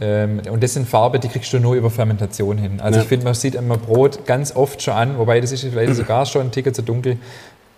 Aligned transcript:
Ähm, 0.00 0.40
und 0.50 0.62
das 0.62 0.74
sind 0.74 0.88
Farben, 0.88 1.20
die 1.20 1.28
kriegst 1.28 1.52
du 1.52 1.60
nur 1.60 1.74
über 1.74 1.90
Fermentation 1.90 2.58
hin. 2.58 2.80
Also 2.80 2.98
Ja. 2.98 3.02
ich 3.02 3.08
finde, 3.08 3.24
man 3.24 3.34
sieht 3.34 3.54
immer 3.54 3.76
Brot 3.78 4.26
ganz 4.26 4.54
oft 4.54 4.82
schon 4.82 4.94
an, 4.94 5.18
wobei 5.18 5.40
das 5.40 5.52
ist 5.52 5.62
vielleicht 5.62 5.94
sogar 5.94 6.26
schon 6.26 6.42
ein 6.46 6.50
Ticken 6.50 6.74
zu 6.74 6.82
dunkel. 6.82 7.18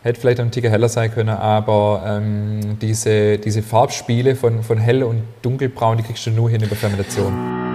Hätte 0.02 0.20
vielleicht 0.20 0.40
ein 0.40 0.50
Ticken 0.50 0.70
heller 0.70 0.88
sein 0.88 1.12
können, 1.12 1.30
aber 1.30 2.02
ähm, 2.06 2.78
diese, 2.80 3.36
diese 3.38 3.62
Farbspiele 3.62 4.36
von, 4.36 4.62
von 4.62 4.78
hell 4.78 5.02
und 5.02 5.22
dunkelbraun, 5.42 5.96
die 5.98 6.02
kriegst 6.04 6.24
du 6.24 6.30
nur 6.30 6.48
hin 6.48 6.62
über 6.62 6.76
Fermentation. 6.76 7.67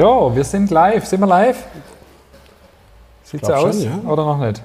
So, 0.00 0.30
wir 0.32 0.44
sind 0.44 0.70
live. 0.70 1.06
Sind 1.06 1.18
wir 1.18 1.26
live? 1.26 1.64
Sieht 3.24 3.40
so 3.40 3.48
glaub 3.48 3.60
schon, 3.62 3.68
aus? 3.70 3.82
ja. 3.82 3.98
Oder 4.06 4.24
noch 4.24 4.38
nicht? 4.38 4.62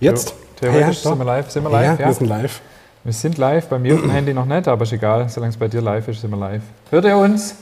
Jetzt? 0.00 0.34
Theoretisch 0.58 1.04
ja, 1.04 1.10
sind 1.10 1.18
wir 1.18 1.24
live. 1.26 1.50
Sind 1.50 1.62
wir 1.64 1.70
live? 1.70 2.00
Ja, 2.00 2.06
wir 2.06 2.14
sind 2.14 2.26
live. 2.28 2.60
Wir 3.04 3.12
sind 3.12 3.36
live, 3.36 3.66
bei 3.68 3.78
mir 3.78 3.94
auf 3.94 4.00
dem 4.00 4.10
Handy 4.10 4.32
noch 4.32 4.46
nicht, 4.46 4.68
aber 4.68 4.84
ist 4.84 4.92
egal, 4.92 5.28
solange 5.28 5.50
es 5.50 5.58
bei 5.58 5.68
dir 5.68 5.82
live 5.82 6.08
ist, 6.08 6.22
sind 6.22 6.30
wir 6.30 6.38
live. 6.38 6.62
Hört 6.88 7.04
ihr 7.04 7.16
uns? 7.18 7.56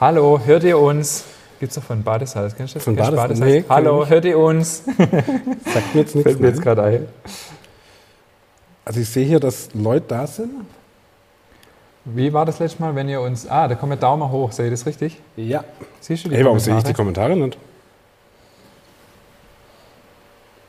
Hallo, 0.00 0.40
hört 0.42 0.64
ihr 0.64 0.78
uns? 0.78 1.24
Gibt's 1.58 1.74
doch 1.74 1.82
von 1.82 2.02
Badeshaus, 2.02 2.54
kennst 2.56 2.74
du 2.74 2.78
das? 2.78 2.84
Von 2.84 2.96
Kennst 2.96 3.12
du 3.12 3.16
Bades- 3.16 3.40
nee, 3.40 3.64
Hallo, 3.68 4.06
hört 4.06 4.24
ihr 4.24 4.38
uns? 4.38 4.84
Sagt 4.86 5.94
mir 5.94 6.00
jetzt 6.00 6.14
nichts. 6.14 6.22
Fällt 6.22 6.40
mir 6.40 6.48
jetzt 6.48 6.62
gerade 6.62 6.82
ein. 6.82 7.08
Also 8.86 9.00
ich 9.00 9.08
sehe 9.10 9.26
hier, 9.26 9.38
dass 9.40 9.68
Leute 9.74 10.06
da 10.08 10.26
sind. 10.26 10.50
Wie 12.04 12.32
war 12.32 12.46
das 12.46 12.58
letzte 12.58 12.80
Mal, 12.80 12.94
wenn 12.94 13.08
ihr 13.08 13.20
uns... 13.20 13.46
Ah, 13.46 13.68
da 13.68 13.74
kommt 13.74 13.92
der 13.92 13.98
Daumen 13.98 14.30
hoch, 14.30 14.52
sehe 14.52 14.66
ich 14.66 14.70
das 14.70 14.86
richtig? 14.86 15.20
Ja. 15.36 15.64
Siehst 16.00 16.24
du 16.24 16.28
die 16.30 16.36
Hey, 16.36 16.44
warum 16.44 16.58
sehe 16.58 16.76
ich 16.76 16.84
die 16.84 16.94
Kommentare? 16.94 17.36
Nicht? 17.36 17.58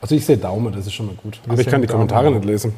Also 0.00 0.14
ich 0.14 0.26
sehe 0.26 0.36
Daumen, 0.36 0.72
das 0.72 0.86
ist 0.86 0.92
schon 0.92 1.06
mal 1.06 1.14
gut. 1.14 1.40
Wir 1.44 1.52
Aber 1.52 1.60
ich 1.60 1.66
kann 1.68 1.80
die 1.80 1.86
Daumen. 1.86 2.08
Kommentare 2.08 2.30
nicht 2.30 2.44
lesen. 2.44 2.74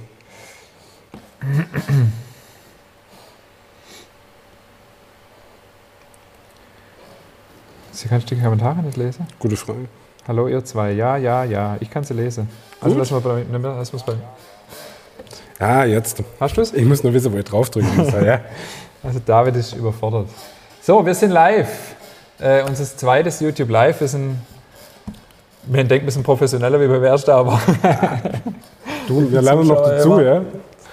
Sie 7.91 8.09
kannst 8.09 8.31
die 8.31 8.37
Kommentare 8.39 8.83
nicht 8.83 8.97
lesen? 8.97 9.27
Gute 9.39 9.57
Frage. 9.57 9.89
Hallo 10.29 10.49
ihr 10.49 10.65
zwei, 10.65 10.93
ja, 10.93 11.17
ja, 11.17 11.45
ja, 11.45 11.77
ich 11.81 11.91
kann 11.91 12.05
sie 12.05 12.15
lesen. 12.15 12.49
Also 12.81 12.95
Gut. 12.95 13.11
lass 13.11 13.11
mal 13.11 13.21
bei... 13.21 14.15
Ah, 15.59 15.85
jetzt. 15.85 16.23
Hast 16.41 16.57
du 16.57 16.61
es? 16.61 16.73
Ich 16.73 16.85
muss 16.85 17.03
nur 17.03 17.13
wissen, 17.13 17.33
wo 17.33 17.37
ich 17.37 17.45
draufdrücken 17.45 17.97
muss. 17.97 18.13
ja. 18.13 18.41
Also 19.03 19.21
David 19.25 19.57
ist 19.57 19.75
überfordert. 19.75 20.29
So, 20.81 21.05
wir 21.05 21.15
sind 21.15 21.31
live. 21.31 21.95
Äh, 22.41 22.63
unser 22.63 22.85
zweites 22.85 23.39
YouTube 23.39 23.69
Live. 23.69 24.01
Wir 24.01 24.09
sind, 24.09 24.39
wir 25.65 25.85
denken, 25.85 26.07
wir 26.07 26.11
sind 26.13 26.23
professioneller 26.23 26.81
wie 26.81 26.87
beim 26.87 27.05
ersten, 27.05 27.31
aber 27.31 27.61
Du, 29.07 29.31
wir 29.31 29.43
lernen 29.43 29.67
noch 29.67 29.83
dazu, 29.83 30.21
ja? 30.21 30.43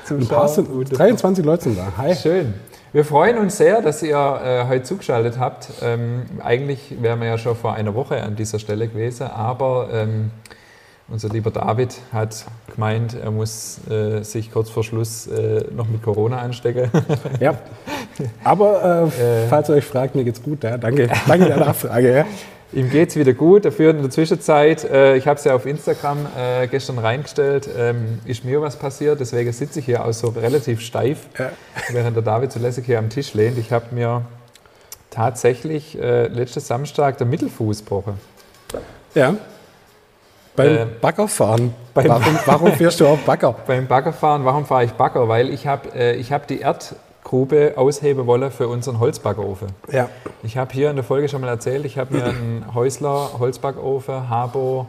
Ein 0.10 0.28
paar 0.28 0.48
sind, 0.50 0.68
23 0.98 1.46
Leute 1.46 1.64
sind 1.64 1.78
da. 1.78 1.94
Hi. 1.98 2.14
schön. 2.14 2.54
Wir 2.92 3.06
freuen 3.06 3.38
uns 3.38 3.56
sehr, 3.56 3.82
dass 3.82 4.04
ihr 4.04 4.18
äh, 4.18 4.68
heute 4.68 4.84
zugeschaltet 4.84 5.40
habt. 5.40 5.70
Ähm, 5.82 6.24
eigentlich 6.44 6.96
wären 7.02 7.22
wir 7.22 7.28
ja 7.28 7.38
schon 7.38 7.56
vor 7.56 7.74
einer 7.74 7.96
Woche 7.96 8.22
an 8.22 8.36
dieser 8.36 8.60
Stelle 8.60 8.90
gewesen, 8.90 9.28
aber 9.28 9.88
ähm, 9.94 10.32
unser 11.12 11.30
lieber 11.30 11.52
David 11.52 11.96
hat 12.14 12.46
gemeint, 12.74 13.14
er 13.22 13.32
muss 13.32 13.80
äh, 13.90 14.24
sich 14.24 14.52
kurz 14.52 14.70
vor 14.70 14.84
Schluss 14.84 15.28
äh, 15.28 15.66
noch 15.76 15.88
mit 15.88 16.02
Corona 16.04 16.38
anstecken. 16.40 16.90
Ja. 17.40 17.58
Aber 18.44 19.10
äh, 19.20 19.44
Äh. 19.44 19.48
falls 19.50 19.70
ihr 19.70 19.76
euch 19.76 19.86
fragt, 19.86 20.16
mir 20.16 20.24
geht's 20.24 20.42
gut. 20.42 20.64
Ja? 20.64 20.78
Danke. 20.78 21.10
Danke 21.28 21.46
der 21.46 21.58
Nachfrage. 21.58 22.14
Ja? 22.16 22.26
Ihm 22.74 22.90
geht 22.90 23.10
es 23.10 23.16
wieder 23.18 23.34
gut. 23.34 23.66
Dafür 23.66 23.92
in 23.92 24.02
der 24.02 24.10
Zwischenzeit, 24.10 24.86
äh, 24.86 25.18
ich 25.18 25.28
habe 25.28 25.38
es 25.38 25.44
ja 25.44 25.54
auf 25.54 25.66
Instagram 25.66 26.20
äh, 26.38 26.68
gestern 26.68 27.00
reingestellt, 27.00 27.68
ähm, 27.78 28.20
ist 28.26 28.46
mir 28.46 28.62
was 28.62 28.78
passiert. 28.78 29.20
Deswegen 29.20 29.52
sitze 29.52 29.80
ich 29.80 29.86
hier 29.86 30.06
auch 30.06 30.14
so 30.14 30.30
relativ 30.30 30.80
steif, 30.80 31.28
Ja. 31.38 31.50
während 31.90 32.16
der 32.16 32.24
David 32.24 32.52
zulässig 32.54 32.86
hier 32.86 33.00
am 33.00 33.10
Tisch 33.10 33.34
lehnt. 33.34 33.58
Ich 33.58 33.74
habe 33.74 33.86
mir 33.94 34.22
tatsächlich 35.10 36.00
äh, 36.02 36.28
letztes 36.28 36.68
Samstag 36.68 37.18
der 37.18 37.28
Mittelfuß 37.28 37.80
gebrochen. 37.80 38.14
ja. 39.16 39.36
Beim 40.56 40.68
Ähm, 40.78 40.90
Baggerfahren. 41.00 41.74
beim- 41.94 42.10
warum, 42.10 42.40
warum 42.46 42.72
fährst 42.74 43.00
du 43.00 43.08
auf 43.08 43.20
Bagger? 43.26 43.56
Beim 43.68 43.88
Baggerfahren, 43.88 44.44
warum 44.46 44.66
fahre 44.66 44.84
ich 44.86 44.92
Bagger? 44.92 45.28
Weil 45.28 45.50
ich 45.50 45.66
habe 45.68 45.90
äh, 45.96 46.16
ich 46.16 46.32
hab 46.32 46.48
die 46.48 46.60
Erdgrube 46.60 47.74
ausheben 47.78 48.28
wollen 48.28 48.52
für 48.52 48.68
unseren 48.68 49.00
Holzbackofen. 49.00 49.70
Ja. 49.92 50.10
Ich 50.44 50.58
habe 50.58 50.74
hier 50.74 50.90
in 50.90 50.98
der 50.98 51.06
Folge 51.06 51.30
schon 51.30 51.42
mal 51.42 51.48
erzählt, 51.48 51.86
ich 51.86 51.98
habe 51.98 52.14
mir 52.16 52.24
einen 52.26 52.66
Häusler 52.74 53.30
Holzbackofen 53.40 54.30
Habo 54.30 54.88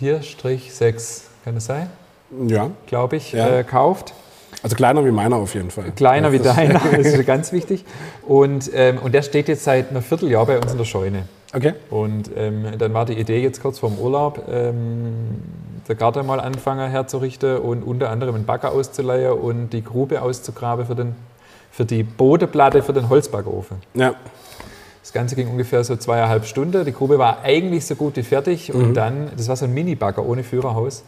4-6, 0.00 1.22
kann 1.44 1.54
das 1.54 1.66
sein? 1.66 1.90
Ja. 2.46 2.70
glaube 2.86 3.16
ich, 3.16 3.32
Ja. 3.32 3.48
äh, 3.58 3.64
kauft. 3.64 4.14
Also 4.62 4.76
kleiner 4.76 5.04
wie 5.04 5.10
meiner 5.10 5.36
auf 5.36 5.54
jeden 5.54 5.70
Fall. 5.70 5.90
Kleiner 5.96 6.32
wie 6.32 6.38
Das 6.38 6.48
ist- 6.48 6.56
deiner, 6.58 6.80
das 6.96 7.06
ist 7.06 7.26
ganz 7.26 7.52
wichtig. 7.52 7.84
Und, 8.26 8.70
ähm, 8.74 8.98
und 8.98 9.12
der 9.12 9.22
steht 9.22 9.48
jetzt 9.48 9.64
seit 9.64 9.90
einem 9.90 10.02
Vierteljahr 10.02 10.46
bei 10.46 10.58
uns 10.58 10.70
in 10.72 10.78
der 10.78 10.84
Scheune. 10.84 11.24
Okay. 11.52 11.74
Und 11.90 12.30
ähm, 12.36 12.78
dann 12.78 12.94
war 12.94 13.06
die 13.06 13.14
Idee 13.14 13.42
jetzt 13.42 13.60
kurz 13.60 13.80
vorm 13.80 13.98
Urlaub, 13.98 14.44
ähm, 14.48 15.42
der 15.88 15.96
Garten 15.96 16.24
mal 16.24 16.38
anfangen 16.38 16.88
herzurichten 16.88 17.58
und 17.58 17.82
unter 17.82 18.10
anderem 18.10 18.36
einen 18.36 18.44
Bagger 18.46 18.72
auszuleihen 18.72 19.32
und 19.32 19.70
die 19.70 19.82
Grube 19.82 20.22
auszugraben 20.22 20.86
für, 20.86 20.94
den, 20.94 21.16
für 21.72 21.84
die 21.84 22.04
Bodenplatte 22.04 22.82
für 22.82 22.92
den 22.92 23.08
Holzbackofen. 23.08 23.78
Ja. 23.94 24.14
Das 25.02 25.12
Ganze 25.12 25.34
ging 25.34 25.48
ungefähr 25.48 25.82
so 25.82 25.96
zweieinhalb 25.96 26.44
Stunden. 26.44 26.84
Die 26.84 26.92
Grube 26.92 27.18
war 27.18 27.42
eigentlich 27.42 27.84
so 27.84 27.96
gut 27.96 28.16
wie 28.16 28.22
fertig 28.22 28.72
und 28.72 28.94
dann, 28.94 29.30
das 29.36 29.48
war 29.48 29.56
so 29.56 29.64
ein 29.64 29.74
Mini-Bagger 29.74 30.24
ohne 30.24 30.44
Führerhaus, 30.44 31.02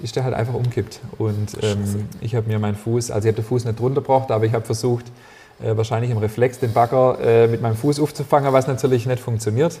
ist 0.00 0.16
der 0.16 0.24
halt 0.24 0.34
einfach 0.34 0.52
umkippt. 0.52 1.00
Und 1.16 1.56
ähm, 1.62 2.08
ich 2.20 2.34
habe 2.34 2.48
mir 2.48 2.58
meinen 2.58 2.74
Fuß, 2.74 3.10
also 3.10 3.26
ich 3.26 3.32
habe 3.32 3.42
den 3.42 3.48
Fuß 3.48 3.64
nicht 3.64 3.80
drunter 3.80 4.02
gebracht, 4.02 4.30
aber 4.30 4.44
ich 4.44 4.52
habe 4.52 4.66
versucht, 4.66 5.06
äh, 5.62 5.76
wahrscheinlich 5.76 6.10
im 6.10 6.18
Reflex 6.18 6.58
den 6.58 6.72
Bagger 6.72 7.18
äh, 7.22 7.46
mit 7.48 7.60
meinem 7.62 7.76
Fuß 7.76 8.00
aufzufangen, 8.00 8.52
was 8.52 8.66
natürlich 8.66 9.06
nicht 9.06 9.20
funktioniert. 9.20 9.78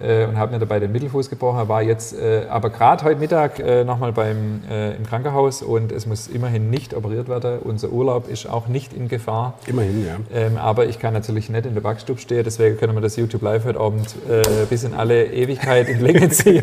Äh, 0.00 0.26
und 0.26 0.38
habe 0.38 0.52
mir 0.52 0.58
dabei 0.60 0.78
den 0.78 0.92
Mittelfuß 0.92 1.28
gebrochen. 1.28 1.68
War 1.68 1.82
jetzt 1.82 2.16
äh, 2.16 2.42
aber 2.48 2.70
gerade 2.70 3.02
heute 3.04 3.18
Mittag 3.18 3.58
äh, 3.58 3.82
nochmal 3.84 4.12
beim, 4.12 4.62
äh, 4.70 4.94
im 4.94 5.04
Krankenhaus 5.04 5.60
und 5.62 5.90
es 5.90 6.06
muss 6.06 6.28
immerhin 6.28 6.70
nicht 6.70 6.94
operiert 6.94 7.28
werden. 7.28 7.58
Unser 7.60 7.90
Urlaub 7.90 8.28
ist 8.28 8.48
auch 8.48 8.68
nicht 8.68 8.92
in 8.92 9.08
Gefahr. 9.08 9.54
Immerhin, 9.66 10.06
ja. 10.06 10.16
Ähm, 10.32 10.56
aber 10.56 10.86
ich 10.86 11.00
kann 11.00 11.14
natürlich 11.14 11.50
nicht 11.50 11.66
in 11.66 11.74
der 11.74 11.80
Backstube 11.80 12.20
stehen, 12.20 12.44
deswegen 12.44 12.76
können 12.78 12.94
wir 12.94 13.00
das 13.00 13.16
YouTube 13.16 13.42
Live 13.42 13.64
heute 13.64 13.80
Abend 13.80 14.14
bis 14.70 14.84
in 14.84 14.94
alle 14.94 15.26
Ewigkeit 15.26 15.88
in 15.88 16.00
Länge 16.00 16.28
ziehen. 16.30 16.62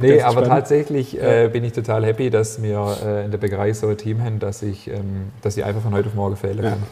nee, 0.00 0.20
aber 0.20 0.32
spannend. 0.32 0.48
tatsächlich 0.48 1.20
äh, 1.20 1.48
bin 1.52 1.62
ich 1.64 1.72
total 1.72 2.04
happy, 2.04 2.30
dass 2.30 2.62
wir 2.62 3.22
in 3.24 3.30
der 3.30 3.38
Bäckerei 3.38 3.72
so 3.72 3.88
ein 3.88 3.96
Team 3.96 4.22
haben, 4.24 4.38
dass 4.38 4.62
ich, 4.62 4.88
ähm, 4.88 5.30
dass 5.42 5.56
ich 5.56 5.64
einfach 5.64 5.82
von 5.82 5.92
heute 5.94 6.08
auf 6.08 6.14
morgen 6.14 6.36
fehlen 6.36 6.62
Ja. 6.62 6.70
kann. 6.70 6.82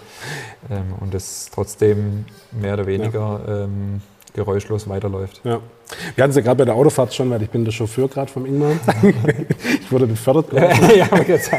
Und 1.00 1.14
es 1.14 1.50
trotzdem 1.52 2.24
mehr 2.52 2.74
oder 2.74 2.86
weniger 2.86 3.40
ähm, 3.48 4.02
geräuschlos 4.34 4.88
weiterläuft. 4.88 5.40
ja. 5.44 5.60
Wir 6.14 6.22
hatten 6.22 6.30
es 6.30 6.36
ja 6.36 6.42
gerade 6.42 6.58
bei 6.58 6.64
der 6.64 6.74
Autofahrt 6.74 7.12
schon, 7.12 7.30
weil 7.30 7.42
ich 7.42 7.50
bin 7.50 7.64
der 7.64 7.72
Chauffeur 7.72 8.08
gerade 8.08 8.30
vom 8.30 8.46
Ingmar. 8.46 8.72
ich 9.80 9.90
wurde 9.90 10.06
befördert. 10.06 10.52
ja, 10.52 11.06
aber 11.10 11.26
jetzt 11.26 11.50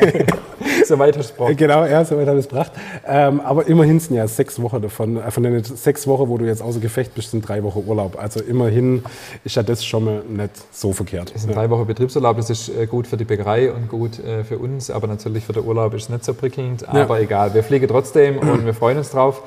so 0.86 0.98
weit 1.00 1.18
hast 1.18 1.36
du. 1.38 1.56
Genau, 1.56 1.86
ja, 1.86 2.04
soweit 2.06 2.28
habe 2.28 2.40
ich 2.40 2.46
es 2.46 2.50
gebracht. 2.50 2.72
Ähm, 3.06 3.42
aber 3.42 3.68
immerhin 3.68 4.00
sind 4.00 4.16
ja 4.16 4.28
sechs 4.28 4.62
Wochen 4.62 4.82
davon. 4.82 5.18
Äh, 5.18 5.32
Von 5.32 5.44
den 5.44 5.64
sechs 5.64 6.08
Wochen, 6.08 6.30
wo 6.30 6.38
du 6.38 6.46
jetzt 6.46 6.62
außer 6.62 6.80
Gefecht 6.80 7.14
bist, 7.14 7.32
sind 7.32 7.48
drei 7.48 7.64
Wochen 7.64 7.84
Urlaub. 7.86 8.18
Also 8.18 8.42
immerhin 8.42 9.04
ist 9.44 9.56
ja 9.56 9.64
das 9.64 9.84
schon 9.84 10.06
mal 10.06 10.24
nicht 10.28 10.52
so 10.72 10.94
verkehrt. 10.94 11.34
Es 11.36 11.44
sind 11.44 11.56
drei 11.56 11.70
Wochen 11.70 11.86
Betriebsurlaub, 11.86 12.38
das 12.38 12.50
ist 12.50 12.70
äh, 12.70 12.88
gut 12.88 13.08
für 13.08 13.18
die 13.18 13.26
Bäckerei 13.26 13.72
und 13.72 13.90
gut 13.90 14.20
äh, 14.20 14.44
für 14.44 14.58
uns, 14.58 14.90
aber 14.90 15.08
natürlich 15.08 15.46
für 15.46 15.54
den 15.54 15.66
Urlaub 15.66 15.94
ist 15.94 16.04
es 16.04 16.10
nicht 16.10 16.26
so 16.26 16.34
prickelnd. 16.34 16.88
Aber 16.88 17.20
egal, 17.20 17.54
wir 17.54 17.64
fliegen 17.64 17.88
trotzdem 17.88 18.38
und 18.38 18.66
wir 18.66 18.74
freuen 18.74 18.98
uns 18.98 19.12
drauf. 19.12 19.44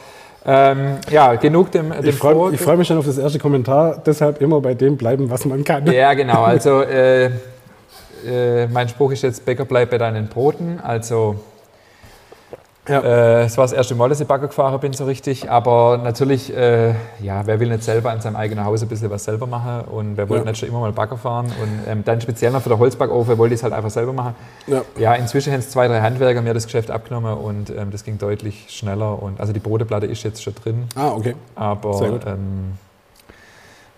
Ähm, 0.46 0.98
ja, 1.10 1.34
genug 1.36 1.70
dem, 1.72 1.90
dem 1.90 2.04
Ich 2.04 2.16
freue 2.16 2.56
freu 2.56 2.76
mich 2.76 2.86
schon 2.86 2.98
auf 2.98 3.06
das 3.06 3.16
erste 3.16 3.38
Kommentar, 3.38 4.02
deshalb 4.04 4.42
immer 4.42 4.60
bei 4.60 4.74
dem 4.74 4.96
bleiben, 4.96 5.30
was 5.30 5.46
man 5.46 5.64
kann. 5.64 5.90
Ja, 5.90 6.12
genau. 6.14 6.44
Also 6.44 6.82
äh, 6.82 7.30
äh, 8.26 8.66
mein 8.68 8.88
Spruch 8.88 9.12
ist 9.12 9.22
jetzt, 9.22 9.44
Bäcker 9.44 9.64
bleibt 9.64 9.90
bei 9.90 9.98
deinen 9.98 10.28
Broten. 10.28 10.80
Also 10.82 11.36
Ja. 12.86 13.00
äh, 13.00 13.44
es 13.44 13.56
war 13.56 13.64
das 13.64 13.72
erste 13.72 13.94
Mal, 13.94 14.10
dass 14.10 14.20
ich 14.20 14.26
Bagger 14.26 14.48
gefahren 14.48 14.78
bin, 14.78 14.92
so 14.92 15.04
richtig. 15.06 15.50
Aber 15.50 15.98
natürlich, 16.02 16.54
äh, 16.54 16.90
ja, 17.20 17.40
wer 17.46 17.58
will 17.58 17.70
nicht 17.70 17.82
selber 17.82 18.10
an 18.10 18.20
seinem 18.20 18.36
eigenen 18.36 18.64
Haus 18.64 18.82
ein 18.82 18.88
bisschen 18.88 19.08
was 19.10 19.24
selber 19.24 19.46
machen? 19.46 19.82
Und 19.90 20.16
wer 20.18 20.28
wollte 20.28 20.44
Ja. 20.44 20.50
nicht 20.50 20.60
schon 20.60 20.68
immer 20.68 20.80
mal 20.80 20.92
Bagger 20.92 21.16
fahren? 21.16 21.46
Und 21.46 21.90
ähm, 21.90 22.04
dann 22.04 22.20
speziell 22.20 22.50
noch 22.52 22.60
für 22.60 22.68
den 22.68 22.78
Holzbackofen 22.78 23.38
wollte 23.38 23.54
ich 23.54 23.60
es 23.60 23.62
halt 23.64 23.72
einfach 23.72 23.88
selber 23.90 24.12
machen. 24.12 24.34
Ja. 24.66 24.82
Ja, 24.98 25.14
inzwischen 25.14 25.52
haben 25.52 25.60
es 25.60 25.70
zwei, 25.70 25.88
drei 25.88 26.00
Handwerker 26.02 26.42
mir 26.42 26.52
das 26.52 26.66
Geschäft 26.66 26.90
abgenommen 26.90 27.34
und 27.38 27.70
ähm, 27.70 27.90
das 27.90 28.04
ging 28.04 28.18
deutlich 28.18 28.66
schneller. 28.68 29.22
Und, 29.22 29.40
also 29.40 29.54
die 29.54 29.60
Broteplatte 29.60 30.04
ist 30.06 30.22
jetzt 30.22 30.42
schon 30.42 30.54
drin, 30.54 30.84
Ah, 30.94 31.12
okay. 31.12 31.34
aber 31.54 31.94
Sehr 31.94 32.10
gut. 32.10 32.26
ähm, 32.26 32.76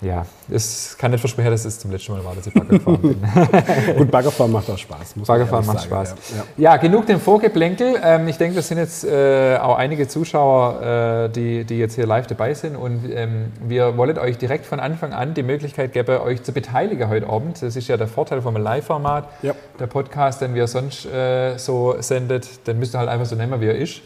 ja, 0.00 0.26
es 0.48 0.96
kann 0.96 1.10
nicht 1.10 1.20
versprechen, 1.20 1.50
dass 1.50 1.64
es 1.64 1.78
zum 1.78 1.90
letzten 1.90 2.12
Mal 2.12 2.24
war, 2.24 2.34
dass 2.34 2.46
ich 2.46 2.54
Bagger 2.54 2.78
gefahren 2.78 3.00
bin. 3.00 3.20
Gut, 3.96 4.10
Baggerfahren 4.10 4.52
macht 4.52 4.70
auch 4.70 4.78
Spaß. 4.78 5.16
Muss 5.16 5.26
Baggerfahren 5.26 5.66
macht 5.66 5.80
sagen. 5.80 5.88
Spaß. 5.88 6.14
Ja. 6.56 6.72
ja. 6.72 6.76
genug 6.76 7.06
dem 7.06 7.20
Vorgeplänkel. 7.20 7.96
Ähm, 8.02 8.28
ich 8.28 8.38
denke, 8.38 8.56
das 8.56 8.68
sind 8.68 8.78
jetzt 8.78 9.04
äh, 9.04 9.58
auch 9.60 9.76
einige 9.76 10.06
Zuschauer, 10.06 11.26
äh, 11.26 11.28
die, 11.30 11.64
die 11.64 11.78
jetzt 11.78 11.96
hier 11.96 12.06
live 12.06 12.28
dabei 12.28 12.54
sind. 12.54 12.76
Und 12.76 13.10
ähm, 13.10 13.52
wir 13.60 13.96
wollen 13.96 14.18
euch 14.18 14.38
direkt 14.38 14.66
von 14.66 14.78
Anfang 14.78 15.12
an 15.12 15.34
die 15.34 15.42
Möglichkeit 15.42 15.92
geben, 15.92 16.20
euch 16.20 16.42
zu 16.42 16.52
beteiligen 16.52 17.08
heute 17.08 17.28
Abend. 17.28 17.60
Das 17.62 17.74
ist 17.74 17.88
ja 17.88 17.96
der 17.96 18.08
Vorteil 18.08 18.40
vom 18.40 18.56
Live-Format. 18.56 19.28
Ja. 19.42 19.54
Der 19.80 19.86
Podcast, 19.88 20.42
den 20.42 20.54
wir 20.54 20.68
sonst 20.68 21.06
äh, 21.06 21.58
so 21.58 21.96
sendet, 21.98 22.66
den 22.66 22.78
müsst 22.78 22.94
ihr 22.94 22.98
halt 22.98 23.08
einfach 23.08 23.26
so 23.26 23.34
nennen, 23.34 23.60
wie 23.60 23.66
er 23.66 23.76
ist. 23.76 24.00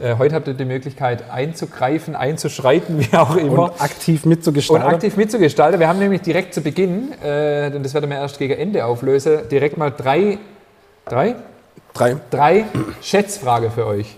Äh, 0.00 0.16
heute 0.16 0.34
habt 0.34 0.48
ihr 0.48 0.54
die 0.54 0.64
Möglichkeit 0.64 1.30
einzugreifen, 1.30 2.16
einzuschreiten, 2.16 2.98
wie 3.12 3.16
auch 3.16 3.36
immer. 3.36 3.72
Und 3.72 3.82
aktiv 3.82 4.24
mitzugestalten. 4.24 4.86
Und 4.86 4.94
aktiv 4.94 5.16
mitzugestalten. 5.16 5.81
Wir 5.82 5.88
haben 5.88 5.98
nämlich 5.98 6.22
direkt 6.22 6.54
zu 6.54 6.60
Beginn, 6.60 7.10
äh, 7.24 7.68
denn 7.68 7.82
das 7.82 7.92
werden 7.92 8.08
wir 8.08 8.16
erst 8.16 8.38
gegen 8.38 8.54
Ende 8.54 8.84
auflösen, 8.84 9.48
direkt 9.50 9.76
mal 9.76 9.90
drei, 9.90 10.38
drei? 11.06 11.34
Drei. 11.92 12.16
Drei 12.30 12.66
Schätzfragen 13.00 13.68
für 13.72 13.86
euch, 13.86 14.16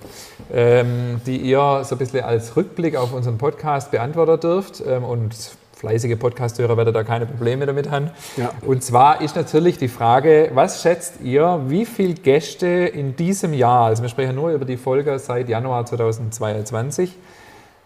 ähm, 0.53 1.23
die 1.25 1.39
ihr 1.39 1.81
so 1.85 1.95
ein 1.95 1.99
bisschen 1.99 2.23
als 2.23 2.55
Rückblick 2.55 2.97
auf 2.97 3.15
unseren 3.15 3.39
Podcast 3.39 3.91
beantworten 3.93 4.41
dürft. 4.41 4.83
Ähm, 4.87 5.05
und 5.05 5.35
fleißige 5.75 6.19
Podcasthörer 6.19 6.77
werden 6.77 6.93
da 6.93 7.03
keine 7.03 7.25
Probleme 7.25 7.65
damit 7.65 7.91
haben. 7.91 8.11
Ja. 8.37 8.51
Und 8.67 8.85
zwar 8.85 9.23
ist 9.23 9.35
natürlich 9.35 9.79
die 9.79 9.89
Frage, 9.89 10.51
was 10.53 10.83
schätzt 10.83 11.23
ihr, 11.23 11.63
wie 11.69 11.87
viele 11.87 12.13
Gäste 12.13 12.67
in 12.67 13.17
diesem 13.17 13.55
Jahr, 13.55 13.87
also 13.87 14.03
wir 14.03 14.11
sprechen 14.11 14.35
nur 14.35 14.51
über 14.51 14.67
die 14.67 14.77
Folge 14.77 15.19
seit 15.19 15.49
Januar 15.49 15.87
2022, 15.87 17.17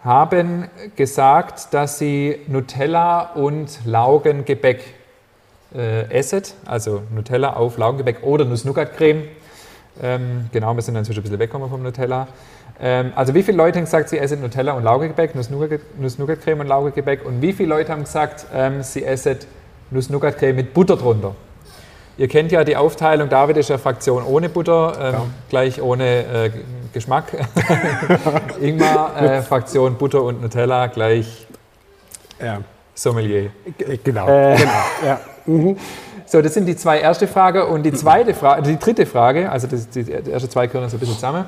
haben 0.04 0.68
gesagt, 0.96 1.74
dass 1.74 1.98
sie 1.98 2.40
Nutella 2.46 3.32
und 3.34 3.84
Laugengebäck 3.84 4.82
äh, 5.74 6.10
essen, 6.10 6.42
also 6.66 7.02
Nutella 7.14 7.54
auf 7.54 7.78
Laugengebäck 7.78 8.22
oder 8.22 8.44
Nuss-Nougat-Creme. 8.44 9.24
Ähm, 10.00 10.48
genau, 10.52 10.74
wir 10.74 10.82
sind 10.82 10.96
inzwischen 10.96 11.20
ein 11.20 11.22
bisschen 11.22 11.38
weggekommen 11.38 11.68
vom 11.68 11.82
Nutella. 11.82 12.28
Ähm, 12.80 13.12
also 13.16 13.34
wie 13.34 13.42
viele 13.42 13.56
Leute 13.56 13.78
haben 13.78 13.84
gesagt, 13.84 14.08
sie 14.08 14.18
essen 14.18 14.40
Nutella 14.40 14.72
und 14.72 14.84
Laugegebäck, 14.84 15.34
Nuss-Nougat-Creme 15.34 16.60
und 16.60 16.68
Laugegebäck 16.68 17.24
und 17.24 17.42
wie 17.42 17.52
viele 17.52 17.70
Leute 17.70 17.92
haben 17.92 18.04
gesagt, 18.04 18.46
ähm, 18.54 18.82
sie 18.82 19.04
essen 19.04 19.38
Nuss-Nougat-Creme 19.90 20.56
mit 20.56 20.74
Butter 20.74 20.96
drunter? 20.96 21.34
Ihr 22.18 22.26
kennt 22.26 22.50
ja 22.50 22.64
die 22.64 22.76
Aufteilung, 22.76 23.28
David 23.28 23.58
ist 23.58 23.70
ja 23.70 23.78
Fraktion 23.78 24.24
ohne 24.24 24.48
Butter, 24.48 24.92
ähm, 25.00 25.12
ja. 25.12 25.26
gleich 25.48 25.80
ohne 25.80 26.46
äh, 26.46 26.50
Geschmack. 26.92 27.26
Ingmar, 28.60 29.22
äh, 29.22 29.42
Fraktion 29.42 29.94
Butter 29.96 30.24
und 30.24 30.42
Nutella, 30.42 30.88
gleich 30.88 31.46
ja. 32.42 32.60
Sommelier. 32.92 33.50
Genau, 34.02 34.28
äh, 34.28 34.56
genau. 34.56 34.72
Ja. 35.06 35.20
Mhm. 35.46 35.76
So, 36.26 36.42
das 36.42 36.54
sind 36.54 36.66
die 36.66 36.74
zwei 36.74 36.98
erste 36.98 37.28
Frage 37.28 37.66
und 37.66 37.84
die 37.84 37.92
zweite 37.92 38.34
Frage, 38.34 38.62
die 38.62 38.78
dritte 38.80 39.06
Frage, 39.06 39.50
also 39.50 39.68
das, 39.68 39.88
die, 39.88 40.02
die 40.02 40.30
erste 40.30 40.48
zwei 40.48 40.66
gehören 40.66 40.90
so 40.90 40.96
ein 40.96 41.00
bisschen 41.00 41.14
zusammen. 41.14 41.46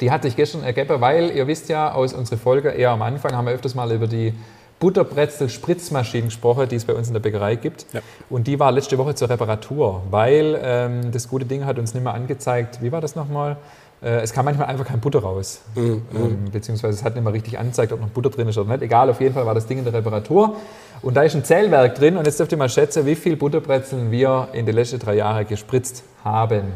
Die 0.00 0.12
hatte 0.12 0.28
ich 0.28 0.36
gestern 0.36 0.62
ergeben, 0.62 1.00
weil 1.00 1.32
ihr 1.32 1.48
wisst 1.48 1.68
ja 1.68 1.92
aus 1.92 2.12
unserer 2.12 2.38
Folge 2.38 2.68
eher 2.68 2.90
am 2.90 3.02
Anfang 3.02 3.32
haben 3.32 3.46
wir 3.46 3.52
öfters 3.52 3.74
mal 3.74 3.90
über 3.90 4.06
die 4.06 4.32
Butterbrezel-Spritzmaschinen 4.80 6.28
gesprochen, 6.28 6.68
die 6.68 6.76
es 6.76 6.84
bei 6.84 6.94
uns 6.94 7.08
in 7.08 7.14
der 7.14 7.20
Bäckerei 7.20 7.56
gibt. 7.56 7.86
Ja. 7.92 8.00
Und 8.30 8.46
die 8.46 8.58
war 8.60 8.72
letzte 8.72 8.98
Woche 8.98 9.14
zur 9.14 9.28
Reparatur, 9.28 10.02
weil 10.10 10.58
ähm, 10.62 11.12
das 11.12 11.28
gute 11.28 11.44
Ding 11.44 11.64
hat 11.64 11.78
uns 11.78 11.94
nicht 11.94 12.02
mehr 12.02 12.14
angezeigt. 12.14 12.82
Wie 12.82 12.92
war 12.92 13.00
das 13.00 13.16
nochmal? 13.16 13.56
Äh, 14.02 14.20
es 14.20 14.32
kam 14.32 14.44
manchmal 14.44 14.68
einfach 14.68 14.86
kein 14.86 15.00
Butter 15.00 15.20
raus. 15.20 15.60
Mhm. 15.74 16.02
Ähm, 16.14 16.44
beziehungsweise 16.52 16.96
es 16.98 17.04
hat 17.04 17.14
nicht 17.14 17.24
mehr 17.24 17.32
richtig 17.32 17.58
angezeigt, 17.58 17.92
ob 17.92 18.00
noch 18.00 18.08
Butter 18.08 18.30
drin 18.30 18.48
ist 18.48 18.58
oder 18.58 18.70
nicht. 18.70 18.82
Egal, 18.82 19.10
auf 19.10 19.20
jeden 19.20 19.34
Fall 19.34 19.46
war 19.46 19.54
das 19.54 19.66
Ding 19.66 19.78
in 19.78 19.84
der 19.84 19.92
Reparatur. 19.92 20.56
Und 21.02 21.16
da 21.16 21.22
ist 21.22 21.34
ein 21.34 21.44
Zählwerk 21.44 21.96
drin. 21.96 22.16
Und 22.16 22.26
jetzt 22.26 22.38
dürft 22.38 22.52
ihr 22.52 22.58
mal 22.58 22.68
schätzen, 22.68 23.06
wie 23.06 23.16
viel 23.16 23.36
Butterbrezeln 23.36 24.10
wir 24.10 24.48
in 24.52 24.66
den 24.66 24.74
letzten 24.74 24.98
drei 25.00 25.16
Jahren 25.16 25.46
gespritzt 25.46 26.04
haben. 26.24 26.72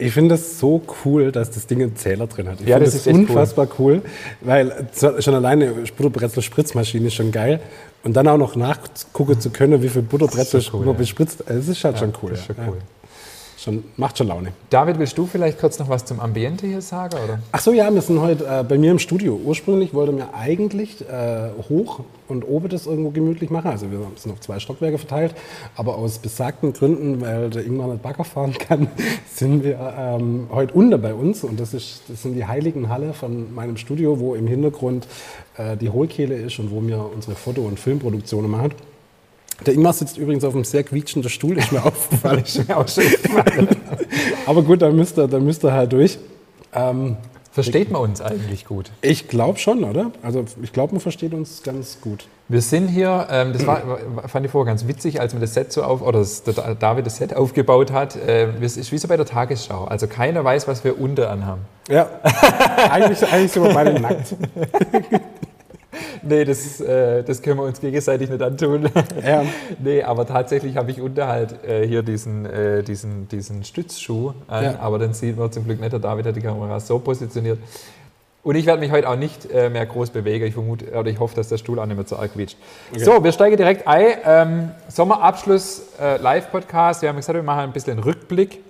Ich 0.00 0.12
finde 0.12 0.30
das 0.30 0.58
so 0.58 0.82
cool, 1.04 1.30
dass 1.30 1.50
das 1.50 1.66
Ding 1.66 1.82
einen 1.82 1.96
Zähler 1.96 2.26
drin 2.26 2.48
hat. 2.48 2.60
Ich 2.60 2.66
ja, 2.66 2.78
das, 2.78 2.92
das 2.92 3.06
ist 3.06 3.14
unfassbar 3.14 3.68
cool. 3.78 4.02
cool, 4.02 4.10
weil 4.40 4.88
schon 5.20 5.34
alleine 5.34 5.74
Butterbrezel 5.96 6.42
Spritzmaschine 6.42 7.08
ist 7.08 7.14
schon 7.14 7.32
geil. 7.32 7.60
Und 8.02 8.14
dann 8.14 8.26
auch 8.28 8.38
noch 8.38 8.56
nachgucken 8.56 9.38
zu 9.40 9.50
können, 9.50 9.82
wie 9.82 9.90
viel 9.90 10.00
Butterbrezel 10.02 10.62
cool, 10.72 10.80
man 10.80 10.88
ja. 10.88 10.92
bespritzt, 10.94 11.44
das 11.46 11.68
ist 11.68 11.84
halt 11.84 11.96
ja, 11.96 12.00
schon 12.00 12.14
cool. 12.22 12.30
Das 12.30 12.40
ist 12.40 12.46
schon 12.46 12.56
cool. 12.66 12.78
Schon, 13.62 13.84
macht 13.98 14.16
schon 14.16 14.28
Laune. 14.28 14.54
David, 14.70 14.98
willst 14.98 15.18
du 15.18 15.26
vielleicht 15.26 15.60
kurz 15.60 15.78
noch 15.78 15.90
was 15.90 16.06
zum 16.06 16.18
Ambiente 16.18 16.66
hier 16.66 16.80
sagen? 16.80 17.14
Oder? 17.22 17.40
Ach 17.52 17.60
so, 17.60 17.74
ja, 17.74 17.92
wir 17.92 18.00
sind 18.00 18.18
heute 18.18 18.46
äh, 18.46 18.64
bei 18.64 18.78
mir 18.78 18.90
im 18.90 18.98
Studio. 18.98 19.38
Ursprünglich 19.44 19.92
wollte 19.92 20.12
mir 20.12 20.32
eigentlich 20.32 21.06
äh, 21.06 21.50
hoch 21.68 22.00
und 22.28 22.44
oben 22.48 22.70
das 22.70 22.86
irgendwo 22.86 23.10
gemütlich 23.10 23.50
machen. 23.50 23.70
Also 23.70 23.90
wir 23.90 23.98
sind 24.16 24.32
auf 24.32 24.40
zwei 24.40 24.60
Stockwerke 24.60 24.96
verteilt. 24.96 25.34
Aber 25.76 25.98
aus 25.98 26.20
besagten 26.20 26.72
Gründen, 26.72 27.20
weil 27.20 27.50
der 27.50 27.66
Ingmar 27.66 27.88
nicht 27.88 28.02
Bagger 28.02 28.24
fahren 28.24 28.54
kann, 28.54 28.88
sind 29.34 29.62
wir 29.62 29.78
ähm, 29.94 30.46
heute 30.50 30.72
unten 30.72 31.02
bei 31.02 31.12
uns. 31.12 31.44
Und 31.44 31.60
das, 31.60 31.74
ist, 31.74 32.04
das 32.08 32.22
sind 32.22 32.36
die 32.36 32.46
heiligen 32.46 32.88
Halle 32.88 33.12
von 33.12 33.54
meinem 33.54 33.76
Studio, 33.76 34.20
wo 34.20 34.34
im 34.34 34.46
Hintergrund 34.46 35.06
äh, 35.58 35.76
die 35.76 35.90
Hohlkehle 35.90 36.34
ist 36.34 36.58
und 36.60 36.70
wo 36.70 36.80
wir 36.86 37.10
unsere 37.14 37.36
Foto- 37.36 37.66
und 37.66 37.78
Filmproduktionen 37.78 38.50
machen. 38.50 38.72
Der 39.66 39.74
Ingmar 39.74 39.92
sitzt 39.92 40.16
übrigens 40.18 40.44
auf 40.44 40.54
einem 40.54 40.64
sehr 40.64 40.82
quietschenden 40.84 41.30
Stuhl, 41.30 41.58
ist 41.58 41.72
mir 41.72 41.84
aufgefallen. 41.84 42.42
ist 42.44 42.66
mir 42.68 42.76
auch 42.76 42.88
schon 42.88 43.04
Aber 44.46 44.62
gut, 44.62 44.82
da 44.82 44.90
müsst 44.90 45.18
ihr, 45.18 45.28
da 45.28 45.38
müsst 45.38 45.64
ihr 45.64 45.72
halt 45.72 45.92
durch. 45.92 46.18
Ähm, 46.72 47.16
Versteht 47.52 47.90
man 47.90 48.02
uns 48.02 48.20
eigentlich 48.20 48.64
gut? 48.64 48.92
Ich 49.02 49.26
glaube 49.26 49.58
schon, 49.58 49.82
oder? 49.82 50.12
Also 50.22 50.44
ich 50.62 50.72
glaube, 50.72 50.92
man 50.92 51.00
versteht 51.00 51.34
uns 51.34 51.64
ganz 51.64 52.00
gut. 52.00 52.28
Wir 52.48 52.60
sind 52.62 52.86
hier, 52.86 53.26
ähm, 53.28 53.52
das 53.52 53.66
war, 53.66 53.82
fand 54.28 54.46
ich 54.46 54.52
vorher 54.52 54.72
ganz 54.72 54.86
witzig, 54.86 55.20
als 55.20 55.32
man 55.32 55.40
das 55.40 55.54
Set 55.54 55.72
so 55.72 55.82
auf, 55.82 56.00
oder 56.00 56.20
das, 56.20 56.44
der 56.44 56.76
David 56.76 57.06
das 57.06 57.16
Set 57.16 57.34
aufgebaut 57.34 57.90
hat. 57.90 58.14
Äh, 58.14 58.50
es 58.60 58.76
ist 58.76 58.92
wie 58.92 58.98
so 58.98 59.08
bei 59.08 59.16
der 59.16 59.26
Tagesschau. 59.26 59.84
Also 59.84 60.06
keiner 60.06 60.44
weiß, 60.44 60.68
was 60.68 60.84
wir 60.84 61.00
unter 61.00 61.28
anhaben. 61.28 61.62
Ja, 61.88 62.08
eigentlich, 62.88 63.28
eigentlich 63.32 63.50
sind 63.50 63.64
wir 63.64 63.74
beide 63.74 63.98
nackt. 63.98 64.36
nee, 66.22 66.44
das, 66.44 66.80
äh, 66.80 67.22
das 67.22 67.42
können 67.42 67.58
wir 67.58 67.64
uns 67.64 67.80
gegenseitig 67.80 68.30
nicht 68.30 68.42
antun. 68.42 68.88
Ja. 69.24 69.44
nee, 69.78 70.02
aber 70.02 70.26
tatsächlich 70.26 70.76
habe 70.76 70.90
ich 70.90 71.00
Unterhalt 71.00 71.64
äh, 71.64 71.86
hier 71.86 72.02
diesen, 72.02 72.46
äh, 72.46 72.82
diesen, 72.82 73.28
diesen 73.28 73.64
Stützschuh 73.64 74.32
an, 74.48 74.64
ja. 74.64 74.78
aber 74.80 74.98
den 74.98 75.12
sieht 75.12 75.36
man 75.36 75.52
zum 75.52 75.64
Glück 75.64 75.80
nicht. 75.80 75.92
Der 75.92 75.98
David 75.98 76.26
hat 76.26 76.36
die 76.36 76.40
Kamera 76.40 76.80
so 76.80 76.98
positioniert. 76.98 77.58
Und 78.42 78.54
ich 78.54 78.64
werde 78.64 78.80
mich 78.80 78.90
heute 78.90 79.08
auch 79.08 79.16
nicht 79.16 79.50
äh, 79.50 79.68
mehr 79.68 79.84
groß 79.84 80.10
bewegen. 80.10 80.46
Ich 80.46 80.54
vermute 80.54 80.90
oder 80.92 81.10
ich 81.10 81.20
hoffe, 81.20 81.36
dass 81.36 81.48
der 81.48 81.58
Stuhl 81.58 81.78
auch 81.78 81.84
nicht 81.84 81.96
mehr 81.96 82.06
zu 82.06 82.16
arg 82.16 82.32
quietscht. 82.32 82.56
Okay. 82.90 83.04
So, 83.04 83.22
wir 83.22 83.32
steigen 83.32 83.56
direkt 83.56 83.86
ein. 83.86 84.06
Ähm, 84.24 84.70
Sommerabschluss 84.88 85.82
äh, 86.00 86.16
Live-Podcast. 86.16 87.02
Wir 87.02 87.10
haben 87.10 87.16
gesagt, 87.16 87.36
wir 87.36 87.42
machen 87.42 87.64
ein 87.64 87.72
bisschen 87.72 87.98
Rückblick 87.98 88.60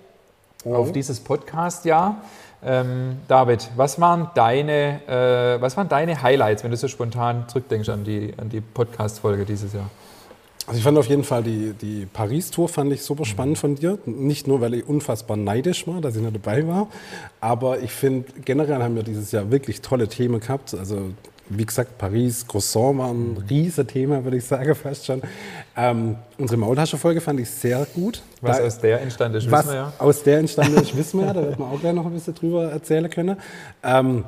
oh. 0.64 0.74
auf 0.74 0.92
dieses 0.92 1.20
Podcast-Jahr. 1.20 2.16
Ähm, 2.62 3.18
David, 3.26 3.70
was 3.76 4.00
waren, 4.00 4.30
deine, 4.34 5.00
äh, 5.06 5.60
was 5.60 5.76
waren 5.76 5.88
deine 5.88 6.20
Highlights, 6.20 6.62
wenn 6.62 6.70
du 6.70 6.76
so 6.76 6.88
spontan 6.88 7.48
zurückdenkst 7.48 7.88
an 7.88 8.04
die, 8.04 8.34
an 8.36 8.50
die 8.50 8.60
Podcast-Folge 8.60 9.44
dieses 9.46 9.72
Jahr? 9.72 9.90
Also 10.66 10.78
ich 10.78 10.84
fand 10.84 10.98
auf 10.98 11.08
jeden 11.08 11.24
Fall 11.24 11.42
die, 11.42 11.72
die 11.72 12.06
Paris-Tour 12.06 12.68
fand 12.68 12.92
ich 12.92 13.02
super 13.02 13.24
spannend 13.24 13.58
von 13.58 13.74
dir. 13.74 13.98
Nicht 14.04 14.46
nur, 14.46 14.60
weil 14.60 14.74
ich 14.74 14.86
unfassbar 14.86 15.36
neidisch 15.36 15.86
war, 15.88 16.00
dass 16.00 16.14
ich 16.14 16.22
nicht 16.22 16.36
dabei 16.36 16.66
war, 16.68 16.86
aber 17.40 17.80
ich 17.80 17.90
finde, 17.90 18.30
generell 18.44 18.82
haben 18.82 18.94
wir 18.94 19.02
dieses 19.02 19.32
Jahr 19.32 19.50
wirklich 19.50 19.80
tolle 19.80 20.06
Themen 20.06 20.38
gehabt. 20.38 20.74
Also 20.74 21.10
wie 21.50 21.66
gesagt, 21.66 21.98
Paris, 21.98 22.46
Croissant 22.46 22.98
war 22.98 23.10
ein 23.10 23.32
mhm. 23.32 23.44
riesiges 23.48 23.86
Thema, 23.86 24.22
würde 24.24 24.36
ich 24.36 24.44
sagen, 24.44 24.74
fast 24.74 25.04
schon. 25.04 25.20
Ähm, 25.76 26.16
unsere 26.38 26.58
Maultasche-Folge 26.58 27.20
fand 27.20 27.40
ich 27.40 27.50
sehr 27.50 27.86
gut. 27.94 28.22
Was 28.40 28.58
da, 28.58 28.64
aus 28.64 28.78
der 28.78 29.00
entstanden 29.00 29.38
ist, 29.38 29.50
wissen 29.50 29.68
wir 29.68 29.74
ja. 29.74 29.92
aus 29.98 30.22
der 30.22 30.38
entstanden 30.38 30.80
ist, 30.80 30.96
wissen 30.96 31.20
wir 31.20 31.26
ja. 31.26 31.32
Da 31.34 31.42
wird 31.42 31.58
man 31.58 31.70
auch 31.70 31.80
gleich 31.80 31.92
noch 31.92 32.06
ein 32.06 32.12
bisschen 32.12 32.34
drüber 32.34 32.70
erzählen 32.70 33.10
können. 33.10 33.36
Ähm, 33.82 34.24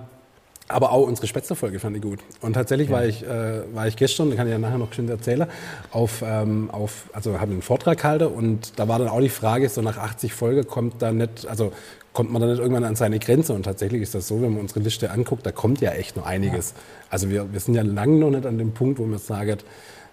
aber 0.68 0.92
auch 0.92 1.06
unsere 1.06 1.26
Spätzle-Folge 1.26 1.78
fand 1.78 1.96
ich 1.96 2.02
gut. 2.02 2.20
Und 2.40 2.54
tatsächlich 2.54 2.88
ja. 2.88 2.94
war, 2.94 3.04
ich, 3.04 3.22
äh, 3.22 3.74
war 3.74 3.86
ich 3.86 3.96
gestern, 3.96 4.34
kann 4.34 4.46
ich 4.46 4.52
ja 4.52 4.58
nachher 4.58 4.78
noch 4.78 4.92
schön 4.92 5.08
erzählen, 5.08 5.46
auf, 5.90 6.22
ähm, 6.26 6.70
auf 6.72 7.10
also 7.12 7.38
habe 7.40 7.52
einen 7.52 7.62
Vortrag 7.62 7.98
gehalten 7.98 8.26
und 8.26 8.78
da 8.78 8.88
war 8.88 8.98
dann 8.98 9.08
auch 9.08 9.20
die 9.20 9.28
Frage, 9.28 9.68
so 9.68 9.82
nach 9.82 9.98
80 9.98 10.32
Folgen 10.32 10.66
kommt 10.66 11.00
da 11.00 11.12
nicht, 11.12 11.46
also 11.46 11.72
kommt 12.12 12.30
man 12.32 12.40
dann 12.40 12.50
nicht 12.50 12.60
irgendwann 12.60 12.84
an 12.84 12.96
seine 12.96 13.18
Grenze. 13.18 13.52
Und 13.52 13.64
tatsächlich 13.64 14.02
ist 14.02 14.14
das 14.14 14.28
so, 14.28 14.42
wenn 14.42 14.50
man 14.50 14.60
unsere 14.60 14.80
Liste 14.80 15.10
anguckt, 15.10 15.46
da 15.46 15.52
kommt 15.52 15.80
ja 15.80 15.92
echt 15.92 16.16
noch 16.16 16.26
einiges. 16.26 16.70
Ja. 16.70 16.76
Also 17.10 17.30
wir, 17.30 17.52
wir 17.52 17.60
sind 17.60 17.74
ja 17.74 17.82
lange 17.82 18.18
noch 18.18 18.30
nicht 18.30 18.46
an 18.46 18.58
dem 18.58 18.72
Punkt, 18.72 18.98
wo 18.98 19.04
man 19.04 19.18
sagt, 19.18 19.64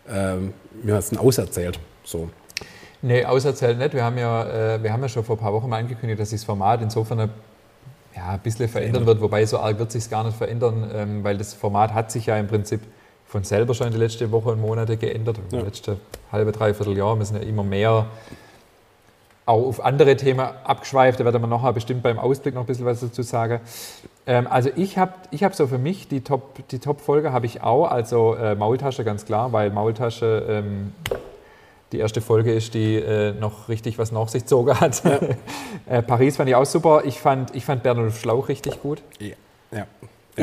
ähm, 0.10 0.54
wir 0.82 0.94
haben 0.94 1.00
es 1.00 1.18
auserzählt. 1.18 1.80
So. 2.04 2.30
Nee, 3.02 3.26
auserzählt 3.26 3.78
nicht. 3.78 3.94
Wir 3.94 4.04
haben, 4.04 4.18
ja, 4.18 4.76
äh, 4.76 4.84
wir 4.84 4.92
haben 4.92 5.02
ja 5.02 5.10
schon 5.10 5.24
vor 5.24 5.38
ein 5.38 5.40
paar 5.40 5.54
Wochen 5.54 5.70
mal 5.70 5.78
angekündigt, 5.78 6.20
dass 6.20 6.32
sich 6.32 6.40
das 6.40 6.46
Format 6.46 6.82
insofern 6.82 7.30
ja, 8.16 8.30
ein 8.30 8.40
bisschen 8.40 8.68
verändern 8.68 9.06
wird. 9.06 9.22
Wobei 9.22 9.46
so 9.46 9.60
arg 9.60 9.80
wird 9.80 9.92
sich 9.92 10.04
es 10.04 10.10
gar 10.10 10.24
nicht 10.24 10.38
verändern, 10.38 10.90
ähm, 10.94 11.24
weil 11.24 11.38
das 11.38 11.54
Format 11.54 11.94
hat 11.94 12.12
sich 12.12 12.26
ja 12.26 12.38
im 12.38 12.48
Prinzip 12.48 12.82
von 13.26 13.44
selber 13.44 13.74
schon 13.74 13.88
in 13.88 13.94
den 13.94 14.02
letzten 14.02 14.32
Wochen 14.32 14.50
und 14.50 14.62
Monaten 14.62 14.98
geändert. 14.98 15.40
Ja. 15.52 15.62
Letzte 15.62 15.98
halbe, 16.32 16.52
dreiviertel 16.52 16.98
Jahr 16.98 17.16
müssen 17.16 17.36
ja 17.36 17.44
immer 17.44 17.64
mehr 17.64 18.08
auch 19.50 19.68
auf 19.68 19.84
andere 19.84 20.16
Themen 20.16 20.40
abgeschweift. 20.40 21.20
Da 21.20 21.26
werden 21.26 21.42
wir 21.42 21.48
nachher 21.48 21.74
bestimmt 21.74 22.04
beim 22.04 22.20
Ausblick 22.20 22.54
noch 22.54 22.62
ein 22.62 22.68
bisschen 22.68 22.86
was 22.86 23.02
dazu 23.02 23.24
sagen. 23.24 23.60
Ähm, 24.28 24.48
also 24.48 24.70
ich 24.76 24.98
habe 24.98 25.14
ich 25.32 25.44
hab 25.44 25.56
so 25.56 25.68
für 25.68 25.80
mich 25.80 26.08
die 26.08 26.22
Top 26.22 26.68
die 26.70 26.80
Top 26.80 27.02
habe 27.08 27.46
ich 27.46 27.62
auch, 27.62 27.88
also 27.88 28.36
äh, 28.36 28.56
Maultasche 28.56 29.04
ganz 29.04 29.26
klar, 29.26 29.52
weil 29.52 29.72
Maultasche 29.72 30.46
ähm, 30.48 30.94
die 31.92 31.98
erste 31.98 32.22
Folge 32.22 32.54
ist, 32.54 32.76
die 32.76 32.96
äh, 32.98 33.34
noch 33.34 33.68
richtig 33.68 33.98
was 33.98 34.12
nach 34.12 34.28
sich 34.28 34.44
gezogen 34.44 34.80
hat. 34.80 35.04
Ja. 35.04 35.20
äh, 35.98 36.04
Paris 36.04 36.38
fand 36.38 36.48
ich 36.48 36.56
auch 36.56 36.66
super. 36.66 37.02
Ich 37.06 37.20
fand, 37.20 37.56
ich 37.56 37.66
fand 37.66 37.82
Bernulf 37.82 38.20
Schlauch 38.20 38.48
richtig 38.48 38.82
gut. 38.84 39.02
Ja. 39.20 39.34
ja. 39.72 39.88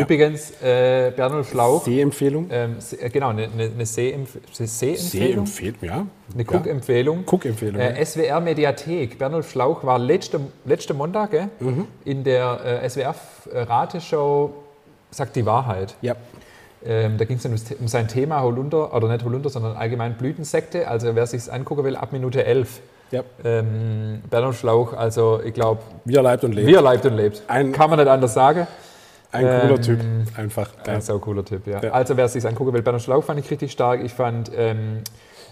Übrigens, 0.01 0.51
äh, 0.63 1.13
Bernulf 1.15 1.51
Schlauch. 1.51 1.85
Sehempfehlung? 1.85 2.49
Ähm, 2.51 2.77
äh, 3.01 3.11
genau, 3.11 3.29
eine, 3.29 3.49
eine 3.53 3.87
Sehempfehlung. 3.87 5.47
Sehempfehlung, 5.47 5.79
ja. 5.83 6.07
Eine 6.33 6.45
Cook-Empfehlung. 6.45 7.25
Cook-Empfehlung. 7.27 7.81
Äh, 7.81 8.05
SWR 8.05 8.41
Mediathek. 8.41 9.19
Bernulf 9.19 9.51
Schlauch 9.51 9.85
war 9.85 9.99
letzte, 9.99 10.41
letzte 10.65 10.95
Montag 10.95 11.33
mhm. 11.61 11.87
in 12.05 12.25
der 12.25 12.83
äh, 12.83 12.89
SWR-Rateshow 12.89 14.53
Sagt 15.11 15.37
die 15.37 15.47
Wahrheit. 15.47 15.95
Ja. 16.03 16.15
Ähm, 16.85 17.17
da 17.17 17.25
ging 17.25 17.39
es 17.39 17.47
um 17.47 17.89
sein 17.89 18.07
Thema 18.07 18.43
Holunder, 18.43 18.95
oder 18.95 19.09
nicht 19.09 19.25
Holunder, 19.25 19.49
sondern 19.49 19.77
allgemein 19.77 20.17
Blütensekte. 20.17 20.89
Also 20.89 21.15
wer 21.15 21.27
sich 21.27 21.51
angucken 21.51 21.85
will, 21.85 21.97
ab 21.97 22.13
Minute 22.13 22.45
11. 22.45 22.81
Ja. 23.13 23.23
Ähm, 23.45 24.23
Bernhard 24.29 24.57
Schlauch, 24.57 24.93
also 24.93 25.41
ich 25.43 25.55
glaube... 25.55 25.81
Wie 26.05 26.17
er 26.17 26.23
leibt 26.23 26.45
und 26.45 26.55
lebt. 26.55 26.67
Wie 26.67 26.75
er 26.75 26.83
leibt 26.83 27.07
und 27.07 27.17
lebt. 27.17 27.43
Ein, 27.47 27.73
Kann 27.73 27.89
man 27.89 27.99
nicht 27.99 28.09
anders 28.09 28.35
sagen. 28.35 28.67
Ein 29.37 29.61
cooler 29.61 29.77
ähm, 29.77 29.83
Typ, 29.83 30.01
einfach. 30.37 30.71
Ein 30.87 31.01
ja. 31.01 31.19
cooler 31.19 31.45
Typ, 31.45 31.67
ja. 31.67 31.83
ja. 31.83 31.91
Also 31.91 32.17
wer 32.17 32.29
sich 32.29 32.47
angucken 32.47 32.73
will, 32.73 32.83
Bernhard 32.83 33.03
Schlauch 33.03 33.25
fand 33.25 33.41
ich 33.41 33.51
richtig 33.51 33.73
stark. 33.73 34.03
Ich 34.03 34.13
fand... 34.13 34.51
Ähm, 34.55 35.03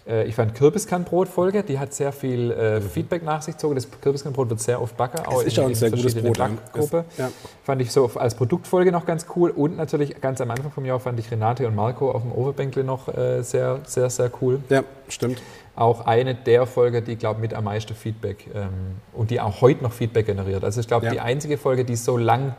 äh, 0.07 0.25
ich 0.25 0.35
fand 0.35 0.55
Kürbiskernbrot-Folge, 0.55 1.63
die 1.63 1.79
hat 1.79 1.95
sehr 1.95 2.13
viel 2.13 2.51
äh, 2.51 2.81
mhm. 2.81 2.83
Feedback 2.83 3.23
nach 3.23 3.43
sich 3.43 3.55
gezogen. 3.55 3.75
Das 3.75 3.89
Kürbiskernbrot 4.01 4.51
wird 4.51 4.61
sehr 4.61 4.81
oft 4.81 4.97
backen, 4.97 5.25
auch 5.27 5.43
ist 5.43 5.57
in, 5.57 5.65
auch 5.65 5.69
ein 5.69 5.75
sehr 5.75 5.91
gutes 5.91 6.15
Brot. 6.15 6.39
Backgruppe. 6.39 7.05
Ja. 7.17 7.31
Fand 7.63 7.81
ich 7.81 7.91
so 7.91 8.11
als 8.15 8.35
Produktfolge 8.35 8.93
noch 8.93 9.07
ganz 9.07 9.27
cool. 9.37 9.51
Und 9.51 9.77
natürlich 9.77 10.21
ganz 10.21 10.41
am 10.41 10.51
Anfang 10.51 10.71
vom 10.71 10.85
Jahr 10.85 11.01
fand 11.01 11.19
ich 11.19 11.31
Renate 11.31 11.67
und 11.67 11.75
Marco 11.75 12.11
auf 12.11 12.23
dem 12.23 12.33
Overbänkle 12.33 12.85
noch 12.85 13.09
äh, 13.09 13.43
sehr, 13.43 13.81
sehr, 13.85 14.11
sehr 14.11 14.31
cool. 14.41 14.61
Ja, 14.69 14.83
stimmt. 15.09 15.41
Auch 15.77 16.07
eine 16.07 16.35
der 16.35 16.67
Folge, 16.67 17.03
die, 17.03 17.17
glaube 17.17 17.39
ich, 17.39 17.43
mit 17.43 17.55
am 17.55 17.65
meisten 17.65 17.95
Feedback 17.95 18.47
ähm, 18.55 18.69
und 19.13 19.31
die 19.31 19.41
auch 19.41 19.61
heute 19.61 19.83
noch 19.83 19.93
Feedback 19.93 20.27
generiert. 20.27 20.63
Also 20.65 20.81
ich 20.81 20.87
glaube, 20.87 21.07
ja. 21.07 21.13
die 21.13 21.21
einzige 21.21 21.59
Folge, 21.59 21.85
die 21.85 21.97
so 21.97 22.17
lang 22.17 22.55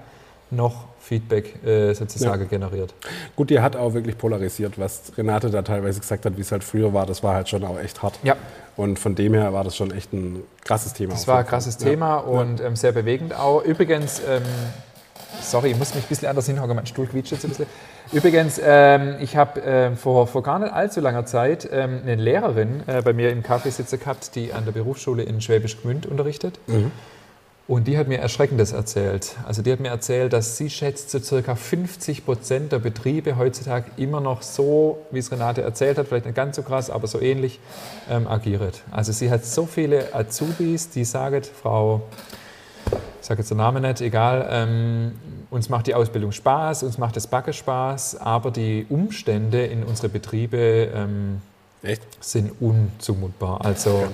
noch 0.51 0.85
Feedback 0.99 1.63
äh, 1.63 1.93
sozusagen 1.93 2.43
ja. 2.43 2.47
generiert. 2.47 2.93
Gut, 3.35 3.49
die 3.49 3.59
hat 3.59 3.75
auch 3.75 3.93
wirklich 3.93 4.17
polarisiert, 4.17 4.79
was 4.79 5.11
Renate 5.17 5.49
da 5.49 5.61
teilweise 5.61 5.99
gesagt 5.99 6.25
hat, 6.25 6.37
wie 6.37 6.41
es 6.41 6.51
halt 6.51 6.63
früher 6.63 6.93
war. 6.93 7.05
Das 7.05 7.23
war 7.23 7.35
halt 7.35 7.47
schon 7.47 7.63
auch 7.63 7.79
echt 7.79 8.01
hart. 8.01 8.19
Ja. 8.23 8.35
Und 8.75 8.99
von 8.99 9.15
dem 9.15 9.33
her 9.33 9.53
war 9.53 9.63
das 9.63 9.75
schon 9.75 9.91
echt 9.91 10.11
ein 10.13 10.43
krasses 10.63 10.93
Thema. 10.93 11.13
Das 11.13 11.27
war 11.27 11.39
ein 11.39 11.45
krasses 11.45 11.77
ja. 11.79 11.89
Thema 11.89 12.17
und 12.17 12.59
ähm, 12.59 12.75
sehr 12.75 12.91
bewegend 12.91 13.35
auch. 13.35 13.63
Übrigens, 13.63 14.19
ähm, 14.27 14.41
sorry, 15.41 15.71
ich 15.71 15.77
muss 15.77 15.93
mich 15.93 16.03
ein 16.05 16.09
bisschen 16.09 16.27
anders 16.27 16.47
hinhauen, 16.47 16.75
mein 16.75 16.85
Stuhl 16.87 17.05
quietscht 17.05 17.31
jetzt 17.31 17.45
ein 17.45 17.49
bisschen. 17.49 17.67
Übrigens, 18.11 18.59
ähm, 18.63 19.15
ich 19.19 19.37
habe 19.37 19.61
ähm, 19.61 19.97
vor, 19.97 20.27
vor 20.27 20.43
gar 20.43 20.59
nicht 20.59 20.73
allzu 20.73 21.01
langer 21.01 21.25
Zeit 21.25 21.67
ähm, 21.71 22.01
eine 22.03 22.15
Lehrerin 22.15 22.83
äh, 22.87 23.01
bei 23.01 23.13
mir 23.13 23.31
im 23.31 23.43
Kaffeesitzer 23.43 23.97
gehabt, 23.97 24.35
die 24.35 24.53
an 24.53 24.65
der 24.65 24.71
Berufsschule 24.71 25.23
in 25.23 25.41
Schwäbisch 25.41 25.81
Gmünd 25.81 26.05
unterrichtet. 26.05 26.59
Mhm. 26.67 26.91
Und 27.67 27.87
die 27.87 27.97
hat 27.97 28.07
mir 28.07 28.19
Erschreckendes 28.19 28.73
erzählt. 28.73 29.35
Also 29.47 29.63
die 29.63 29.71
hat 29.71 29.79
mir 29.79 29.89
erzählt, 29.89 30.33
dass 30.33 30.55
sie 30.55 30.69
schätzt, 30.69 31.09
so 31.09 31.17
circa 31.17 31.55
50 31.55 32.23
Prozent 32.23 32.71
der 32.71 32.77
Betriebe 32.77 33.37
heutzutage 33.37 33.89
immer 33.97 34.21
noch 34.21 34.43
so, 34.43 34.99
wie 35.09 35.17
es 35.17 35.31
Renate 35.31 35.63
erzählt 35.63 35.97
hat, 35.97 36.07
vielleicht 36.07 36.25
nicht 36.25 36.35
ganz 36.35 36.57
so 36.57 36.61
krass, 36.61 36.91
aber 36.91 37.07
so 37.07 37.19
ähnlich 37.19 37.59
ähm, 38.07 38.27
agieren. 38.27 38.69
Also 38.91 39.11
sie 39.13 39.31
hat 39.31 39.45
so 39.45 39.65
viele 39.65 40.13
Azubis, 40.13 40.91
die 40.91 41.05
sagen, 41.05 41.41
Frau, 41.59 42.03
ich 43.19 43.27
sage 43.27 43.39
jetzt 43.41 43.49
den 43.49 43.57
Namen 43.57 43.81
nicht, 43.81 43.99
egal, 44.01 44.47
ähm, 44.51 45.13
uns 45.49 45.67
macht 45.67 45.87
die 45.87 45.95
Ausbildung 45.95 46.31
Spaß, 46.31 46.83
uns 46.83 46.99
macht 46.99 47.15
das 47.15 47.25
Backe 47.25 47.51
Spaß, 47.51 48.21
aber 48.21 48.51
die 48.51 48.85
Umstände 48.89 49.65
in 49.65 49.83
unsere 49.83 50.09
Betriebe 50.09 50.91
ähm, 50.93 51.41
sind 52.19 52.51
unzumutbar. 52.61 53.65
Also 53.65 53.89
okay. 53.89 54.07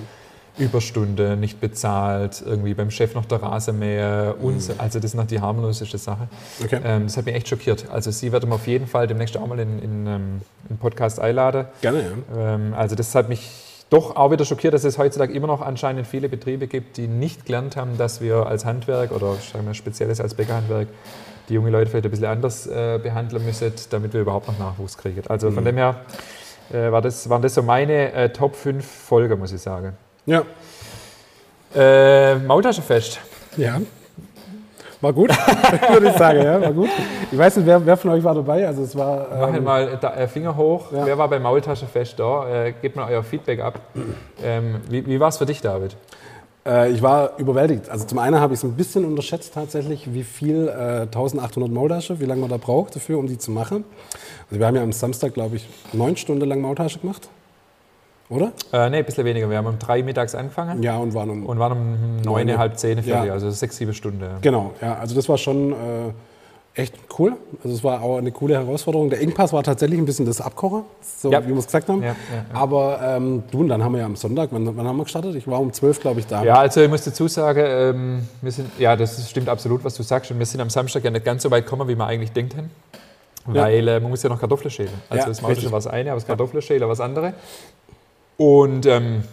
Überstunde 0.58 1.36
nicht 1.36 1.60
bezahlt, 1.60 2.42
irgendwie 2.44 2.74
beim 2.74 2.90
Chef 2.90 3.14
noch 3.14 3.24
der 3.24 3.42
Rasenmäher. 3.42 4.36
Mhm. 4.40 4.58
Also 4.78 4.98
das 4.98 5.12
ist 5.12 5.14
noch 5.14 5.26
die 5.26 5.40
harmloseste 5.40 5.98
Sache. 5.98 6.28
Okay. 6.62 6.80
Ähm, 6.84 7.04
das 7.04 7.16
hat 7.16 7.24
mich 7.24 7.34
echt 7.34 7.48
schockiert. 7.48 7.86
Also 7.90 8.10
sie 8.10 8.32
wird 8.32 8.50
auf 8.50 8.66
jeden 8.66 8.86
Fall 8.86 9.06
demnächst 9.06 9.36
auch 9.36 9.46
mal 9.46 9.58
in, 9.58 9.78
in, 9.78 10.06
ähm, 10.06 10.40
in 10.68 10.76
Podcast 10.76 11.20
einladen. 11.20 11.66
Gerne, 11.80 12.02
ja. 12.34 12.54
Ähm, 12.54 12.74
also 12.74 12.94
das 12.94 13.14
hat 13.14 13.28
mich 13.28 13.48
doch 13.88 14.16
auch 14.16 14.30
wieder 14.30 14.44
schockiert, 14.44 14.74
dass 14.74 14.84
es 14.84 14.98
heutzutage 14.98 15.32
immer 15.32 15.46
noch 15.46 15.60
anscheinend 15.60 16.06
viele 16.06 16.28
Betriebe 16.28 16.66
gibt, 16.66 16.96
die 16.96 17.08
nicht 17.08 17.46
gelernt 17.46 17.76
haben, 17.76 17.98
dass 17.98 18.20
wir 18.20 18.46
als 18.46 18.64
Handwerk 18.64 19.12
oder 19.12 19.34
sagen 19.34 19.66
wir 19.66 19.74
spezielles 19.74 20.20
als 20.20 20.34
Bäckerhandwerk 20.34 20.88
die 21.48 21.54
junge 21.54 21.70
Leute 21.70 21.90
vielleicht 21.90 22.06
ein 22.06 22.10
bisschen 22.10 22.26
anders 22.26 22.66
äh, 22.66 22.98
behandeln 23.02 23.44
müssen, 23.44 23.72
damit 23.90 24.12
wir 24.12 24.20
überhaupt 24.20 24.48
noch 24.48 24.58
Nachwuchs 24.58 24.96
kriegen. 24.96 25.22
Also 25.28 25.50
von 25.50 25.64
mhm. 25.64 25.68
dem 25.68 25.76
her 25.76 25.96
äh, 26.72 26.90
war 26.90 27.02
das, 27.02 27.28
waren 27.28 27.42
das 27.42 27.54
so 27.54 27.62
meine 27.62 28.12
äh, 28.12 28.32
Top 28.32 28.54
5 28.54 28.84
Folgen, 28.84 29.38
muss 29.38 29.52
ich 29.52 29.60
sagen. 29.60 29.96
Ja. 30.26 30.44
Äh, 31.74 32.36
Maultaschenfest. 32.36 33.18
Ja. 33.56 33.80
War 35.00 35.12
gut, 35.12 35.30
würde 35.90 36.10
ich 36.10 36.16
sagen, 36.16 36.42
ja, 36.42 36.60
war 36.60 36.72
gut. 36.72 36.88
Ich 37.32 37.36
weiß 37.36 37.56
nicht, 37.56 37.66
wer, 37.66 37.84
wer 37.84 37.96
von 37.96 38.12
euch 38.12 38.22
war 38.22 38.36
dabei? 38.36 38.64
Also 38.68 38.84
es 38.84 38.94
war. 38.96 39.32
Ähm, 39.32 39.40
Machen 39.40 39.64
mal 39.64 39.98
da, 40.00 40.14
äh, 40.14 40.28
Finger 40.28 40.56
hoch. 40.56 40.92
Ja. 40.92 41.04
Wer 41.04 41.18
war 41.18 41.28
beim 41.28 41.42
Maultaschenfest 41.42 42.20
da? 42.20 42.66
Äh, 42.66 42.74
gebt 42.80 42.94
mal 42.94 43.10
euer 43.10 43.24
Feedback 43.24 43.60
ab. 43.60 43.80
Ähm, 44.40 44.76
wie 44.88 45.04
wie 45.04 45.18
war 45.18 45.28
es 45.28 45.38
für 45.38 45.46
dich, 45.46 45.60
David? 45.60 45.96
Äh, 46.64 46.92
ich 46.92 47.02
war 47.02 47.36
überwältigt. 47.38 47.90
Also 47.90 48.06
zum 48.06 48.20
einen 48.20 48.38
habe 48.38 48.54
ich 48.54 48.60
es 48.60 48.64
ein 48.64 48.76
bisschen 48.76 49.04
unterschätzt 49.04 49.52
tatsächlich, 49.52 50.14
wie 50.14 50.22
viel 50.22 50.68
äh, 50.68 51.00
1800 51.02 51.68
Maultasche, 51.68 52.20
wie 52.20 52.26
lange 52.26 52.42
man 52.42 52.50
da 52.50 52.58
braucht 52.58 52.94
dafür, 52.94 53.18
um 53.18 53.26
die 53.26 53.38
zu 53.38 53.50
machen. 53.50 53.84
Also 54.50 54.60
wir 54.60 54.66
haben 54.68 54.76
ja 54.76 54.84
am 54.84 54.92
Samstag, 54.92 55.34
glaube 55.34 55.56
ich, 55.56 55.68
neun 55.92 56.16
Stunden 56.16 56.48
lang 56.48 56.60
Maultasche 56.60 57.00
gemacht 57.00 57.28
oder? 58.32 58.52
Äh, 58.72 58.90
nee, 58.90 58.98
ein 58.98 59.04
bisschen 59.04 59.24
weniger. 59.24 59.48
Wir 59.50 59.58
haben 59.58 59.66
um 59.66 59.78
drei 59.78 60.02
mittags 60.02 60.34
angefangen. 60.34 60.82
Ja, 60.82 60.96
und 60.96 61.14
waren 61.14 61.30
um, 61.30 61.46
und 61.46 61.58
waren 61.58 61.72
um 61.72 62.20
neun, 62.22 62.56
halb 62.56 62.78
zehn 62.78 63.02
fertig, 63.02 63.28
ja. 63.28 63.32
also 63.32 63.50
sechs, 63.50 63.76
sieben 63.76 63.94
Stunden. 63.94 64.22
Ja. 64.22 64.38
Genau, 64.40 64.72
ja, 64.80 64.94
also 64.94 65.14
das 65.14 65.28
war 65.28 65.38
schon 65.38 65.72
äh, 65.72 65.74
echt 66.74 66.94
cool. 67.18 67.34
Also 67.62 67.76
es 67.76 67.84
war 67.84 68.02
auch 68.02 68.16
eine 68.16 68.32
coole 68.32 68.54
Herausforderung. 68.54 69.10
Der 69.10 69.20
Engpass 69.20 69.52
war 69.52 69.62
tatsächlich 69.62 69.98
ein 69.98 70.06
bisschen 70.06 70.24
das 70.24 70.40
Abkocher, 70.40 70.84
so 71.02 71.30
ja. 71.30 71.44
wie 71.44 71.50
wir 71.50 71.58
es 71.58 71.66
gesagt 71.66 71.88
haben. 71.88 72.02
Ja, 72.02 72.16
Aber 72.52 72.98
ähm, 73.02 73.42
du, 73.50 73.60
und 73.60 73.68
dann 73.68 73.84
haben 73.84 73.92
wir 73.92 74.00
ja 74.00 74.06
am 74.06 74.16
Sonntag, 74.16 74.48
wann, 74.52 74.76
wann 74.76 74.86
haben 74.86 74.96
wir 74.96 75.04
gestartet? 75.04 75.34
Ich 75.34 75.46
war 75.46 75.60
um 75.60 75.72
zwölf, 75.72 76.00
glaube 76.00 76.20
ich, 76.20 76.26
da. 76.26 76.42
Ja, 76.42 76.54
also 76.54 76.80
ich 76.80 76.88
muss 76.88 77.04
dazu 77.04 77.28
sagen, 77.28 77.62
ähm, 77.64 78.28
wir 78.40 78.52
sind, 78.52 78.70
ja, 78.78 78.96
das 78.96 79.28
stimmt 79.28 79.48
absolut, 79.48 79.84
was 79.84 79.94
du 79.94 80.02
sagst. 80.02 80.30
Und 80.30 80.38
wir 80.38 80.46
sind 80.46 80.60
am 80.60 80.70
Samstag 80.70 81.04
ja 81.04 81.10
nicht 81.10 81.24
ganz 81.24 81.42
so 81.42 81.50
weit 81.50 81.64
gekommen, 81.64 81.88
wie 81.88 81.94
wir 81.94 82.06
eigentlich 82.06 82.32
denkt 82.32 82.56
haben. 82.56 82.70
Weil 83.44 83.88
äh, 83.88 84.00
man 84.00 84.10
muss 84.10 84.22
ja 84.22 84.28
noch 84.28 84.38
Kartoffeln 84.38 84.70
schälen. 84.70 84.92
Also 85.08 85.26
das 85.26 85.42
Maultaschen 85.42 85.72
war 85.72 85.78
das 85.78 85.88
eine, 85.88 86.10
aber 86.10 86.20
das 86.20 86.26
Kartoffeln 86.26 86.62
schälen 86.62 86.82
war 86.82 86.90
das 86.90 87.00
andere. 87.00 87.34
Und 88.36 88.86
ähm, 88.86 89.24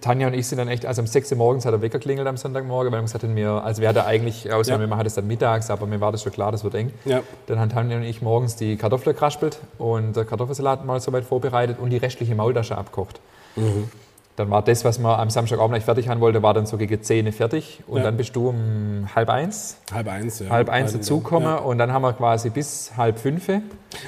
Tanja 0.00 0.26
und 0.26 0.34
ich 0.34 0.48
sind 0.48 0.58
dann 0.58 0.68
echt, 0.68 0.84
also 0.84 1.00
um 1.00 1.06
6 1.06 1.30
Uhr 1.32 1.38
morgens 1.38 1.64
hat 1.64 1.72
der 1.72 1.80
Wecker 1.80 2.00
klingelt 2.00 2.26
am 2.26 2.36
Sonntagmorgen, 2.36 2.90
weil 2.92 2.98
wir 2.98 3.02
gesagt 3.04 3.22
haben, 3.22 3.36
wir, 3.36 3.50
also 3.50 3.80
wir 3.80 3.88
hatten 3.88 4.00
eigentlich, 4.00 4.52
außer 4.52 4.72
ja. 4.72 4.80
wir 4.80 4.88
machen 4.88 5.04
das 5.04 5.14
dann 5.14 5.28
mittags, 5.28 5.70
aber 5.70 5.86
mir 5.86 6.00
war 6.00 6.10
das 6.10 6.22
schon 6.22 6.32
klar, 6.32 6.50
das 6.50 6.64
wird 6.64 6.74
eng. 6.74 6.92
Ja. 7.04 7.22
Dann 7.46 7.60
haben 7.60 7.70
Tanja 7.70 7.96
und 7.96 8.02
ich 8.02 8.20
morgens 8.20 8.56
die 8.56 8.76
Kartoffeln 8.76 9.14
geraspelt 9.14 9.60
und 9.78 10.16
der 10.16 10.24
Kartoffelsalat 10.24 10.84
mal 10.84 11.00
soweit 11.00 11.24
vorbereitet 11.24 11.78
und 11.78 11.90
die 11.90 11.98
restliche 11.98 12.34
Maultasche 12.34 12.76
abkocht. 12.76 13.20
Mhm. 13.54 13.88
Dann 14.36 14.50
war 14.50 14.60
das, 14.60 14.84
was 14.84 14.98
man 14.98 15.18
am 15.18 15.30
Samstagabend 15.30 15.74
nicht 15.74 15.84
fertig 15.84 16.08
haben 16.08 16.20
wollte, 16.20 16.42
war 16.42 16.52
dann 16.52 16.66
so 16.66 16.76
gegen 16.76 17.02
10 17.02 17.32
fertig. 17.32 17.82
Und 17.86 17.98
ja. 17.98 18.04
dann 18.04 18.18
bist 18.18 18.36
du 18.36 18.50
um 18.50 19.08
halb 19.14 19.30
eins. 19.30 19.78
Halb 19.90 20.08
eins, 20.08 20.40
ja. 20.40 20.50
Halb 20.50 20.68
eins 20.68 20.92
dazugekommen. 20.92 21.48
Ja. 21.48 21.56
Und 21.56 21.78
dann 21.78 21.90
haben 21.90 22.02
wir 22.02 22.12
quasi 22.12 22.50
bis 22.50 22.92
halb 22.98 23.18
fünf, 23.18 23.50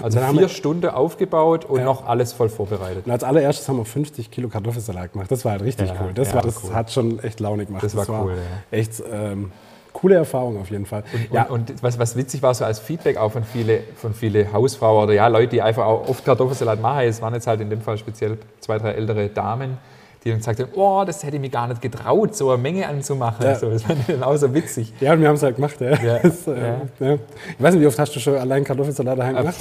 also 0.02 0.20
vier 0.20 0.50
Stunden 0.50 0.90
aufgebaut 0.90 1.64
und 1.64 1.78
ja. 1.78 1.84
noch 1.86 2.06
alles 2.06 2.34
voll 2.34 2.50
vorbereitet. 2.50 3.06
Und 3.06 3.12
als 3.12 3.24
allererstes 3.24 3.66
haben 3.70 3.78
wir 3.78 3.86
50 3.86 4.30
Kilo 4.30 4.48
Kartoffelsalat 4.50 5.12
gemacht. 5.12 5.30
Das 5.30 5.46
war 5.46 5.52
halt 5.52 5.62
richtig 5.62 5.90
cool. 5.98 6.12
Das, 6.14 6.34
war, 6.34 6.42
das 6.42 6.62
cool. 6.62 6.74
hat 6.74 6.92
schon 6.92 7.20
echt 7.20 7.40
Laune 7.40 7.64
gemacht. 7.64 7.82
Das, 7.82 7.94
das 7.94 8.06
war, 8.06 8.26
cool, 8.26 8.34
Echt 8.70 9.02
ähm, 9.10 9.50
coole 9.94 10.16
Erfahrung 10.16 10.60
auf 10.60 10.70
jeden 10.70 10.84
Fall. 10.84 11.04
Und, 11.14 11.32
ja. 11.32 11.44
und, 11.44 11.70
und 11.70 11.82
was, 11.82 11.98
was, 11.98 12.16
witzig 12.16 12.42
war, 12.42 12.52
so 12.52 12.66
als 12.66 12.80
Feedback 12.80 13.16
auch 13.16 13.32
von 13.32 13.44
vielen 13.44 13.80
von 13.96 14.12
viele 14.12 14.52
Hausfrauen 14.52 15.04
oder 15.04 15.14
ja, 15.14 15.26
Leute, 15.28 15.48
die 15.48 15.62
einfach 15.62 15.86
auch 15.86 16.06
oft 16.06 16.22
Kartoffelsalat 16.22 16.82
machen. 16.82 17.06
Es 17.06 17.22
waren 17.22 17.32
jetzt 17.32 17.46
halt 17.46 17.62
in 17.62 17.70
dem 17.70 17.80
Fall 17.80 17.96
speziell 17.96 18.36
zwei, 18.60 18.76
drei 18.76 18.90
ältere 18.90 19.30
Damen 19.30 19.78
die 20.24 20.30
dann 20.30 20.38
gesagt 20.38 20.60
haben, 20.60 20.70
oh, 20.74 21.04
das 21.06 21.22
hätte 21.22 21.36
ich 21.36 21.40
mir 21.40 21.50
gar 21.50 21.68
nicht 21.68 21.80
getraut, 21.80 22.36
so 22.36 22.50
eine 22.50 22.60
Menge 22.60 22.86
anzumachen. 22.88 23.44
Ja. 23.44 23.54
So, 23.54 23.70
das 23.70 23.82
fand 23.82 24.00
ich 24.00 24.06
dann 24.06 24.22
auch 24.22 24.36
so 24.36 24.52
witzig. 24.52 24.92
Ja, 25.00 25.12
und 25.12 25.20
wir 25.20 25.28
haben 25.28 25.36
es 25.36 25.42
halt 25.42 25.56
gemacht. 25.56 25.80
Ja. 25.80 25.94
Ja. 26.02 26.18
Das, 26.22 26.46
äh, 26.46 26.74
ja. 27.00 27.14
Ich 27.14 27.62
weiß 27.62 27.74
nicht, 27.74 27.82
wie 27.82 27.86
oft 27.86 27.98
hast 27.98 28.14
du 28.14 28.20
schon 28.20 28.36
allein 28.36 28.64
Kartoffelsalat 28.64 29.18
daheim 29.18 29.36
gemacht? 29.36 29.56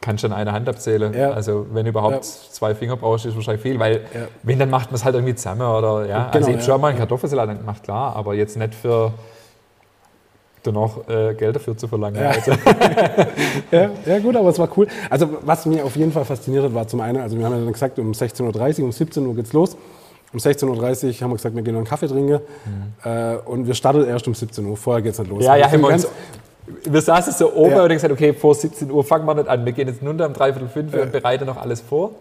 Kannst 0.00 0.24
an 0.24 0.32
einer 0.32 0.52
Hand 0.52 0.68
abzählen. 0.68 1.14
Also 1.14 1.66
wenn 1.72 1.86
überhaupt 1.86 2.24
zwei 2.24 2.74
Finger 2.74 2.96
brauchst, 2.96 3.26
ist 3.26 3.34
wahrscheinlich 3.34 3.62
viel, 3.62 3.78
weil 3.78 4.02
wenn, 4.42 4.58
dann 4.58 4.70
macht 4.70 4.90
man 4.90 4.96
es 4.96 5.04
halt 5.04 5.14
irgendwie 5.14 5.34
zusammen. 5.34 5.62
Oder, 5.62 6.06
ja. 6.06 6.24
Genau, 6.24 6.32
also 6.32 6.48
ich 6.48 6.56
habe 6.56 6.64
schon 6.64 6.80
mal 6.80 6.88
einen 6.88 6.98
Kartoffelsalat 6.98 7.58
gemacht, 7.58 7.82
klar, 7.82 8.16
aber 8.16 8.34
jetzt 8.34 8.56
nicht 8.56 8.74
für 8.74 9.12
danach 10.62 10.90
äh, 11.08 11.34
Geld 11.34 11.56
dafür 11.56 11.76
zu 11.76 11.88
verlangen. 11.88 12.20
Ja. 12.20 12.30
Also. 12.30 12.52
ja, 13.70 13.90
ja, 14.06 14.18
gut, 14.18 14.36
aber 14.36 14.48
es 14.48 14.58
war 14.58 14.68
cool. 14.76 14.86
Also 15.08 15.28
was 15.42 15.66
mir 15.66 15.84
auf 15.84 15.96
jeden 15.96 16.12
Fall 16.12 16.24
fasziniert 16.24 16.64
hat, 16.64 16.74
war 16.74 16.86
zum 16.86 17.00
einen, 17.00 17.20
also 17.20 17.36
wir 17.38 17.44
haben 17.44 17.54
ja 17.54 17.60
dann 17.60 17.72
gesagt, 17.72 17.98
um 17.98 18.12
16.30 18.12 18.80
Uhr, 18.80 18.84
um 18.86 18.92
17 18.92 19.26
Uhr 19.26 19.34
geht's 19.34 19.52
los. 19.52 19.76
Um 20.32 20.38
16.30 20.38 20.64
Uhr 20.66 20.76
haben 21.22 21.30
wir 21.30 21.36
gesagt, 21.36 21.56
wir 21.56 21.62
gehen 21.62 21.74
noch 21.74 21.80
einen 21.80 21.88
Kaffee 21.88 22.06
trinken. 22.06 22.40
Äh, 23.04 23.36
und 23.46 23.66
wir 23.66 23.74
starten 23.74 24.06
erst 24.06 24.28
um 24.28 24.34
17 24.34 24.64
Uhr. 24.64 24.76
Vorher 24.76 25.02
geht 25.02 25.12
es 25.14 25.18
nicht 25.18 25.30
los. 25.30 25.42
Ja, 25.44 25.56
ja, 25.56 25.70
haben 25.70 25.80
wir, 25.80 25.88
uns, 25.88 26.06
wir 26.84 27.00
saßen 27.00 27.32
so 27.32 27.52
oben 27.52 27.70
Ja. 27.70 27.76
und 27.78 27.82
haben 27.82 27.88
gesagt, 27.90 28.12
okay, 28.12 28.32
vor 28.32 28.54
17 28.54 28.90
Uhr 28.90 29.02
fangen 29.02 29.26
wir 29.26 29.34
nicht 29.34 29.48
an. 29.48 29.64
Wir 29.64 29.72
gehen 29.72 29.88
jetzt 29.88 30.02
runter 30.02 30.26
um 30.26 30.32
dreiviertel 30.32 30.68
fünf 30.68 30.94
und 30.94 31.10
bereiten 31.10 31.46
noch 31.46 31.56
alles 31.56 31.80
vor. 31.80 32.12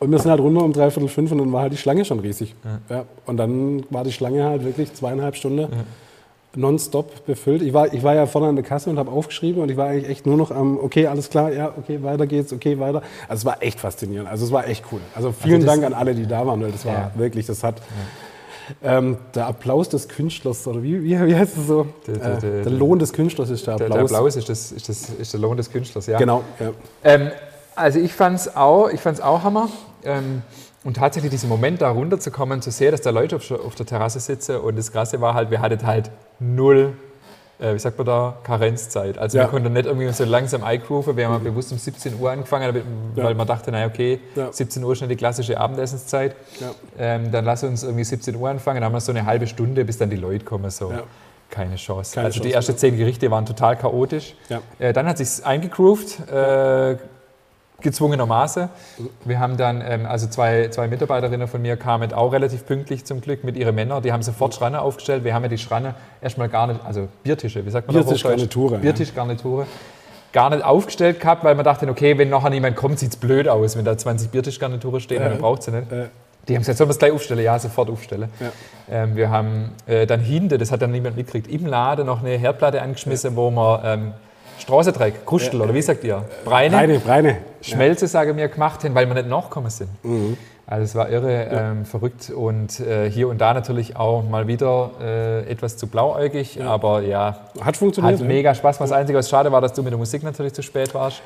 und 0.00 0.10
wir 0.10 0.18
sind 0.18 0.30
halt 0.30 0.40
runter 0.40 0.62
um 0.64 0.72
dreiviertel 0.72 1.08
fünf 1.08 1.30
und 1.32 1.38
dann 1.38 1.52
war 1.52 1.62
halt 1.62 1.72
die 1.72 1.76
Schlange 1.76 2.04
schon 2.06 2.20
riesig. 2.20 2.54
Ja. 2.88 3.04
Und 3.26 3.36
dann 3.36 3.84
war 3.90 4.02
die 4.04 4.12
Schlange 4.12 4.44
halt 4.44 4.64
wirklich 4.64 4.94
zweieinhalb 4.94 5.36
Stunden 5.36 5.68
nonstop 6.58 7.24
befüllt. 7.26 7.62
Ich 7.62 7.72
war, 7.72 7.92
ich 7.92 8.02
war 8.02 8.14
ja 8.14 8.26
vorne 8.26 8.48
an 8.48 8.56
der 8.56 8.64
Kasse 8.64 8.90
und 8.90 8.98
habe 8.98 9.10
aufgeschrieben 9.10 9.62
und 9.62 9.70
ich 9.70 9.76
war 9.76 9.86
eigentlich 9.88 10.08
echt 10.08 10.26
nur 10.26 10.36
noch 10.36 10.50
am, 10.50 10.78
okay, 10.78 11.06
alles 11.06 11.30
klar, 11.30 11.52
ja, 11.52 11.72
okay, 11.76 12.02
weiter 12.02 12.26
geht's, 12.26 12.52
okay, 12.52 12.78
weiter. 12.78 13.02
Also 13.28 13.40
es 13.42 13.44
war 13.44 13.62
echt 13.62 13.80
faszinierend. 13.80 14.28
Also 14.28 14.44
es 14.44 14.52
war 14.52 14.66
echt 14.66 14.84
cool. 14.92 15.00
Also 15.14 15.32
vielen 15.32 15.60
das- 15.64 15.74
Dank 15.74 15.84
an 15.84 15.94
alle, 15.94 16.14
die 16.14 16.26
da 16.26 16.46
waren, 16.46 16.60
weil 16.60 16.72
das 16.72 16.84
war 16.84 16.92
Ja. 16.94 17.10
wirklich, 17.14 17.46
das 17.46 17.62
hat 17.62 17.80
ähm, 18.82 19.16
der 19.34 19.46
Applaus 19.46 19.88
des 19.88 20.08
Künstlers, 20.08 20.66
oder 20.66 20.82
wie, 20.82 21.02
wie, 21.02 21.18
wie 21.26 21.34
heißt 21.34 21.56
es 21.56 21.66
so? 21.68 21.86
Der- 22.06 22.14
äh, 22.14 22.18
der- 22.18 22.36
der- 22.36 22.62
der 22.64 22.72
Lohn 22.72 22.98
des 22.98 23.12
Künstlers 23.14 23.48
ist 23.48 23.66
der 23.66 23.76
Der, 23.76 23.86
Applaus. 23.86 24.10
der 24.10 24.18
Applaus 24.18 24.36
ist, 24.36 24.48
das, 24.48 24.72
ist, 24.72 24.88
das, 24.88 25.08
ist 25.10 25.32
der 25.32 25.40
Lohn 25.40 25.56
des 25.56 25.70
Künstlers, 25.70 26.06
ja. 26.06 26.18
Genau, 26.18 26.42
ja. 26.60 26.70
Ähm, 27.04 27.30
also 27.74 27.98
ich 27.98 28.12
fand 28.12 28.36
es 28.40 28.56
auch, 28.56 28.90
ich 28.90 29.00
fand's 29.00 29.20
auch 29.22 29.42
Hammer. 29.42 29.68
Ähm, 30.04 30.42
und 30.88 30.94
tatsächlich 30.96 31.30
diesen 31.30 31.50
Moment 31.50 31.82
da 31.82 31.90
runterzukommen, 31.90 32.62
zu 32.62 32.70
sehen, 32.70 32.92
dass 32.92 33.02
da 33.02 33.10
Leute 33.10 33.36
auf, 33.36 33.46
der- 33.46 33.60
auf 33.60 33.74
der 33.74 33.84
Terrasse 33.84 34.20
sitzen. 34.20 34.56
Und 34.56 34.78
das 34.78 34.90
Krasse 34.90 35.20
war 35.20 35.34
halt, 35.34 35.50
wir 35.50 35.60
hatten 35.60 35.86
halt 35.86 36.10
null, 36.40 36.94
äh, 37.60 37.74
wie 37.74 37.78
sagt 37.78 37.98
man 37.98 38.06
da, 38.06 38.38
Karenzzeit. 38.42 39.18
Also 39.18 39.36
Ja. 39.36 39.44
wir 39.44 39.48
konnten 39.50 39.70
nicht 39.70 39.84
irgendwie 39.84 40.10
so 40.12 40.24
langsam 40.24 40.64
eingrooven. 40.64 41.14
Wir 41.14 41.26
haben 41.26 41.34
halt 41.34 41.44
bewusst 41.44 41.72
um 41.72 41.78
17 41.78 42.18
Uhr 42.18 42.30
angefangen, 42.30 42.68
damit, 42.68 42.84
Ja. 43.16 43.24
weil 43.24 43.34
man 43.34 43.46
dachte, 43.46 43.70
naja, 43.70 43.86
okay, 43.86 44.18
Ja. 44.34 44.50
17 44.50 44.82
Uhr 44.82 44.94
ist 44.94 45.02
nicht 45.02 45.10
die 45.10 45.16
klassische 45.16 45.60
Abendessenszeit. 45.60 46.34
Ähm, 46.98 47.30
dann 47.32 47.44
lass 47.44 47.62
uns 47.64 47.82
irgendwie 47.82 48.04
17 48.04 48.34
Uhr 48.34 48.48
anfangen. 48.48 48.76
Dann 48.76 48.84
haben 48.86 48.94
wir 48.94 49.00
so 49.00 49.12
eine 49.12 49.26
halbe 49.26 49.46
Stunde, 49.46 49.84
bis 49.84 49.98
dann 49.98 50.08
die 50.08 50.16
Leute 50.16 50.46
kommen. 50.46 50.70
So. 50.70 50.90
Keine 51.50 51.76
Chance. 51.76 52.14
Keine 52.14 52.28
also 52.28 52.38
die 52.40 52.44
Chance, 52.52 52.56
ersten 52.56 52.78
zehn 52.78 52.96
Gerichte 52.96 53.30
waren 53.30 53.44
total 53.44 53.76
chaotisch. 53.76 54.34
Äh, 54.78 54.94
dann 54.94 55.06
hat 55.06 55.18
sich 55.18 55.44
eingegroovt, 55.44 56.18
äh, 56.30 56.96
gezwungenermaßen. 57.80 58.68
Wir 59.24 59.38
haben 59.38 59.56
dann, 59.56 59.82
ähm, 59.86 60.04
also 60.06 60.26
zwei, 60.26 60.68
zwei 60.68 60.88
Mitarbeiterinnen 60.88 61.46
von 61.46 61.62
mir 61.62 61.76
kamen 61.76 62.12
auch 62.12 62.32
relativ 62.32 62.66
pünktlich 62.66 63.04
zum 63.04 63.20
Glück 63.20 63.44
mit 63.44 63.56
ihren 63.56 63.74
Männern. 63.74 64.02
Die 64.02 64.12
haben 64.12 64.22
sofort 64.22 64.54
Schranne 64.54 64.80
aufgestellt. 64.82 65.22
Wir 65.22 65.32
haben 65.32 65.44
ja 65.44 65.48
die 65.48 65.58
Schranne 65.58 65.94
erstmal 66.20 66.48
gar 66.48 66.66
nicht, 66.66 66.80
also 66.84 67.06
Biertische, 67.22 67.64
wie 67.64 67.70
sagt 67.70 67.86
man 67.86 67.94
da 67.94 68.00
auf 68.00 68.06
Hochdeutsch? 68.06 68.22
Biertischgarniture, 68.22 68.74
ja. 68.74 68.80
Biertischgarniture. 68.80 69.66
Gar 70.32 70.50
nicht 70.50 70.64
aufgestellt 70.64 71.20
gehabt, 71.20 71.44
weil 71.44 71.54
man 71.54 71.64
dachte, 71.64 71.88
okay, 71.88 72.18
wenn 72.18 72.28
nachher 72.30 72.50
niemand 72.50 72.74
kommt, 72.76 72.98
sieht 72.98 73.10
es 73.12 73.16
blöd 73.16 73.48
aus, 73.48 73.76
wenn 73.76 73.84
da 73.84 73.96
20 73.96 74.30
Biertischgarniture 74.30 75.00
stehen, 75.00 75.22
Ja. 75.22 75.28
dann 75.28 75.38
braucht 75.38 75.62
sie 75.62 75.70
nicht. 75.70 75.90
Äh, 75.92 76.06
Die 76.48 76.54
haben 76.54 76.62
gesagt, 76.62 76.78
sollen 76.78 76.88
wir 76.88 76.92
es 76.92 76.98
gleich 76.98 77.12
aufstellen? 77.12 77.44
Ja, 77.44 77.58
sofort 77.60 77.88
aufstellen. 77.90 78.28
Ja. 78.40 78.50
Ähm, 78.90 79.14
wir 79.16 79.30
haben 79.30 79.70
äh, 79.86 80.04
dann 80.06 80.18
hinten, 80.20 80.58
das 80.58 80.72
hat 80.72 80.82
dann 80.82 80.90
niemand 80.90 81.16
mitgekriegt, 81.16 81.46
im 81.48 81.64
Laden 81.66 82.06
noch 82.06 82.20
eine 82.24 82.30
Herdplatte 82.36 82.82
angeschmissen, 82.82 83.36
wo 83.36 83.50
wir 83.50 83.82
ähm, 83.84 84.12
Straßendreck, 84.58 85.24
Krustel 85.24 85.60
oder 85.60 85.72
wie 85.72 85.82
sagt 85.82 86.04
ihr? 86.04 86.24
Breine, 86.44 86.76
Breine, 86.76 86.98
Breine. 87.00 87.36
Schmelze, 87.60 88.06
sage 88.06 88.34
mir, 88.34 88.48
gemacht 88.48 88.84
haben, 88.84 88.94
weil 88.94 89.06
wir 89.06 89.14
nicht 89.14 89.28
nachgekommen 89.28 89.70
sind. 89.70 89.88
Mhm. 90.02 90.36
Also 90.70 90.84
es 90.84 90.94
war 90.94 91.08
irre, 91.08 91.46
ähm, 91.50 91.86
verrückt 91.86 92.28
und 92.28 92.78
äh, 92.80 93.10
hier 93.10 93.28
und 93.28 93.40
da 93.40 93.54
natürlich 93.54 93.96
auch 93.96 94.22
mal 94.28 94.46
wieder 94.48 94.90
äh, 95.00 95.50
etwas 95.50 95.78
zu 95.78 95.86
blauäugig, 95.86 96.62
aber 96.62 97.00
ja, 97.00 97.38
Hat 97.62 97.78
funktioniert. 97.78 98.16
hat 98.16 98.20
ja. 98.20 98.26
mega 98.26 98.54
Spaß. 98.54 98.78
Was 98.78 98.92
einzige, 98.92 99.18
was 99.18 99.30
schade 99.30 99.50
war, 99.50 99.62
dass 99.62 99.72
du 99.72 99.82
mit 99.82 99.92
der 99.92 99.98
Musik 99.98 100.22
natürlich 100.22 100.52
zu 100.52 100.62
spät 100.62 100.92
warst. 100.92 101.22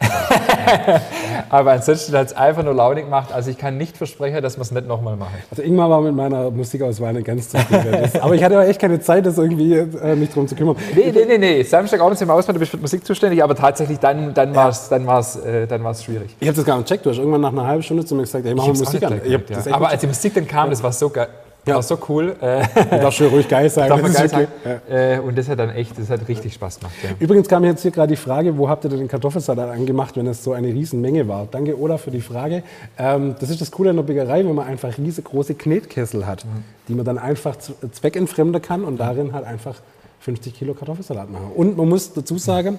aber 1.50 1.70
ansonsten 1.70 2.16
hat 2.16 2.26
es 2.26 2.32
einfach 2.32 2.64
nur 2.64 2.74
Laune 2.74 3.02
gemacht. 3.04 3.32
Also 3.32 3.52
ich 3.52 3.58
kann 3.58 3.76
nicht 3.76 3.96
versprechen, 3.96 4.42
dass 4.42 4.58
wir 4.58 4.62
es 4.62 4.72
nicht 4.72 4.88
nochmal 4.88 5.14
machen. 5.14 5.34
Also 5.52 5.62
Ingmar 5.62 5.88
war 5.88 6.00
mit 6.00 6.16
meiner 6.16 6.50
Musikauswahl 6.50 7.12
nicht 7.12 7.26
ganz 7.26 7.48
zufrieden. 7.48 7.92
Das- 7.92 8.20
Aber 8.20 8.34
ich 8.34 8.42
hatte 8.42 8.58
auch 8.58 8.64
echt 8.64 8.80
keine 8.80 8.98
Zeit, 9.00 9.24
das 9.24 9.38
irgendwie 9.38 9.72
äh, 9.74 10.16
mich 10.16 10.30
drum 10.30 10.48
zu 10.48 10.56
kümmern. 10.56 10.74
Nee, 10.96 11.12
nee, 11.14 11.26
nee, 11.28 11.38
nee. 11.38 11.62
Samstag 11.62 12.00
auch 12.00 12.10
noch 12.10 12.20
im 12.20 12.30
Ausland, 12.30 12.56
du 12.56 12.58
bist 12.58 12.72
für 12.72 12.78
Musik 12.78 13.04
zuständig, 13.06 13.40
aber 13.40 13.54
tatsächlich 13.54 14.00
dann, 14.00 14.34
dann 14.34 14.52
war 14.52 14.70
es 14.70 14.88
dann 14.88 15.06
war's, 15.06 15.36
äh, 15.36 15.68
dann 15.68 15.84
war's 15.84 16.02
schwierig. 16.02 16.34
Ich 16.40 16.48
habe 16.48 16.56
das 16.56 16.64
gar 16.64 16.76
nicht 16.76 16.88
gecheckt. 16.88 17.06
Du 17.06 17.10
hast 17.10 17.18
irgendwann 17.18 17.40
nach 17.42 17.52
einer 17.52 17.68
halben 17.68 17.84
Stunde 17.84 18.04
zu 18.04 18.16
mir 18.16 18.22
gesagt, 18.22 18.44
hey, 18.44 18.52
machen 18.52 18.78
wir 18.78 18.79
Musik 18.84 19.02
an. 19.04 19.20
gleich 19.20 19.66
ja. 19.66 19.72
Aber 19.74 19.88
als 19.88 20.00
die 20.00 20.06
Musik 20.06 20.34
dann 20.34 20.46
kam, 20.46 20.70
das 20.70 20.82
war 20.82 20.92
so 20.92 21.08
geil. 21.10 21.28
Ja. 21.66 21.74
War 21.74 21.82
so 21.82 21.98
cool. 22.08 22.34
Äh, 22.40 22.62
Du 22.74 22.98
darfst 23.00 23.18
schon 23.18 23.26
ruhig 23.26 23.46
geil 23.46 23.68
sein. 23.70 23.90
darf 23.90 24.00
Das 24.00 24.10
man 24.10 24.12
geil 24.18 24.28
sagen. 24.30 24.48
ja. 24.90 25.16
Äh, 25.16 25.18
und 25.20 25.36
das 25.36 25.46
hat 25.46 25.58
dann 25.58 25.68
echt, 25.68 25.92
das 25.98 26.08
hat 26.08 26.26
richtig 26.26 26.54
Spaß 26.54 26.78
gemacht. 26.80 26.94
Ja. 27.02 27.10
Übrigens 27.18 27.48
kam 27.48 27.64
jetzt 27.64 27.82
hier 27.82 27.90
gerade 27.90 28.08
die 28.08 28.16
Frage, 28.16 28.56
wo 28.56 28.66
habt 28.70 28.82
ihr 28.84 28.88
denn 28.88 28.98
den 29.00 29.08
Kartoffelsalat 29.08 29.68
angemacht, 29.68 30.16
wenn 30.16 30.26
es 30.26 30.42
so 30.42 30.54
eine 30.54 30.68
Riesenmenge 30.68 31.28
war? 31.28 31.46
Danke, 31.50 31.78
Ola, 31.78 31.98
für 31.98 32.10
die 32.10 32.22
Frage. 32.22 32.62
Ähm, 32.96 33.34
das 33.38 33.50
ist 33.50 33.60
das 33.60 33.70
Coole 33.70 33.90
an 33.90 33.96
der 33.96 34.04
Bäckerei, 34.04 34.38
wenn 34.46 34.54
man 34.54 34.66
einfach 34.66 34.96
riesengroße 34.96 35.54
Knetkessel 35.54 36.26
hat, 36.26 36.46
Mhm. 36.46 36.64
die 36.88 36.94
man 36.94 37.04
dann 37.04 37.18
einfach 37.18 37.56
zweckentfremden 37.92 38.62
kann 38.62 38.82
und 38.82 38.96
darin 38.98 39.34
halt 39.34 39.44
einfach 39.44 39.76
50 40.20 40.54
Kilo 40.54 40.72
Kartoffelsalat 40.72 41.30
machen. 41.30 41.50
Und 41.54 41.76
man 41.76 41.88
muss 41.90 42.14
dazu 42.14 42.38
sagen, 42.38 42.78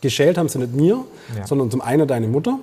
geschält 0.00 0.36
haben 0.36 0.48
sie 0.48 0.58
nicht 0.58 0.72
mir, 0.74 0.98
sondern 1.44 1.70
zum 1.70 1.80
einen 1.80 2.08
deine 2.08 2.26
Mutter. 2.26 2.58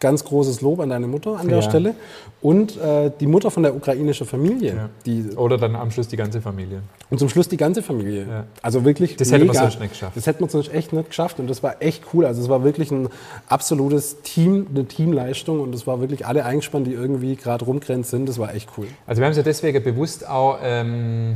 Ganz 0.00 0.24
großes 0.24 0.62
Lob 0.62 0.80
an 0.80 0.88
deine 0.88 1.06
Mutter 1.06 1.38
an 1.38 1.46
der 1.48 1.58
Ja. 1.58 1.62
Stelle. 1.62 1.94
Und 2.42 2.78
äh, 2.78 3.10
die 3.20 3.26
Mutter 3.26 3.50
von 3.50 3.62
der 3.62 3.76
ukrainischen 3.76 4.26
Familie. 4.26 4.74
Ja. 4.74 4.88
Die, 5.04 5.24
Oder 5.36 5.58
dann 5.58 5.76
am 5.76 5.90
Schluss 5.90 6.08
die 6.08 6.16
ganze 6.16 6.40
Familie. 6.40 6.80
und 7.10 7.18
zum 7.18 7.28
Schluss 7.28 7.48
die 7.48 7.58
ganze 7.58 7.82
Familie. 7.82 8.26
Ja. 8.26 8.44
Also 8.62 8.84
wirklich 8.84 9.16
Das 9.16 9.30
hätte 9.30 9.44
man 9.44 9.54
mega. 9.54 9.60
sonst 9.68 9.78
nicht 9.78 9.90
geschafft. 9.92 10.16
Das 10.16 10.26
hätte 10.26 10.40
man 10.40 10.48
sonst 10.48 10.72
echt 10.72 10.92
nicht 10.94 11.08
geschafft. 11.08 11.38
Und 11.38 11.48
das 11.50 11.62
war 11.62 11.82
echt 11.82 12.02
cool. 12.14 12.24
Also 12.24 12.40
es 12.40 12.48
war 12.48 12.64
wirklich 12.64 12.90
ein 12.90 13.08
absolutes 13.48 14.22
Team, 14.22 14.66
eine 14.70 14.86
Teamleistung. 14.86 15.60
Und 15.60 15.74
es 15.74 15.86
war 15.86 16.00
wirklich 16.00 16.26
alle 16.26 16.44
eingespannt, 16.46 16.86
die 16.86 16.92
irgendwie 16.92 17.36
gerade 17.36 17.64
rumgrenzt 17.64 18.10
sind. 18.10 18.28
Das 18.28 18.38
war 18.38 18.54
echt 18.54 18.70
cool. 18.78 18.86
Also 19.06 19.20
wir 19.20 19.26
haben 19.26 19.32
es 19.32 19.36
ja 19.36 19.42
deswegen 19.42 19.82
bewusst 19.84 20.26
auch 20.26 20.58
ähm, 20.62 21.34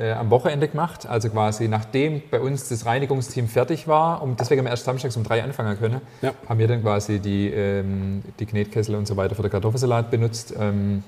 äh, 0.00 0.12
am 0.12 0.30
Wochenende 0.30 0.66
gemacht, 0.68 1.06
also 1.06 1.28
quasi 1.28 1.68
nachdem 1.68 2.22
bei 2.30 2.40
uns 2.40 2.68
das 2.68 2.86
Reinigungsteam 2.86 3.46
fertig 3.48 3.86
war 3.86 4.22
und 4.22 4.40
deswegen 4.40 4.60
haben 4.60 4.66
wir 4.66 4.70
erst 4.70 4.84
samstags 4.84 5.16
um 5.16 5.24
drei 5.24 5.42
anfangen 5.42 5.78
können, 5.78 6.00
Ja. 6.22 6.32
haben 6.48 6.58
wir 6.58 6.66
dann 6.68 6.82
quasi 6.82 7.18
die, 7.18 7.48
ähm, 7.50 8.22
die 8.38 8.46
Knetkessel 8.46 8.94
und 8.94 9.06
so 9.06 9.16
weiter 9.16 9.34
für 9.34 9.42
den 9.42 9.50
Kartoffelsalat 9.50 10.10
benutzt. 10.10 10.54
Ähm, 10.58 11.02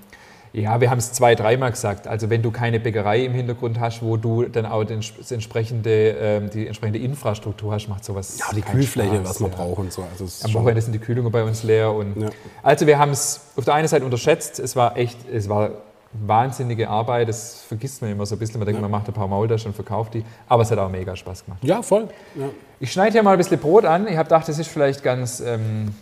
ja, 0.55 0.83
wir 0.83 0.91
haben 0.91 0.99
es 0.99 1.13
zwei, 1.15 1.35
dreimal 1.35 1.71
gesagt. 1.71 2.07
Also 2.07 2.29
wenn 2.29 2.43
du 2.43 2.51
keine 2.51 2.79
Bäckerei 2.79 3.25
im 3.25 3.33
Hintergrund 3.33 3.81
hast, 3.81 4.03
wo 4.03 4.19
du 4.19 4.43
dann 4.45 4.67
auch 4.67 4.85
den, 4.85 5.01
das 5.17 5.33
entsprechende, 5.33 6.11
ähm, 6.21 6.51
die 6.51 6.67
entsprechende 6.67 6.99
Infrastruktur 6.99 7.73
hast, 7.73 7.89
macht 7.89 8.05
sowas 8.05 8.39
Ja, 8.39 8.55
die 8.55 8.61
Kühlfläche, 8.61 9.15
Spaß, 9.17 9.29
was 9.31 9.41
man 9.41 9.51
ja. 9.51 9.57
braucht 9.57 9.79
und 9.79 9.93
so. 9.95 10.05
Also 10.13 10.27
Am 10.47 10.53
Wochenende 10.53 10.83
sind 10.83 10.93
die 10.93 10.99
Kühlungen 10.99 11.33
bei 11.33 11.43
uns 11.43 11.63
leer. 11.63 11.91
Und 11.93 12.21
Ja. 12.21 12.29
Also 12.63 12.87
wir 12.87 12.99
haben 12.99 13.13
es 13.13 13.41
auf 13.57 13.65
der 13.65 13.73
einen 13.75 13.89
Seite 13.89 14.05
unterschätzt, 14.05 14.59
es 14.59 14.77
war 14.77 14.95
echt, 14.99 15.17
es 15.33 15.49
war 15.49 15.71
wahnsinnige 16.13 16.89
Arbeit, 16.89 17.29
das 17.29 17.63
vergisst 17.63 18.03
man 18.03 18.11
immer 18.11 18.27
so 18.27 18.37
ein 18.37 18.39
bisschen, 18.39 18.59
man 18.59 18.67
denkt, 18.67 18.81
man 18.81 18.91
macht 18.91 19.09
ein 19.09 19.15
paar 19.15 19.29
Maultaschen 19.29 19.69
und 19.69 19.75
verkauft 19.75 20.15
die, 20.15 20.25
aber 20.49 20.63
es 20.63 20.71
hat 20.71 20.79
auch 20.79 20.91
mega 20.91 21.17
Spaß 21.17 21.45
gemacht. 21.45 21.63
Ja, 21.65 21.83
voll. 21.83 22.09
Ja. 22.35 22.49
Ich 22.81 22.93
schneide 22.93 23.13
hier 23.13 23.23
mal 23.23 23.33
ein 23.33 23.39
bisschen 23.39 23.59
Brot 23.59 23.85
an, 23.85 24.07
ich 24.07 24.17
habe 24.17 24.25
gedacht, 24.25 24.49
das 24.49 24.59
ist 24.59 24.69
vielleicht 24.69 25.03
ganz, 25.03 25.41
ähm, 25.41 25.95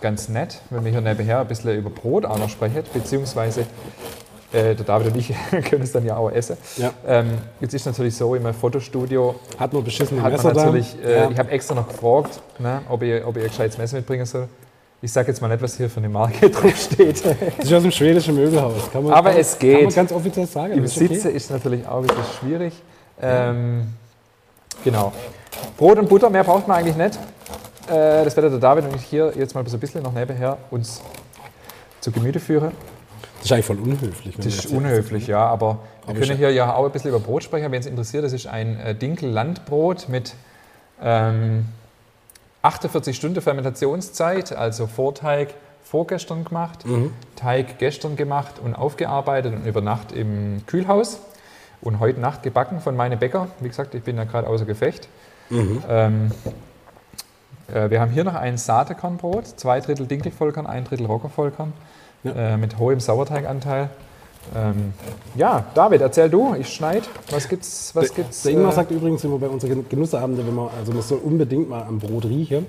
ganz 0.00 0.28
nett, 0.28 0.60
wenn 0.70 0.84
wir 0.84 0.90
hier 0.90 1.00
nebenher 1.00 1.40
ein 1.40 1.48
bisschen 1.48 1.76
über 1.76 1.90
Brot 1.90 2.24
auch 2.24 2.38
noch 2.38 2.48
sprechen, 2.48 2.82
beziehungsweise 2.94 3.66
äh, 4.52 4.74
der 4.74 4.84
David 4.86 5.12
und 5.12 5.18
ich 5.18 5.34
können 5.68 5.82
es 5.82 5.92
dann 5.92 6.04
ja 6.06 6.16
auch 6.16 6.30
essen. 6.30 6.56
Ja. 6.76 6.92
Ähm, 7.06 7.38
jetzt 7.60 7.74
ist 7.74 7.84
natürlich 7.84 8.16
so, 8.16 8.34
in 8.34 8.42
meinem 8.42 8.54
Fotostudio 8.54 9.34
Hat 9.58 9.72
man 9.72 9.84
beschissene 9.84 10.22
hat 10.22 10.32
Messer 10.32 10.54
man 10.54 10.56
natürlich, 10.56 10.96
da. 11.02 11.08
äh, 11.08 11.18
ja. 11.18 11.30
ich 11.30 11.38
habe 11.38 11.50
extra 11.50 11.74
noch 11.74 11.88
gefragt, 11.88 12.40
ne, 12.58 12.80
ob, 12.88 13.02
ihr, 13.02 13.26
ob 13.26 13.36
ihr 13.36 13.42
ein 13.42 13.48
gescheites 13.48 13.76
Messer 13.76 13.96
mitbringen 13.98 14.24
soll. 14.24 14.48
Ich 15.00 15.12
sage 15.12 15.28
jetzt 15.28 15.40
mal 15.40 15.48
nicht, 15.48 15.62
was 15.62 15.76
hier 15.76 15.88
für 15.88 15.98
eine 15.98 16.08
Marke 16.08 16.50
draufsteht. 16.50 17.24
das 17.24 17.64
ist 17.66 17.72
aus 17.72 17.82
dem 17.82 17.90
schwedischen 17.92 18.34
Möbelhaus. 18.34 18.92
Man, 18.92 19.12
Aber 19.12 19.30
kann, 19.30 19.38
es 19.40 19.58
geht. 19.58 19.74
Kann 19.76 19.84
man 19.84 19.94
ganz 19.94 20.12
offiziell 20.12 20.46
sagen. 20.46 20.72
Im 20.74 20.84
ist 20.84 20.96
okay. 20.96 21.06
Sitze 21.08 21.30
ist 21.30 21.50
natürlich 21.50 21.86
auch 21.86 21.98
ein 22.00 22.06
bisschen 22.08 22.24
schwierig. 22.40 22.74
Ähm, 23.20 23.86
genau. 24.82 25.12
Brot 25.76 25.98
und 25.98 26.08
Butter, 26.08 26.30
mehr 26.30 26.42
braucht 26.44 26.66
man 26.66 26.78
eigentlich 26.78 26.96
nicht. 26.96 27.16
Äh, 27.88 28.24
das 28.24 28.36
werde 28.36 28.50
der 28.50 28.58
David 28.58 28.84
und 28.86 28.96
ich 28.96 29.02
hier 29.04 29.32
jetzt 29.36 29.54
mal 29.54 29.66
so 29.68 29.76
ein 29.76 29.80
bisschen 29.80 30.02
noch 30.02 30.12
nebenher 30.12 30.58
uns 30.70 31.00
zu 32.00 32.10
Gemüte 32.10 32.40
führen. 32.40 32.72
Das 33.36 33.46
ist 33.46 33.52
eigentlich 33.52 33.66
voll 33.66 33.78
unhöflich. 33.78 34.34
Das 34.36 34.44
wir 34.46 34.52
ist 34.52 34.66
unhöflich, 34.66 35.28
ja, 35.28 35.46
aber 35.46 35.78
wir 36.06 36.10
Aber 36.10 36.18
können 36.18 36.32
ich- 36.32 36.38
hier 36.38 36.50
ja 36.50 36.74
auch 36.74 36.84
ein 36.84 36.90
bisschen 36.90 37.10
über 37.10 37.20
Brot 37.20 37.44
sprechen, 37.44 37.70
wenn 37.70 37.80
es 37.80 37.86
interessiert. 37.86 38.24
Das 38.24 38.32
ist 38.32 38.48
ein 38.48 38.78
äh, 38.80 38.94
Dinkel-Landbrot 38.96 40.08
mit 40.08 40.34
ähm, 41.00 41.66
48 42.62 43.16
Stunden 43.16 43.40
Fermentationszeit, 43.40 44.52
also 44.52 44.86
Vorteig 44.86 45.54
vorgestern 45.84 46.44
gemacht, 46.44 46.84
Mhm. 46.84 47.12
Teig 47.36 47.78
gestern 47.78 48.16
gemacht 48.16 48.54
und 48.62 48.74
aufgearbeitet 48.74 49.54
und 49.54 49.64
über 49.66 49.80
Nacht 49.80 50.12
im 50.12 50.62
Kühlhaus 50.66 51.20
und 51.80 51.98
heute 52.00 52.20
Nacht 52.20 52.42
gebacken 52.42 52.80
von 52.80 52.96
meinem 52.96 53.18
Bäcker. 53.18 53.48
Wie 53.60 53.68
gesagt, 53.68 53.94
ich 53.94 54.02
bin 54.02 54.16
ja 54.16 54.24
gerade 54.24 54.48
außer 54.48 54.64
Gefecht. 54.64 55.08
Mhm. 55.50 55.82
Ähm, 55.88 56.30
äh, 57.72 57.88
wir 57.90 58.00
haben 58.00 58.10
hier 58.10 58.24
noch 58.24 58.34
ein 58.34 58.58
Saatekornbrot, 58.58 59.46
zwei 59.46 59.80
Drittel 59.80 60.06
Dinkelvollkorn, 60.06 60.66
ein 60.66 60.84
Drittel 60.84 61.06
Rockervollkorn 61.06 61.72
Ja. 62.24 62.32
äh, 62.32 62.56
mit 62.56 62.78
hohem 62.78 63.00
Sauerteiganteil. 63.00 63.88
Ähm, 64.54 64.94
ja, 65.34 65.66
David, 65.74 66.00
erzähl 66.00 66.30
du, 66.30 66.54
ich 66.54 66.68
schneid. 66.68 67.08
Was 67.30 67.48
gibt's? 67.48 67.90
Was 67.94 68.14
gibt's? 68.14 68.42
Der 68.42 68.52
Ingmar 68.52 68.72
äh, 68.72 68.74
sagt 68.74 68.90
übrigens 68.90 69.22
immer 69.24 69.38
bei 69.38 69.48
unseren 69.48 69.88
Genussabenden, 69.88 70.46
wenn 70.46 70.54
man, 70.54 70.68
also 70.78 70.92
man 70.92 71.02
soll 71.02 71.18
unbedingt 71.18 71.68
mal 71.68 71.82
am 71.82 71.98
Brot 71.98 72.24
riechen. 72.24 72.66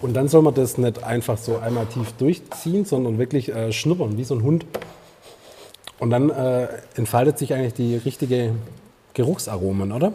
Und 0.00 0.14
dann 0.14 0.28
soll 0.28 0.42
man 0.42 0.54
das 0.54 0.78
nicht 0.78 1.04
einfach 1.04 1.38
so 1.38 1.58
einmal 1.58 1.86
tief 1.86 2.12
durchziehen, 2.12 2.84
sondern 2.84 3.18
wirklich 3.18 3.54
äh, 3.54 3.72
schnuppern, 3.72 4.16
wie 4.16 4.24
so 4.24 4.34
ein 4.34 4.42
Hund. 4.42 4.66
Und 6.00 6.10
dann 6.10 6.30
äh, 6.30 6.66
entfaltet 6.96 7.38
sich 7.38 7.54
eigentlich 7.54 7.74
die 7.74 7.96
richtige 7.96 8.54
Geruchsaromen, 9.14 9.92
oder? 9.92 10.12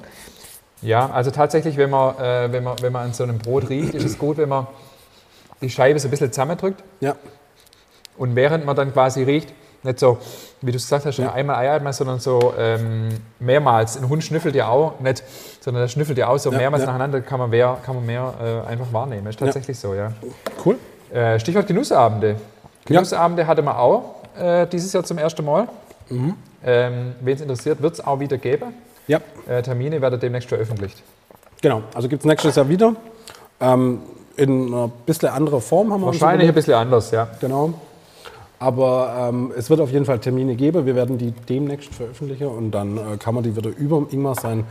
Ja, 0.82 1.10
also 1.10 1.32
tatsächlich, 1.32 1.78
wenn 1.78 1.90
man, 1.90 2.18
äh, 2.18 2.52
wenn, 2.52 2.64
man, 2.64 2.76
wenn 2.82 2.92
man 2.92 3.06
an 3.06 3.14
so 3.14 3.24
einem 3.24 3.38
Brot 3.38 3.70
riecht, 3.70 3.94
ist 3.94 4.04
es 4.04 4.18
gut, 4.18 4.38
wenn 4.38 4.50
man 4.50 4.68
die 5.62 5.70
Scheibe 5.70 6.00
so 6.00 6.08
ein 6.08 6.12
bisschen 6.12 6.32
zusammendrückt. 6.32 6.84
Ja. 7.00 7.16
Und 8.18 8.36
während 8.36 8.66
man 8.66 8.76
dann 8.76 8.92
quasi 8.92 9.24
riecht, 9.24 9.54
nicht 9.88 10.00
so, 10.00 10.18
wie 10.62 10.72
du 10.72 10.78
es 10.78 10.84
gesagt 10.84 11.06
hast, 11.06 11.18
ja. 11.18 11.32
einmal 11.34 11.56
einatmen, 11.56 11.94
sondern 11.94 12.20
so 12.20 12.54
ähm, 12.58 13.10
mehrmals. 13.40 13.98
Ein 13.98 14.08
Hund 14.08 14.24
schnüffelt 14.24 14.56
ja 14.56 14.68
auch 14.68 15.00
nicht, 15.00 15.24
sondern 15.60 15.84
der 15.84 15.88
schnüffelt 15.88 16.18
ja 16.18 16.28
auch 16.28 16.38
so 16.38 16.52
ja, 16.52 16.58
mehrmals 16.58 16.84
ja. 16.84 16.88
nacheinander, 16.88 17.22
kann 17.22 17.40
man 17.40 17.50
mehr, 17.50 17.78
kann 17.84 17.96
man 17.96 18.06
mehr 18.06 18.64
äh, 18.68 18.70
einfach 18.70 18.92
wahrnehmen. 18.92 19.28
Ist 19.28 19.40
tatsächlich 19.40 19.80
so, 19.80 19.94
ja. 19.94 20.12
Cool. 20.64 20.78
Äh, 21.12 21.40
Stichwort 21.40 21.68
Genussabende. 21.68 22.36
Genussabende 22.86 23.48
hatte 23.48 23.62
man 23.62 23.76
auch 23.76 24.16
äh, 24.40 24.68
dieses 24.68 24.94
Jahr 24.94 25.04
zum 25.04 25.18
ersten 25.18 25.44
Mal. 25.44 25.68
Mhm. 26.10 26.36
Ähm, 26.64 27.16
Wen 27.22 27.36
es 27.36 27.42
interessiert, 27.42 27.82
wird 27.82 27.94
es 27.94 28.06
auch 28.06 28.20
wieder 28.20 28.38
geben. 28.38 28.74
Ja. 29.08 29.20
Äh, 29.48 29.62
Termine 29.62 30.02
werden 30.02 30.20
demnächst 30.20 30.50
veröffentlicht. 30.50 31.02
Genau, 31.62 31.82
also 31.94 32.08
gibt 32.08 32.22
es 32.22 32.26
nächstes 32.26 32.56
Jahr 32.56 32.68
wieder. 32.70 32.96
Ähm, 33.60 34.02
in 34.36 34.68
einer 34.68 34.90
bisschen 35.06 35.30
anderer 35.30 35.62
Form 35.62 35.92
haben 35.92 36.02
wir 36.02 36.08
Wahrscheinlich 36.08 36.48
ein 36.48 36.54
bisschen 36.54 36.76
anders, 36.76 37.12
ja. 37.12 37.28
Genau. 37.40 37.74
Aber 38.60 39.30
ähm, 39.30 39.52
es 39.56 39.70
wird 39.70 39.80
auf 39.80 39.92
jeden 39.92 40.06
Fall 40.06 40.20
Termine 40.20 40.56
geben. 40.56 40.86
Wir 40.86 40.96
werden 40.96 41.18
die 41.18 41.32
demnächst 41.32 41.94
veröffentlichen 41.94 42.48
und 42.48 42.72
dann 42.72 42.98
äh, 42.98 43.18
kann 43.18 43.36
man 43.36 43.44
die 43.44 43.56
wieder 43.56 43.70
über 43.70 44.06
Ingmar 44.10 44.36
sein 44.36 44.66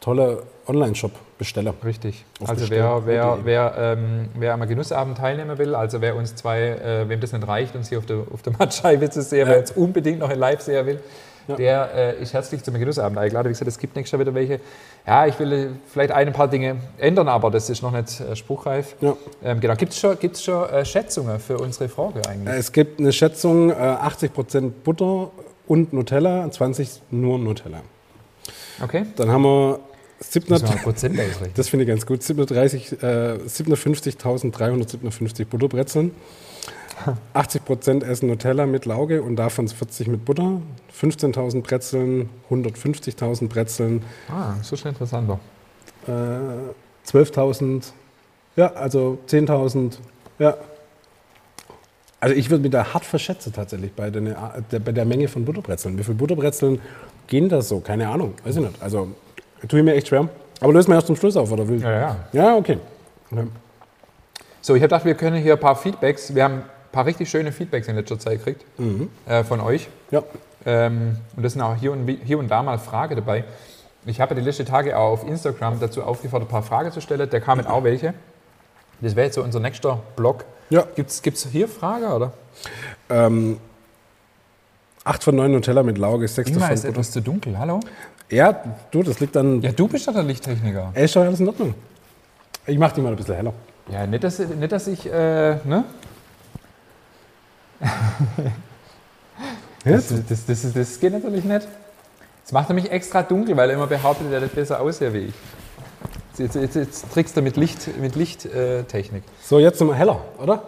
tolle 0.00 0.42
Online-Shop 0.66 1.12
bestellen. 1.38 1.72
Richtig. 1.84 2.24
Also 2.46 2.70
wer, 2.70 3.02
wer, 3.04 3.38
wer, 3.44 3.74
ähm, 3.78 4.28
wer 4.34 4.54
am 4.54 4.66
Genussabend 4.66 5.18
teilnehmen 5.18 5.58
will, 5.58 5.74
also 5.74 6.00
wer 6.00 6.16
uns 6.16 6.34
zwei, 6.34 6.60
äh, 6.60 7.08
wem 7.08 7.20
das 7.20 7.32
nicht 7.32 7.46
reicht, 7.46 7.76
uns 7.76 7.88
hier 7.88 7.98
auf 7.98 8.06
der, 8.06 8.22
auf 8.32 8.42
der 8.42 8.54
Mattscheibe 8.58 9.10
zu 9.10 9.22
sehen, 9.22 9.40
ja. 9.40 9.48
wer 9.48 9.58
jetzt 9.58 9.76
unbedingt 9.76 10.20
noch 10.20 10.30
in 10.30 10.38
Live 10.38 10.62
sehen 10.62 10.86
will, 10.86 11.00
ja. 11.48 11.56
der 11.56 11.90
äh, 11.94 12.22
ist 12.22 12.32
herzlich 12.32 12.62
zum 12.62 12.74
Genussabend 12.74 13.18
eingeladen. 13.18 13.48
Wie 13.48 13.52
gesagt, 13.52 13.68
es 13.68 13.78
gibt 13.78 13.96
nächstes 13.96 14.12
Jahr 14.12 14.20
wieder 14.20 14.34
welche. 14.34 14.60
Ja, 15.06 15.26
ich 15.26 15.38
will 15.38 15.52
äh, 15.52 15.68
vielleicht 15.90 16.12
ein 16.12 16.32
paar 16.32 16.48
Dinge 16.48 16.76
ändern, 16.98 17.28
aber 17.28 17.50
das 17.50 17.70
ist 17.70 17.82
noch 17.82 17.92
nicht 17.92 18.20
äh, 18.20 18.36
spruchreif. 18.36 18.96
Ja. 19.00 19.16
Ähm, 19.42 19.60
genau. 19.60 19.74
Gibt 19.74 19.92
es 19.92 19.98
schon, 19.98 20.18
gibt's 20.18 20.42
schon 20.42 20.68
äh, 20.68 20.84
Schätzungen 20.84 21.40
für 21.40 21.58
unsere 21.58 21.88
Frage 21.88 22.20
eigentlich? 22.28 22.54
Es 22.54 22.72
gibt 22.72 23.00
eine 23.00 23.12
Schätzung, 23.12 23.72
80% 23.72 24.70
Butter 24.84 25.30
und 25.66 25.92
Nutella, 25.92 26.50
20 26.50 27.02
nur 27.10 27.38
Nutella. 27.38 27.80
Okay. 28.82 29.06
Dann 29.16 29.30
haben 29.30 29.42
wir 29.42 29.80
700, 30.20 30.62
das 31.54 31.68
finde 31.68 31.84
ich 31.84 31.88
ganz 31.88 32.04
gut. 32.04 32.22
730, 32.22 33.02
äh, 33.02 33.38
750.357 33.46 35.46
Butterbrezeln. 35.46 36.10
80 37.34 37.64
Prozent 37.64 38.02
essen 38.02 38.28
Nutella 38.28 38.66
mit 38.66 38.86
Lauge 38.86 39.22
und 39.22 39.36
davon 39.36 39.68
40 39.68 40.08
mit 40.08 40.24
Butter. 40.24 40.60
15.000 41.00 41.62
Brezeln, 41.62 42.28
150.000 42.50 43.48
Brezeln. 43.48 44.02
Ah, 44.28 44.54
so 44.62 44.76
schon 44.76 44.92
interessanter. 44.92 45.38
Äh, 46.06 46.10
12.000, 47.08 47.92
ja, 48.56 48.72
also 48.72 49.18
10.000, 49.28 49.98
ja. 50.38 50.56
Also 52.20 52.34
ich 52.34 52.50
würde 52.50 52.62
mich 52.62 52.72
da 52.72 52.92
hart 52.92 53.04
verschätzen 53.04 53.52
tatsächlich 53.52 53.92
bei 53.92 54.10
der, 54.10 54.52
bei 54.78 54.92
der 54.92 55.04
Menge 55.06 55.26
von 55.26 55.44
Butterbrezeln. 55.44 55.96
Wie 55.98 56.04
viele 56.04 56.16
Butterbrezeln 56.16 56.78
gehen 57.26 57.48
da 57.48 57.62
so? 57.62 57.80
Keine 57.80 58.08
Ahnung, 58.08 58.34
weiß 58.44 58.56
ich 58.56 58.62
nicht. 58.62 58.82
Also 58.82 59.08
tue 59.66 59.78
ich 59.78 59.84
mir 59.84 59.94
echt 59.94 60.08
schwer. 60.08 60.28
Aber 60.60 60.74
lösen 60.74 60.90
wir 60.90 60.96
erst 60.96 61.06
zum 61.06 61.16
Schluss 61.16 61.36
auf, 61.36 61.50
oder 61.50 61.66
will? 61.66 61.80
Ja, 61.80 61.90
ja. 61.90 62.16
Ja, 62.32 62.56
okay. 62.56 62.78
okay. 63.30 63.46
So, 64.60 64.74
ich 64.74 64.82
habe 64.82 64.88
gedacht, 64.88 65.04
wir 65.06 65.14
können 65.14 65.42
hier 65.42 65.54
ein 65.54 65.60
paar 65.60 65.76
Feedbacks. 65.76 66.34
Wir 66.34 66.44
haben 66.44 66.62
paar 66.92 67.06
richtig 67.06 67.30
schöne 67.30 67.52
Feedbacks 67.52 67.88
in 67.88 67.96
letzter 67.96 68.18
Zeit 68.18 68.38
gekriegt 68.38 68.64
mhm. 68.78 69.10
äh, 69.26 69.44
von 69.44 69.60
euch. 69.60 69.88
Ja. 70.10 70.22
Ähm, 70.66 71.16
und 71.36 71.42
das 71.42 71.52
sind 71.54 71.62
auch 71.62 71.76
hier 71.76 71.92
und, 71.92 72.08
hier 72.24 72.38
und 72.38 72.48
da 72.48 72.62
mal 72.62 72.78
Fragen 72.78 73.16
dabei. 73.16 73.44
Ich 74.06 74.20
habe 74.20 74.34
die 74.34 74.40
letzten 74.40 74.66
Tage 74.66 74.96
auch 74.96 75.12
auf 75.12 75.28
Instagram 75.28 75.78
dazu 75.78 76.02
aufgefordert, 76.02 76.48
ein 76.48 76.50
paar 76.50 76.62
Fragen 76.62 76.90
zu 76.92 77.00
stellen. 77.00 77.28
Der 77.28 77.40
kamen 77.40 77.66
auch 77.66 77.84
welche. 77.84 78.14
Das 79.00 79.16
wäre 79.16 79.26
jetzt 79.26 79.34
so 79.34 79.42
unser 79.42 79.60
nächster 79.60 80.00
Blog. 80.16 80.44
Ja. 80.70 80.86
Gibt 80.94 81.10
es 81.10 81.46
hier 81.50 81.68
Fragen, 81.68 82.04
oder? 82.04 82.32
Ähm, 83.08 83.58
8 85.04 85.24
von 85.24 85.36
9 85.36 85.50
Nutella 85.50 85.82
mit 85.82 85.98
Lauge, 85.98 86.28
6 86.28 86.52
davon 86.52 86.70
ist 86.70 86.84
etwas 86.84 87.10
zu 87.10 87.20
dunkel, 87.20 87.58
hallo? 87.58 87.80
Ja, 88.30 88.62
du, 88.90 89.02
das 89.02 89.18
liegt 89.18 89.34
dann... 89.34 89.60
Ja, 89.62 89.72
du 89.72 89.88
bist 89.88 90.06
doch 90.06 90.12
der 90.12 90.22
Lichttechniker. 90.22 90.92
Ey, 90.94 91.06
ist 91.06 91.16
doch 91.16 91.22
alles 91.22 91.40
in 91.40 91.48
Ordnung. 91.48 91.74
Ich 92.66 92.78
mach 92.78 92.92
die 92.92 93.00
mal 93.00 93.10
ein 93.10 93.16
bisschen 93.16 93.34
heller. 93.34 93.52
Ja, 93.90 94.06
nicht, 94.06 94.22
dass, 94.22 94.38
nicht, 94.38 94.70
dass 94.70 94.86
ich, 94.86 95.06
äh, 95.06 95.56
ne? 95.64 95.84
das, 99.84 100.12
das, 100.28 100.46
das, 100.46 100.72
das, 100.72 101.00
geht 101.00 101.12
natürlich 101.12 101.44
nicht. 101.44 101.68
Jetzt 102.40 102.52
macht 102.52 102.68
er 102.68 102.74
mich 102.74 102.90
extra 102.90 103.22
dunkel, 103.22 103.56
weil 103.56 103.70
er 103.70 103.76
immer 103.76 103.86
behauptet, 103.86 104.32
er 104.32 104.40
hätte 104.40 104.54
besser 104.54 104.80
aussehen 104.80 105.14
wie 105.14 105.18
ich. 105.18 105.34
Jetzt, 106.36 106.54
jetzt, 106.54 106.76
jetzt 106.76 107.12
trickst 107.12 107.36
du 107.36 107.42
mit 107.42 107.56
Lichttechnik. 107.56 108.00
Mit 108.00 108.16
Licht, 108.16 108.46
äh, 108.46 108.84
so, 109.42 109.58
jetzt 109.58 109.78
sind 109.78 109.88
wir 109.88 109.94
heller, 109.94 110.20
oder? 110.38 110.62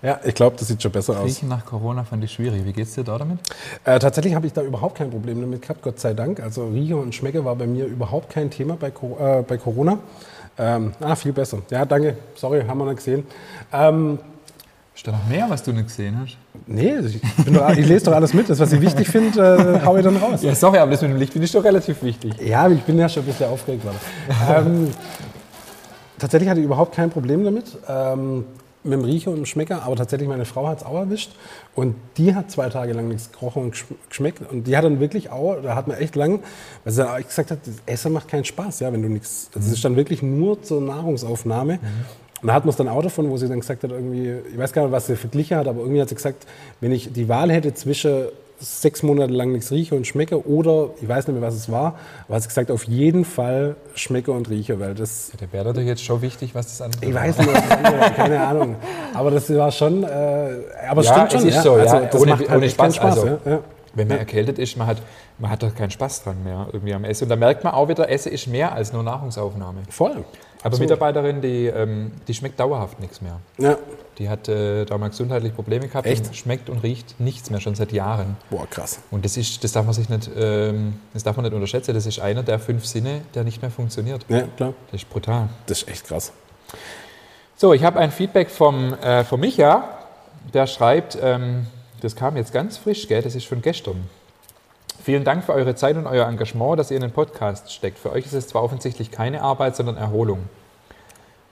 Ja, 0.00 0.20
ich 0.24 0.34
glaube, 0.34 0.56
das 0.56 0.68
sieht 0.68 0.80
schon 0.80 0.92
besser 0.92 1.14
Riechen 1.14 1.24
aus. 1.24 1.28
Riechen 1.28 1.48
nach 1.48 1.66
Corona 1.66 2.04
fand 2.04 2.22
ich 2.22 2.32
schwierig. 2.32 2.64
Wie 2.64 2.72
geht 2.72 2.86
es 2.86 2.94
dir 2.94 3.02
da 3.02 3.18
damit? 3.18 3.40
Äh, 3.84 3.98
tatsächlich 3.98 4.34
habe 4.34 4.46
ich 4.46 4.52
da 4.52 4.62
überhaupt 4.62 4.96
kein 4.96 5.10
Problem 5.10 5.40
damit 5.40 5.62
gehabt, 5.62 5.82
Gott 5.82 5.98
sei 5.98 6.14
Dank. 6.14 6.40
Also 6.40 6.68
Rieche 6.68 6.96
und 6.96 7.14
Schmecke 7.14 7.44
war 7.44 7.56
bei 7.56 7.66
mir 7.66 7.86
überhaupt 7.86 8.30
kein 8.30 8.50
Thema 8.50 8.76
bei, 8.76 8.88
äh, 8.88 9.42
bei 9.42 9.58
Corona. 9.58 9.98
Ähm, 10.58 10.92
ah, 11.00 11.14
viel 11.14 11.32
besser. 11.32 11.58
Ja, 11.70 11.84
danke. 11.84 12.16
Sorry, 12.34 12.64
haben 12.66 12.78
wir 12.78 12.86
nicht 12.86 12.96
gesehen. 12.96 13.26
Ähm, 13.72 14.18
ist 14.94 15.06
da 15.06 15.12
noch 15.12 15.26
mehr, 15.28 15.48
was 15.48 15.62
du 15.62 15.72
nicht 15.72 15.86
gesehen 15.86 16.18
hast? 16.20 16.36
Nee, 16.66 16.96
ich, 16.98 17.20
doch, 17.52 17.70
ich 17.70 17.86
lese 17.86 18.06
doch 18.06 18.14
alles 18.14 18.34
mit. 18.34 18.50
Das, 18.50 18.58
was 18.58 18.72
ich 18.72 18.80
wichtig 18.80 19.08
finde, 19.08 19.80
äh, 19.80 19.86
haue 19.86 20.00
ich 20.00 20.04
dann 20.04 20.16
raus. 20.16 20.42
Ja, 20.42 20.56
sorry, 20.56 20.78
aber 20.78 20.90
das 20.90 21.02
mit 21.02 21.12
dem 21.12 21.18
Licht 21.18 21.32
finde 21.32 21.46
ich 21.46 21.52
doch 21.52 21.62
relativ 21.62 22.02
wichtig. 22.02 22.32
Ja, 22.44 22.68
ich 22.68 22.82
bin 22.82 22.98
ja 22.98 23.08
schon 23.08 23.22
ein 23.22 23.26
bisschen 23.26 23.48
aufgeregt. 23.48 23.84
ähm, 24.50 24.88
tatsächlich 26.18 26.50
hatte 26.50 26.58
ich 26.58 26.66
überhaupt 26.66 26.96
kein 26.96 27.10
Problem 27.10 27.44
damit. 27.44 27.78
Ähm, 27.88 28.44
mit 28.84 28.92
dem 28.92 29.04
Riecher 29.04 29.30
und 29.30 29.36
dem 29.36 29.46
Schmecker, 29.46 29.82
aber 29.82 29.96
tatsächlich 29.96 30.28
meine 30.28 30.44
Frau 30.44 30.66
hat 30.68 30.78
es 30.78 30.86
auch 30.86 30.94
erwischt 30.94 31.32
und 31.74 31.96
die 32.16 32.34
hat 32.34 32.50
zwei 32.50 32.68
Tage 32.68 32.92
lang 32.92 33.08
nichts 33.08 33.32
gerochen 33.32 33.64
und 33.64 33.84
geschmeckt 34.08 34.40
und 34.50 34.66
die 34.66 34.76
hat 34.76 34.84
dann 34.84 35.00
wirklich 35.00 35.30
auch, 35.30 35.56
da 35.62 35.74
hat 35.74 35.88
man 35.88 35.98
echt 35.98 36.16
lang, 36.16 36.40
weil 36.84 36.92
sie 36.92 37.04
gesagt 37.24 37.50
hat, 37.50 37.58
das 37.66 37.74
Essen 37.86 38.12
macht 38.12 38.28
keinen 38.28 38.44
Spaß, 38.44 38.80
ja, 38.80 38.92
wenn 38.92 39.02
du 39.02 39.08
nichts, 39.08 39.50
das 39.52 39.66
ist 39.66 39.84
dann 39.84 39.96
wirklich 39.96 40.22
nur 40.22 40.62
zur 40.62 40.80
Nahrungsaufnahme. 40.80 41.74
Mhm. 41.74 41.80
Und 42.40 42.46
da 42.46 42.54
hat 42.54 42.64
man 42.64 42.70
es 42.70 42.76
dann 42.76 42.88
auch 42.88 43.02
davon, 43.02 43.30
wo 43.30 43.36
sie 43.36 43.48
dann 43.48 43.58
gesagt 43.58 43.82
hat, 43.82 43.90
irgendwie, 43.90 44.32
ich 44.52 44.56
weiß 44.58 44.72
gar 44.72 44.82
nicht, 44.82 44.92
was 44.92 45.06
sie 45.06 45.16
verglichen 45.16 45.56
hat, 45.56 45.66
aber 45.66 45.80
irgendwie 45.80 46.00
hat 46.00 46.08
sie 46.08 46.14
gesagt, 46.14 46.46
wenn 46.80 46.92
ich 46.92 47.12
die 47.12 47.28
Wahl 47.28 47.50
hätte 47.50 47.74
zwischen 47.74 48.26
sechs 48.60 49.02
Monate 49.02 49.32
lang 49.32 49.52
nichts 49.52 49.70
rieche 49.70 49.94
und 49.94 50.06
schmecke 50.06 50.46
oder 50.46 50.90
ich 51.00 51.08
weiß 51.08 51.28
nicht 51.28 51.38
mehr, 51.38 51.46
was 51.46 51.54
es 51.54 51.70
war, 51.70 51.98
aber 52.26 52.36
hat 52.36 52.48
gesagt, 52.48 52.70
auf 52.70 52.84
jeden 52.84 53.24
Fall 53.24 53.76
schmecke 53.94 54.32
und 54.32 54.50
rieche, 54.50 54.80
weil 54.80 54.94
das... 54.94 55.30
Ja, 55.32 55.38
der 55.38 55.52
wäre 55.52 55.72
doch 55.72 55.80
jetzt 55.80 56.02
schon 56.02 56.22
wichtig, 56.22 56.54
was 56.54 56.66
das 56.66 56.82
andere 56.82 57.06
Ich 57.06 57.14
weiß 57.14 57.38
nicht, 57.38 57.52
was 57.52 57.68
das 57.68 57.78
andere, 57.78 58.10
keine 58.16 58.40
Ahnung. 58.40 58.76
Aber 59.14 59.30
das 59.30 59.54
war 59.54 59.70
schon, 59.70 60.02
äh, 60.02 60.06
aber 60.88 61.02
ja, 61.02 61.12
stimmt 61.12 61.32
schon. 61.32 61.40
Es 61.40 61.46
ist 61.46 61.54
ja. 61.54 61.62
so, 61.62 61.72
also, 61.74 61.96
ja. 61.96 62.14
ohne, 62.14 62.38
halt 62.38 62.50
ohne 62.50 62.68
Spaß. 62.68 62.96
Spaß 62.96 63.18
also. 63.18 63.38
Wenn 63.94 64.08
man 64.08 64.18
erkältet 64.18 64.58
ist, 64.58 64.76
man 64.76 64.86
hat, 64.86 64.98
man 65.38 65.50
hat 65.50 65.62
doch 65.62 65.74
keinen 65.74 65.90
Spaß 65.90 66.24
dran 66.24 66.42
mehr 66.42 66.68
irgendwie 66.72 66.94
am 66.94 67.04
Essen. 67.04 67.24
Und 67.24 67.30
da 67.30 67.36
merkt 67.36 67.64
man 67.64 67.72
auch 67.74 67.88
wieder, 67.88 68.08
Essen 68.08 68.32
ist 68.32 68.46
mehr 68.46 68.72
als 68.72 68.92
nur 68.92 69.02
Nahrungsaufnahme. 69.02 69.82
Voll. 69.88 70.24
Aber 70.62 70.76
so. 70.76 70.82
Mitarbeiterin, 70.82 71.40
die, 71.40 71.66
ähm, 71.66 72.12
die 72.26 72.34
schmeckt 72.34 72.58
dauerhaft 72.58 72.98
nichts 72.98 73.20
mehr. 73.20 73.38
Ja. 73.58 73.76
Die 74.18 74.28
hat 74.28 74.48
äh, 74.48 74.84
damals 74.84 75.12
gesundheitlich 75.12 75.54
Probleme 75.54 75.86
gehabt 75.86 76.06
Echt? 76.06 76.26
und 76.26 76.34
schmeckt 76.36 76.68
und 76.68 76.82
riecht 76.82 77.20
nichts 77.20 77.50
mehr, 77.50 77.60
schon 77.60 77.76
seit 77.76 77.92
Jahren. 77.92 78.36
Boah, 78.50 78.66
krass. 78.68 78.98
Und 79.12 79.24
das, 79.24 79.36
ist, 79.36 79.62
das, 79.62 79.72
darf 79.72 79.84
man 79.84 79.94
sich 79.94 80.08
nicht, 80.08 80.28
ähm, 80.36 80.94
das 81.12 81.22
darf 81.22 81.36
man 81.36 81.44
nicht 81.44 81.54
unterschätzen. 81.54 81.94
Das 81.94 82.06
ist 82.06 82.18
einer 82.18 82.42
der 82.42 82.58
fünf 82.58 82.84
Sinne, 82.84 83.20
der 83.34 83.44
nicht 83.44 83.62
mehr 83.62 83.70
funktioniert. 83.70 84.26
Ja, 84.28 84.42
klar. 84.56 84.74
Das 84.90 85.02
ist 85.02 85.10
brutal. 85.10 85.48
Das 85.66 85.82
ist 85.82 85.88
echt 85.88 86.06
krass. 86.06 86.32
So, 87.56 87.72
ich 87.72 87.84
habe 87.84 87.98
ein 88.00 88.10
Feedback 88.10 88.50
vom, 88.50 88.94
äh, 88.94 89.24
von 89.24 89.38
Micha, 89.38 89.84
der 90.52 90.66
schreibt, 90.66 91.16
ähm, 91.22 91.66
das 92.00 92.16
kam 92.16 92.36
jetzt 92.36 92.52
ganz 92.52 92.76
frisch, 92.76 93.06
gell? 93.08 93.22
das 93.22 93.34
ist 93.34 93.46
von 93.46 93.62
gestern. 93.62 94.08
Vielen 95.08 95.24
Dank 95.24 95.42
für 95.42 95.54
eure 95.54 95.74
Zeit 95.74 95.96
und 95.96 96.06
euer 96.06 96.28
Engagement, 96.28 96.78
das 96.78 96.90
ihr 96.90 96.98
in 96.98 97.00
den 97.00 97.12
Podcast 97.12 97.72
steckt. 97.72 97.98
Für 97.98 98.12
euch 98.12 98.26
ist 98.26 98.34
es 98.34 98.46
zwar 98.48 98.62
offensichtlich 98.62 99.10
keine 99.10 99.40
Arbeit, 99.40 99.74
sondern 99.74 99.96
Erholung. 99.96 100.40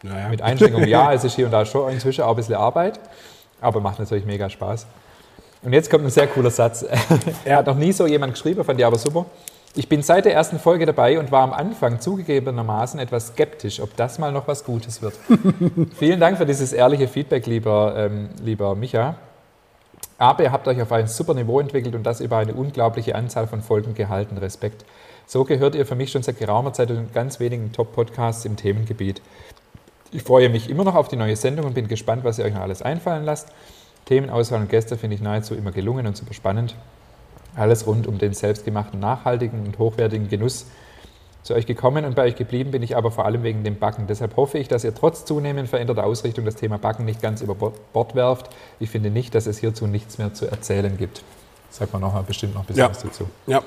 Naja. 0.03 0.29
Mit 0.29 0.43
Einschränkungen, 0.43 0.87
ja, 0.87 1.11
es 1.15 1.25
ist 1.25 1.37
hier 1.37 1.47
und 1.47 1.53
da 1.53 1.65
schon 1.65 1.91
inzwischen 1.91 2.25
auch 2.25 2.33
ein 2.33 2.37
bisschen 2.37 2.57
Arbeit, 2.57 3.01
aber 3.63 3.81
macht 3.81 3.99
natürlich 3.99 4.27
mega 4.27 4.51
Spaß. 4.51 4.87
Und 5.63 5.73
jetzt 5.73 5.89
kommt 5.89 6.05
ein 6.05 6.11
sehr 6.11 6.27
cooler 6.27 6.51
Satz. 6.51 6.85
Er 7.47 7.57
hat 7.57 7.67
noch 7.67 7.77
nie 7.77 7.93
so 7.93 8.07
jemand 8.07 8.35
geschrieben, 8.35 8.63
fand 8.63 8.79
ich 8.79 8.85
aber 8.85 8.99
super. 8.99 9.25
Ich 9.75 9.89
bin 9.89 10.03
seit 10.03 10.27
der 10.27 10.35
ersten 10.35 10.59
Folge 10.59 10.85
dabei 10.85 11.19
und 11.19 11.33
war 11.33 11.43
am 11.43 11.55
Anfang 11.55 11.99
zugegebenermaßen 11.99 13.01
etwas 13.01 13.29
skeptisch, 13.29 13.81
ob 13.81 13.97
das 13.97 14.19
mal 14.19 14.33
noch 14.33 14.47
was 14.47 14.65
Gutes 14.65 15.01
wird. 15.01 15.15
Vielen 15.99 16.21
Dank 16.21 16.37
für 16.37 16.45
dieses 16.45 16.75
ehrliche 16.75 17.09
Feedback, 17.09 17.47
lieber, 17.47 17.95
ähm, 17.97 18.29
lieber 18.43 18.75
Micha. 18.75 19.15
Aber 20.19 20.43
ihr 20.43 20.53
habt 20.53 20.67
euch 20.67 20.81
auf 20.81 20.93
ein 20.93 21.09
super 21.09 21.35
Niveau 21.35 21.61
entwickelt 21.61 21.95
und 21.95 22.05
das 22.05 22.21
über 22.21 22.39
eine 22.39 22.55
unglaubliche 22.55 23.15
Anzahl 23.15 23.47
von 23.47 23.61
Folgen 23.61 23.95
gehalten. 23.95 24.39
Respekt. 24.39 24.85
So 25.27 25.45
gehört 25.45 25.75
ihr 25.75 25.85
für 25.85 25.95
mich 25.95 26.11
schon 26.11 26.23
seit 26.23 26.39
geraumer 26.39 26.73
Zeit 26.73 26.91
in 26.91 27.13
ganz 27.13 27.41
wenigen 27.41 27.73
Top-Podcasts 27.73 28.45
im 28.45 28.57
Themengebiet. 28.57 29.21
Ich 30.13 30.23
freue 30.23 30.49
mich 30.49 30.71
immer 30.71 30.85
noch 30.85 30.95
auf 30.95 31.09
die 31.09 31.17
neue 31.17 31.37
Sendung 31.37 31.67
und 31.67 31.75
bin 31.75 31.89
gespannt, 31.89 32.25
was 32.25 32.39
ihr 32.39 32.45
euch 32.45 32.55
noch 32.55 32.63
alles 32.63 32.81
einfallen 32.81 33.25
lasst. 33.25 33.49
Themenauswahl 34.07 34.61
und 34.61 34.71
Gäste 34.71 34.97
finde 34.97 35.17
ich 35.17 35.21
nahezu 35.21 35.55
immer 35.55 35.73
gelungen 35.73 36.07
und 36.07 36.17
super 36.17 36.33
spannend. 36.33 36.77
Alles 37.57 37.87
rund 37.87 38.07
um 38.07 38.19
den 38.19 38.33
selbstgemachten, 38.33 39.01
nachhaltigen 39.01 39.67
und 39.67 39.79
hochwertigen 39.79 40.29
Genuss. 40.29 40.67
Zu 41.47 41.55
euch 41.55 41.65
gekommen 41.67 42.05
und 42.05 42.17
bei 42.17 42.25
euch 42.25 42.35
geblieben 42.35 42.73
bin 42.73 42.83
ich 42.83 42.97
aber 42.97 43.13
vor 43.13 43.25
allem 43.25 43.45
wegen 43.45 43.63
dem 43.63 43.79
Backen. 43.79 44.09
Deshalb 44.09 44.35
hoffe 44.35 44.59
ich, 44.59 44.67
dass 44.67 44.83
ihr 44.83 44.93
trotz 44.93 45.25
zunehmend 45.25 45.69
veränderter 45.69 46.03
Ausrichtung 46.03 46.45
das 46.45 46.57
Thema 46.57 46.77
Backen 46.77 47.05
nicht 47.05 47.23
ganz 47.23 47.41
über 47.41 47.55
Bord 47.55 48.17
werft. 48.17 48.51
Ich 48.81 48.91
finde 48.91 49.11
nicht, 49.11 49.33
dass 49.33 49.47
es 49.47 49.59
hierzu 49.59 49.87
nichts 49.87 50.19
mehr 50.19 50.35
zu 50.35 50.51
erzählen 50.51 50.97
gibt. 50.97 51.23
Sagt 51.71 51.93
man 51.93 52.03
noch 52.03 52.21
bestimmt 52.25 52.55
noch 52.55 52.63
ein 52.63 52.67
bisschen 52.67 52.81
Ja. 52.83 52.91
was 52.91 52.99
dazu. 52.99 53.29
Ja. 53.47 53.63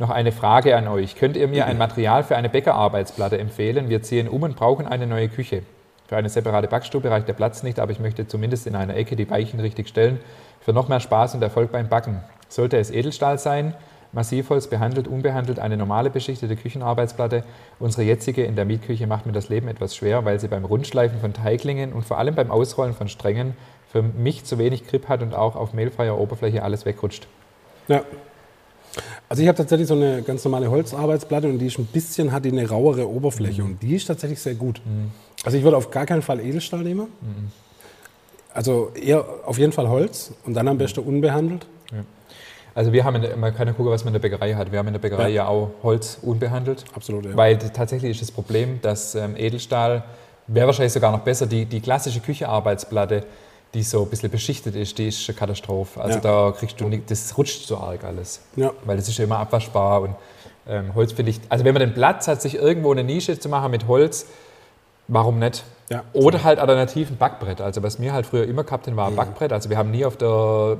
Noch 0.00 0.10
eine 0.10 0.32
Frage 0.32 0.76
an 0.76 0.88
euch. 0.88 1.14
Könnt 1.14 1.36
ihr 1.36 1.46
mir 1.46 1.66
ein 1.66 1.78
Material 1.78 2.24
für 2.24 2.34
eine 2.34 2.48
Bäckerarbeitsplatte 2.48 3.38
empfehlen? 3.38 3.88
Wir 3.88 4.02
ziehen 4.02 4.26
um 4.26 4.42
und 4.42 4.56
brauchen 4.56 4.88
eine 4.88 5.06
neue 5.06 5.28
Küche. 5.28 5.62
Für 6.08 6.16
eine 6.16 6.28
separate 6.28 6.66
Backstube 6.66 7.12
reicht 7.12 7.28
der 7.28 7.34
Platz 7.34 7.62
nicht, 7.62 7.78
aber 7.78 7.92
ich 7.92 8.00
möchte 8.00 8.26
zumindest 8.26 8.66
in 8.66 8.74
einer 8.74 8.96
Ecke 8.96 9.14
die 9.14 9.30
Weichen 9.30 9.60
richtig 9.60 9.86
stellen. 9.86 10.18
Für 10.62 10.72
noch 10.72 10.88
mehr 10.88 10.98
Spaß 10.98 11.36
und 11.36 11.42
Erfolg 11.42 11.70
beim 11.70 11.88
Backen. 11.88 12.24
Sollte 12.48 12.76
es 12.76 12.90
Edelstahl 12.90 13.38
sein? 13.38 13.72
Massivholz, 14.14 14.68
behandelt, 14.68 15.08
unbehandelt, 15.08 15.58
eine 15.58 15.76
normale 15.76 16.10
beschichtete 16.10 16.56
Küchenarbeitsplatte. 16.56 17.44
Unsere 17.78 18.02
jetzige 18.02 18.44
in 18.44 18.56
der 18.56 18.64
Mietküche 18.64 19.06
macht 19.06 19.26
mir 19.26 19.32
das 19.32 19.48
Leben 19.48 19.68
etwas 19.68 19.96
schwer, 19.96 20.24
weil 20.24 20.40
sie 20.40 20.48
beim 20.48 20.64
Rundschleifen 20.64 21.20
von 21.20 21.32
Teiglingen 21.32 21.92
und 21.92 22.04
vor 22.04 22.18
allem 22.18 22.34
beim 22.34 22.50
Ausrollen 22.50 22.94
von 22.94 23.08
Strängen 23.08 23.54
für 23.90 24.02
mich 24.02 24.44
zu 24.44 24.58
wenig 24.58 24.86
Grip 24.86 25.08
hat 25.08 25.22
und 25.22 25.34
auch 25.34 25.56
auf 25.56 25.72
mehlfreier 25.72 26.18
Oberfläche 26.18 26.62
alles 26.62 26.84
wegrutscht. 26.84 27.26
Ja. 27.88 28.02
Also 29.28 29.42
ich 29.42 29.48
habe 29.48 29.56
tatsächlich 29.56 29.88
so 29.88 29.94
eine 29.94 30.22
ganz 30.22 30.44
normale 30.44 30.70
Holzarbeitsplatte 30.70 31.48
und 31.48 31.58
die 31.58 31.66
ist 31.66 31.78
ein 31.78 31.86
bisschen, 31.86 32.32
hat 32.32 32.44
die 32.44 32.52
eine 32.52 32.68
rauere 32.68 33.08
Oberfläche 33.08 33.64
und 33.64 33.82
die 33.82 33.96
ist 33.96 34.06
tatsächlich 34.06 34.40
sehr 34.40 34.54
gut. 34.54 34.80
Also 35.44 35.58
ich 35.58 35.64
würde 35.64 35.76
auf 35.76 35.90
gar 35.90 36.06
keinen 36.06 36.22
Fall 36.22 36.40
Edelstahl 36.40 36.82
nehmen. 36.82 37.08
Also 38.52 38.92
eher 38.94 39.24
auf 39.44 39.58
jeden 39.58 39.72
Fall 39.72 39.88
Holz 39.88 40.32
und 40.44 40.54
dann 40.54 40.68
am 40.68 40.78
besten 40.78 41.00
unbehandelt. 41.00 41.66
Also 42.74 42.92
wir 42.92 43.04
haben, 43.04 43.16
in 43.16 43.22
der, 43.22 43.36
man 43.36 43.54
kann 43.54 43.68
ja 43.68 43.72
gucken, 43.72 43.92
was 43.92 44.04
man 44.04 44.14
in 44.14 44.20
der 44.20 44.28
Bäckerei 44.28 44.54
hat. 44.54 44.72
Wir 44.72 44.78
haben 44.80 44.88
in 44.88 44.94
der 44.94 45.00
Bäckerei 45.00 45.28
ja, 45.28 45.44
Ja. 45.44 45.48
auch 45.48 45.70
Holz 45.82 46.18
unbehandelt. 46.22 46.84
Absolut, 46.94 47.24
ja. 47.24 47.36
Weil 47.36 47.56
tatsächlich 47.58 48.10
ist 48.12 48.22
das 48.22 48.32
Problem, 48.32 48.80
dass 48.82 49.14
ähm, 49.14 49.36
Edelstahl 49.36 50.02
wäre 50.48 50.66
wahrscheinlich 50.66 50.92
sogar 50.92 51.12
noch 51.12 51.20
besser. 51.20 51.46
Die, 51.46 51.66
die 51.66 51.80
klassische 51.80 52.20
Küchenarbeitsplatte, 52.20 53.24
die 53.74 53.82
so 53.82 54.02
ein 54.02 54.08
bisschen 54.10 54.30
beschichtet 54.30 54.74
ist, 54.76 54.98
die 54.98 55.08
ist 55.08 55.28
eine 55.28 55.38
Katastrophe. 55.38 56.00
Also 56.00 56.16
Ja. 56.16 56.20
da 56.20 56.52
kriegst 56.56 56.80
du 56.80 56.88
nicht, 56.88 57.10
das 57.10 57.36
rutscht 57.38 57.66
so 57.66 57.78
arg 57.78 58.02
alles. 58.04 58.40
Ja. 58.56 58.72
Weil 58.84 58.96
das 58.96 59.08
ist 59.08 59.18
ja 59.18 59.24
immer 59.24 59.38
abwaschbar 59.38 60.02
und 60.02 60.14
ähm, 60.66 60.94
Holz 60.94 61.12
finde 61.12 61.30
ich, 61.30 61.40
also 61.50 61.64
wenn 61.64 61.74
man 61.74 61.80
den 61.80 61.94
Platz 61.94 62.26
hat, 62.26 62.40
sich 62.42 62.54
irgendwo 62.56 62.90
eine 62.90 63.04
Nische 63.04 63.38
zu 63.38 63.48
machen 63.48 63.70
mit 63.70 63.86
Holz, 63.86 64.26
warum 65.08 65.38
nicht? 65.38 65.62
Ja. 65.90 66.02
Oder 66.14 66.42
halt 66.42 66.58
alternativ 66.58 67.10
ein 67.10 67.18
Backbrett. 67.18 67.60
Also 67.60 67.82
was 67.82 68.00
wir 68.00 68.12
halt 68.12 68.24
früher 68.26 68.44
immer 68.48 68.64
gehabt 68.64 68.86
haben, 68.86 68.96
war 68.96 69.08
ein 69.08 69.16
Backbrett. 69.16 69.52
Also 69.52 69.68
wir 69.70 69.76
haben 69.76 69.90
nie 69.90 70.04
auf 70.04 70.16
der, 70.16 70.78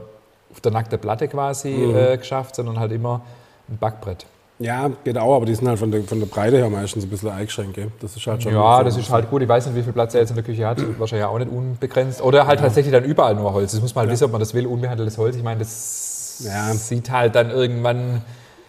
auf 0.52 0.60
der 0.60 0.72
nackten 0.72 0.98
Platte 0.98 1.28
quasi 1.28 1.70
äh, 1.70 2.16
geschafft, 2.16 2.56
sondern 2.56 2.78
halt 2.78 2.92
immer 2.92 3.20
ein 3.68 3.78
Backbrett. 3.78 4.26
Ja, 4.60 4.88
geht 5.02 5.18
auch, 5.18 5.34
aber 5.34 5.46
die 5.46 5.54
sind 5.54 5.66
halt 5.66 5.80
von 5.80 5.90
der, 5.90 6.04
von 6.04 6.20
der 6.20 6.26
Breite 6.26 6.56
her 6.58 6.70
meistens 6.70 7.04
ein 7.04 7.10
bisschen 7.10 7.30
eingeschränkt. 7.30 7.74
gell? 7.74 7.90
Das 8.00 8.14
ist 8.16 8.24
halt 8.24 8.40
schon 8.42 8.52
Ja, 8.52 8.84
das 8.84 8.96
ist 8.96 9.10
halt 9.10 9.28
gut. 9.28 9.42
Ich 9.42 9.48
weiß 9.48 9.66
nicht, 9.66 9.74
wie 9.74 9.82
viel 9.82 9.92
Platz 9.92 10.14
er 10.14 10.20
jetzt 10.20 10.30
in 10.30 10.36
der 10.36 10.44
Küche 10.44 10.64
hat. 10.66 10.78
Wahrscheinlich 10.98 11.26
auch 11.26 11.38
nicht 11.38 11.50
unbegrenzt. 11.50 12.22
Oder 12.22 12.46
halt 12.46 12.60
tatsächlich 12.60 12.92
dann 12.92 13.02
überall 13.04 13.34
nur 13.34 13.52
Holz. 13.52 13.72
Das 13.72 13.80
muss 13.80 13.94
man 13.96 14.02
halt 14.02 14.12
wissen, 14.12 14.24
ob 14.24 14.30
man 14.32 14.38
das 14.38 14.54
will. 14.54 14.66
Unbehandeltes 14.68 15.18
Holz. 15.18 15.34
Ich 15.34 15.42
meine, 15.42 15.58
das 15.58 16.44
Ja. 16.44 16.72
sieht 16.72 17.10
halt 17.10 17.34
dann 17.34 17.50
irgendwann 17.50 18.22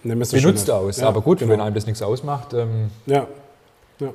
benutzt 0.04 0.72
aus. 0.72 0.98
Ja, 0.98 1.08
Aber 1.08 1.22
gut, 1.22 1.40
genau. 1.40 1.52
wenn 1.54 1.62
einem 1.62 1.76
das 1.76 1.86
nichts 1.86 2.02
ausmacht, 2.02 2.54
ähm, 2.56 2.90
Ja, 3.06 3.28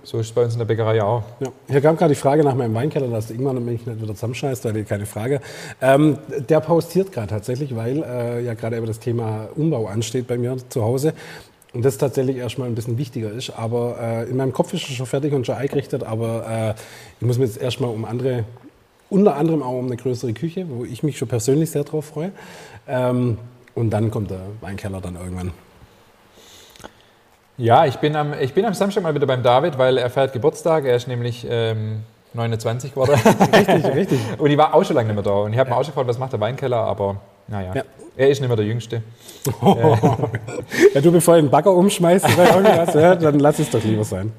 so 0.02 0.18
ist 0.18 0.26
es 0.26 0.32
bei 0.32 0.44
uns 0.44 0.52
in 0.52 0.58
der 0.58 0.66
Bäckerei 0.66 1.02
auch. 1.02 1.22
ja. 1.40 1.48
Hier 1.68 1.80
kam 1.80 1.96
gerade 1.96 2.12
die 2.12 2.20
Frage 2.20 2.44
nach 2.44 2.54
meinem 2.54 2.74
Weinkeller, 2.74 3.08
dass 3.08 3.28
der 3.28 3.36
Ingmar 3.36 3.54
mich 3.54 3.86
nicht 3.86 4.02
wieder 4.02 4.14
zusammenscheißt, 4.14 4.64
weil 4.64 4.84
keine 4.84 5.06
Frage. 5.06 5.40
Ähm, 5.80 6.18
der 6.48 6.60
pausiert 6.60 7.12
gerade 7.12 7.28
tatsächlich, 7.28 7.74
weil 7.74 8.02
äh, 8.02 8.44
ja 8.44 8.54
gerade 8.54 8.76
eben 8.76 8.86
das 8.86 8.98
Thema 8.98 9.48
Umbau 9.56 9.86
ansteht 9.86 10.26
bei 10.26 10.36
mir 10.36 10.56
zu 10.68 10.82
Hause. 10.82 11.14
Und 11.72 11.84
das 11.84 11.98
tatsächlich 11.98 12.36
erstmal 12.36 12.68
ein 12.68 12.74
bisschen 12.74 12.98
wichtiger 12.98 13.30
ist. 13.30 13.50
Aber 13.50 13.96
äh, 14.00 14.28
in 14.28 14.36
meinem 14.36 14.52
Kopf 14.52 14.74
ist 14.74 14.88
es 14.88 14.96
schon 14.96 15.06
fertig 15.06 15.32
und 15.32 15.46
schon 15.46 15.54
eingerichtet. 15.54 16.02
Aber 16.02 16.74
äh, 16.76 16.80
ich 17.20 17.26
muss 17.26 17.38
mir 17.38 17.44
jetzt 17.44 17.60
erstmal 17.60 17.90
um 17.90 18.04
andere, 18.04 18.44
unter 19.08 19.36
anderem 19.36 19.62
auch 19.62 19.78
um 19.78 19.86
eine 19.86 19.96
größere 19.96 20.32
Küche, 20.32 20.66
wo 20.68 20.84
ich 20.84 21.02
mich 21.02 21.16
schon 21.16 21.28
persönlich 21.28 21.70
sehr 21.70 21.84
drauf 21.84 22.06
freue. 22.06 22.32
Ähm, 22.88 23.38
und 23.74 23.90
dann 23.90 24.10
kommt 24.10 24.30
der 24.30 24.40
Weinkeller 24.60 25.00
dann 25.00 25.14
irgendwann. 25.14 25.52
Ja, 27.60 27.84
ich 27.84 27.96
bin, 27.98 28.16
am, 28.16 28.32
ich 28.40 28.54
bin 28.54 28.64
am 28.64 28.72
Samstag 28.72 29.02
mal 29.02 29.14
wieder 29.14 29.26
beim 29.26 29.42
David, 29.42 29.76
weil 29.76 29.98
er 29.98 30.08
feiert 30.08 30.32
Geburtstag. 30.32 30.86
Er 30.86 30.96
ist 30.96 31.06
nämlich 31.08 31.46
ähm, 31.48 32.00
29 32.32 32.92
geworden. 32.94 33.12
Richtig, 33.54 33.84
richtig. 33.94 34.20
Und 34.38 34.50
ich 34.50 34.56
war 34.56 34.72
auch 34.74 34.82
schon 34.82 34.96
lange 34.96 35.08
nicht 35.08 35.16
mehr 35.16 35.24
da. 35.24 35.40
Und 35.40 35.52
ich 35.52 35.58
habe 35.58 35.68
mir 35.68 35.76
auch 35.76 35.82
schon 35.82 35.92
gefragt, 35.92 36.08
was 36.08 36.18
macht 36.18 36.32
der 36.32 36.40
Weinkeller, 36.40 36.78
aber 36.78 37.16
naja, 37.48 37.74
Ja. 37.74 37.82
er 38.16 38.30
ist 38.30 38.40
nicht 38.40 38.48
mehr 38.48 38.56
der 38.56 38.64
Jüngste. 38.66 39.02
Ja, 40.94 41.00
du, 41.02 41.12
bevor 41.12 41.36
du 41.36 41.42
den 41.42 41.50
Bagger 41.50 41.72
umschmeißt 41.72 42.26
irgendwas, 42.28 42.94
ja, 42.94 43.14
dann 43.14 43.38
lass 43.40 43.58
es 43.58 43.70
doch 43.70 43.82
lieber 43.84 44.04
sein. 44.04 44.32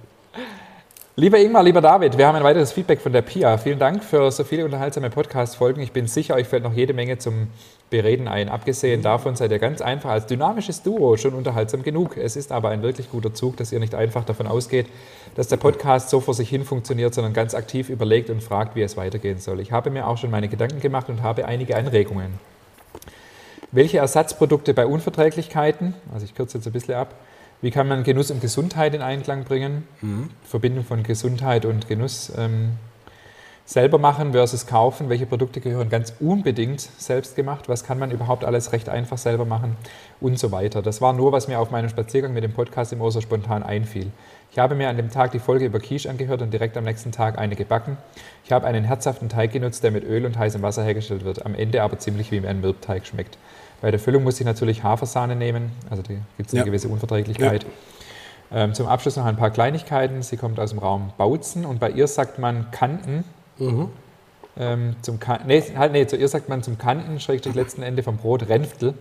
Lieber 1.16 1.38
Ingmar, 1.38 1.62
lieber 1.62 1.82
David, 1.82 2.18
wir 2.18 2.26
haben 2.28 2.36
ein 2.36 2.44
weiteres 2.44 2.72
Feedback 2.72 3.02
von 3.02 3.14
der 3.14 3.22
Pia. 3.22 3.58
Vielen 3.58 3.78
Dank 3.78 4.04
für 4.04 4.32
so 4.32 4.44
viele 4.44 4.66
unterhaltsame 4.66 5.10
Podcast-Folgen. 5.12 5.82
Ich 5.84 5.92
bin 5.92 6.08
sicher, 6.08 6.36
euch 6.36 6.48
fällt 6.48 6.64
noch 6.64 6.74
jede 6.74 6.94
Menge 6.94 7.18
zum 7.20 7.50
Bereden 7.92 8.28
ein. 8.28 8.50
Abgesehen 8.50 9.04
davon 9.04 9.36
seid 9.36 9.52
ihr 9.52 9.60
ganz 9.60 9.82
einfach 9.82 10.10
als 10.10 10.26
dynamisches 10.26 10.82
Duo 10.82 11.18
schon 11.18 11.36
unterhaltsam 11.36 11.84
genug. 11.84 12.18
Es 12.18 12.36
ist 12.36 12.52
aber 12.52 12.70
ein 12.70 12.82
wirklich 12.82 13.12
guter 13.12 13.34
Zug, 13.34 13.58
dass 13.58 13.72
ihr 13.72 13.80
nicht 13.80 13.94
einfach 13.94 14.24
davon 14.24 14.48
ausgeht, 14.48 14.88
dass 15.36 15.50
der 15.50 15.58
Podcast 15.58 16.10
so 16.10 16.22
vor 16.22 16.34
sich 16.34 16.50
hin 16.50 16.64
funktioniert, 16.66 17.14
sondern 17.14 17.34
ganz 17.34 17.54
aktiv 17.54 17.90
überlegt 17.90 18.30
und 18.30 18.42
fragt, 18.42 18.76
wie 18.76 18.82
es 18.82 18.98
weitergehen 18.98 19.40
soll. 19.40 19.60
Ich 19.60 19.72
habe 19.72 19.92
mir 19.92 20.08
auch 20.08 20.18
schon 20.18 20.32
meine 20.32 20.48
Gedanken 20.48 20.80
gemacht 20.80 21.10
und 21.10 21.22
habe 21.22 21.46
einige 21.46 21.76
Anregungen. 21.76 22.40
Welche 23.74 24.00
Ersatzprodukte 24.00 24.74
bei 24.74 24.86
Unverträglichkeiten, 24.86 25.94
also 26.14 26.26
ich 26.26 26.34
kürze 26.34 26.58
jetzt 26.58 26.68
ein 26.68 26.74
bisschen 26.74 26.96
ab, 26.96 27.14
wie 27.62 27.72
kann 27.72 27.88
man 27.88 28.04
Genuss 28.04 28.32
und 28.32 28.42
Gesundheit 28.42 28.96
in 28.96 29.02
Einklang 29.02 29.44
bringen? 29.44 29.88
Verbindung 30.44 30.86
von 30.86 31.04
Gesundheit 31.04 31.66
und 31.66 31.88
Genuss 31.88 32.32
ähm, 32.38 32.72
selber 33.72 34.00
machen 34.00 34.34
versus 34.34 34.68
kaufen. 34.68 35.08
Welche 35.08 35.26
Produkte 35.26 35.62
gehören 35.62 35.90
ganz 35.90 36.14
unbedingt 36.20 36.82
selbst 36.82 37.38
gemacht? 37.38 37.70
Was 37.70 37.86
kann 37.86 37.98
man 37.98 38.12
überhaupt 38.12 38.44
alles 38.44 38.74
recht 38.74 38.90
einfach 38.90 39.18
selber 39.18 39.46
machen? 39.46 39.78
Und 40.20 40.38
so 40.38 40.52
weiter. 40.52 40.82
Das 40.82 41.00
war 41.00 41.14
nur, 41.14 41.32
was 41.32 41.48
mir 41.48 41.58
auf 41.58 41.72
meinem 41.72 41.88
Spaziergang 41.88 42.34
mit 42.34 42.44
dem 42.44 42.52
Podcast 42.52 42.92
im 42.92 43.00
so 43.10 43.22
spontan 43.22 43.64
einfiel. 43.64 44.12
Ich 44.52 44.60
habe 44.60 44.76
mir 44.76 44.90
an 44.90 44.98
dem 44.98 45.10
Tag 45.10 45.32
die 45.32 45.40
Folge 45.40 45.64
über 45.66 45.80
Quiche 45.80 46.10
angehört 46.10 46.42
und 46.42 46.52
direkt 46.52 46.76
am 46.76 46.84
nächsten 46.84 47.14
Tag 47.14 47.38
eine 47.38 47.56
gebacken. 47.56 47.96
Ich 48.44 48.52
habe 48.52 48.68
einen 48.68 48.84
herzhaften 48.84 49.30
Teig 49.30 49.54
genutzt, 49.54 49.86
der 49.86 49.92
mit 49.92 50.04
Öl 50.04 50.26
und 50.26 50.38
heißem 50.38 50.62
Wasser 50.62 50.84
hergestellt 50.84 51.24
wird, 51.24 51.46
am 51.46 51.56
Ende 51.56 51.82
aber 51.82 51.98
ziemlich 51.98 52.30
wie 52.34 52.46
ein 52.46 52.60
Mürbteig 52.60 53.06
schmeckt. 53.06 53.38
Bei 53.80 53.90
der 53.90 54.02
Füllung 54.02 54.24
muss 54.24 54.38
ich 54.38 54.46
natürlich 54.46 54.84
Hafersahne 54.84 55.38
nehmen, 55.38 55.72
also 55.90 56.04
da 56.04 56.12
gibt 56.36 56.50
es 56.50 56.54
eine 56.54 56.60
Ja. 56.60 56.66
gewisse 56.66 56.90
Unverträglichkeit. 56.90 57.66
Ähm, 58.52 58.74
zum 58.74 58.88
Abschluss 58.88 59.16
noch 59.16 59.24
ein 59.24 59.38
paar 59.38 59.50
Kleinigkeiten. 59.50 60.24
Sie 60.24 60.36
kommt 60.36 60.60
aus 60.60 60.72
dem 60.72 60.80
Raum 60.80 61.14
Bautzen 61.18 61.66
und 61.66 61.80
bei 61.80 61.90
ihr 61.90 62.08
sagt 62.08 62.38
man 62.38 62.70
Kanten. 62.72 63.24
Ähm, 64.58 64.96
zum 65.02 65.20
kan 65.20 65.42
nee, 65.48 65.64
halt, 65.76 65.94
nee, 65.94 66.06
zu 66.06 66.18
ihr 66.18 66.28
sagt 66.28 66.50
man 66.50 66.62
zum 66.62 66.78
Kanten, 66.78 67.20
schrägstrich 67.20 67.56
letzten 67.56 67.84
Ende 67.84 68.04
vom 68.04 68.18
Brot, 68.18 68.48
Renftel. 68.50 68.94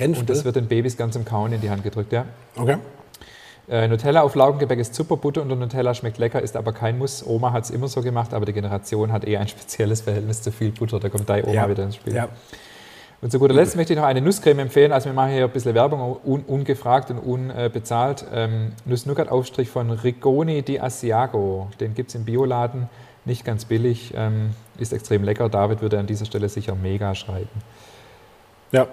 Und 0.00 0.28
das 0.28 0.44
wird 0.44 0.56
den 0.56 0.66
Babys 0.68 0.96
ganz 0.96 1.14
zum 1.14 1.24
Kauen 1.24 1.52
in 1.52 1.60
die 1.60 1.70
Hand 1.70 1.82
gedrückt, 1.82 2.12
ja. 2.12 2.24
Okay. 2.56 2.76
Äh, 3.68 3.88
Nutella 3.88 4.22
auf 4.22 4.34
Laugengebäck 4.34 4.78
ist 4.78 4.94
super, 4.94 5.16
Butter 5.16 5.40
unter 5.40 5.54
Nutella 5.54 5.94
schmeckt 5.94 6.18
lecker, 6.18 6.42
ist 6.42 6.56
aber 6.56 6.72
kein 6.72 6.98
Muss. 6.98 7.24
Oma 7.26 7.52
hat 7.52 7.64
es 7.64 7.70
immer 7.70 7.88
so 7.88 8.02
gemacht, 8.02 8.34
aber 8.34 8.44
die 8.44 8.52
Generation 8.52 9.12
hat 9.12 9.24
eher 9.24 9.40
ein 9.40 9.48
spezielles 9.56 10.00
Verhältnis 10.02 10.42
zu 10.42 10.50
viel 10.50 10.72
Butter. 10.72 10.98
Da 10.98 11.08
kommt 11.08 11.28
deine 11.28 11.44
Oma 11.46 11.54
Ja. 11.54 11.70
wieder 11.70 11.84
ins 11.84 11.96
Spiel. 11.96 12.14
Ja. 12.14 12.28
Und 13.20 13.30
zu 13.30 13.38
guter 13.38 13.54
Letzt 13.54 13.76
möchte 13.76 13.92
ich 13.92 13.98
noch 13.98 14.04
eine 14.06 14.20
Nusscreme 14.20 14.58
empfehlen. 14.58 14.90
Also 14.90 15.06
wir 15.06 15.12
machen 15.12 15.30
hier 15.30 15.44
ein 15.44 15.50
bisschen 15.50 15.76
Werbung, 15.76 16.16
un, 16.24 16.42
ungefragt 16.42 17.08
und 17.12 17.18
unbezahlt. 17.18 18.24
Ähm, 18.34 18.72
Nuss-Nougat-Aufstrich 18.84 19.70
von 19.70 19.90
Rigoni 19.92 20.62
di 20.62 20.80
Asiago. 20.80 21.68
Den 21.78 21.94
gibt 21.94 22.08
es 22.08 22.16
im 22.16 22.24
Bioladen, 22.24 22.88
nicht 23.24 23.44
ganz 23.44 23.64
billig, 23.64 24.12
ähm, 24.16 24.50
ist 24.78 24.92
extrem 24.92 25.22
lecker. 25.24 25.48
David 25.48 25.80
würde 25.82 25.98
an 25.98 26.06
dieser 26.06 26.24
Stelle 26.24 26.48
sicher 26.48 26.74
mega 26.74 27.14
schreiben. 27.14 27.48
Ja, 28.72 28.86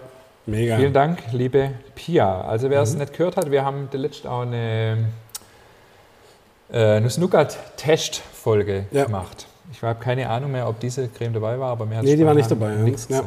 mega. 0.45 0.77
Vielen 0.77 0.93
Dank, 0.93 1.19
liebe 1.31 1.71
Pia. 1.95 2.41
Also 2.41 2.69
wer 2.69 2.81
es 2.81 2.95
nicht 2.95 3.13
gehört 3.17 3.37
hat, 3.37 3.49
wir 3.49 3.63
haben 3.65 3.87
letzte 3.91 4.29
auch 4.29 4.41
eine 4.41 5.07
äh, 6.71 6.99
Nuss-Nougat-Test-Folge 6.99 8.85
Ja. 8.91 9.05
gemacht. 9.05 9.47
Ich 9.71 9.83
habe 9.83 9.99
keine 9.99 10.27
Ahnung 10.29 10.51
mehr, 10.51 10.67
ob 10.67 10.79
diese 10.79 11.07
Creme 11.09 11.33
dabei 11.33 11.59
war, 11.59 11.71
aber 11.71 11.85
mir 11.85 11.97
hat 11.97 12.03
Nee, 12.03 12.15
die 12.15 12.25
war 12.25 12.33
nicht 12.33 12.49
dabei. 12.49 12.73
Ja. 13.09 13.23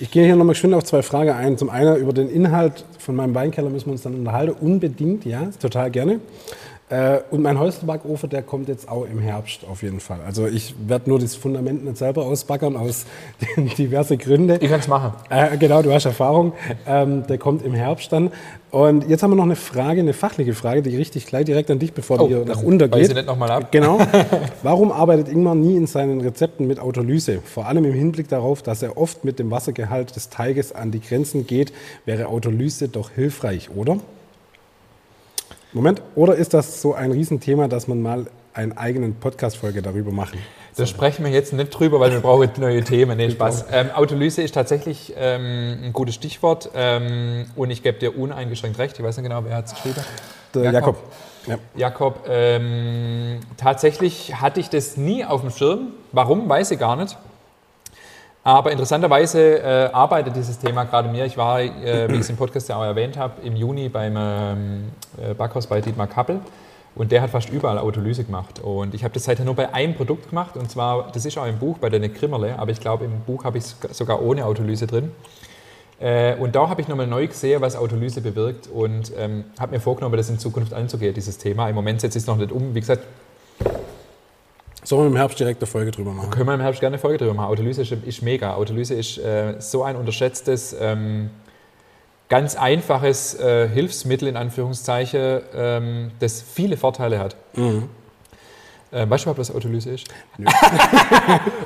Ich 0.00 0.10
gehe 0.10 0.24
hier 0.24 0.34
nochmal 0.34 0.54
geschwind 0.54 0.74
auf 0.74 0.82
zwei 0.84 1.02
Fragen 1.02 1.30
ein. 1.30 1.56
Zum 1.56 1.70
einen 1.70 1.96
über 1.96 2.12
den 2.12 2.28
Inhalt 2.28 2.84
von 2.98 3.14
meinem 3.14 3.34
Weinkeller 3.34 3.70
müssen 3.70 3.86
wir 3.86 3.92
uns 3.92 4.02
dann 4.02 4.14
unterhalten. 4.16 4.56
Unbedingt, 4.60 5.24
ja, 5.24 5.48
total 5.60 5.90
gerne. 5.92 6.18
Äh, 6.90 7.18
und 7.30 7.42
mein 7.42 7.58
Häuselbackofen, 7.58 8.30
der 8.30 8.42
kommt 8.42 8.68
jetzt 8.68 8.88
auch 8.88 9.04
im 9.04 9.18
Herbst 9.18 9.60
auf 9.70 9.82
jeden 9.82 10.00
Fall. 10.00 10.20
Also 10.26 10.46
ich 10.46 10.74
werde 10.86 11.10
nur 11.10 11.18
das 11.18 11.34
Fundament 11.34 11.84
nicht 11.84 11.98
selber 11.98 12.24
ausbackern, 12.24 12.76
aus 12.76 13.04
diversen 13.78 14.16
Gründen. 14.16 14.56
Ich 14.62 14.70
kann 14.70 14.80
es 14.80 14.88
machen. 14.88 15.12
Äh, 15.28 15.58
genau, 15.58 15.82
du 15.82 15.92
hast 15.92 16.06
Erfahrung. 16.06 16.54
Ähm, 16.86 17.26
der 17.26 17.36
kommt 17.36 17.62
im 17.62 17.74
Herbst 17.74 18.10
dann. 18.10 18.30
Und 18.70 19.08
jetzt 19.08 19.22
haben 19.22 19.30
wir 19.30 19.36
noch 19.36 19.44
eine 19.44 19.56
Frage, 19.56 20.00
eine 20.00 20.12
fachliche 20.14 20.54
Frage, 20.54 20.82
die 20.82 20.96
richtig 20.96 21.26
gleich 21.26 21.44
direkt 21.44 21.70
an 21.70 21.78
dich, 21.78 21.92
bevor 21.92 22.20
Oh, 22.20 22.26
die 22.26 22.34
hier 22.34 22.44
nach 22.44 22.62
unten 22.62 22.90
geht. 22.90 23.08
ich 23.08 23.14
nicht 23.14 23.26
nochmal 23.26 23.50
ab. 23.50 23.70
Genau. 23.70 23.98
Warum 24.62 24.90
arbeitet 24.92 25.28
Ingmar 25.28 25.54
nie 25.54 25.76
in 25.76 25.86
seinen 25.86 26.20
Rezepten 26.22 26.66
mit 26.66 26.78
Autolyse? 26.78 27.40
Vor 27.44 27.66
allem 27.66 27.84
im 27.84 27.92
Hinblick 27.94 28.28
darauf, 28.28 28.62
dass 28.62 28.82
er 28.82 28.96
oft 28.96 29.24
mit 29.24 29.38
dem 29.38 29.50
Wassergehalt 29.50 30.16
des 30.16 30.30
Teiges 30.30 30.72
an 30.74 30.90
die 30.90 31.00
Grenzen 31.00 31.46
geht, 31.46 31.72
wäre 32.06 32.28
Autolyse 32.28 32.88
doch 32.88 33.10
hilfreich, 33.10 33.70
oder? 33.74 33.98
Moment, 35.72 36.00
oder 36.14 36.34
ist 36.34 36.54
das 36.54 36.80
so 36.80 36.94
ein 36.94 37.12
Riesenthema, 37.12 37.68
dass 37.68 37.88
man 37.88 38.00
mal 38.00 38.26
einen 38.54 38.76
eigenen 38.76 39.14
Podcast-Folge 39.16 39.82
darüber 39.82 40.10
machen? 40.12 40.38
Da 40.76 40.86
sprechen 40.86 41.24
wir 41.24 41.30
jetzt 41.30 41.52
nicht 41.52 41.70
drüber, 41.70 42.00
weil 42.00 42.12
wir 42.12 42.20
brauchen 42.20 42.50
neue 42.58 42.82
Themen. 42.82 43.18
Nee, 43.18 43.30
Spaß. 43.30 43.66
Ähm, 43.70 43.90
Autolyse 43.90 44.42
ist 44.42 44.54
tatsächlich 44.54 45.12
ähm, 45.16 45.78
ein 45.82 45.92
gutes 45.92 46.14
Stichwort 46.14 46.70
ähm, 46.74 47.46
und 47.54 47.70
ich 47.70 47.82
gebe 47.82 47.98
dir 47.98 48.16
uneingeschränkt 48.18 48.78
recht. 48.78 48.98
Ich 48.98 49.04
weiß 49.04 49.16
nicht 49.18 49.24
genau, 49.24 49.44
wer 49.44 49.56
hat 49.56 49.66
es 49.66 49.74
geschrieben. 49.74 50.00
Der 50.54 50.72
Jakob. 50.72 50.96
Ja. 51.46 51.56
Jakob, 51.76 52.26
ähm, 52.28 53.40
tatsächlich 53.56 54.40
hatte 54.40 54.60
ich 54.60 54.70
das 54.70 54.96
nie 54.96 55.24
auf 55.24 55.42
dem 55.42 55.50
Schirm. 55.50 55.88
Warum, 56.12 56.48
weiß 56.48 56.70
ich 56.70 56.78
gar 56.78 56.96
nicht. 56.96 57.16
Aber 58.44 58.72
interessanterweise 58.72 59.58
äh, 59.58 59.90
arbeitet 59.92 60.34
dieses 60.36 60.58
Thema 60.58 60.84
gerade 60.84 61.08
mir. 61.08 61.26
Ich 61.26 61.36
war, 61.36 61.60
äh, 61.60 62.08
wie 62.08 62.14
ich 62.14 62.20
es 62.20 62.30
im 62.30 62.36
Podcast 62.36 62.68
ja 62.68 62.76
auch 62.76 62.84
erwähnt 62.84 63.16
habe, 63.16 63.42
im 63.42 63.56
Juni 63.56 63.88
beim 63.88 64.14
ähm, 64.16 64.84
äh, 65.20 65.34
Backhaus 65.34 65.66
bei 65.66 65.80
Dietmar 65.80 66.06
Kappel. 66.06 66.40
Und 66.94 67.12
der 67.12 67.22
hat 67.22 67.30
fast 67.30 67.50
überall 67.50 67.78
Autolyse 67.78 68.24
gemacht. 68.24 68.60
Und 68.60 68.94
ich 68.94 69.04
habe 69.04 69.14
das 69.14 69.24
seither 69.24 69.44
nur 69.44 69.54
bei 69.54 69.72
einem 69.72 69.94
Produkt 69.94 70.30
gemacht. 70.30 70.56
Und 70.56 70.70
zwar, 70.70 71.12
das 71.12 71.24
ist 71.24 71.36
auch 71.38 71.46
im 71.46 71.58
Buch 71.58 71.78
bei 71.78 71.90
der 71.90 72.08
Krimmerle, 72.08 72.58
aber 72.58 72.70
ich 72.70 72.80
glaube, 72.80 73.04
im 73.04 73.20
Buch 73.20 73.44
habe 73.44 73.58
ich 73.58 73.64
es 73.64 73.76
sogar 73.96 74.22
ohne 74.22 74.46
Autolyse 74.46 74.86
drin. 74.86 75.12
Äh, 76.00 76.36
und 76.36 76.54
da 76.54 76.68
habe 76.68 76.80
ich 76.80 76.88
nochmal 76.88 77.06
neu 77.06 77.26
gesehen, 77.26 77.60
was 77.60 77.76
Autolyse 77.76 78.20
bewirkt 78.20 78.68
und 78.68 79.12
ähm, 79.16 79.44
habe 79.58 79.72
mir 79.72 79.80
vorgenommen, 79.80 80.16
das 80.16 80.30
in 80.30 80.38
Zukunft 80.38 80.72
anzugehen, 80.72 81.12
dieses 81.12 81.38
Thema. 81.38 81.68
Im 81.68 81.74
Moment 81.74 82.00
setze 82.00 82.18
ich 82.18 82.22
es 82.22 82.26
noch 82.26 82.36
nicht 82.36 82.52
um. 82.52 82.74
Wie 82.74 82.80
gesagt, 82.80 83.02
Sollen 84.84 85.02
wir 85.02 85.06
im 85.08 85.16
Herbst 85.16 85.38
direkt 85.38 85.60
eine 85.60 85.66
Folge 85.66 85.90
drüber 85.90 86.12
machen? 86.12 86.30
können 86.30 86.46
wir 86.46 86.54
im 86.54 86.60
Herbst 86.60 86.80
gerne 86.80 86.94
eine 86.94 87.00
Folge 87.00 87.18
drüber 87.18 87.34
machen. 87.34 87.50
Autolyse 87.50 87.82
ist, 87.82 87.92
ist 87.92 88.22
mega. 88.22 88.54
Autolyse 88.54 88.94
ist 88.94 89.18
äh, 89.18 89.54
so 89.58 89.82
ein 89.82 89.96
unterschätztes, 89.96 90.74
ähm, 90.80 91.30
ganz 92.28 92.56
einfaches 92.56 93.38
äh, 93.38 93.68
Hilfsmittel 93.68 94.28
in 94.28 94.36
Anführungszeichen, 94.36 95.40
ähm, 95.54 96.10
das 96.20 96.42
viele 96.42 96.76
Vorteile 96.76 97.18
hat. 97.18 97.36
Mhm. 97.54 97.88
Äh, 98.90 99.08
weißt 99.08 99.24
du 99.24 99.30
überhaupt, 99.30 99.40
was 99.40 99.54
Autolyse 99.54 99.90
ist? 99.90 100.08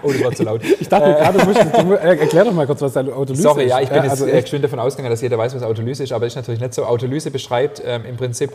oh, 0.02 0.10
das 0.10 0.24
war 0.24 0.32
zu 0.32 0.42
laut. 0.42 0.62
Ich 0.64 0.88
dachte 0.88 1.08
mir 1.08 1.14
gerade, 1.14 1.38
du 1.38 1.44
musst, 1.44 1.60
du, 1.60 1.92
äh, 1.92 2.18
erklär 2.18 2.44
doch 2.44 2.52
mal 2.52 2.66
kurz, 2.66 2.80
was 2.80 2.96
Autolyse 2.96 3.42
Sorry, 3.42 3.64
ist. 3.64 3.70
ja, 3.70 3.80
ich 3.80 3.88
bin 3.88 4.02
jetzt 4.02 4.10
also 4.10 4.26
äh, 4.26 4.42
geschwind 4.42 4.64
davon 4.64 4.80
ausgegangen, 4.80 5.12
dass 5.12 5.20
jeder 5.20 5.38
weiß, 5.38 5.54
was 5.54 5.62
Autolyse 5.62 6.02
ist, 6.02 6.12
aber 6.12 6.26
ist 6.26 6.34
natürlich 6.34 6.60
nicht 6.60 6.74
so. 6.74 6.84
Autolyse 6.84 7.30
beschreibt 7.30 7.80
ähm, 7.84 8.04
im 8.04 8.16
Prinzip, 8.16 8.50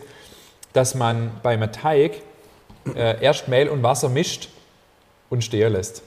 dass 0.74 0.96
man 0.96 1.32
beim 1.43 1.72
Teig 1.72 2.22
äh, 2.95 3.21
erst 3.21 3.47
Mehl 3.47 3.69
und 3.69 3.84
Wasser 3.84 4.10
mischt 4.10 4.50
und 5.30 5.43
stehen 5.43 5.73
lässt. 5.73 6.04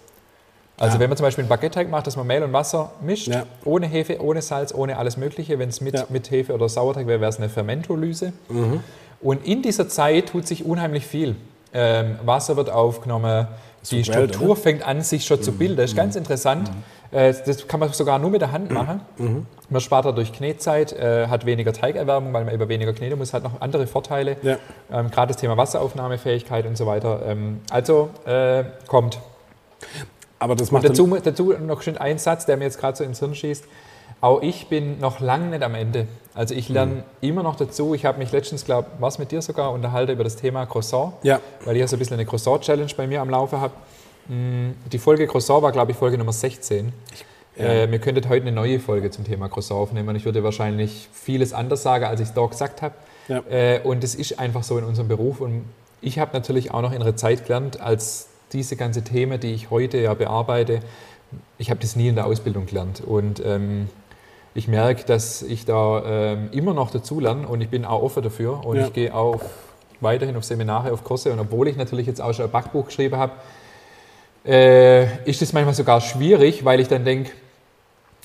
Also 0.78 0.94
Ja. 0.94 1.00
wenn 1.00 1.10
man 1.10 1.16
zum 1.18 1.24
Beispiel 1.24 1.42
einen 1.42 1.48
Baguette-Teig 1.50 1.90
macht, 1.90 2.06
dass 2.06 2.16
man 2.16 2.26
Mehl 2.26 2.42
und 2.42 2.52
Wasser 2.54 2.92
mischt, 3.02 3.28
Ja. 3.28 3.44
ohne 3.64 3.86
Hefe, 3.86 4.22
ohne 4.22 4.40
Salz, 4.40 4.72
ohne 4.74 4.96
alles 4.96 5.16
Mögliche. 5.18 5.58
Wenn 5.58 5.68
es 5.68 5.80
mit, 5.80 5.94
Ja. 5.94 6.06
mit 6.08 6.30
Hefe 6.30 6.54
oder 6.54 6.68
Sauerteig 6.68 7.06
wäre, 7.06 7.20
wäre 7.20 7.28
es 7.28 7.36
eine 7.38 7.48
Fermentolyse. 7.50 8.32
Mhm. 8.48 8.80
Und 9.20 9.46
in 9.46 9.60
dieser 9.60 9.88
Zeit 9.88 10.30
tut 10.30 10.46
sich 10.46 10.64
unheimlich 10.64 11.06
viel. 11.06 11.36
Ähm, 11.74 12.18
Wasser 12.24 12.56
wird 12.56 12.70
aufgenommen, 12.70 13.46
die 13.90 14.02
Struktur 14.04 14.50
oder? 14.52 14.56
fängt 14.60 14.82
an, 14.86 15.02
sich 15.02 15.24
schon 15.26 15.42
zu 15.42 15.52
bilden. 15.52 15.76
Das 15.76 15.90
ist 15.90 15.96
ganz 15.96 16.16
interessant. 16.16 16.70
Äh, 17.12 17.34
das 17.44 17.66
kann 17.66 17.80
man 17.80 17.92
sogar 17.92 18.18
nur 18.18 18.30
mit 18.30 18.40
der 18.40 18.52
Hand 18.52 18.70
machen. 18.70 19.00
Man 19.68 19.80
spart 19.80 20.04
dadurch 20.04 20.32
Knetzeit, 20.32 20.92
äh, 20.92 21.26
hat 21.28 21.46
weniger 21.46 21.72
Teigerwärmung, 21.72 22.32
weil 22.32 22.44
man 22.44 22.54
über 22.54 22.68
weniger 22.68 22.92
kneten 22.92 23.18
muss, 23.18 23.32
hat 23.34 23.42
noch 23.42 23.60
andere 23.60 23.86
Vorteile. 23.86 24.36
Ja. 24.42 24.56
Ähm, 24.92 25.10
Gerade 25.10 25.32
das 25.32 25.40
Thema 25.40 25.56
Wasseraufnahmefähigkeit 25.56 26.66
und 26.66 26.76
so 26.76 26.86
weiter. 26.86 27.20
Ähm, 27.26 27.60
also 27.70 28.10
äh, 28.26 28.64
kommt. 28.86 29.18
aber 30.38 30.54
das 30.56 30.68
Und 30.68 30.74
macht 30.74 30.88
dazu, 30.88 31.06
dazu 31.22 31.52
noch 31.52 31.82
schön 31.82 31.98
ein 31.98 32.18
Satz, 32.18 32.46
der 32.46 32.56
mir 32.56 32.64
jetzt 32.64 32.78
gerade 32.78 32.96
so 32.96 33.04
ins 33.04 33.18
Hirn 33.18 33.34
schießt. 33.34 33.64
Auch 34.20 34.42
ich 34.42 34.68
bin 34.68 35.00
noch 35.00 35.20
lange 35.20 35.46
nicht 35.46 35.62
am 35.62 35.74
Ende. 35.74 36.06
Also 36.34 36.54
ich 36.54 36.68
lerne 36.68 37.04
immer 37.22 37.42
noch 37.42 37.56
dazu. 37.56 37.94
Ich 37.94 38.04
habe 38.04 38.18
mich 38.18 38.30
letztens, 38.32 38.64
glaube 38.64 38.88
ich, 38.94 39.00
was 39.00 39.18
mit 39.18 39.30
dir 39.32 39.40
sogar 39.40 39.72
unterhalten 39.72 40.12
über 40.12 40.24
das 40.24 40.36
Thema 40.36 40.66
Croissant, 40.66 41.14
Ja. 41.22 41.40
weil 41.64 41.76
ich 41.76 41.80
ja 41.80 41.86
so 41.88 41.96
ein 41.96 41.98
bisschen 41.98 42.14
eine 42.14 42.26
Croissant-Challenge 42.26 42.92
bei 42.96 43.06
mir 43.06 43.20
am 43.22 43.30
Laufe 43.30 43.60
habe. 43.60 43.72
Die 44.32 44.98
Folge 44.98 45.26
Croissant 45.26 45.60
war, 45.62 45.72
glaube 45.72 45.90
ich, 45.90 45.96
Folge 45.96 46.16
Nummer 46.16 46.32
16. 46.32 46.92
Ja. 47.56 47.64
Äh, 47.64 47.90
wir 47.90 47.98
könnten 47.98 48.28
heute 48.28 48.42
eine 48.46 48.52
neue 48.52 48.78
Folge 48.78 49.10
zum 49.10 49.24
Thema 49.24 49.48
Croissant 49.48 49.80
aufnehmen 49.80 50.08
und 50.08 50.14
ich 50.14 50.24
würde 50.24 50.44
wahrscheinlich 50.44 51.08
vieles 51.12 51.52
anders 51.52 51.82
sagen, 51.82 52.04
als 52.04 52.20
ich 52.20 52.28
es 52.28 52.34
da 52.34 52.46
gesagt 52.46 52.80
habe. 52.80 52.94
Ja. 53.26 53.42
Äh, 53.50 53.80
und 53.82 54.04
es 54.04 54.14
ist 54.14 54.38
einfach 54.38 54.62
so 54.62 54.78
in 54.78 54.84
unserem 54.84 55.08
Beruf. 55.08 55.40
Und 55.40 55.64
ich 56.00 56.20
habe 56.20 56.30
natürlich 56.32 56.70
auch 56.72 56.80
noch 56.80 56.92
in 56.92 57.02
einer 57.02 57.16
Zeit 57.16 57.44
gelernt, 57.46 57.80
als 57.80 58.28
diese 58.52 58.76
ganze 58.76 59.02
Themen, 59.02 59.40
die 59.40 59.52
ich 59.52 59.70
heute 59.70 59.98
ja 59.98 60.14
bearbeite, 60.14 60.78
ich 61.58 61.70
habe 61.70 61.80
das 61.80 61.96
nie 61.96 62.06
in 62.08 62.14
der 62.14 62.26
Ausbildung 62.26 62.66
gelernt. 62.66 63.02
Und 63.04 63.42
ähm, 63.44 63.88
ich 64.54 64.68
merke, 64.68 65.04
dass 65.06 65.42
ich 65.42 65.64
da 65.64 66.02
ähm, 66.06 66.50
immer 66.52 66.72
noch 66.72 66.92
dazu 66.92 67.18
lerne 67.18 67.48
und 67.48 67.60
ich 67.62 67.68
bin 67.68 67.84
auch 67.84 68.02
offen 68.02 68.22
dafür. 68.22 68.64
Und 68.64 68.76
Ja. 68.76 68.86
ich 68.86 68.92
gehe 68.92 69.12
auch 69.12 69.40
weiterhin 70.00 70.36
auf 70.36 70.44
Seminare, 70.44 70.92
auf 70.92 71.02
Kurse. 71.02 71.32
Und 71.32 71.40
obwohl 71.40 71.66
ich 71.66 71.76
natürlich 71.76 72.06
jetzt 72.06 72.20
auch 72.20 72.32
schon 72.32 72.44
ein 72.44 72.50
Backbuch 72.52 72.86
geschrieben 72.86 73.16
habe, 73.16 73.32
äh, 74.44 75.22
ist 75.28 75.42
es 75.42 75.52
manchmal 75.52 75.74
sogar 75.74 76.00
schwierig, 76.00 76.64
weil 76.64 76.80
ich 76.80 76.88
dann 76.88 77.04
denke, 77.04 77.30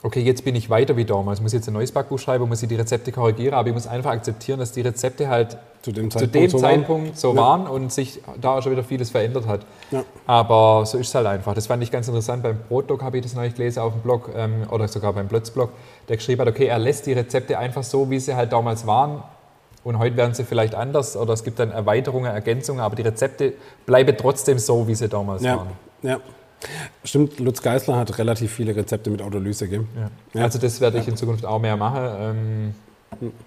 okay, 0.03 0.21
jetzt 0.21 0.45
bin 0.45 0.55
ich 0.55 0.69
weiter 0.69 0.95
wie 0.97 1.05
damals. 1.05 1.39
Ich 1.39 1.43
muss 1.43 1.53
jetzt 1.53 1.67
ein 1.67 1.73
neues 1.73 1.91
Backbuch 1.91 2.19
schreiben, 2.19 2.47
muss 2.47 2.61
ich 2.61 2.69
die 2.69 2.75
Rezepte 2.75 3.11
korrigieren, 3.11 3.53
aber 3.55 3.69
ich 3.69 3.73
muss 3.73 3.87
einfach 3.87 4.11
akzeptieren, 4.11 4.59
dass 4.59 4.71
die 4.71 4.81
Rezepte 4.81 5.27
halt 5.29 5.57
zu 5.81 5.91
dem 5.91 6.11
zu 6.11 6.19
Zeitpunkt 6.19 6.35
dem 6.35 6.49
so 6.51 6.61
waren. 6.61 6.79
Zeitpunkt 6.79 7.17
so 7.17 7.29
Ja. 7.31 7.35
waren 7.41 7.67
und 7.67 7.91
sich 7.91 8.21
da 8.39 8.57
auch 8.57 8.61
schon 8.61 8.71
wieder 8.71 8.83
vieles 8.83 9.09
verändert 9.09 9.47
hat. 9.47 9.61
Ja. 9.91 10.03
Aber 10.27 10.85
so 10.85 10.97
ist 10.99 11.07
es 11.09 11.15
halt 11.15 11.25
einfach. 11.27 11.53
Das 11.55 11.67
fand 11.67 11.81
ich 11.83 11.91
ganz 11.91 12.07
interessant. 12.07 12.43
Beim 12.43 12.57
Brotdog 12.69 13.01
habe 13.01 13.17
ich 13.17 13.23
das 13.23 13.33
neulich 13.33 13.55
gelesen 13.55 13.79
auf 13.79 13.93
dem 13.93 14.01
Blog 14.01 14.29
ähm, 14.35 14.63
oder 14.71 14.87
sogar 14.87 15.11
beim 15.13 15.27
Plötzblog, 15.27 15.71
der 16.07 16.17
geschrieben 16.17 16.41
hat, 16.41 16.47
okay, 16.49 16.65
er 16.67 16.77
lässt 16.79 17.07
die 17.07 17.13
Rezepte 17.13 17.57
einfach 17.57 17.83
so, 17.83 18.09
wie 18.09 18.19
sie 18.19 18.35
halt 18.35 18.53
damals 18.53 18.85
waren. 18.85 19.23
Und 19.83 19.99
heute 19.99 20.17
werden 20.17 20.33
sie 20.35 20.43
vielleicht 20.43 20.73
anders 20.75 21.15
oder 21.17 21.33
es 21.33 21.43
gibt 21.43 21.59
dann 21.59 21.71
Erweiterungen, 21.71 22.31
Ergänzungen, 22.31 22.81
aber 22.81 22.95
die 22.95 23.03
Rezepte 23.03 23.53
bleiben 23.85 24.15
trotzdem 24.17 24.57
so, 24.59 24.87
wie 24.87 24.95
sie 24.95 25.07
damals 25.09 25.43
Ja. 25.43 25.57
waren. 25.57 25.67
Ja. 26.05 26.19
Stimmt, 27.03 27.39
Lutz 27.39 27.61
Geisler 27.61 27.97
hat 27.97 28.17
relativ 28.17 28.51
viele 28.51 28.75
Rezepte 28.75 29.09
mit 29.09 29.21
Autolyse, 29.21 29.67
gell? 29.67 29.85
Ja. 30.33 30.43
Also 30.43 30.57
das 30.57 30.81
werde 30.81 30.99
ich 30.99 31.07
in 31.07 31.17
Zukunft 31.17 31.45
auch 31.45 31.59
mehr 31.59 31.77
machen. 31.77 32.01
Ähm, 32.19 32.75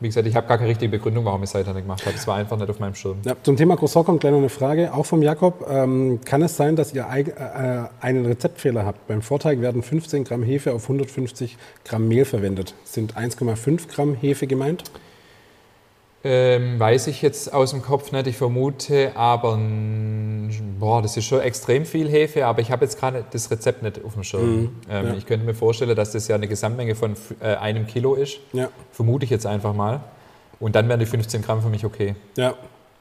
wie 0.00 0.06
gesagt, 0.06 0.26
ich 0.26 0.34
habe 0.34 0.46
gar 0.46 0.56
keine 0.58 0.70
richtige 0.70 0.90
Begründung, 0.90 1.24
warum 1.24 1.42
ich 1.42 1.48
es 1.48 1.52
seither 1.52 1.74
nicht 1.74 1.82
gemacht 1.82 2.04
habe. 2.06 2.16
Es 2.16 2.26
war 2.26 2.36
einfach 2.36 2.56
nicht 2.56 2.70
auf 2.70 2.78
meinem 2.78 2.94
Schirm. 2.94 3.18
Ja, 3.24 3.34
zum 3.42 3.56
Thema 3.56 3.76
Croissant 3.76 4.06
kommt 4.06 4.20
gleich 4.20 4.32
noch 4.32 4.38
eine 4.38 4.48
Frage, 4.48 4.94
auch 4.94 5.04
vom 5.04 5.22
Jakob. 5.22 5.66
Ähm, 5.68 6.20
kann 6.24 6.42
es 6.42 6.56
sein, 6.56 6.76
dass 6.76 6.94
ihr 6.94 7.06
äh, 7.12 7.24
einen 8.00 8.26
Rezeptfehler 8.26 8.86
habt? 8.86 9.06
Beim 9.08 9.22
Vorteig 9.22 9.60
werden 9.60 9.82
15 9.82 10.24
Gramm 10.24 10.42
Hefe 10.42 10.72
auf 10.72 10.84
150 10.84 11.56
Gramm 11.84 12.08
Mehl 12.08 12.24
verwendet. 12.24 12.74
Sind 12.84 13.16
1,5 13.16 13.88
Gramm 13.88 14.14
Hefe 14.14 14.46
gemeint? 14.46 14.84
Ähm, 16.24 16.80
weiß 16.80 17.06
ich 17.06 17.22
jetzt 17.22 17.52
aus 17.52 17.70
dem 17.70 17.80
Kopf 17.80 18.10
nicht, 18.10 18.26
ich 18.26 18.36
vermute, 18.36 19.12
aber 19.14 19.56
boah, 20.80 21.00
das 21.00 21.16
ist 21.16 21.26
schon 21.26 21.40
extrem 21.40 21.84
viel 21.86 22.08
Hefe, 22.08 22.44
aber 22.44 22.60
ich 22.60 22.72
habe 22.72 22.84
jetzt 22.84 22.98
gerade 22.98 23.24
das 23.30 23.50
Rezept 23.52 23.84
nicht 23.84 24.04
auf 24.04 24.14
dem 24.14 24.24
Schirm. 24.24 24.76
ähm, 24.90 25.06
ja. 25.06 25.14
Ich 25.14 25.26
könnte 25.26 25.46
mir 25.46 25.54
vorstellen, 25.54 25.94
dass 25.94 26.10
das 26.12 26.26
ja 26.26 26.34
eine 26.34 26.48
Gesamtmenge 26.48 26.96
von 26.96 27.14
äh, 27.40 27.54
einem 27.54 27.86
Kilo 27.86 28.14
ist, 28.14 28.40
Ja, 28.52 28.68
vermute 28.90 29.24
ich 29.24 29.30
jetzt 29.30 29.46
einfach 29.46 29.74
mal. 29.74 30.00
Und 30.58 30.74
dann 30.74 30.88
wären 30.88 30.98
die 30.98 31.06
15 31.06 31.40
Gramm 31.42 31.62
für 31.62 31.68
mich 31.68 31.84
okay. 31.84 32.16
ja, 32.36 32.54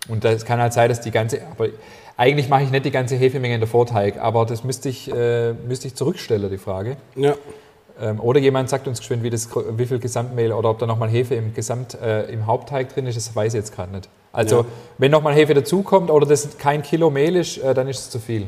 Und 0.07 0.23
das 0.23 0.45
kann 0.45 0.59
halt 0.59 0.73
sein, 0.73 0.89
dass 0.89 1.01
die 1.01 1.09
ganze, 1.09 1.41
aber 1.49 1.69
eigentlich 2.17 2.49
mache 2.49 2.63
ich 2.63 2.71
nicht 2.71 2.85
die 2.85 2.91
ganze 2.91 3.15
Hefemenge 3.15 3.55
in 3.55 3.61
der 3.61 3.67
Vorteig, 3.67 4.19
aber 4.19 4.45
das 4.45 4.63
müsste 4.63 4.89
ich, 4.89 5.11
äh, 5.11 5.53
müsste 5.53 5.87
ich 5.87 5.95
zurückstellen, 5.95 6.51
die 6.51 6.57
Frage. 6.59 6.97
ja. 7.15 7.33
Ähm, 7.99 8.19
oder 8.19 8.39
jemand 8.39 8.69
sagt 8.69 8.87
uns 8.87 8.99
geschwind, 8.99 9.23
wie, 9.23 9.29
das, 9.29 9.49
wie 9.55 9.85
viel 9.85 9.99
Gesamtmehl 9.99 10.51
oder 10.51 10.69
ob 10.69 10.79
da 10.79 10.85
nochmal 10.85 11.09
Hefe 11.09 11.35
im, 11.35 11.53
Gesamt, 11.53 11.95
äh, 11.95 12.25
im 12.31 12.45
Hauptteig 12.45 12.93
drin 12.93 13.07
ist, 13.07 13.17
das 13.17 13.35
weiß 13.35 13.53
ich 13.53 13.57
jetzt 13.59 13.73
gerade 13.75 13.91
nicht. 13.91 14.09
Also 14.31 14.57
Ja. 14.61 14.65
wenn 14.99 15.11
nochmal 15.11 15.33
Hefe 15.33 15.53
dazukommt 15.53 16.11
oder 16.11 16.25
das 16.27 16.57
kein 16.57 16.83
Kilo 16.83 17.09
Mehl 17.09 17.35
ist, 17.35 17.57
äh, 17.57 17.73
dann 17.73 17.87
ist 17.87 17.99
es 17.99 18.09
zu 18.09 18.19
viel. 18.19 18.47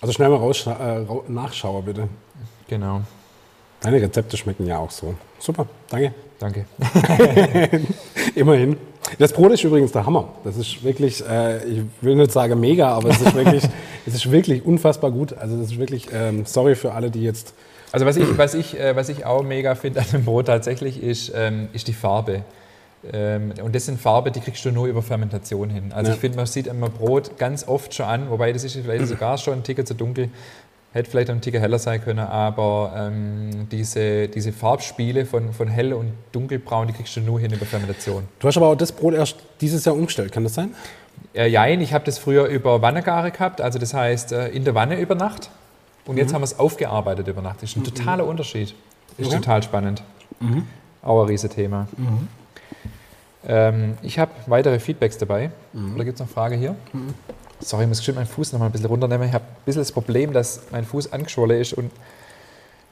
Also 0.00 0.12
schnell 0.12 0.28
mal 0.28 0.36
raus, 0.36 0.66
äh, 0.66 1.04
nachschauen, 1.28 1.84
bitte. 1.84 2.08
Genau, 2.68 3.02
Deine 3.80 4.00
Rezepte 4.00 4.36
schmecken 4.36 4.66
ja 4.66 4.78
auch 4.78 4.90
so. 4.90 5.14
Super, 5.38 5.66
danke. 5.90 6.14
danke. 6.38 6.66
Immerhin. 8.34 8.76
Das 9.18 9.32
Brot 9.32 9.52
ist 9.52 9.64
übrigens 9.64 9.92
der 9.92 10.06
Hammer. 10.06 10.28
Das 10.44 10.56
ist 10.56 10.82
wirklich, 10.84 11.22
äh, 11.28 11.64
ich 11.64 11.82
will 12.00 12.14
nicht 12.16 12.32
sagen 12.32 12.58
mega, 12.60 12.88
aber 12.88 13.10
es 13.10 13.20
ist 13.20 13.34
wirklich, 13.34 13.64
es 14.06 14.14
ist 14.14 14.30
wirklich 14.30 14.64
unfassbar 14.64 15.10
gut. 15.10 15.32
Also 15.36 15.56
das 15.56 15.66
ist 15.72 15.78
wirklich, 15.78 16.08
ähm, 16.12 16.44
sorry 16.46 16.74
für 16.76 16.92
alle, 16.92 17.10
die 17.10 17.22
jetzt, 17.22 17.52
Also 17.90 18.06
was 18.06 18.16
ich, 18.16 18.38
was 18.38 18.54
ich, 18.54 18.78
äh, 18.78 18.94
was 18.96 19.08
ich 19.08 19.24
auch 19.26 19.42
mega 19.42 19.74
finde 19.74 20.00
an 20.00 20.06
dem 20.12 20.24
Brot 20.24 20.46
tatsächlich 20.46 21.02
ist, 21.02 21.32
ähm, 21.34 21.68
ist 21.72 21.88
die 21.88 21.92
Farbe. 21.92 22.42
Ähm, 23.12 23.52
und 23.62 23.74
das 23.74 23.86
sind 23.86 24.00
Farben, 24.00 24.32
die 24.32 24.40
kriegst 24.40 24.64
du 24.64 24.70
nur 24.70 24.86
über 24.86 25.02
Fermentation 25.02 25.68
hin. 25.70 25.92
Also 25.92 26.10
Ja. 26.10 26.14
ich 26.14 26.20
finde, 26.20 26.36
man 26.36 26.46
sieht 26.46 26.68
immer 26.68 26.88
Brot 26.88 27.36
ganz 27.36 27.66
oft 27.66 27.92
schon 27.94 28.06
an, 28.06 28.30
wobei 28.30 28.52
das 28.52 28.62
ist 28.62 28.76
vielleicht 28.76 29.08
sogar 29.08 29.36
schon 29.38 29.54
ein 29.54 29.62
Ticken 29.64 29.84
zu 29.84 29.94
dunkel. 29.94 30.28
Hätte 30.92 31.10
vielleicht 31.10 31.30
ein 31.30 31.40
Ticken 31.40 31.60
heller 31.60 31.78
sein 31.78 32.02
können, 32.02 32.18
aber 32.18 32.92
ähm, 32.96 33.66
diese, 33.70 34.28
diese 34.28 34.52
Farbspiele 34.52 35.24
von, 35.24 35.52
von 35.54 35.68
hell 35.68 35.94
und 35.94 36.12
dunkelbraun, 36.32 36.86
die 36.86 36.92
kriegst 36.92 37.16
du 37.16 37.20
nur 37.20 37.40
hin 37.40 37.50
über 37.52 37.64
Fermentation. 37.64 38.24
Du 38.38 38.46
hast 38.48 38.58
aber 38.58 38.68
auch 38.68 38.74
das 38.76 38.92
Brot 38.92 39.14
erst 39.14 39.36
dieses 39.62 39.84
Jahr 39.86 39.94
umgestellt, 39.94 40.32
kann 40.32 40.44
das 40.44 40.54
sein? 40.54 40.74
Äh, 41.34 41.48
ich 41.82 41.94
habe 41.94 42.04
das 42.04 42.18
früher 42.18 42.44
über 42.46 42.82
Wannegare 42.82 43.30
gehabt, 43.30 43.62
also 43.62 43.78
das 43.78 43.94
heißt 43.94 44.32
äh, 44.32 44.48
in 44.48 44.64
der 44.64 44.74
Wanne 44.74 45.00
über 45.00 45.14
Nacht. 45.14 45.50
Und 46.04 46.16
jetzt 46.18 46.34
haben 46.34 46.40
wir 46.42 46.46
es 46.46 46.58
aufgearbeitet 46.58 47.28
über 47.28 47.40
Nacht. 47.42 47.62
Das 47.62 47.70
ist 47.70 47.76
ein 47.76 47.84
totaler 47.84 48.26
Unterschied. 48.26 48.74
Ist 49.18 49.26
Okay. 49.28 49.36
total 49.36 49.62
spannend. 49.62 50.02
Auch 51.02 51.22
ein 51.22 51.28
Riesenthema. 51.28 51.86
Ähm, 53.46 53.94
ich 54.02 54.18
habe 54.18 54.32
weitere 54.46 54.78
Feedbacks 54.78 55.16
dabei. 55.18 55.50
Oder 55.94 56.04
gibt 56.04 56.16
es 56.16 56.20
noch 56.20 56.26
eine 56.26 56.34
Frage 56.34 56.56
hier? 56.56 56.74
Sorry, 57.64 57.84
ich 57.84 57.88
muss 57.88 57.98
bestimmt 57.98 58.16
meinen 58.16 58.26
Fuß 58.26 58.52
noch 58.52 58.60
mal 58.60 58.66
ein 58.66 58.72
bisschen 58.72 58.86
runternehmen. 58.86 59.28
Ich 59.28 59.34
habe 59.34 59.44
ein 59.44 59.64
bisschen 59.64 59.82
das 59.82 59.92
Problem, 59.92 60.32
dass 60.32 60.62
mein 60.70 60.84
Fuß 60.84 61.12
angeschwollen 61.12 61.60
ist 61.60 61.72
und 61.74 61.90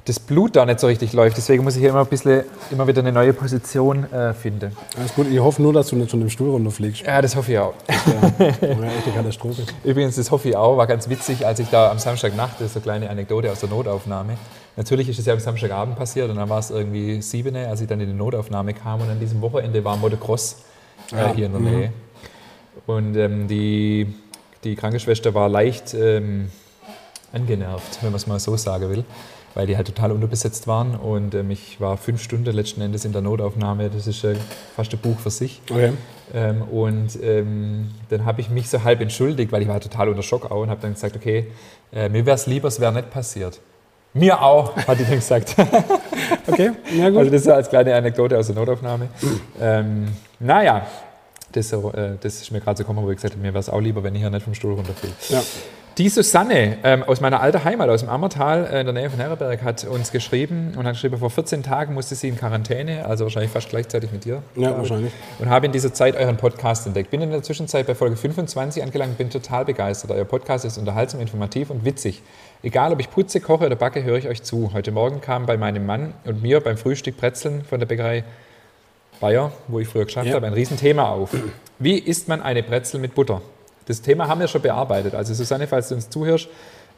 das 0.04 0.18
Blut 0.18 0.56
da 0.56 0.64
nicht 0.64 0.80
so 0.80 0.86
richtig 0.86 1.12
läuft. 1.12 1.36
Deswegen 1.36 1.62
muss 1.62 1.74
ich 1.74 1.80
hier 1.80 1.90
immer, 1.90 2.00
ein 2.00 2.06
bisschen, 2.06 2.44
immer 2.70 2.86
wieder 2.86 3.00
eine 3.00 3.12
neue 3.12 3.32
Position 3.32 4.10
äh, 4.12 4.32
finden. 4.32 4.76
Alles 4.96 5.14
gut, 5.14 5.26
ich 5.30 5.38
hoffe 5.38 5.60
nur, 5.60 5.72
dass 5.72 5.88
du 5.88 5.96
nicht 5.96 6.10
von 6.10 6.20
dem 6.20 6.30
Stuhl 6.30 6.50
runterfliegst. 6.50 7.02
Ja, 7.02 7.20
das 7.20 7.36
hoffe 7.36 7.52
ich 7.52 7.58
auch. 7.58 7.74
Ja, 7.88 8.46
echte 8.46 9.10
Katastrophe. 9.14 9.62
Übrigens, 9.84 10.16
das 10.16 10.30
hoffe 10.30 10.48
ich 10.48 10.56
auch, 10.56 10.76
war 10.76 10.86
ganz 10.86 11.08
witzig, 11.08 11.46
als 11.46 11.58
ich 11.60 11.68
da 11.68 11.90
am 11.90 11.98
Samstagnacht, 11.98 12.54
das 12.60 12.70
ist 12.70 12.76
eine 12.76 12.82
kleine 12.82 13.10
Anekdote 13.10 13.50
aus 13.50 13.60
der 13.60 13.68
Notaufnahme. 13.68 14.36
Natürlich 14.76 15.08
ist 15.08 15.18
es 15.18 15.26
ja 15.26 15.34
am 15.34 15.40
Samstagabend 15.40 15.96
passiert 15.96 16.30
und 16.30 16.36
dann 16.36 16.48
war 16.48 16.58
es 16.58 16.70
irgendwie 16.70 17.20
sieben, 17.20 17.54
als 17.56 17.80
ich 17.80 17.88
dann 17.88 18.00
in 18.00 18.08
die 18.08 18.14
Notaufnahme 18.14 18.72
kam 18.72 19.00
und 19.00 19.10
an 19.10 19.20
diesem 19.20 19.40
Wochenende 19.42 19.84
war 19.84 19.96
Motocross 19.96 20.62
äh, 21.12 21.34
hier 21.34 21.46
in 21.46 21.52
der 21.52 21.60
Nähe. 21.60 21.92
Und 22.86 23.16
ähm, 23.16 23.46
die, 23.46 24.14
die 24.64 24.76
Krankenschwester 24.76 25.34
war 25.34 25.48
leicht 25.48 25.94
ähm, 25.94 26.50
angenervt, 27.32 28.02
wenn 28.02 28.11
man 28.11 28.16
es 28.16 28.26
mal 28.26 28.38
so 28.38 28.56
sagen 28.56 28.90
will, 28.90 29.04
weil 29.54 29.66
die 29.66 29.76
halt 29.76 29.86
total 29.86 30.12
unterbesetzt 30.12 30.66
waren 30.66 30.94
und 30.94 31.34
ähm, 31.34 31.50
ich 31.50 31.80
war 31.80 31.96
fünf 31.96 32.22
Stunden 32.22 32.54
letzten 32.54 32.80
Endes 32.80 33.04
in 33.04 33.12
der 33.12 33.22
Notaufnahme, 33.22 33.90
das 33.90 34.06
ist 34.06 34.24
äh, 34.24 34.34
fast 34.76 34.92
ein 34.92 34.98
Buch 34.98 35.18
für 35.18 35.30
sich. 35.30 35.61
Okay. 35.70 35.92
Ähm, 36.32 36.62
und 36.62 37.20
ähm, 37.22 37.90
dann 38.08 38.24
habe 38.24 38.40
ich 38.40 38.50
mich 38.50 38.68
so 38.68 38.84
halb 38.84 39.00
entschuldigt, 39.00 39.50
weil 39.50 39.62
ich 39.62 39.68
war 39.68 39.80
total 39.80 40.08
unter 40.08 40.22
Schock 40.22 40.50
auch 40.50 40.62
und 40.62 40.70
habe 40.70 40.80
dann 40.80 40.94
gesagt, 40.94 41.16
okay, 41.16 41.48
äh, 41.92 42.08
mir 42.08 42.24
wäre 42.26 42.36
es 42.36 42.46
lieber, 42.46 42.68
es 42.68 42.80
wäre 42.80 42.92
nicht 42.92 43.11
passiert. 43.11 43.61
Mir 44.12 44.42
auch, 44.42 44.76
hat 44.76 44.98
die 44.98 45.04
dann 45.04 45.16
gesagt. 45.16 45.56
Okay, 46.46 46.72
ja 46.96 47.08
gut. 47.11 47.18
also 47.18 47.30
das 47.30 47.42
ist 47.42 47.48
als 47.48 47.68
kleine 47.68 47.94
Anekdote 47.94 48.36
aus 48.36 48.46
der 48.46 48.56
Notaufnahme. 48.56 49.08
ähm, 49.61 50.08
naja, 50.38 50.86
das, 51.53 51.72
äh, 51.72 51.78
das 52.20 52.42
ist 52.42 52.51
mir 52.51 52.61
gerade 52.61 52.78
so 52.78 52.84
gekommen, 52.84 53.05
wo 53.05 53.11
ich 53.11 53.16
gesagt 53.16 53.34
habe, 53.34 53.42
mir 53.42 53.53
wäre 53.53 53.61
es 53.61 53.68
auch 53.68 53.80
lieber, 53.80 54.03
wenn 54.03 54.14
ich 54.14 54.20
hier 54.20 54.30
nicht 54.30 54.44
vom 54.44 54.55
Stuhl 54.55 54.74
runterfiel. 54.74 55.11
ja. 55.28 55.42
Die 55.98 56.09
Susanne 56.09 56.78
ähm, 56.84 57.03
aus 57.03 57.20
meiner 57.20 57.40
alten 57.40 57.64
Heimat, 57.64 57.90
aus 57.90 58.01
dem 58.01 58.09
Ammertal 58.09 58.64
äh, 58.72 58.80
in 58.80 58.86
der 58.86 58.94
Nähe 58.94 59.11
von 59.11 59.18
Herreberg, 59.18 59.62
hat 59.62 59.84
uns 59.84 60.12
geschrieben 60.12 60.72
und 60.78 60.86
hat 60.86 60.94
geschrieben, 60.94 61.18
vor 61.18 61.30
14 61.30 61.62
Tagen 61.62 61.94
musste 61.94 62.14
sie 62.14 62.28
in 62.28 62.38
Quarantäne, 62.38 63.05
also 63.05 63.24
wahrscheinlich 63.24 63.51
fast 63.51 63.68
gleichzeitig 63.68 64.12
mit 64.12 64.24
dir. 64.24 64.40
ja, 64.55 64.78
wahrscheinlich. 64.78 65.12
und 65.40 65.51
habe 65.51 65.66
in 65.66 65.72
dieser 65.72 65.92
Zeit 65.92 66.16
euren 66.16 66.36
Podcast 66.36 66.86
entdeckt. 66.86 67.11
Bin 67.11 67.20
in 67.20 67.30
der 67.30 67.42
Zwischenzeit 67.42 67.86
bei 67.86 67.94
Folge 67.94 68.16
25 68.16 68.82
angelangt, 68.82 69.18
bin 69.18 69.30
total 69.30 69.64
begeistert. 69.64 70.12
Euer 70.12 70.24
Podcast 70.24 70.64
ist 70.64 70.78
unterhaltsam, 70.78 71.20
informativ 71.20 71.70
und 71.70 71.84
witzig. 71.84 72.22
Egal, 72.62 72.92
ob 72.92 73.01
ich 73.01 73.11
putze, 73.11 73.40
koche 73.40 73.66
oder 73.66 73.76
backe, 73.76 74.03
höre 74.03 74.16
ich 74.16 74.28
euch 74.28 74.42
zu. 74.42 74.70
Heute 74.72 74.92
Morgen 74.92 75.20
kam 75.20 75.44
bei 75.44 75.57
meinem 75.57 75.84
Mann 75.84 76.14
und 76.24 76.40
mir 76.40 76.61
beim 76.61 76.78
Frühstück 76.78 77.16
Brezeln 77.18 77.64
von 77.64 77.80
der 77.80 77.86
Bäckerei 77.86 78.24
Bayer, 79.20 79.52
wo 79.68 79.78
ich 79.80 79.88
früher 79.88 80.04
geschafft 80.04 80.28
Ja. 80.28 80.34
habe, 80.34 80.46
ein 80.46 80.52
Riesenthema 80.54 81.08
auf. 81.10 81.30
Wie 81.78 81.98
isst 81.98 82.28
man 82.28 82.42
eine 82.42 82.62
Brezel 82.62 83.00
mit 83.00 83.14
Butter? 83.14 83.40
Das 83.86 84.00
Thema 84.02 84.28
haben 84.28 84.40
wir 84.40 84.48
schon 84.48 84.62
bearbeitet. 84.62 85.14
Also 85.14 85.34
Susanne, 85.34 85.66
falls 85.66 85.88
du 85.88 85.94
uns 85.96 86.08
zuhörst, 86.10 86.48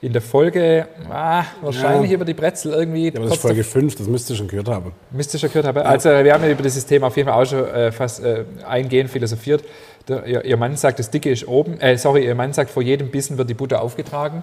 in 0.00 0.12
der 0.12 0.20
Folge 0.22 0.88
ah, 1.10 1.44
wahrscheinlich 1.62 2.10
Ja. 2.10 2.16
über 2.16 2.24
die 2.24 2.34
Brezel 2.34 2.72
irgendwie. 2.72 3.06
Ja, 3.06 3.12
aber 3.14 3.26
das 3.26 3.34
ist 3.36 3.40
Folge 3.42 3.62
5, 3.62 3.94
das 3.94 4.08
müsste 4.08 4.32
ich 4.32 4.38
schon 4.40 4.48
gehört 4.48 4.68
haben. 4.68 4.92
Müsste 5.12 5.36
ich 5.36 5.40
schon 5.40 5.50
gehört 5.50 5.66
haben. 5.66 5.78
Also 5.78 6.08
wir 6.10 6.34
haben 6.34 6.42
ja 6.42 6.50
über 6.50 6.62
dieses 6.64 6.84
Thema 6.84 7.06
auf 7.06 7.16
jeden 7.16 7.28
Fall 7.28 7.40
auch 7.40 7.46
schon 7.46 7.64
äh, 7.68 7.92
fast 7.92 8.22
äh, 8.24 8.44
eingehend 8.66 9.10
philosophiert. 9.10 9.62
Der, 10.08 10.26
ihr, 10.26 10.44
ihr 10.44 10.56
Mann 10.56 10.76
sagt, 10.76 10.98
das 10.98 11.08
Dicke 11.10 11.30
ist 11.30 11.46
oben. 11.46 11.78
Äh, 11.80 11.96
sorry, 11.98 12.26
ihr 12.26 12.34
Mann 12.34 12.52
sagt, 12.52 12.70
vor 12.72 12.82
jedem 12.82 13.12
Bissen 13.12 13.38
wird 13.38 13.48
die 13.48 13.54
Butter 13.54 13.80
aufgetragen. 13.80 14.42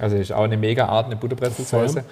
Also 0.00 0.16
ist 0.16 0.32
auch 0.32 0.42
eine 0.42 0.56
mega 0.56 0.86
Art, 0.86 1.06
eine 1.06 1.14
Butterbrezelsoße. 1.14 2.02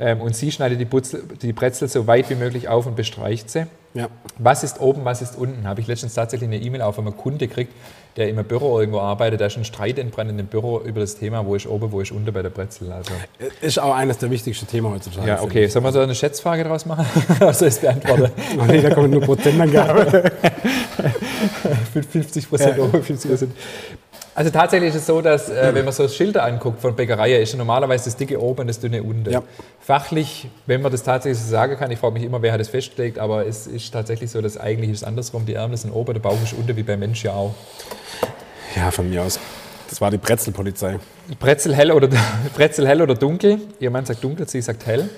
Ähm, 0.00 0.20
und 0.20 0.34
sie 0.34 0.50
schneidet 0.50 0.80
die, 0.80 0.84
Butzel, 0.84 1.22
die 1.40 1.52
Brezel 1.52 1.86
so 1.86 2.08
weit 2.08 2.28
wie 2.28 2.34
möglich 2.34 2.68
auf 2.68 2.86
und 2.86 2.96
bestreicht 2.96 3.48
sie. 3.50 3.66
Ja. 3.94 4.08
Was 4.38 4.64
ist 4.64 4.80
oben, 4.80 5.04
was 5.04 5.20
ist 5.20 5.36
unten? 5.36 5.66
Habe 5.66 5.80
ich 5.80 5.86
letztens 5.86 6.14
tatsächlich 6.14 6.48
eine 6.48 6.58
E-Mail 6.58 6.82
auf 6.82 6.98
einen 6.98 7.14
Kunde 7.16 7.46
gekriegt, 7.46 7.72
der 8.16 8.28
im 8.28 8.42
Büro 8.44 8.80
irgendwo 8.80 9.00
arbeitet. 9.00 9.40
Da 9.40 9.46
ist 9.46 9.56
ein 9.56 9.64
Streit 9.64 9.98
entbrannt 9.98 10.30
in 10.30 10.38
dem 10.38 10.46
Büro 10.46 10.80
über 10.80 11.00
das 11.00 11.16
Thema, 11.16 11.44
wo 11.44 11.54
ist 11.54 11.66
oben, 11.66 11.92
wo 11.92 12.00
ist 12.00 12.10
unten 12.10 12.32
bei 12.32 12.42
der 12.42 12.50
Brezel. 12.50 12.90
Also, 12.90 13.12
Ist 13.60 13.78
auch 13.78 13.94
eines 13.94 14.18
der 14.18 14.30
wichtigsten 14.30 14.66
Themen 14.66 14.90
heutzutage. 14.90 15.28
ja, 15.28 15.42
okay. 15.42 15.66
Sollen 15.66 15.84
wir 15.84 15.92
da 15.92 16.02
eine 16.02 16.14
Schätzfrage 16.14 16.64
draus 16.64 16.86
machen? 16.86 17.06
also 17.40 17.66
ist 17.66 17.80
beantwortet. 17.82 18.32
ich. 18.36 18.58
Oh, 18.58 18.64
nee, 18.64 18.80
da 18.80 18.90
kommen 18.94 19.10
nur 19.10 19.20
Prozentangabe. 19.20 20.32
50 22.10 22.48
Prozent 22.48 22.78
oben, 22.78 23.02
50 23.02 23.30
Prozent. 23.30 23.52
Also 24.34 24.50
tatsächlich 24.50 24.90
ist 24.90 24.96
es 25.02 25.06
so, 25.06 25.20
dass 25.20 25.50
äh, 25.50 25.74
wenn 25.74 25.84
man 25.84 25.92
so 25.92 26.08
Schilder 26.08 26.44
anguckt 26.44 26.80
von 26.80 26.96
Bäckereien, 26.96 27.42
ist 27.42 27.52
ja 27.52 27.58
normalerweise 27.58 28.06
das 28.06 28.16
dicke 28.16 28.40
oben 28.40 28.62
und 28.62 28.66
das 28.68 28.80
dünne 28.80 29.02
unten. 29.02 29.30
Ja. 29.30 29.42
Fachlich, 29.80 30.48
wenn 30.66 30.80
man 30.80 30.90
das 30.90 31.02
tatsächlich 31.02 31.38
so 31.42 31.50
sagen 31.50 31.76
kann, 31.76 31.90
ich 31.90 31.98
frage 31.98 32.14
mich 32.14 32.22
immer, 32.22 32.40
wer 32.40 32.52
hat 32.52 32.60
das 32.60 32.68
festgelegt, 32.68 33.18
aber 33.18 33.46
es 33.46 33.66
ist 33.66 33.92
tatsächlich 33.92 34.30
so, 34.30 34.40
dass 34.40 34.56
eigentlich 34.56 34.90
ist 34.90 34.98
es 34.98 35.04
andersrum. 35.04 35.44
Die 35.44 35.54
Ärmel 35.54 35.76
sind 35.76 35.92
oben, 35.92 36.14
der 36.14 36.20
Bauch 36.20 36.42
ist 36.42 36.54
unten, 36.54 36.74
wie 36.76 36.82
beim 36.82 37.00
Mensch 37.00 37.22
ja 37.24 37.32
auch. 37.32 37.54
Ja, 38.74 38.90
von 38.90 39.10
mir 39.10 39.22
aus. 39.22 39.38
Das 39.90 40.00
war 40.00 40.10
die 40.10 40.16
Brezelpolizei. 40.16 40.98
Brezel 41.38 41.74
hell 41.74 41.92
oder, 41.92 42.08
Brezel 42.56 42.88
hell 42.88 43.02
oder 43.02 43.14
dunkel? 43.14 43.58
Ihr 43.80 43.90
Mann 43.90 44.06
sagt 44.06 44.24
dunkel, 44.24 44.48
sie 44.48 44.62
sagt 44.62 44.86
hell. 44.86 45.10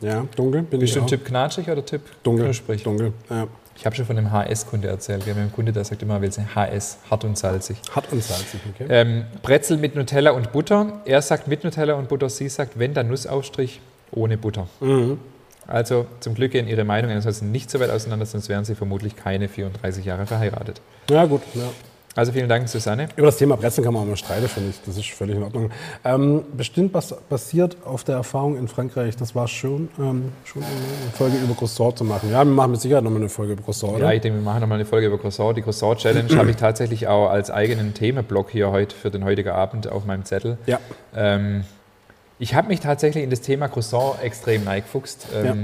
Ja, 0.00 0.24
dunkel 0.36 0.62
bin 0.62 0.78
Bist 0.78 0.90
ich 0.90 0.94
du 0.94 1.00
ein 1.00 1.04
auch. 1.04 1.08
Typ 1.08 1.24
knatschig 1.24 1.68
oder 1.68 1.84
Typ 1.84 2.02
Dunkel. 2.22 2.44
knusprig? 2.44 2.84
Dunkel. 2.84 3.12
Ja. 3.28 3.48
Ich 3.76 3.86
habe 3.86 3.96
schon 3.96 4.06
von 4.06 4.16
einem 4.16 4.30
HS-Kunde 4.30 4.88
erzählt. 4.88 5.26
Wir 5.26 5.34
haben 5.34 5.40
einen 5.40 5.52
Kunde, 5.52 5.72
der 5.72 5.84
sagt 5.84 6.02
immer, 6.02 6.14
er 6.14 6.22
will 6.22 6.32
sein 6.32 6.54
HS, 6.54 6.98
hart 7.10 7.24
und 7.24 7.36
salzig. 7.36 7.76
Hart 7.94 8.10
und 8.12 8.22
salzig, 8.22 8.60
okay. 8.72 8.86
Ähm, 8.88 9.24
Brezel 9.42 9.78
mit 9.78 9.94
Nutella 9.94 10.30
und 10.30 10.52
Butter. 10.52 11.00
Er 11.04 11.20
sagt 11.22 11.48
mit 11.48 11.64
Nutella 11.64 11.94
und 11.94 12.08
Butter, 12.08 12.30
sie 12.30 12.48
sagt, 12.48 12.78
wenn, 12.78 12.94
dann 12.94 13.08
Nussaufstrich 13.08 13.80
ohne 14.12 14.38
Butter. 14.38 14.68
Mhm. 14.80 15.18
Also 15.66 16.06
zum 16.20 16.34
Glück 16.34 16.52
gehen 16.52 16.68
ihre 16.68 16.84
Meinungen 16.84 17.16
ansonsten 17.16 17.50
nicht 17.50 17.70
so 17.70 17.80
weit 17.80 17.90
auseinander, 17.90 18.26
sonst 18.26 18.48
wären 18.48 18.64
sie 18.64 18.74
vermutlich 18.74 19.16
keine 19.16 19.48
34 19.48 20.04
Jahre 20.04 20.26
verheiratet. 20.26 20.80
Ja, 21.10 21.24
gut. 21.24 21.42
Ja. 21.54 21.62
Also 22.16 22.30
vielen 22.30 22.48
Dank, 22.48 22.68
Susanne. 22.68 23.08
Über 23.16 23.26
das 23.26 23.38
Thema 23.38 23.56
Brezeln 23.56 23.84
kann 23.84 23.92
man 23.92 24.04
auch 24.04 24.06
mal 24.06 24.16
streiten, 24.16 24.46
finde 24.48 24.70
ich. 24.70 24.80
Das 24.86 24.96
ist 24.96 25.10
völlig 25.10 25.36
in 25.36 25.42
Ordnung. 25.42 25.70
Ähm, 26.04 26.44
bestimmt 26.56 26.92
bas 26.92 27.12
basiert 27.28 27.76
auf 27.84 28.04
der 28.04 28.14
Erfahrung 28.16 28.56
in 28.56 28.68
Frankreich. 28.68 29.16
Das 29.16 29.34
war 29.34 29.48
schon, 29.48 29.88
ähm, 29.98 30.30
schon 30.44 30.62
eine 30.62 31.12
Folge 31.12 31.36
über 31.38 31.54
Croissant 31.54 31.98
zu 31.98 32.04
machen. 32.04 32.30
Ja, 32.30 32.44
wir 32.44 32.52
machen 32.52 32.70
mit 32.70 32.80
Sicherheit 32.80 33.02
nochmal 33.02 33.20
eine 33.20 33.28
Folge 33.28 33.54
über 33.54 33.62
Croissant, 33.62 33.94
oder? 33.94 34.06
Ja, 34.06 34.12
ich 34.12 34.20
denke, 34.20 34.38
wir 34.38 34.44
machen 34.44 34.60
nochmal 34.60 34.78
eine 34.78 34.86
Folge 34.86 35.08
über 35.08 35.18
Croissant. 35.18 35.56
Die 35.56 35.62
Croissant 35.62 35.98
Challenge 35.98 36.28
habe 36.36 36.50
ich 36.50 36.56
tatsächlich 36.56 37.08
auch 37.08 37.30
als 37.30 37.50
eigenen 37.50 37.94
Themenblock 37.94 38.50
hier 38.50 38.70
heute 38.70 38.94
für 38.94 39.10
den 39.10 39.24
heutigen 39.24 39.50
Abend 39.50 39.88
auf 39.88 40.04
meinem 40.04 40.24
Zettel. 40.24 40.58
Ja. 40.66 40.78
Ähm, 41.16 41.64
ich 42.38 42.54
habe 42.54 42.68
mich 42.68 42.80
tatsächlich 42.80 43.24
in 43.24 43.30
das 43.30 43.40
Thema 43.40 43.68
Croissant 43.68 44.22
extrem 44.22 44.66
reingefuchst, 44.66 45.28
ähm, 45.34 45.44
Ja. 45.44 45.54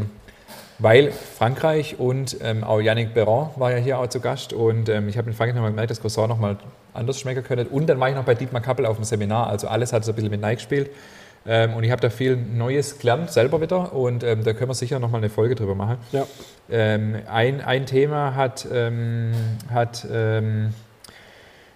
Weil 0.80 1.12
Frankreich 1.12 1.98
und 1.98 2.36
ähm, 2.42 2.64
auch 2.64 2.80
Yannick 2.80 3.14
Berrand 3.14 3.58
war 3.58 3.70
ja 3.70 3.76
hier 3.76 3.98
auch 3.98 4.08
zu 4.08 4.20
Gast 4.20 4.52
und 4.52 4.88
ähm, 4.88 5.08
ich 5.08 5.16
habe 5.18 5.30
in 5.30 5.36
Frankreich 5.36 5.54
nochmal 5.54 5.70
gemerkt, 5.70 5.90
dass 5.90 6.00
Croissant 6.00 6.28
nochmal 6.28 6.56
anders 6.94 7.20
schmecken 7.20 7.44
könnte. 7.44 7.66
Und 7.66 7.86
dann 7.86 8.00
war 8.00 8.08
ich 8.08 8.14
noch 8.14 8.24
bei 8.24 8.34
Dietmar 8.34 8.62
Kappel 8.62 8.86
auf 8.86 8.96
dem 8.96 9.04
Seminar, 9.04 9.48
also 9.48 9.68
alles 9.68 9.92
hat 9.92 10.04
so 10.04 10.12
ein 10.12 10.14
bisschen 10.14 10.30
mit 10.30 10.40
Nike 10.40 10.56
gespielt. 10.56 10.90
Ähm, 11.46 11.74
und 11.74 11.84
ich 11.84 11.90
habe 11.90 12.02
da 12.02 12.10
viel 12.10 12.36
Neues 12.36 12.98
gelernt, 12.98 13.30
selber 13.30 13.60
wieder 13.60 13.94
und 13.94 14.22
ähm, 14.24 14.44
da 14.44 14.52
können 14.52 14.70
wir 14.70 14.74
sicher 14.74 14.98
nochmal 14.98 15.20
eine 15.20 15.30
Folge 15.30 15.54
drüber 15.54 15.74
machen. 15.74 15.96
Ja. 16.12 16.26
Ähm, 16.70 17.16
ein, 17.30 17.62
ein 17.62 17.86
Thema 17.86 18.34
hat, 18.34 18.66
ähm, 18.70 19.32
hat, 19.72 20.06
ähm, 20.12 20.74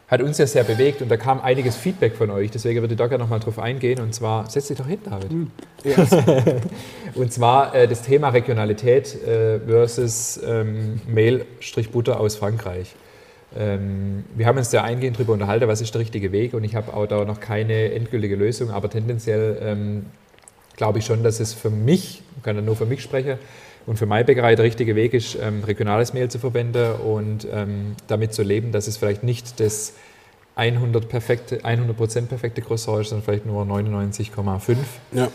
hat 0.09 0.21
uns 0.21 0.39
ja 0.39 0.47
sehr 0.47 0.65
bewegt 0.65 1.01
und 1.03 1.09
da 1.09 1.17
kam 1.17 1.41
einiges 1.41 1.77
Feedback 1.77 2.15
von 2.15 2.31
euch. 2.31 2.51
Deswegen 2.51 2.81
würde 2.81 2.95
ich 2.95 2.99
da 2.99 3.07
gerne 3.07 3.25
nochmal 3.25 3.41
drauf 3.41 3.59
eingehen. 3.59 4.01
Und 4.01 4.15
zwar, 4.15 4.49
setz 4.51 4.69
dich 4.69 4.77
doch 4.77 4.87
hin, 4.87 4.99
David. 5.05 5.31
und 7.15 7.33
zwar 7.33 7.75
äh, 7.75 7.89
das 7.89 8.03
Thema 8.03 8.29
Regionalität 8.29 9.15
äh, 9.27 9.61
versus 9.61 10.41
ähm, 10.47 11.01
Mehl-Butter 11.07 12.21
aus 12.21 12.37
Frankreich. 12.37 12.95
Ähm, 13.57 14.25
wir 14.35 14.47
haben 14.47 14.59
uns 14.59 14.71
da 14.71 14.83
eingehend 14.83 15.17
darüber 15.17 15.33
unterhalten, 15.33 15.69
was 15.69 15.81
ist 15.81 15.95
der 15.95 16.01
richtige 16.01 16.33
Weg 16.33 16.55
und 16.55 16.65
ich 16.65 16.75
habe 16.75 16.93
auch 16.93 17.07
da 17.07 17.25
noch 17.25 17.41
keine 17.41 17.93
endgültige 17.93 18.35
Lösung, 18.35 18.71
aber 18.71 18.91
tendenziell 18.91 19.59
ähm, 19.63 20.07
glaube 20.77 20.99
ich 20.99 21.07
schon, 21.07 21.23
dass 21.23 21.39
es 21.39 21.55
für 21.55 21.71
mich, 21.71 22.23
ich 22.37 22.43
kann 22.43 22.57
da 22.57 22.63
nur 22.63 22.75
für 22.75 22.87
mich 22.87 23.01
sprechen, 23.01 23.39
und 23.87 23.99
für 23.99 24.07
meine 24.07 24.25
Bäckerei 24.25 24.55
der 24.55 24.65
richtige 24.65 24.97
Weg 24.97 25.15
ist, 25.15 25.37
ähm, 25.41 25.63
regionales 25.65 26.13
Mehl 26.15 26.31
zu 26.31 26.39
verwenden 26.39 26.93
und 26.93 27.47
ähm, 27.53 27.97
damit 28.07 28.33
zu 28.33 28.43
leben, 28.43 28.73
dass 28.73 28.87
es 28.87 28.97
vielleicht 28.97 29.23
nicht 29.23 29.61
das 29.61 29.95
100%, 30.57 31.07
perfekte, 31.07 31.65
100 31.65 32.29
perfekte 32.29 32.63
Croissant 32.63 33.01
ist, 33.01 33.09
sondern 33.11 33.25
vielleicht 33.25 33.47
nur 33.47 33.65
99,5. 33.65 34.77
Ja. 35.13 35.29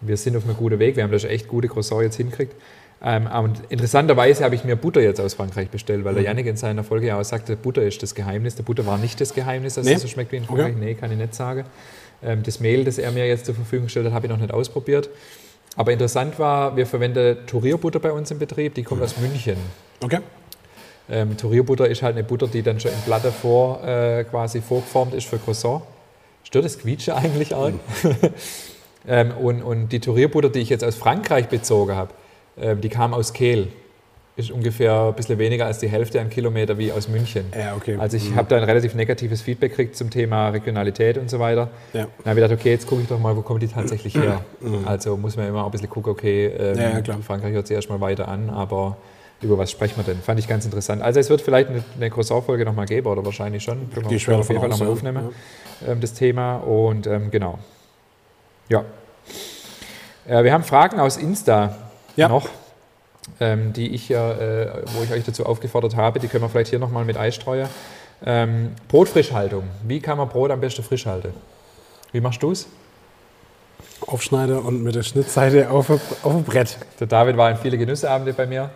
Wir 0.00 0.16
sind 0.16 0.36
auf 0.36 0.44
einem 0.44 0.56
guten 0.56 0.78
Weg, 0.78 0.96
wir 0.96 1.02
haben 1.02 1.10
da 1.10 1.18
schon 1.18 1.30
echt 1.30 1.48
gute 1.48 1.68
Croissant 1.68 2.02
jetzt 2.02 2.16
hingekriegt. 2.16 2.54
Ähm, 3.02 3.26
und 3.26 3.62
interessanterweise 3.68 4.44
habe 4.44 4.54
ich 4.54 4.64
mir 4.64 4.76
Butter 4.76 5.00
jetzt 5.00 5.20
aus 5.20 5.34
Frankreich 5.34 5.70
bestellt, 5.70 6.04
weil 6.04 6.14
der 6.14 6.24
Janik 6.24 6.46
in 6.46 6.56
seiner 6.56 6.82
Folge 6.82 7.06
ja 7.06 7.18
auch 7.20 7.24
sagte, 7.24 7.56
Butter 7.56 7.82
ist 7.82 8.02
das 8.02 8.14
Geheimnis. 8.14 8.56
Der 8.56 8.64
Butter 8.64 8.86
war 8.86 8.98
nicht 8.98 9.20
das 9.20 9.34
Geheimnis, 9.34 9.74
dass 9.74 9.86
Nee? 9.86 9.94
es 9.94 10.02
so 10.02 10.08
schmeckt 10.08 10.32
wie 10.32 10.36
in 10.36 10.44
Frankreich. 10.44 10.74
Okay. 10.74 10.84
Nee, 10.84 10.94
kann 10.94 11.12
ich 11.12 11.18
nicht 11.18 11.34
sagen. 11.34 11.64
Ähm, 12.22 12.42
das 12.42 12.58
Mehl, 12.58 12.84
das 12.84 12.98
er 12.98 13.12
mir 13.12 13.26
jetzt 13.26 13.46
zur 13.46 13.54
Verfügung 13.54 13.86
gestellt 13.86 14.06
hat, 14.06 14.12
habe 14.12 14.26
ich 14.26 14.30
noch 14.32 14.38
nicht 14.38 14.52
ausprobiert. 14.52 15.08
Aber 15.78 15.92
interessant 15.92 16.40
war, 16.40 16.76
wir 16.76 16.86
verwenden 16.86 17.46
Turierbutter 17.46 18.00
bei 18.00 18.10
uns 18.10 18.32
im 18.32 18.40
Betrieb, 18.40 18.74
die 18.74 18.82
kommt 18.82 19.00
aus 19.00 19.16
München. 19.16 19.56
Okay. 20.02 20.18
Ähm, 21.08 21.36
Turierbutter 21.36 21.86
ist 21.88 22.02
halt 22.02 22.16
eine 22.16 22.24
Butter, 22.24 22.48
die 22.48 22.62
dann 22.62 22.80
schon 22.80 22.90
in 22.90 23.00
Platte 23.02 23.30
vor, 23.30 23.84
äh, 23.84 24.24
quasi 24.24 24.60
vorgeformt 24.60 25.14
ist 25.14 25.28
für 25.28 25.38
Croissant. 25.38 25.82
Stört 26.42 26.64
das 26.64 26.80
Quietsche 26.80 27.14
eigentlich 27.14 27.54
arg? 27.54 27.74
ähm, 29.06 29.30
und, 29.40 29.62
und 29.62 29.90
die 29.90 30.00
Turierbutter, 30.00 30.48
die 30.48 30.58
ich 30.58 30.68
jetzt 30.68 30.82
aus 30.82 30.96
Frankreich 30.96 31.46
bezogen 31.46 31.94
habe, 31.94 32.10
ähm, 32.60 32.80
die 32.80 32.88
kam 32.88 33.14
aus 33.14 33.32
Kehl. 33.32 33.68
Ist 34.38 34.52
ungefähr 34.52 35.08
ein 35.08 35.14
bisschen 35.14 35.36
weniger 35.38 35.66
als 35.66 35.78
die 35.80 35.88
Hälfte 35.88 36.20
an 36.20 36.30
Kilometer 36.30 36.78
wie 36.78 36.92
aus 36.92 37.08
München. 37.08 37.46
Ja, 37.58 37.74
okay. 37.74 37.96
Also 37.98 38.16
ich 38.16 38.36
habe 38.36 38.48
da 38.48 38.56
ein 38.56 38.62
relativ 38.62 38.94
negatives 38.94 39.42
Feedback 39.42 39.72
gekriegt 39.72 39.96
zum 39.96 40.10
Thema 40.10 40.50
Regionalität 40.50 41.18
und 41.18 41.28
so 41.28 41.40
weiter. 41.40 41.70
Ja. 41.92 42.02
Dann 42.02 42.30
habe 42.30 42.38
ich 42.38 42.46
gedacht, 42.46 42.52
okay, 42.52 42.70
jetzt 42.70 42.86
gucke 42.86 43.02
ich 43.02 43.08
doch 43.08 43.18
mal, 43.18 43.36
wo 43.36 43.42
kommt 43.42 43.64
die 43.64 43.68
tatsächlich 43.68 44.14
her. 44.14 44.40
Also 44.86 45.16
muss 45.16 45.36
man 45.36 45.48
immer 45.48 45.62
auch 45.62 45.66
ein 45.66 45.72
bisschen 45.72 45.90
gucken, 45.90 46.12
okay, 46.12 46.46
ähm, 46.46 46.76
Ja, 46.78 46.90
ja, 46.90 47.00
klar. 47.00 47.18
Frankreich 47.20 47.52
hört 47.52 47.66
sich 47.66 47.74
erstmal 47.74 48.00
weiter 48.00 48.28
an, 48.28 48.48
aber 48.48 48.96
über 49.42 49.58
was 49.58 49.72
sprechen 49.72 49.96
wir 49.96 50.04
denn? 50.04 50.22
Fand 50.22 50.38
ich 50.38 50.46
ganz 50.46 50.64
interessant. 50.64 51.02
Also 51.02 51.18
es 51.18 51.30
wird 51.30 51.40
vielleicht 51.40 51.68
eine, 51.68 51.82
eine 51.96 52.08
Croissant-Folge 52.08 52.64
nochmal 52.64 52.86
geben 52.86 53.08
oder 53.08 53.24
wahrscheinlich 53.24 53.64
schon. 53.64 53.90
Können 53.92 54.08
wir 54.08 54.16
ich 54.16 54.22
schwer 54.22 54.38
auf 54.38 54.48
jeden 54.48 54.60
Fall 54.60 54.68
nochmal 54.68 54.88
ja. 54.88 54.94
aufnehmen, 54.94 55.28
ähm, 55.86 56.00
das 56.00 56.14
Thema. 56.14 56.58
Und 56.58 57.08
ähm, 57.08 57.32
genau. 57.32 57.58
Ja. 58.68 58.84
Äh, 60.28 60.44
wir 60.44 60.52
haben 60.52 60.64
Fragen 60.64 61.00
aus 61.00 61.16
Insta 61.16 61.76
Ja. 62.16 62.28
noch, 62.28 62.48
ähm, 63.40 63.72
die 63.72 63.94
ich 63.94 64.08
ja, 64.08 64.32
äh, 64.32 64.82
wo 64.94 65.02
ich 65.02 65.12
euch 65.12 65.24
dazu 65.24 65.46
aufgefordert 65.46 65.96
habe, 65.96 66.20
die 66.20 66.28
können 66.28 66.44
wir 66.44 66.48
vielleicht 66.48 66.70
hier 66.70 66.78
nochmal 66.78 67.04
mit 67.04 67.16
einstreuen. 67.16 67.68
Ähm, 68.24 68.72
Brotfrischhaltung. 68.88 69.64
Wie 69.84 70.00
kann 70.00 70.18
man 70.18 70.28
Brot 70.28 70.50
am 70.50 70.60
besten 70.60 70.82
frisch 70.82 71.06
halten? 71.06 71.32
Wie 72.12 72.20
machst 72.20 72.42
du 72.42 72.50
es? 72.50 72.66
Aufschneide 74.06 74.60
und 74.60 74.82
mit 74.82 74.94
der 74.94 75.02
Schnittseite 75.02 75.70
auf, 75.70 75.90
auf 75.90 76.24
ein 76.24 76.44
Brett. 76.44 76.78
Der 77.00 77.06
David 77.06 77.36
war 77.36 77.50
in 77.50 77.56
viele 77.56 77.78
Genüsseabende 77.78 78.32
bei 78.32 78.46
mir. 78.46 78.70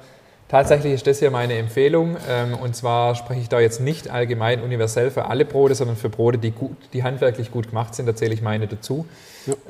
Tatsächlich 0.48 0.92
ist 0.92 1.06
das 1.06 1.18
hier 1.18 1.30
meine 1.30 1.54
Empfehlung. 1.54 2.16
Ähm, 2.28 2.54
und 2.54 2.76
zwar 2.76 3.14
spreche 3.14 3.40
ich 3.40 3.48
da 3.48 3.58
jetzt 3.58 3.80
nicht 3.80 4.10
allgemein 4.10 4.60
universell 4.60 5.10
für 5.10 5.24
alle 5.24 5.46
Brote, 5.46 5.74
sondern 5.74 5.96
für 5.96 6.10
Brote, 6.10 6.36
die, 6.38 6.50
gut, 6.50 6.76
die 6.92 7.02
handwerklich 7.02 7.50
gut 7.50 7.68
gemacht 7.70 7.94
sind. 7.94 8.06
Da 8.06 8.14
zähle 8.14 8.34
ich 8.34 8.42
meine 8.42 8.66
dazu. 8.66 9.06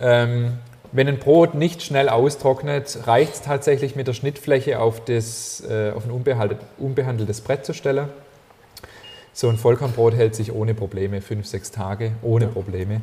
Ähm, 0.01 0.59
wenn 0.93 1.09
ein 1.09 1.19
Brot 1.19 1.55
nicht 1.55 1.83
schnell 1.83 2.09
austrocknet, 2.09 3.07
reicht 3.07 3.35
es 3.35 3.43
tatsächlich 3.43 3.97
mit 3.97 4.07
der 4.07 4.13
Schnittfläche 4.13 4.79
auf, 4.79 5.03
das, 5.05 5.63
äh, 5.69 5.91
auf 5.91 6.05
ein 6.05 6.11
unbehandelt, 6.11 6.61
unbehandeltes 6.79 7.41
Brett 7.41 7.65
zu 7.65 7.73
stellen. 7.73 8.09
So 9.33 9.49
ein 9.49 9.57
Vollkornbrot 9.57 10.15
hält 10.15 10.35
sich 10.35 10.53
ohne 10.53 10.75
Probleme 10.75 11.23
fünf, 11.23 11.47
sechs 11.47 11.71
Tage, 11.71 12.13
ohne 12.21 12.47
Probleme. 12.47 13.01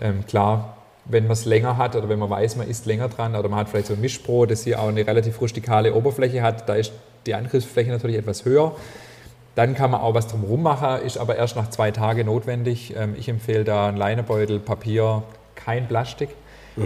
Ähm, 0.00 0.26
klar, 0.26 0.76
wenn 1.04 1.24
man 1.24 1.32
es 1.32 1.44
länger 1.44 1.76
hat 1.76 1.94
oder 1.94 2.08
wenn 2.08 2.18
man 2.18 2.28
weiß, 2.28 2.56
man 2.56 2.68
isst 2.68 2.86
länger 2.86 3.08
dran 3.08 3.36
oder 3.36 3.48
man 3.48 3.60
hat 3.60 3.68
vielleicht 3.68 3.86
so 3.86 3.94
ein 3.94 4.00
Mischbrot, 4.00 4.50
das 4.50 4.64
hier 4.64 4.80
auch 4.80 4.88
eine 4.88 5.06
relativ 5.06 5.40
rustikale 5.40 5.94
Oberfläche 5.94 6.42
hat, 6.42 6.68
da 6.68 6.74
ist 6.74 6.92
die 7.26 7.34
Angriffsfläche 7.34 7.90
natürlich 7.90 8.16
etwas 8.16 8.44
höher. 8.44 8.74
Dann 9.54 9.74
kann 9.74 9.92
man 9.92 10.00
auch 10.00 10.14
was 10.14 10.26
drumherum 10.26 10.62
machen, 10.62 11.02
ist 11.02 11.18
aber 11.18 11.36
erst 11.36 11.56
nach 11.56 11.70
zwei 11.70 11.92
Tagen 11.92 12.26
notwendig. 12.26 12.94
Ähm, 12.96 13.14
ich 13.16 13.28
empfehle 13.28 13.62
da 13.62 13.86
einen 13.86 13.96
Leinebeutel, 13.96 14.58
Papier, 14.58 15.22
kein 15.54 15.86
Plastik. 15.86 16.30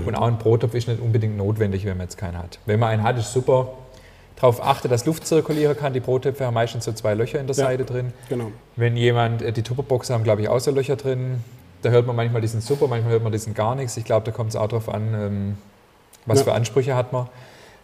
Und 0.07 0.15
auch 0.17 0.27
ein 0.27 0.39
Brottopf 0.39 0.75
ist 0.75 0.89
nicht 0.89 1.01
unbedingt 1.01 1.37
notwendig, 1.37 1.85
wenn 1.85 1.97
man 1.97 2.07
jetzt 2.07 2.17
keinen 2.19 2.39
hat. 2.39 2.59
Wenn 2.67 2.81
man 2.81 2.91
einen 2.91 3.03
hat, 3.03 3.19
ist 3.19 3.33
super. 3.33 3.69
Darauf 4.37 4.63
achte, 4.63 4.89
dass 4.89 5.07
Luft 5.07 5.27
zirkulieren 5.27 5.77
kann. 5.77 5.93
Die 5.93 6.01
Brottöpfe 6.01 6.45
haben 6.47 6.55
meistens 6.55 6.85
so 6.85 6.93
zwei 6.93 7.15
Löcher 7.15 7.39
in 7.39 7.47
der 7.47 7.55
Ja. 7.55 7.65
Seite 7.65 7.85
drin. 7.85 8.13
Genau. 8.29 8.51
Wenn 8.77 8.97
jemand, 8.97 9.43
äh, 9.43 9.53
die 9.53 9.63
Tupperboxen 9.63 10.15
haben, 10.15 10.25
glaube 10.25 10.43
ich, 10.43 10.49
auch 10.49 10.59
so 10.59 10.71
Löcher 10.71 10.97
drin. 10.97 11.45
Da 11.83 11.91
hört 11.91 12.07
man 12.07 12.17
manchmal 12.17 12.41
diesen 12.41 12.61
super, 12.61 12.89
manchmal 12.89 13.13
hört 13.13 13.23
man 13.23 13.33
diesen 13.33 13.55
gar 13.55 13.75
nichts. 13.75 13.97
Ich 13.97 14.05
glaube, 14.05 14.25
da 14.27 14.33
kommt 14.33 14.51
es 14.51 14.57
auch 14.57 14.69
darauf 14.69 14.89
an, 14.89 15.15
ähm, 15.15 15.59
was 16.27 16.39
Ja. 16.41 16.45
für 16.45 16.53
Ansprüche 16.55 16.95
hat 16.97 17.13
man. 17.13 17.29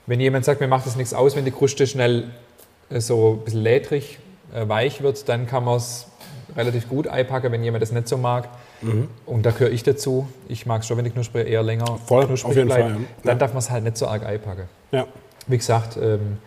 Wenn 0.07 0.21
jemand 0.21 0.45
sagt, 0.45 0.61
mir 0.61 0.69
macht 0.69 0.87
es 0.87 0.97
nichts 0.97 1.13
aus, 1.15 1.37
wenn 1.37 1.45
die 1.45 1.51
Kruste 1.51 1.87
schnell 1.87 2.31
äh, 2.91 3.01
so 3.01 3.35
ein 3.41 3.45
bisschen 3.45 3.61
lädrig, 3.63 4.19
äh, 4.55 4.67
weich 4.69 5.03
wird, 5.03 5.29
dann 5.29 5.47
kann 5.47 5.65
man 5.65 5.77
es 5.77 6.07
relativ 6.57 6.89
gut 6.89 7.07
einpacken, 7.09 7.53
wenn 7.53 7.63
jemand 7.63 7.83
das 7.83 7.93
nicht 7.93 8.09
so 8.09 8.17
mag. 8.17 8.49
Und 9.27 9.45
da 9.45 9.51
gehöre 9.51 9.71
ich 9.71 9.83
dazu. 9.83 10.29
Ich 10.49 10.67
mag 10.67 10.83
es 10.83 10.87
schon, 10.89 10.97
wenn 10.97 11.05
die 11.05 11.11
Knusprig 11.11 11.49
eher 11.49 11.63
länger 11.63 11.99
Voll, 12.07 12.27
knusprig 12.27 12.51
auf 12.51 12.57
jeden 12.57 12.69
bleibt. 12.69 12.83
Fall, 12.83 12.93
ja. 12.93 13.07
Dann 13.25 13.39
darf 13.39 13.53
man 13.53 13.59
es 13.59 13.71
halt 13.71 13.85
nicht 13.85 13.97
so 13.97 14.07
arg 14.07 14.25
einpacken. 14.25 14.65
Ja. 14.93 15.07
Wie 15.47 15.57
gesagt, 15.57 15.97
ähm, 16.01 16.39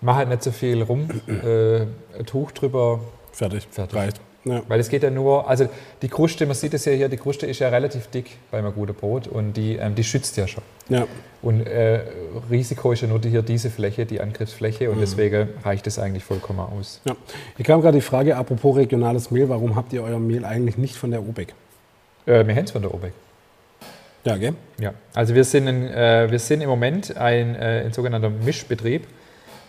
mach 0.00 0.16
halt 0.16 0.28
nicht 0.28 0.42
so 0.42 0.50
viel 0.50 0.82
rum, 0.82 1.08
äh, 1.26 1.80
ein 2.18 2.26
Tuch 2.26 2.52
drüber, 2.52 3.00
Fertig. 3.32 3.66
Fertig. 3.70 3.98
Reicht. 3.98 4.20
Ja. 4.42 4.62
weil 4.68 4.80
es 4.80 4.88
geht 4.88 5.02
ja 5.02 5.10
nur, 5.10 5.46
also 5.50 5.68
die 6.00 6.08
Kruste, 6.08 6.46
man 6.46 6.54
sieht 6.54 6.72
es 6.72 6.86
ja 6.86 6.92
hier, 6.92 7.10
die 7.10 7.18
Kruste 7.18 7.44
ist 7.46 7.58
ja 7.58 7.68
relativ 7.68 8.06
dick 8.06 8.38
bei 8.50 8.56
einem 8.58 8.72
guten 8.72 8.94
Brot 8.94 9.26
und 9.26 9.52
die, 9.52 9.76
ähm, 9.76 9.94
die 9.94 10.02
schützt 10.02 10.34
ja 10.38 10.48
schon. 10.48 10.62
ja. 10.88 11.06
Und 11.42 11.66
äh, 11.66 12.00
Risiko 12.50 12.92
ist 12.92 13.02
ja 13.02 13.08
nur 13.08 13.20
hier 13.20 13.42
diese 13.42 13.68
Fläche, 13.70 14.04
die 14.06 14.20
Angriffsfläche 14.20 14.90
und 14.90 15.00
deswegen 15.00 15.48
reicht 15.62 15.86
es 15.86 15.98
eigentlich 15.98 16.24
vollkommen 16.24 16.60
aus. 16.60 17.00
Ja. 17.04 17.14
Hier 17.56 17.64
kam 17.66 17.80
gerade 17.82 17.96
die 17.98 18.02
Frage, 18.02 18.36
apropos 18.36 18.76
regionales 18.76 19.30
Mehl, 19.30 19.48
warum 19.50 19.74
habt 19.76 19.92
ihr 19.92 20.02
euer 20.02 20.18
Mehl 20.18 20.44
eigentlich 20.44 20.76
nicht 20.78 20.96
von 20.96 21.10
der 21.10 21.20
OBEC? 21.20 21.54
Äh, 22.26 22.46
wir 22.46 22.54
haben 22.54 22.64
es 22.64 22.70
von 22.70 22.82
der 22.82 22.94
OBEC. 22.94 23.12
Ja, 24.24 24.36
gell? 24.36 24.54
Ja, 24.78 24.92
also 25.14 25.34
wir 25.34 25.44
sind, 25.44 25.66
ein, 25.66 25.88
äh, 25.88 26.30
wir 26.30 26.38
sind 26.38 26.60
im 26.60 26.68
Moment 26.68 27.16
ein, 27.16 27.54
äh, 27.54 27.84
ein 27.86 27.92
sogenannter 27.92 28.30
Mischbetrieb. 28.30 29.06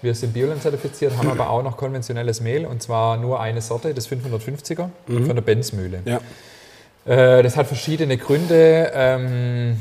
Wir 0.02 0.16
sind 0.16 0.34
Bioland 0.34 0.62
zertifiziert, 0.62 1.16
haben 1.16 1.30
aber 1.30 1.50
auch 1.50 1.64
noch 1.64 1.78
konventionelles 1.78 2.42
Mehl 2.42 2.66
und 2.66 2.82
zwar 2.82 3.18
nur 3.18 3.40
eine 3.40 3.62
Sorte, 3.62 3.94
das 3.94 4.10
550er 4.10 4.90
von 5.06 5.36
der 5.36 5.42
Benzmühle. 5.42 6.00
Ja. 6.06 6.20
Äh, 7.06 7.44
das 7.44 7.56
hat 7.56 7.68
verschiedene 7.68 8.18
Gründe. 8.18 8.92
Ähm, 8.94 9.78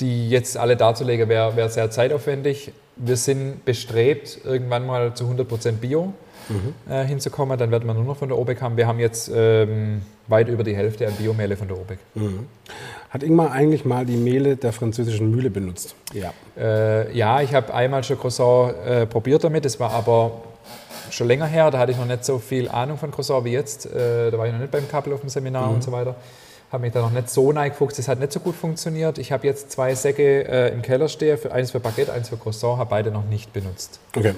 die 0.00 0.30
jetzt 0.30 0.56
alle 0.56 0.76
darzulegen, 0.76 1.28
wäre 1.28 1.56
wär 1.56 1.68
sehr 1.68 1.90
zeitaufwendig. 1.90 2.72
Wir 2.96 3.16
sind 3.16 3.64
bestrebt, 3.64 4.38
irgendwann 4.44 4.86
mal 4.86 5.14
zu 5.14 5.24
100% 5.24 5.72
Bio 5.72 6.14
äh, 6.88 7.04
hinzukommen. 7.04 7.58
Dann 7.58 7.70
werden 7.70 7.86
wir 7.86 7.94
nur 7.94 8.04
noch 8.04 8.16
von 8.16 8.28
der 8.28 8.38
OBEC 8.38 8.60
haben. 8.60 8.76
Wir 8.76 8.86
haben 8.86 8.98
jetzt 8.98 9.30
ähm, 9.34 10.02
weit 10.26 10.48
über 10.48 10.64
die 10.64 10.74
Hälfte 10.74 11.06
an 11.06 11.14
Biomehle 11.14 11.56
von 11.56 11.68
der 11.68 11.78
OBEC. 11.78 11.98
Hat 13.10 13.22
Ingmar 13.22 13.52
eigentlich 13.52 13.84
mal 13.84 14.04
die 14.04 14.16
Mehle 14.16 14.56
der 14.56 14.72
französischen 14.72 15.30
Mühle 15.30 15.50
benutzt? 15.50 15.94
Ja. 16.12 16.32
Äh, 16.56 17.16
ja, 17.16 17.40
ich 17.40 17.54
habe 17.54 17.72
einmal 17.72 18.04
schon 18.04 18.18
Croissant 18.18 18.74
äh, 18.86 19.06
probiert 19.06 19.44
damit. 19.44 19.64
Das 19.64 19.80
war 19.80 19.92
aber 19.92 20.42
schon 21.10 21.26
länger 21.26 21.46
her. 21.46 21.70
Da 21.70 21.78
hatte 21.78 21.92
ich 21.92 21.98
noch 21.98 22.06
nicht 22.06 22.24
so 22.24 22.38
viel 22.38 22.68
Ahnung 22.68 22.98
von 22.98 23.10
Croissant 23.10 23.44
wie 23.44 23.52
jetzt. 23.52 23.86
Äh, 23.86 24.30
da 24.30 24.38
war 24.38 24.46
ich 24.46 24.52
noch 24.52 24.60
nicht 24.60 24.70
beim 24.70 24.88
Kappel 24.88 25.12
auf 25.12 25.20
dem 25.20 25.30
Seminar 25.30 25.70
und 25.70 25.82
so 25.82 25.92
weiter. 25.92 26.16
Habe 26.70 26.82
mich 26.82 26.92
da 26.92 27.00
noch 27.00 27.10
nicht 27.10 27.30
so 27.30 27.50
reingefuchst. 27.50 27.98
Das 27.98 28.08
hat 28.08 28.20
nicht 28.20 28.32
so 28.32 28.40
gut 28.40 28.54
funktioniert. 28.54 29.16
Ich 29.16 29.32
habe 29.32 29.46
jetzt 29.46 29.70
zwei 29.70 29.94
Säcke 29.94 30.46
äh, 30.46 30.68
im 30.68 30.82
Keller 30.82 31.08
stehen. 31.08 31.38
Für, 31.38 31.50
eins 31.50 31.70
für 31.70 31.80
Baguette, 31.80 32.12
eins 32.12 32.28
für 32.28 32.36
Croissant. 32.36 32.78
Habe 32.78 32.90
beide 32.90 33.10
noch 33.10 33.24
nicht 33.24 33.54
benutzt. 33.54 34.00
Okay. 34.14 34.34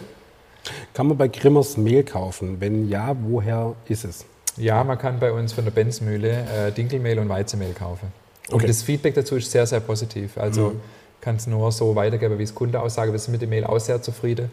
Kann 0.94 1.06
man 1.08 1.16
bei 1.16 1.28
Grimmers 1.28 1.76
Mehl 1.76 2.02
kaufen? 2.04 2.60
Wenn 2.60 2.88
ja, 2.88 3.16
woher 3.22 3.74
ist 3.88 4.04
es? 4.04 4.24
Ja, 4.56 4.82
man 4.84 4.98
kann 4.98 5.18
bei 5.20 5.32
uns 5.32 5.52
von 5.52 5.64
der 5.64 5.70
Benzmühle 5.70 6.44
äh, 6.68 6.72
Dinkelmehl 6.72 7.18
und 7.18 7.28
Weizenmehl 7.28 7.72
kaufen. 7.72 8.12
Und 8.48 8.56
Okay. 8.56 8.66
das 8.66 8.82
Feedback 8.82 9.14
dazu 9.14 9.36
ist 9.36 9.50
sehr, 9.50 9.66
sehr 9.66 9.80
positiv. 9.80 10.36
Also 10.36 10.74
kann 11.20 11.36
es 11.36 11.46
nur 11.46 11.70
so 11.72 11.94
weitergeben, 11.94 12.38
wie 12.38 12.42
es 12.42 12.54
Kunde 12.54 12.80
aussage. 12.80 13.12
Wir 13.12 13.18
sind 13.18 13.32
mit 13.32 13.42
dem 13.42 13.50
Mehl 13.50 13.64
auch 13.64 13.78
sehr 13.78 14.02
zufrieden. 14.02 14.50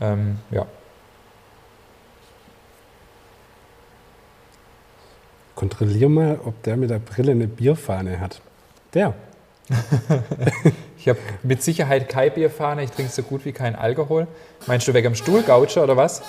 Ähm, 0.00 0.38
ja. 0.50 0.66
Kontrollier 5.54 6.08
mal, 6.08 6.38
ob 6.44 6.62
der 6.64 6.76
mit 6.76 6.90
der 6.90 6.98
Brille 6.98 7.32
eine 7.32 7.46
Bierfahne 7.46 8.20
hat. 8.20 8.40
Der. 8.94 9.14
Ich 10.98 11.10
habe 11.10 11.20
mit 11.44 11.62
Sicherheit 11.62 12.08
keine 12.08 12.32
Bierfahne. 12.32 12.82
Ich 12.82 12.90
trinke 12.90 13.12
so 13.12 13.22
gut 13.22 13.44
wie 13.44 13.52
kein 13.52 13.76
Alkohol. 13.76 14.26
Meinst 14.66 14.88
du 14.88 14.92
wegen 14.92 15.04
dem 15.04 15.14
Stuhlgaucher 15.14 15.84
oder 15.84 15.96
was? 15.96 16.20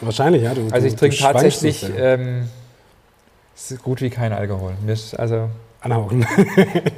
Wahrscheinlich, 0.00 0.42
ja. 0.42 0.54
Du, 0.54 0.66
Also 0.72 0.88
ich 0.88 0.96
trinke 0.96 1.16
tatsächlich 1.16 1.82
ja. 1.82 2.14
ähm, 2.14 2.48
so 3.54 3.76
gut 3.76 4.00
wie 4.00 4.10
kein 4.10 4.32
Alkohol. 4.32 4.72
Also 5.16 5.50
Anhauchen. 5.80 6.26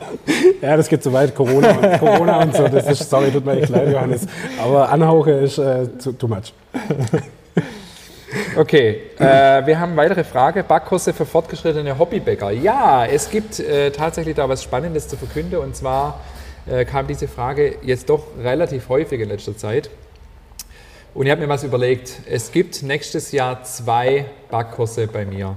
ja, 0.62 0.78
das 0.78 0.88
geht 0.88 1.03
zu 1.03 1.12
weit. 1.12 1.34
Corona 1.34 1.72
und, 1.72 1.99
Corona 1.99 2.40
und 2.40 2.57
so. 2.57 2.68
Das 2.68 2.88
ist, 2.88 3.11
sorry, 3.11 3.30
tut 3.30 3.44
mir 3.44 3.61
echt 3.61 3.68
leid, 3.68 3.92
Johannes. 3.92 4.26
Aber 4.62 4.88
Anhauche 4.88 5.32
ist 5.32 5.59
äh, 5.59 5.88
too 5.99 6.28
much. 6.28 6.55
Okay, 8.57 9.03
äh, 9.18 9.66
wir 9.66 9.78
haben 9.78 9.97
weitere 9.97 10.24
Frage. 10.24 10.62
Backkurse 10.62 11.12
für 11.12 11.26
fortgeschrittene 11.26 11.99
Hobbybäcker. 11.99 12.51
Ja, 12.51 13.07
es 13.07 13.30
gibt 13.30 13.61
äh, 13.61 13.91
tatsächlich 13.91 14.34
da 14.34 14.49
was 14.49 14.62
Spannendes 14.62 15.09
zu 15.09 15.16
verkünden. 15.16 15.59
Und 15.59 15.76
zwar 15.76 16.20
äh, 16.66 16.84
kam 16.84 17.07
diese 17.07 17.28
Frage 17.28 17.76
jetzt 17.82 18.09
doch 18.09 18.24
relativ 18.43 18.89
häufig 18.89 19.20
in 19.20 19.28
letzter 19.28 19.57
Zeit. 19.57 19.91
Und 21.14 21.26
ich 21.26 21.32
habe 21.32 21.41
mir 21.41 21.49
was 21.49 21.64
überlegt. 21.64 22.20
Es 22.28 22.53
gibt 22.53 22.82
nächstes 22.82 23.32
Jahr 23.32 23.62
zwei 23.64 24.26
Backkurse 24.51 25.07
bei 25.07 25.24
mir. 25.24 25.57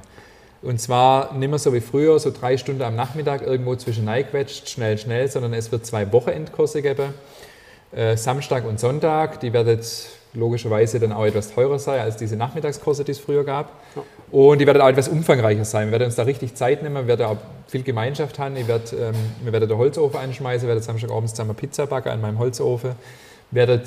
Und 0.62 0.80
zwar 0.80 1.34
nicht 1.34 1.50
mehr 1.50 1.60
so 1.60 1.74
wie 1.74 1.82
früher, 1.82 2.20
so 2.20 2.32
drei 2.32 2.58
Stunden 2.58 2.82
am 2.82 2.96
Nachmittag 2.96 3.42
irgendwo 3.42 3.76
zwischen 3.76 4.08
reingequetscht, 4.08 4.70
schnell, 4.70 4.98
schnell, 4.98 5.28
sondern 5.30 5.54
es 5.54 5.72
wird 5.72 5.86
zwei 5.86 6.12
Wochenendkurse 6.12 6.82
geben. 6.82 7.14
äh, 7.92 8.18
Samstag 8.18 8.66
und 8.66 8.80
Sonntag. 8.80 9.40
Die 9.40 9.54
werden 9.54 9.80
logischerweise 10.34 11.00
dann 11.00 11.12
auch 11.12 11.26
etwas 11.26 11.54
teurer 11.54 11.80
sein 11.80 12.02
als 12.02 12.18
diese 12.18 12.36
Nachmittagskurse, 12.36 13.04
die 13.04 13.12
es 13.12 13.20
früher 13.20 13.44
gab. 13.44 13.72
Ja. 13.96 14.04
Und 14.32 14.60
die 14.60 14.68
werden 14.68 14.82
auch 14.82 14.88
etwas 14.88 15.08
umfangreicher 15.08 15.66
sein. 15.66 15.88
Wir 15.88 15.94
werden 15.94 16.06
uns 16.06 16.16
da 16.16 16.24
richtig 16.24 16.56
Zeit 16.56 16.84
nehmen, 16.84 16.96
wir 16.96 17.08
werden 17.08 17.26
auch 17.26 17.38
viel 17.68 17.84
Gemeinschaft 17.84 18.38
haben. 18.38 18.56
Ich 18.56 18.68
werde, 18.68 18.96
ähm, 18.96 19.16
wir 19.44 19.52
werden 19.52 19.68
den 19.68 19.78
Holzofen 19.78 20.20
einschmeißen, 20.20 20.68
wir 20.68 20.76
werden 20.76 20.84
Samstagabends 20.84 21.34
zusammen 21.34 21.56
Pizza 21.56 21.88
backen 21.88 22.10
an 22.10 22.22
meinem 22.22 22.38
Holzofen. 22.38 22.92
Wir 23.52 23.68
werden 23.68 23.82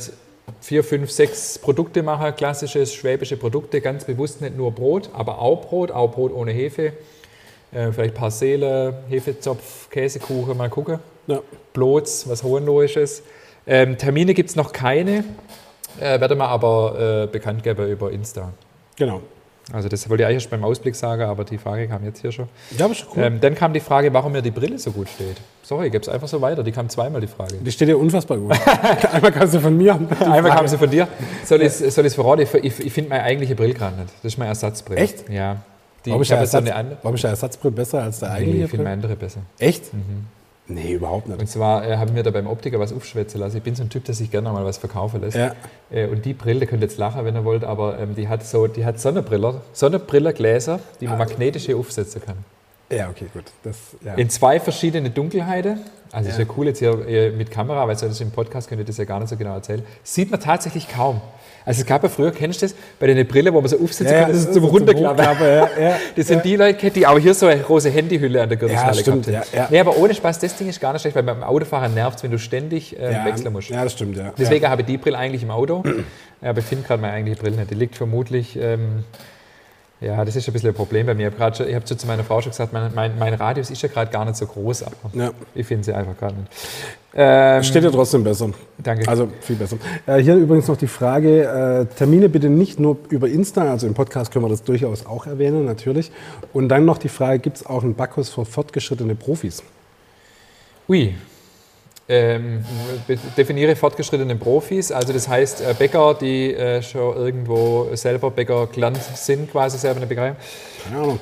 vier, 0.60 0.82
fünf, 0.82 1.10
sechs 1.10 1.58
Produkte 1.58 2.02
machen, 2.02 2.34
klassische 2.34 2.84
schwäbische 2.86 3.36
Produkte, 3.36 3.80
ganz 3.80 4.04
bewusst 4.04 4.40
nicht 4.40 4.56
nur 4.56 4.72
Brot, 4.72 5.10
aber 5.12 5.38
auch 5.38 5.66
Brot, 5.66 5.92
auch 5.92 6.10
Brot 6.10 6.32
ohne 6.32 6.50
Hefe. 6.50 6.92
Äh, 7.72 7.92
vielleicht 7.92 8.14
Parsele, 8.14 9.04
Hefezopf, 9.08 9.88
Käsekuchen, 9.90 10.56
mal 10.56 10.68
gucken. 10.68 10.98
Ja. 11.26 11.40
Blots, 11.72 12.28
was 12.28 12.42
Hohenlohisches. 12.42 13.22
Ähm, 13.66 13.96
Termine 13.96 14.34
gibt 14.34 14.50
es 14.50 14.56
noch 14.56 14.72
keine, 14.72 15.24
äh, 16.00 16.20
werde 16.20 16.34
wir 16.36 16.48
aber 16.48 17.24
äh, 17.24 17.26
bekannt 17.26 17.62
geben 17.62 17.88
über 17.88 18.10
Insta. 18.10 18.52
Genau. 18.96 19.20
Also 19.72 19.88
das 19.88 20.08
wollte 20.10 20.24
ich 20.24 20.26
eigentlich 20.26 20.42
erst 20.42 20.50
beim 20.50 20.64
Ausblick 20.64 20.96
sagen, 20.96 21.22
aber 21.22 21.44
die 21.44 21.56
Frage 21.56 21.86
kam 21.86 22.04
jetzt 22.04 22.20
hier 22.20 22.32
schon. 22.32 22.48
Ja, 22.76 22.86
aber 22.86 22.94
schon 22.94 23.08
cool. 23.16 23.22
Ähm, 23.22 23.40
dann 23.40 23.54
kam 23.54 23.72
die 23.72 23.80
Frage, 23.80 24.12
warum 24.12 24.32
mir 24.32 24.42
die 24.42 24.50
Brille 24.50 24.78
so 24.78 24.90
gut 24.90 25.08
steht. 25.08 25.36
Sorry, 25.62 25.86
ich 25.86 25.92
gebe 25.92 26.02
es 26.02 26.08
einfach 26.08 26.26
so 26.26 26.40
weiter. 26.40 26.64
Die 26.64 26.72
kam 26.72 26.88
zweimal, 26.88 27.20
die 27.20 27.28
Frage. 27.28 27.54
Die 27.54 27.70
steht 27.70 27.88
dir 27.88 27.96
unfassbar 27.96 28.38
gut. 28.38 28.56
Einmal 29.12 29.30
kam 29.30 29.46
sie 29.46 29.60
von 29.60 29.76
mir. 29.76 29.94
Einmal 30.20 30.50
kam 30.50 30.66
sie 30.66 30.76
von 30.76 30.90
dir. 30.90 31.06
Soll 31.44 31.62
ich 31.62 31.80
es 31.80 32.14
verraten? 32.14 32.42
Ich, 32.42 32.54
ich, 32.54 32.86
ich 32.86 32.92
finde 32.92 33.10
meine 33.10 33.22
eigentliche 33.22 33.54
Brille 33.54 33.74
gerade 33.74 33.96
nicht. 33.96 34.12
Das 34.22 34.32
ist 34.32 34.38
meine 34.38 34.48
Ersatzbrille. 34.48 35.00
Echt? 35.00 35.28
Ja. 35.30 35.58
Die, 36.04 36.10
warum, 36.10 36.22
ist 36.22 36.30
der 36.32 36.38
Ersatz, 36.38 36.66
so 36.66 36.72
warum 37.02 37.14
ist 37.14 37.22
der 37.22 37.30
Ersatzbrille 37.30 37.72
besser 37.72 38.02
als 38.02 38.18
der 38.18 38.32
eigentliche? 38.32 38.58
Nee, 38.58 38.64
ich 38.64 38.70
finde 38.70 38.84
meine 38.84 38.94
andere 38.94 39.14
besser. 39.14 39.40
Echt? 39.58 39.94
Mhm. 39.94 40.26
Nee, 40.74 40.92
überhaupt 40.92 41.28
nicht. 41.28 41.40
Und 41.40 41.46
zwar 41.48 41.86
äh, 41.86 41.96
haben 41.96 42.14
wir 42.14 42.22
da 42.22 42.30
beim 42.30 42.46
Optiker 42.46 42.78
was 42.80 42.92
aufschwätzen 42.92 43.40
lassen. 43.40 43.56
Ich 43.58 43.62
bin 43.62 43.74
so 43.74 43.82
ein 43.82 43.90
Typ, 43.90 44.04
der 44.04 44.14
sich 44.14 44.30
gerne 44.30 44.50
mal 44.52 44.64
was 44.64 44.78
verkaufen 44.78 45.20
lässt. 45.20 45.36
Ja. 45.36 45.54
Äh, 45.90 46.06
und 46.06 46.24
die 46.24 46.34
Brille, 46.34 46.66
könnt 46.66 46.82
ihr 46.82 46.88
jetzt 46.88 46.98
lachen, 46.98 47.24
wenn 47.24 47.34
ihr 47.34 47.44
wollt, 47.44 47.64
aber 47.64 47.98
ähm, 47.98 48.14
die 48.14 48.28
hat 48.28 48.44
so, 48.44 48.66
die 48.66 48.84
hat 48.84 49.00
Sonnenbrille, 49.00 49.60
Sonnenbrillengläser, 49.72 50.80
die 51.00 51.06
man 51.06 51.16
ah. 51.16 51.18
magnetisch 51.18 51.66
hier 51.66 51.76
aufsetzen 51.76 52.22
kann. 52.24 52.36
Ja, 52.90 53.08
okay, 53.08 53.26
gut. 53.32 53.44
Das, 53.62 53.76
ja. 54.04 54.14
In 54.14 54.28
zwei 54.28 54.60
verschiedene 54.60 55.10
Dunkelheiten. 55.10 55.80
Also 56.10 56.28
ja. 56.28 56.34
ist 56.34 56.38
ja 56.38 56.54
cool 56.56 56.66
jetzt 56.66 56.78
hier 56.78 57.06
äh, 57.06 57.30
mit 57.30 57.50
Kamera, 57.50 57.88
weil 57.88 57.96
das 57.96 58.20
im 58.20 58.30
Podcast 58.30 58.68
könnt 58.68 58.80
ihr 58.80 58.84
das 58.84 58.98
ja 58.98 59.04
gar 59.04 59.18
nicht 59.18 59.30
so 59.30 59.36
genau 59.36 59.54
erzählen. 59.54 59.82
Sieht 60.02 60.30
man 60.30 60.40
tatsächlich 60.40 60.88
kaum. 60.88 61.22
Also 61.64 61.80
es 61.80 61.86
gab 61.86 62.02
ja 62.02 62.08
früher, 62.08 62.32
kennst 62.32 62.62
du 62.62 62.66
das, 62.66 62.74
bei 62.98 63.06
den 63.06 63.26
Brille, 63.26 63.52
wo 63.52 63.60
man 63.60 63.68
so 63.68 63.78
aufsetzen 63.78 64.14
ja, 64.14 64.22
kann, 64.22 64.32
das 64.32 64.40
ist 64.40 64.54
zum 64.54 64.64
Runterklappen. 64.64 65.46
Ja, 65.46 65.68
ja, 65.80 65.96
das 66.16 66.26
sind 66.26 66.44
die 66.44 66.56
Leute, 66.56 66.90
die 66.90 67.06
auch 67.06 67.18
hier 67.18 67.34
so 67.34 67.46
eine 67.46 67.60
große 67.60 67.90
Handyhülle 67.90 68.42
an 68.42 68.48
der 68.48 68.58
Gürtelschnalle 68.58 68.96
ja, 68.96 69.02
stimmt, 69.02 69.26
ja, 69.26 69.42
ja. 69.54 69.68
Nee, 69.70 69.80
aber 69.80 69.96
ohne 69.96 70.14
Spaß, 70.14 70.38
das 70.38 70.56
Ding 70.56 70.68
ist 70.68 70.80
gar 70.80 70.92
nicht 70.92 71.02
schlecht, 71.02 71.16
weil 71.16 71.22
beim 71.22 71.42
Autofahrer 71.42 71.88
nervt 71.88 72.22
wenn 72.22 72.30
du 72.30 72.38
ständig 72.38 72.98
äh, 72.98 73.24
wechseln 73.24 73.52
musst. 73.52 73.70
Ja, 73.70 73.84
das 73.84 73.92
stimmt, 73.92 74.16
ja. 74.16 74.32
Deswegen 74.36 74.68
habe 74.68 74.82
ich 74.82 74.86
die 74.86 74.98
Brille 74.98 75.18
eigentlich 75.18 75.42
im 75.42 75.50
Auto, 75.50 75.82
aber 76.40 76.58
ich 76.58 76.64
finde 76.64 76.86
gerade 76.86 77.00
meine 77.00 77.14
eigentliche 77.14 77.40
Brille 77.40 77.56
nicht. 77.56 77.70
Die 77.70 77.74
liegt 77.74 77.96
vermutlich... 77.96 78.56
Ähm, 78.56 79.04
ja, 80.02 80.24
das 80.24 80.36
ist 80.36 80.48
ein 80.48 80.52
bisschen 80.52 80.70
ein 80.70 80.74
Problem 80.74 81.06
bei 81.06 81.14
mir. 81.14 81.28
Ich 81.28 81.40
habe 81.40 81.74
hab 81.74 81.86
zu 81.86 82.06
meiner 82.06 82.24
Frau 82.24 82.40
schon 82.40 82.50
gesagt, 82.50 82.72
mein, 82.72 82.92
mein, 82.94 83.18
mein 83.18 83.34
Radius 83.34 83.70
ist 83.70 83.82
ja 83.82 83.88
gerade 83.88 84.10
gar 84.10 84.24
nicht 84.24 84.36
so 84.36 84.46
groß, 84.46 84.82
aber 84.82 84.96
ja. 85.12 85.30
ich 85.54 85.66
finde 85.66 85.84
sie 85.84 85.92
einfach 85.92 86.16
gerade 86.18 86.34
nicht. 86.34 86.48
Ähm, 87.14 87.62
Steht 87.62 87.84
ja 87.84 87.90
trotzdem 87.90 88.24
besser. 88.24 88.50
Danke. 88.78 89.06
Also 89.06 89.28
viel 89.40 89.56
besser. 89.56 89.76
Äh, 90.06 90.18
hier 90.18 90.34
übrigens 90.34 90.66
noch 90.66 90.78
die 90.78 90.86
Frage, 90.86 91.42
äh, 91.90 91.94
Termine 91.94 92.28
bitte 92.28 92.48
nicht 92.48 92.80
nur 92.80 92.96
über 93.10 93.28
Insta, 93.28 93.70
also 93.70 93.86
im 93.86 93.94
Podcast 93.94 94.32
können 94.32 94.44
wir 94.44 94.48
das 94.48 94.64
durchaus 94.64 95.06
auch 95.06 95.26
erwähnen, 95.26 95.64
natürlich. 95.64 96.10
Und 96.52 96.68
dann 96.68 96.84
noch 96.84 96.98
die 96.98 97.10
Frage, 97.10 97.38
gibt 97.38 97.58
es 97.58 97.66
auch 97.66 97.82
einen 97.82 97.94
Backkurs 97.94 98.30
für 98.30 98.44
fortgeschrittene 98.44 99.14
Profis? 99.14 99.62
Ui, 100.88 101.14
ähm, 102.08 102.64
definiere 103.36 103.76
fortgeschrittene 103.76 104.36
Profis, 104.36 104.90
also 104.90 105.12
das 105.12 105.28
heißt 105.28 105.60
äh, 105.60 105.74
Bäcker, 105.78 106.14
die 106.14 106.52
äh, 106.52 106.82
schon 106.82 107.16
irgendwo 107.16 107.88
selber 107.94 108.30
Bäcker 108.30 108.66
gelernt 108.66 108.98
sind, 109.14 109.50
quasi 109.50 109.78
selber 109.78 109.98
eine 109.98 110.06
Bäckerei. 110.06 110.34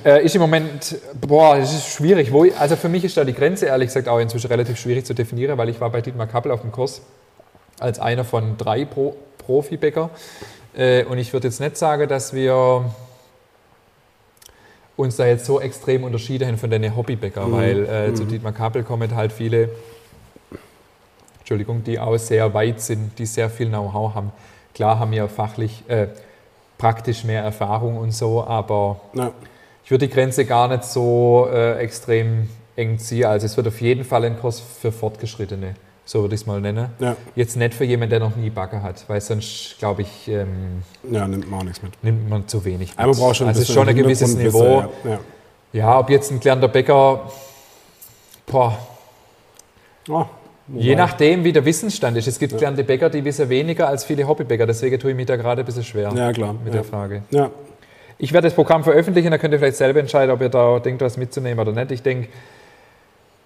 Äh, 0.04 0.24
ist 0.24 0.34
im 0.34 0.40
Moment, 0.40 0.96
boah, 1.20 1.58
das 1.58 1.72
ist 1.72 1.88
schwierig. 1.88 2.32
Wo, 2.32 2.46
also 2.58 2.76
für 2.76 2.88
mich 2.88 3.04
ist 3.04 3.16
da 3.16 3.24
die 3.24 3.34
Grenze 3.34 3.66
ehrlich 3.66 3.88
gesagt 3.88 4.08
auch 4.08 4.18
inzwischen 4.18 4.48
relativ 4.48 4.78
schwierig 4.78 5.04
zu 5.04 5.14
definieren, 5.14 5.58
weil 5.58 5.68
ich 5.68 5.80
war 5.80 5.90
bei 5.90 6.00
Dietmar 6.00 6.26
Kappel 6.26 6.50
auf 6.50 6.62
dem 6.62 6.72
Kurs 6.72 7.02
als 7.78 7.98
einer 7.98 8.24
von 8.24 8.56
drei 8.56 8.84
Pro 8.84 9.16
Profibäcker 9.38 10.10
äh, 10.76 11.04
und 11.04 11.18
ich 11.18 11.32
würde 11.32 11.48
jetzt 11.48 11.60
nicht 11.60 11.76
sagen, 11.76 12.08
dass 12.08 12.32
wir 12.32 12.84
uns 14.96 15.16
da 15.16 15.26
jetzt 15.26 15.46
so 15.46 15.60
extrem 15.60 16.04
unterschieden 16.04 16.58
von 16.58 16.70
den 16.70 16.94
Hobbybäcker, 16.94 17.46
mhm. 17.46 17.52
weil 17.52 17.86
äh, 17.86 18.08
mhm. 18.08 18.16
zu 18.16 18.24
Dietmar 18.24 18.52
Kappel 18.52 18.82
kommen 18.82 19.14
halt 19.14 19.32
viele 19.32 19.70
Entschuldigung, 21.50 21.82
die 21.82 21.98
auch 21.98 22.16
sehr 22.16 22.54
weit 22.54 22.80
sind, 22.80 23.18
die 23.18 23.26
sehr 23.26 23.50
viel 23.50 23.70
Know-how 23.70 24.14
haben. 24.14 24.30
Klar 24.72 25.00
haben 25.00 25.10
wir 25.10 25.26
fachlich, 25.26 25.82
äh, 25.88 26.06
praktisch 26.78 27.24
mehr 27.24 27.42
Erfahrung 27.42 27.98
und 27.98 28.12
so, 28.12 28.44
aber 28.44 29.00
ja. 29.14 29.32
ich 29.82 29.90
würde 29.90 30.06
die 30.06 30.14
Grenze 30.14 30.44
gar 30.44 30.68
nicht 30.68 30.84
so 30.84 31.48
äh, 31.52 31.78
extrem 31.78 32.48
eng 32.76 33.00
ziehen. 33.00 33.24
Also 33.24 33.46
es 33.46 33.56
wird 33.56 33.66
auf 33.66 33.80
jeden 33.80 34.04
Fall 34.04 34.24
ein 34.26 34.38
Kurs 34.38 34.60
für 34.60 34.92
Fortgeschrittene, 34.92 35.74
so 36.04 36.20
würde 36.20 36.36
ich 36.36 36.42
es 36.42 36.46
mal 36.46 36.60
nennen. 36.60 36.90
Ja. 37.00 37.16
Jetzt 37.34 37.56
nicht 37.56 37.74
für 37.74 37.84
jemanden, 37.84 38.10
der 38.10 38.20
noch 38.20 38.36
nie 38.36 38.50
Bagger 38.50 38.84
hat, 38.84 39.02
weil 39.08 39.20
sonst, 39.20 39.74
glaube 39.80 40.02
ich, 40.02 40.28
ähm, 40.28 40.84
ja, 41.10 41.26
nimmt 41.26 41.50
man 41.50 41.58
auch 41.58 41.64
nichts 41.64 41.82
mit. 41.82 42.00
Nimmt 42.04 42.30
man 42.30 42.46
zu 42.46 42.64
wenig 42.64 42.90
mit. 42.90 42.98
Aber 43.00 43.12
braucht 43.12 43.34
schon 43.34 43.48
ein 43.48 43.56
also 43.56 43.72
schon 43.72 43.88
ein 43.88 43.96
gewisses 43.96 44.36
Niveau. 44.36 44.84
Ja. 45.02 45.18
ja. 45.72 45.98
ob 45.98 46.10
jetzt 46.10 46.30
ein 46.30 46.38
gelernter 46.38 46.68
Bäcker, 46.68 47.28
boah, 48.46 48.78
oh. 50.08 50.26
Je 50.74 50.94
nachdem, 50.94 51.44
wie 51.44 51.52
der 51.52 51.64
Wissensstand 51.64 52.16
ist. 52.16 52.28
Es 52.28 52.38
gibt 52.38 52.52
ja. 52.52 52.58
gelernte 52.58 52.84
Bäcker, 52.84 53.10
die 53.10 53.24
wissen 53.24 53.48
weniger 53.48 53.88
als 53.88 54.04
viele 54.04 54.26
Hobbybäcker. 54.26 54.66
Deswegen 54.66 54.98
tue 54.98 55.10
ich 55.10 55.16
mich 55.16 55.26
da 55.26 55.36
gerade 55.36 55.62
ein 55.62 55.66
bisschen 55.66 55.84
schwer 55.84 56.12
ja, 56.14 56.32
klar. 56.32 56.52
mit 56.52 56.66
ja. 56.66 56.80
der 56.80 56.84
Frage. 56.84 57.22
Ja. 57.30 57.50
Ich 58.18 58.32
werde 58.32 58.46
das 58.48 58.54
Programm 58.54 58.84
veröffentlichen, 58.84 59.30
da 59.30 59.38
könnt 59.38 59.54
ihr 59.54 59.58
vielleicht 59.58 59.78
selber 59.78 59.98
entscheiden, 59.98 60.30
ob 60.30 60.42
ihr 60.42 60.50
da 60.50 60.78
denkt, 60.78 61.00
was 61.00 61.16
mitzunehmen 61.16 61.58
oder 61.58 61.72
nicht. 61.72 61.90
Ich 61.90 62.02
denke, 62.02 62.28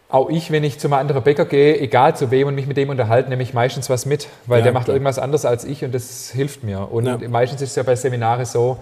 auch 0.09 0.29
ich, 0.29 0.51
wenn 0.51 0.64
ich 0.64 0.79
zu 0.79 0.89
einem 0.89 0.95
anderen 0.95 1.22
Bäcker 1.22 1.45
gehe, 1.45 1.79
egal 1.79 2.16
zu 2.16 2.31
wem 2.31 2.49
und 2.49 2.55
mich 2.55 2.66
mit 2.66 2.77
dem 2.77 2.89
unterhalte, 2.89 3.31
nehme 3.31 3.43
ich 3.43 3.55
meistens 3.55 3.89
was 3.89 4.05
mit, 4.05 4.29
weil 4.47 4.62
der 4.62 4.72
macht 4.72 4.85
klar. 4.85 4.97
irgendwas 4.97 5.18
anderes 5.18 5.45
als 5.45 5.64
ich 5.64 5.85
und 5.85 5.95
das 5.95 6.31
hilft 6.31 6.64
mir. 6.64 6.91
Und 6.91 7.29
meistens 7.31 7.62
ist 7.62 7.70
es 7.70 7.77
ja 7.77 7.83
bei 7.85 7.97
Seminaren 7.97 8.45
so, 8.45 8.79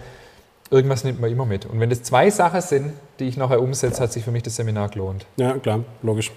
irgendwas 0.70 1.04
nimmt 1.04 1.20
man 1.20 1.30
immer 1.30 1.46
mit. 1.46 1.66
Und 1.66 1.78
wenn 1.78 1.90
das 1.90 2.02
zwei 2.02 2.30
Sachen 2.30 2.60
sind, 2.60 2.92
die 3.18 3.28
ich 3.28 3.36
nachher 3.36 3.60
umsetze, 3.60 4.02
hat 4.02 4.12
sich 4.12 4.24
für 4.24 4.30
mich 4.30 4.42
das 4.42 4.56
Seminar 4.56 4.88
gelohnt. 4.88 5.26
Ja, 5.36 5.52
klar, 5.58 5.80
logisch. 6.02 6.32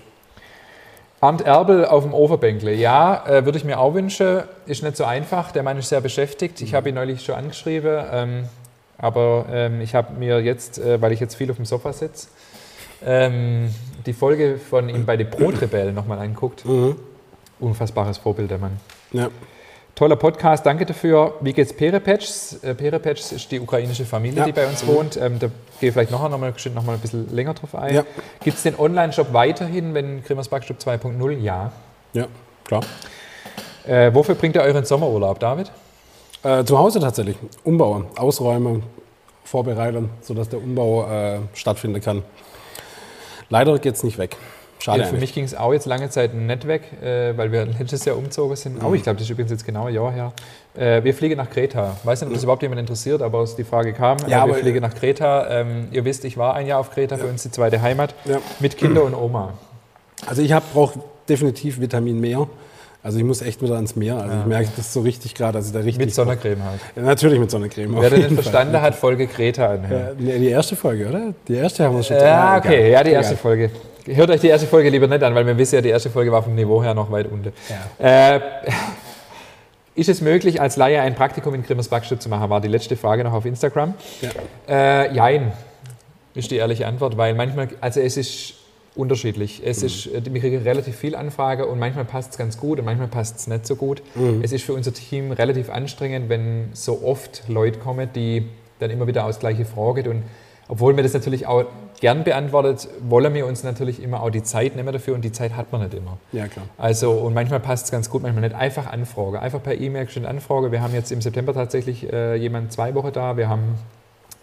Arndt 1.25 1.41
Erbel 1.41 1.85
auf 1.85 2.03
dem 2.03 2.13
Overbänkle. 2.13 2.71
Ja, 2.75 3.25
äh, 3.25 3.45
würde 3.45 3.57
ich 3.57 3.63
mir 3.63 3.79
auch 3.79 3.95
wünschen. 3.95 4.43
Ist 4.67 4.83
nicht 4.83 4.95
so 4.95 5.05
einfach. 5.05 5.51
Der 5.51 5.63
Mann 5.63 5.75
ist 5.75 5.89
sehr 5.89 6.01
beschäftigt. 6.01 6.61
Ich 6.61 6.75
habe 6.75 6.89
ihn 6.89 6.95
neulich 6.95 7.25
schon 7.25 7.33
angeschrieben. 7.33 7.99
Ähm, 8.11 8.43
aber 8.99 9.47
ähm, 9.51 9.81
ich 9.81 9.95
habe 9.95 10.13
mir 10.13 10.39
jetzt, 10.41 10.77
äh, 10.77 11.01
weil 11.01 11.13
ich 11.13 11.19
jetzt 11.19 11.33
viel 11.33 11.49
auf 11.49 11.55
dem 11.55 11.65
Sofa 11.65 11.93
sitze, 11.93 12.27
ähm, 13.03 13.73
die 14.05 14.13
Folge 14.13 14.59
von 14.59 14.87
ihm 14.87 15.07
bei 15.07 15.17
den 15.17 15.31
Brotrebellen 15.31 15.95
nochmal 15.95 16.19
angeguckt. 16.19 16.63
Mhm. 16.63 16.95
Unfassbares 17.59 18.19
Vorbild, 18.19 18.51
der 18.51 18.59
Mann. 18.59 18.79
Ja. 19.11 19.29
Toller 19.95 20.17
Podcast, 20.17 20.65
danke 20.65 20.85
dafür. 20.85 21.35
Wie 21.39 21.53
geht's 21.53 21.71
Perepetsch? 21.71 22.61
Äh, 22.61 22.75
Perepetsch 22.75 23.31
ist 23.31 23.49
die 23.49 23.61
ukrainische 23.61 24.03
Familie, 24.03 24.39
ja. 24.39 24.45
die 24.45 24.51
bei 24.51 24.67
uns 24.67 24.85
wohnt. 24.85 25.15
Ähm, 25.15 25.39
da 25.39 25.47
gehe 25.79 25.87
ich 25.87 25.93
vielleicht 25.93 26.11
noch, 26.11 26.21
noch, 26.29 26.37
mal, 26.37 26.53
noch 26.73 26.83
mal 26.83 26.93
ein 26.93 26.99
bisschen 26.99 27.33
länger 27.33 27.53
drauf 27.53 27.73
ein. 27.75 27.95
Ja. 27.95 28.03
Gibt 28.43 28.57
es 28.57 28.63
den 28.63 28.77
Online-Shop 28.77 29.31
weiterhin, 29.31 29.93
wenn 29.93 30.21
Grimmers 30.21 30.49
Backstub 30.49 30.79
2.0? 30.79 31.39
Ja. 31.39 31.71
Ja, 32.11 32.27
klar. 32.65 32.81
Äh, 33.87 34.13
wofür 34.13 34.35
bringt 34.35 34.55
ihr 34.55 34.63
euren 34.63 34.83
Sommerurlaub, 34.83 35.39
David? 35.39 35.71
Äh, 36.43 36.65
zu 36.65 36.77
Hause 36.77 36.99
tatsächlich. 36.99 37.37
Umbau, 37.63 38.03
Ausräumen, 38.17 38.83
vorbereiten, 39.45 40.09
sodass 40.21 40.49
der 40.49 40.59
Umbau 40.59 41.09
äh, 41.09 41.39
stattfinden 41.53 42.01
kann. 42.01 42.21
Leider 43.49 43.79
geht 43.79 43.95
es 43.95 44.03
nicht 44.03 44.17
weg. 44.17 44.35
Schade. 44.79 45.01
Ja, 45.01 45.07
für 45.07 45.17
mich 45.17 45.33
ging 45.33 45.43
es 45.43 45.55
auch 45.55 45.73
jetzt 45.73 45.85
lange 45.85 46.09
Zeit 46.09 46.33
nicht 46.33 46.67
weg, 46.67 46.83
äh, 47.01 47.35
weil 47.37 47.51
wir 47.51 47.65
letztes 47.79 48.05
Jahr 48.05 48.17
umgezogen 48.17 48.55
sind. 48.55 48.81
Mhm. 48.81 48.85
Oh, 48.85 48.93
ich 48.93 49.03
glaube, 49.03 49.17
das 49.17 49.23
ist 49.23 49.31
übrigens 49.31 49.51
jetzt 49.51 49.65
genau 49.65 49.85
ein 49.85 49.93
Jahr 49.93 50.11
her. 50.11 50.33
Äh, 50.75 51.03
wir 51.03 51.13
fliegen 51.13 51.37
nach 51.37 51.49
Kreta. 51.49 51.95
Ich 51.99 52.05
weiß 52.05 52.21
nicht, 52.21 52.27
ob 52.27 52.33
das 52.33 52.43
überhaupt 52.43 52.61
jemand 52.61 52.79
interessiert, 52.79 53.21
aber 53.21 53.39
als 53.39 53.55
die 53.55 53.63
Frage 53.63 53.93
kam, 53.93 54.17
ja, 54.27 54.43
äh, 54.43 54.47
wir 54.47 54.55
fliegen 54.55 54.81
nach 54.81 54.93
Kreta. 54.93 55.47
Ähm, 55.49 55.87
ihr 55.91 56.05
wisst, 56.05 56.25
ich 56.25 56.37
war 56.37 56.53
ein 56.53 56.67
Jahr 56.67 56.79
auf 56.79 56.91
Kreta, 56.91 57.15
ja. 57.15 57.23
für 57.23 57.29
uns 57.29 57.43
die 57.43 57.51
zweite 57.51 57.81
Heimat, 57.81 58.13
ja. 58.25 58.37
mit 58.59 58.77
Kinder 58.77 59.03
und 59.03 59.15
Oma. 59.15 59.53
Also 60.27 60.41
ich 60.41 60.53
brauche 60.73 60.99
definitiv 61.27 61.79
Vitamin 61.79 62.19
mehr. 62.19 62.47
Also 63.05 63.19
ich 63.19 63.23
muss 63.23 63.43
echt 63.43 63.61
wieder 63.61 63.75
ans 63.75 63.95
Meer. 63.95 64.17
Also 64.17 64.35
ich 64.39 64.45
merke 64.47 64.69
das 64.75 64.91
so 64.91 65.01
richtig 65.01 65.35
gerade, 65.35 65.59
dass 65.59 65.67
ich 65.67 65.73
da 65.73 65.79
richtig. 65.79 66.05
Mit 66.05 66.15
Sonnencreme 66.15 66.63
halt. 66.63 66.79
Ja, 66.95 67.03
natürlich 67.03 67.39
mit 67.39 67.51
Sonnencreme. 67.51 67.95
Wer 68.01 68.09
den 68.09 68.33
verstanden 68.33 68.73
Fall. 68.73 68.81
hat, 68.81 68.95
Folge 68.95 69.27
Kreta 69.27 69.67
an. 69.67 69.85
Ja, 70.17 70.37
die 70.39 70.47
erste 70.47 70.75
Folge, 70.75 71.07
oder? 71.07 71.33
Die 71.47 71.53
erste 71.53 71.83
haben 71.83 71.95
wir 71.97 72.01
schon. 72.01 72.17
Ja, 72.17 72.57
okay, 72.57 72.91
ja, 72.91 73.03
die 73.03 73.11
erste. 73.11 73.37
Folge. 73.37 73.69
Hört 74.07 74.29
euch 74.29 74.41
die 74.41 74.47
erste 74.47 74.67
Folge 74.67 74.89
lieber 74.89 75.07
nicht 75.07 75.23
an, 75.23 75.33
weil 75.33 75.47
wir 75.47 75.57
wissen 75.57 75.75
ja, 75.75 75.81
die 75.81 75.89
erste 75.89 76.09
Folge 76.09 76.31
war 76.31 76.43
vom 76.43 76.53
Niveau 76.53 76.83
her 76.83 76.93
noch 76.93 77.11
weit 77.11 77.31
unten. 77.31 77.53
Ja. 77.99 78.35
Äh, 78.35 78.41
ist 79.95 80.09
es 80.09 80.21
möglich, 80.21 80.61
als 80.61 80.75
Laie 80.75 81.01
ein 81.01 81.15
Praktikum 81.15 81.55
in 81.55 81.63
Grimmers 81.63 81.87
Backstube 81.87 82.19
zu 82.19 82.29
machen? 82.29 82.49
War 82.49 82.61
die 82.61 82.67
letzte 82.67 82.97
Frage 82.97 83.23
noch 83.23 83.33
auf 83.33 83.45
Instagram. 83.45 83.95
Ja. 84.21 85.05
Äh, 85.07 85.15
jein, 85.15 85.53
ist 86.35 86.51
die 86.51 86.57
ehrliche 86.57 86.85
Antwort, 86.85 87.17
weil 87.17 87.33
manchmal, 87.33 87.69
also 87.81 87.99
es 87.99 88.17
ist 88.17 88.53
unterschiedlich. 88.95 89.61
Es 89.65 89.81
ist, 89.81 90.07
äh, 90.07 90.21
wir 90.23 90.39
kriegen 90.39 90.61
relativ 90.61 90.95
viel 90.95 91.15
Anfrage 91.15 91.65
und 91.65 91.79
manchmal 91.79 92.05
passt 92.05 92.31
es 92.33 92.37
ganz 92.37 92.57
gut 92.59 92.77
und 92.77 92.85
manchmal 92.85 93.07
passt 93.07 93.37
es 93.37 93.47
nicht 93.47 93.65
so 93.65 93.75
gut. 93.75 94.03
Es 94.43 94.51
ist 94.51 94.63
für 94.63 94.73
unser 94.73 94.93
Team 94.93 95.31
relativ 95.31 95.69
anstrengend, 95.71 96.29
wenn 96.29 96.69
so 96.73 97.01
oft 97.03 97.43
Leute 97.47 97.79
kommen, 97.79 98.09
die 98.13 98.47
dann 98.79 98.91
immer 98.91 99.07
wieder 99.07 99.25
aus 99.25 99.39
gleiche 99.39 99.65
Frage 99.65 100.09
und 100.09 100.23
obwohl 100.67 100.93
mir 100.93 101.03
das 101.03 101.13
natürlich 101.13 101.45
auch 101.45 101.65
gern 101.99 102.23
beantwortet, 102.23 102.87
wollen 103.07 103.33
wir 103.33 103.45
uns 103.45 103.63
natürlich 103.63 104.01
immer 104.01 104.21
auch 104.21 104.29
die 104.29 104.43
Zeit 104.43 104.75
nehmen 104.75 104.91
dafür 104.91 105.15
und 105.15 105.23
die 105.23 105.31
Zeit 105.31 105.55
hat 105.55 105.71
man 105.71 105.81
nicht 105.81 105.93
immer. 105.93 106.17
Ja, 106.31 106.47
klar. 106.47 106.65
Also 106.77 107.11
und 107.11 107.33
manchmal 107.33 107.59
passt 107.59 107.85
es 107.85 107.91
ganz 107.91 108.09
gut, 108.09 108.23
manchmal 108.23 108.41
nicht. 108.41 108.55
Einfach 108.55 108.87
Anfrage, 108.87 109.39
einfach 109.39 109.61
per 109.61 109.79
E-Mail 109.79 110.09
schon 110.09 110.25
Anfrage. 110.25 110.71
Wir 110.71 110.81
haben 110.81 110.93
jetzt 110.93 111.11
im 111.11 111.21
September 111.21 111.53
tatsächlich 111.53 112.11
äh, 112.11 112.35
jemanden 112.35 112.69
zwei 112.69 112.95
Wochen 112.95 113.11
da. 113.13 113.37
Wir 113.37 113.47
haben 113.47 113.75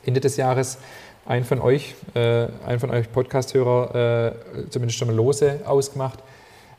Ende 0.04 0.20
des 0.20 0.36
Jahres 0.36 0.78
einen 1.26 1.44
von 1.44 1.60
euch, 1.60 1.94
äh, 2.14 2.46
einen 2.66 2.80
von 2.80 2.90
euch 2.90 3.12
Podcast-Hörer 3.12 4.32
äh, 4.32 4.68
zumindest 4.70 4.98
schon 4.98 5.08
mal 5.08 5.16
lose 5.16 5.60
ausgemacht. 5.64 6.20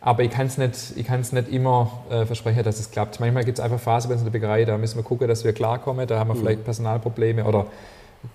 Aber 0.02 0.24
ich 0.24 0.32
kann 0.32 0.48
es 0.48 0.58
nicht, 0.58 0.98
ich 0.98 1.06
kann's 1.06 1.32
nicht 1.32 1.48
immer 1.48 2.04
äh, 2.10 2.26
versprechen, 2.26 2.62
dass 2.64 2.80
es 2.80 2.92
klappt. 2.92 3.22
Manchmal 3.22 3.46
gibt 3.46 3.58
es 3.60 3.64
einfach 3.64 3.80
Phasen 3.80 4.10
bei 4.10 4.16
uns 4.16 4.22
in 4.22 4.26
der 4.26 4.38
Bäckerei, 4.38 4.66
da 4.66 4.78
müssen 4.78 4.98
wir 4.98 5.04
gucken, 5.04 5.30
dass 5.30 5.46
wir 5.46 5.54
klarkommen. 5.54 6.06
Da 6.08 6.20
haben 6.20 6.28
wir 6.28 6.36
vielleicht 6.36 6.66
Personalprobleme 6.66 7.46
oder 7.46 7.68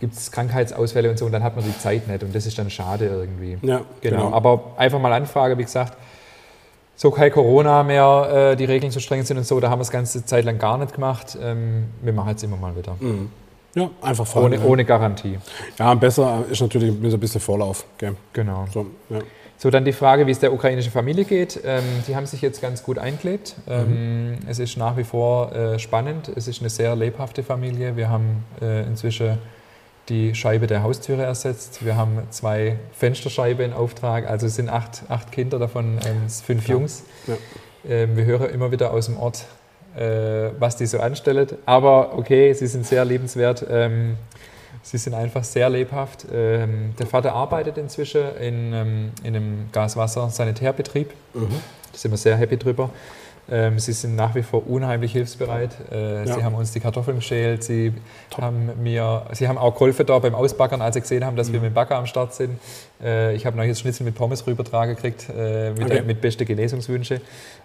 gibt 0.00 0.14
es 0.14 0.30
Krankheitsausfälle 0.30 1.10
und 1.10 1.18
so 1.18 1.26
und 1.26 1.32
dann 1.32 1.42
hat 1.42 1.56
man 1.56 1.64
die 1.64 1.76
Zeit 1.78 2.08
nicht 2.08 2.22
und 2.22 2.34
das 2.34 2.46
ist 2.46 2.58
dann 2.58 2.70
schade 2.70 3.06
irgendwie. 3.06 3.58
Ja, 3.62 3.82
genau. 4.00 4.16
genau. 4.24 4.32
Aber 4.32 4.72
einfach 4.76 5.00
mal 5.00 5.12
Anfrage, 5.12 5.58
wie 5.58 5.64
gesagt, 5.64 5.96
so 6.96 7.10
kein 7.10 7.30
Corona 7.30 7.82
mehr, 7.82 8.50
äh, 8.52 8.56
die 8.56 8.64
Regeln 8.64 8.90
so 8.90 9.00
streng 9.00 9.22
sind 9.24 9.36
und 9.38 9.46
so, 9.46 9.60
da 9.60 9.70
haben 9.70 9.78
wir 9.78 9.82
es 9.82 9.90
ganze 9.90 10.24
Zeit 10.24 10.44
lang 10.44 10.58
gar 10.58 10.78
nicht 10.78 10.94
gemacht. 10.94 11.38
Ähm, 11.40 11.86
wir 12.02 12.12
machen 12.12 12.34
es 12.34 12.42
immer 12.42 12.56
mal 12.56 12.76
wieder. 12.76 12.96
Ja, 13.74 13.90
einfach 14.02 14.26
fragen. 14.26 14.46
Ohne, 14.46 14.60
ohne 14.64 14.84
Garantie. 14.84 15.38
Ja, 15.78 15.94
besser 15.94 16.44
ist 16.50 16.60
natürlich 16.60 16.98
mit 16.98 17.12
ein 17.12 17.20
bisschen 17.20 17.40
Vorlauf. 17.40 17.84
Gell? 17.98 18.16
Genau. 18.32 18.66
So, 18.72 18.86
ja. 19.10 19.20
So, 19.60 19.70
dann 19.70 19.84
die 19.84 19.92
Frage, 19.92 20.26
wie 20.28 20.30
es 20.30 20.38
der 20.38 20.52
ukrainischen 20.52 20.92
Familie 20.92 21.24
geht. 21.24 21.60
Ähm, 21.64 21.82
die 22.06 22.14
haben 22.14 22.26
sich 22.26 22.40
jetzt 22.42 22.62
ganz 22.62 22.82
gut 22.84 22.96
eingelebt. 22.96 23.56
Ähm, 23.68 24.38
Es 24.46 24.60
ist 24.60 24.76
nach 24.76 24.96
wie 24.96 25.02
vor 25.02 25.52
äh, 25.52 25.78
spannend. 25.80 26.30
Es 26.34 26.46
ist 26.46 26.60
eine 26.60 26.70
sehr 26.70 26.94
lebhafte 26.94 27.42
Familie. 27.42 27.96
Wir 27.96 28.08
haben 28.08 28.44
äh, 28.62 28.86
inzwischen 28.86 29.38
die 30.08 30.34
Scheibe 30.34 30.66
der 30.66 30.82
Haustüre 30.82 31.22
ersetzt. 31.22 31.84
Wir 31.84 31.96
haben 31.96 32.22
zwei 32.30 32.76
Fensterscheiben 32.92 33.64
in 33.64 33.72
Auftrag. 33.72 34.28
Also 34.28 34.46
es 34.46 34.56
sind 34.56 34.68
acht, 34.68 35.02
acht 35.08 35.32
Kinder, 35.32 35.58
davon 35.58 35.98
ähm, 36.06 36.28
fünf 36.28 36.68
Jungs. 36.68 37.04
Ja. 37.26 37.34
Ähm, 37.88 38.16
wir 38.16 38.24
hören 38.24 38.50
immer 38.50 38.70
wieder 38.70 38.92
aus 38.92 39.06
dem 39.06 39.18
Ort, 39.18 39.44
äh, 39.96 40.50
was 40.58 40.76
die 40.76 40.86
so 40.86 40.98
anstellen. 41.00 41.48
Aber 41.66 42.16
okay, 42.16 42.52
sie 42.52 42.66
sind 42.66 42.86
sehr 42.86 43.04
liebenswert. 43.04 43.64
Ähm, 43.68 44.16
sie 44.82 44.98
sind 44.98 45.14
einfach 45.14 45.44
sehr 45.44 45.68
lebhaft. 45.68 46.26
Ähm, 46.32 46.94
der 46.98 47.06
Vater 47.06 47.34
arbeitet 47.34 47.78
inzwischen 47.78 48.22
in, 48.40 48.72
ähm, 48.72 49.12
in 49.22 49.36
einem 49.36 49.68
Gaswasser-Sanitärbetrieb. 49.72 51.10
Da 51.34 51.98
sind 51.98 52.10
wir 52.10 52.18
sehr 52.18 52.36
happy 52.36 52.56
drüber. 52.56 52.90
Ähm, 53.50 53.78
sie 53.78 53.92
sind 53.92 54.14
nach 54.14 54.34
wie 54.34 54.42
vor 54.42 54.68
unheimlich 54.68 55.12
hilfsbereit. 55.12 55.70
Äh, 55.90 56.26
Ja. 56.26 56.34
Sie 56.34 56.44
haben 56.44 56.54
uns 56.54 56.72
die 56.72 56.80
Kartoffeln 56.80 57.16
geschält. 57.16 57.64
Sie 57.64 57.94
haben, 58.38 58.70
mir, 58.82 59.22
sie 59.32 59.48
haben 59.48 59.56
auch 59.56 59.72
geholfen 59.74 60.04
da 60.04 60.18
beim 60.18 60.34
Ausbackern, 60.34 60.82
als 60.82 60.94
sie 60.94 61.00
gesehen 61.00 61.24
haben, 61.24 61.36
dass 61.36 61.50
wir 61.52 61.60
mit 61.60 61.70
dem 61.70 61.74
Bagger 61.74 61.96
am 61.96 62.06
Start 62.06 62.34
sind. 62.34 62.58
Äh, 63.02 63.34
ich 63.34 63.46
habe 63.46 63.56
noch 63.56 63.64
jetzt 63.64 63.80
Schnitzel 63.80 64.04
mit 64.04 64.14
Pommes 64.14 64.46
rübertragen 64.46 64.94
gekriegt, 64.94 65.26
äh, 65.34 65.70
mit, 65.70 65.84
Okay. 65.84 66.02
mit 66.02 66.20
beste 66.20 66.44
Genesungswünsche. 66.44 67.20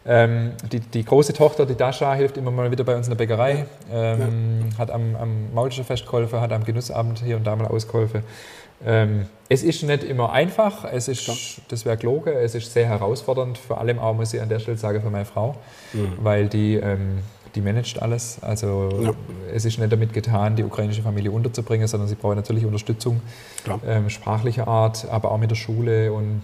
Ähm, 0.06 0.52
die, 0.72 0.80
die 0.80 1.04
große 1.04 1.34
Tochter, 1.34 1.66
die 1.66 1.76
Dasha, 1.76 2.14
hilft 2.14 2.38
immer 2.38 2.52
mal 2.52 2.72
wieder 2.72 2.84
bei 2.84 2.96
uns 2.96 3.08
in 3.08 3.12
der 3.12 3.18
Bäckerei. 3.18 3.66
Ähm, 3.92 4.70
Hat 4.78 4.90
am, 4.92 5.16
am 5.16 5.54
Maultischer 5.54 5.84
Fest 5.84 6.06
geholfen, 6.06 6.40
hat 6.40 6.52
am 6.54 6.64
Genussabend 6.64 7.20
hier 7.24 7.36
und 7.38 7.46
da 7.46 7.56
mal 7.56 7.68
ausgeholfen. 7.68 8.24
Ähm, 8.86 9.28
es 9.50 9.64
ist 9.64 9.84
nicht 9.84 10.04
immer 10.04 10.32
einfach, 10.32 10.86
es 10.86 11.08
ist, 11.08 11.30
das 11.70 11.86
wäre 11.86 11.98
gelogen, 11.98 12.34
es 12.34 12.56
ist 12.56 12.74
sehr 12.74 12.88
herausfordernd, 12.88 13.58
vor 13.58 13.80
allem 13.80 14.00
auch, 14.00 14.14
muss 14.14 14.34
ich 14.34 14.42
an 14.42 14.50
der 14.50 14.60
Stelle 14.60 14.78
sagen, 14.78 15.02
für 15.02 15.10
meine 15.10 15.26
Frau, 15.26 15.56
weil 16.22 16.48
die, 16.50 16.76
ähm, 16.76 17.20
die 17.54 17.62
managt 17.62 18.02
alles. 18.02 18.40
Also 18.42 18.90
Ja. 19.02 19.14
es 19.54 19.64
ist 19.66 19.78
nicht 19.78 19.92
damit 19.92 20.12
getan, 20.12 20.56
die 20.56 20.64
ukrainische 20.64 21.04
Familie 21.04 21.32
unterzubringen, 21.32 21.88
sondern 21.88 22.10
sie 22.10 22.16
braucht 22.16 22.36
natürlich 22.36 22.66
Unterstützung 22.66 23.22
Klar. 23.64 23.80
ähm, 23.86 24.10
sprachlicher 24.10 24.68
Art, 24.68 25.08
aber 25.10 25.32
auch 25.32 25.38
mit 25.38 25.52
der 25.52 25.56
Schule. 25.56 26.12
Und 26.12 26.42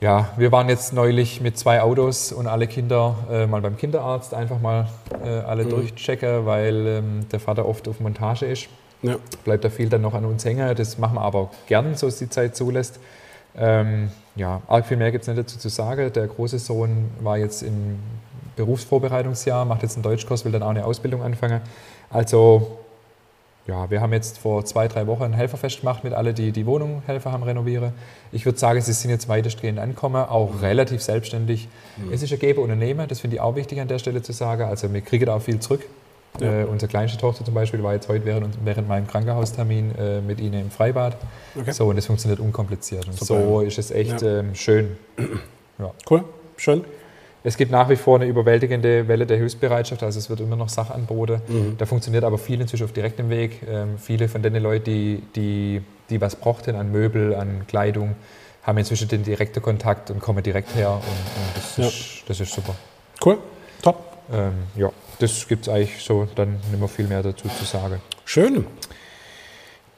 ja, 0.00 0.30
wir 0.36 0.52
waren 0.52 0.68
jetzt 0.68 0.92
neulich 0.92 1.40
mit 1.40 1.58
zwei 1.58 1.80
Autos 1.82 2.32
und 2.32 2.46
alle 2.46 2.66
Kinder 2.68 3.16
äh, 3.30 3.46
mal 3.46 3.60
beim 3.60 3.76
Kinderarzt 3.76 4.34
einfach 4.34 4.60
mal 4.60 4.88
äh, 5.24 5.28
alle 5.28 5.64
durchchecken, 5.64 6.46
weil 6.46 6.86
ähm, 6.86 7.28
der 7.30 7.40
Vater 7.40 7.66
oft 7.66 7.88
auf 7.88 7.98
Montage 8.00 8.46
ist 8.46 8.68
Ja. 9.02 9.16
bleibt 9.44 9.64
da 9.64 9.70
viel 9.70 9.88
dann 9.88 10.02
noch 10.02 10.14
an 10.14 10.24
uns 10.24 10.44
hängen. 10.44 10.74
Das 10.76 10.98
machen 10.98 11.14
wir 11.14 11.22
aber 11.22 11.50
gern, 11.66 11.94
so 11.96 12.06
es 12.06 12.18
die 12.18 12.30
Zeit 12.30 12.56
zulässt. 12.56 13.00
Ähm, 13.56 14.10
ja, 14.34 14.62
arg 14.66 14.86
viel 14.86 14.96
mehr 14.96 15.10
gibt 15.12 15.22
es 15.22 15.28
nicht 15.28 15.38
dazu 15.38 15.58
zu 15.58 15.68
sagen. 15.68 16.12
Der 16.12 16.26
große 16.26 16.58
Sohn 16.58 17.10
war 17.20 17.36
jetzt 17.36 17.62
im 17.62 17.98
Berufsvorbereitungsjahr, 18.56 19.64
macht 19.64 19.82
jetzt 19.82 19.96
einen 19.96 20.02
Deutschkurs, 20.02 20.44
will 20.44 20.52
dann 20.52 20.62
auch 20.62 20.70
eine 20.70 20.84
Ausbildung 20.84 21.22
anfangen. 21.22 21.60
Also, 22.10 22.78
ja, 23.66 23.90
wir 23.90 24.00
haben 24.00 24.12
jetzt 24.12 24.38
vor 24.38 24.64
zwei, 24.64 24.88
drei 24.88 25.06
Wochen 25.06 25.22
ein 25.22 25.32
Helferfest 25.34 25.80
gemacht 25.80 26.02
mit 26.02 26.12
allen, 26.12 26.34
die 26.34 26.52
die 26.52 26.66
Wohnung 26.66 27.02
Helfer 27.06 27.30
haben 27.32 27.42
renovieren. 27.42 27.92
Ich 28.32 28.44
würde 28.44 28.58
sagen, 28.58 28.80
sie 28.80 28.92
sind 28.92 29.10
jetzt 29.10 29.28
weitestgehend 29.28 29.78
angekommen, 29.78 30.24
auch 30.24 30.62
relativ 30.62 31.02
selbstständig. 31.02 31.68
Es 32.12 32.22
ist 32.22 32.32
ein 32.32 32.38
Geber 32.38 32.62
Unternehmen, 32.62 33.06
das 33.06 33.20
finde 33.20 33.36
ich 33.36 33.40
auch 33.40 33.54
wichtig 33.54 33.80
an 33.80 33.88
der 33.88 33.98
Stelle 33.98 34.22
zu 34.22 34.32
sagen. 34.32 34.62
Also 34.62 34.92
wir 34.92 35.00
kriegen 35.00 35.26
da 35.26 35.36
auch 35.36 35.42
viel 35.42 35.60
zurück. 35.60 35.82
Ja. 36.40 36.60
Äh, 36.62 36.64
unsere 36.64 36.88
kleinste 36.88 37.18
Tochter 37.18 37.44
zum 37.44 37.54
Beispiel 37.54 37.82
war 37.82 37.92
jetzt 37.94 38.08
heute 38.08 38.24
während, 38.24 38.56
während 38.64 38.88
meinem 38.88 39.06
Krankenhaustermin 39.06 39.94
äh, 39.98 40.20
mit 40.22 40.40
ihnen 40.40 40.62
im 40.62 40.70
Freibad. 40.70 41.16
Okay. 41.58 41.72
So, 41.72 41.86
und 41.88 41.96
das 41.96 42.06
funktioniert 42.06 42.40
unkompliziert. 42.40 43.06
Und 43.06 43.18
Super. 43.18 43.42
so 43.42 43.60
ist 43.60 43.78
es 43.78 43.90
echt 43.90 44.22
Ja. 44.22 44.40
ähm, 44.40 44.54
schön. 44.54 44.96
Cool. 46.08 46.22
Schön. 46.56 46.84
Es 47.42 47.56
gibt 47.56 47.72
nach 47.72 47.88
wie 47.88 47.96
vor 47.96 48.14
eine 48.16 48.26
überwältigende 48.26 49.08
Welle 49.08 49.26
der 49.26 49.36
Hilfsbereitschaft, 49.36 50.00
also 50.04 50.16
es 50.16 50.30
wird 50.30 50.38
immer 50.38 50.54
noch 50.54 50.68
Sachangebote. 50.68 51.40
Mhm. 51.48 51.74
Da 51.76 51.86
funktioniert 51.86 52.22
aber 52.22 52.38
viel 52.38 52.60
inzwischen 52.60 52.84
auf 52.84 52.92
direktem 52.92 53.28
Weg. 53.30 53.62
Ähm, 53.68 53.98
viele 53.98 54.28
von 54.28 54.42
den 54.42 54.54
Leuten, 54.62 54.84
die, 54.84 55.22
die, 55.34 55.82
die 56.08 56.20
was 56.20 56.36
brauchten 56.36 56.76
an 56.76 56.92
Möbel, 56.92 57.34
an 57.34 57.66
Kleidung, 57.66 58.14
haben 58.62 58.78
inzwischen 58.78 59.08
den 59.08 59.24
direkten 59.24 59.60
Kontakt 59.60 60.12
und 60.12 60.20
kommen 60.20 60.40
direkt 60.44 60.72
her. 60.76 60.90
Und, 60.92 60.98
und 61.00 61.56
das, 61.56 61.76
Ja. 61.78 61.86
ist, 61.88 62.22
das 62.28 62.38
ist 62.38 62.52
super. 62.54 62.76
Cool. 63.24 63.38
Top. 63.82 63.96
Ähm, 64.32 64.52
ja, 64.76 64.88
das 65.22 65.46
gibt 65.48 65.66
es 65.66 65.72
eigentlich 65.72 66.02
so 66.04 66.26
dann 66.34 66.54
nicht 66.70 66.78
mehr 66.78 66.88
viel 66.88 67.06
mehr 67.06 67.22
dazu 67.22 67.48
zu 67.48 67.64
sagen. 67.64 68.00
Schön. 68.24 68.66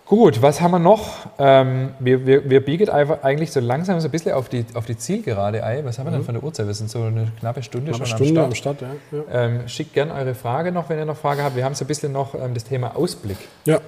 Gut, 0.07 0.43
was 0.43 0.61
haben 0.61 0.73
wir 0.73 0.79
noch? 0.79 1.15
Ähm, 1.39 1.95
wir, 1.99 2.27
wir, 2.27 2.51
wir 2.51 2.63
biegen 2.63 2.91
einfach 2.91 3.23
eigentlich 3.23 3.51
so 3.53 3.61
langsam 3.61 3.99
so 4.01 4.09
ein 4.09 4.11
bisschen 4.11 4.33
auf 4.33 4.51
die, 4.51 4.67
auf 4.75 4.85
die 4.85 4.99
Zielgerade 4.99 5.65
ein. 5.65 5.87
Was 5.87 5.99
haben 5.99 6.07
wir 6.07 6.11
denn 6.13 6.25
von 6.25 6.35
der 6.35 6.45
Uhrzeit? 6.45 6.67
Wir 6.67 6.75
sind 6.75 6.91
so 6.91 7.03
eine 7.03 7.33
knappe 7.41 7.63
Stunde 7.63 7.95
Eine 7.95 8.05
schon 8.07 8.19
Stunde 8.19 8.41
am 8.41 8.47
am 8.49 8.55
Start. 8.55 8.77
Start. 8.79 8.93
ja. 9.13 9.19
Ja. 9.19 9.45
Ähm, 9.47 9.67
schickt 9.69 9.95
gerne 9.95 10.13
eure 10.13 10.35
Frage 10.35 10.73
noch, 10.73 10.91
wenn 10.91 10.99
ihr 10.99 11.07
noch 11.07 11.17
Frage 11.17 11.43
habt. 11.43 11.57
Wir 11.57 11.65
haben 11.65 11.75
so 11.75 11.85
ein 11.87 11.89
bisschen 11.89 12.13
noch 12.13 12.35
ähm, 12.35 12.53
das 12.53 12.65
Thema 12.65 12.95
Ausblick. 12.97 13.39
ja. 13.65 13.81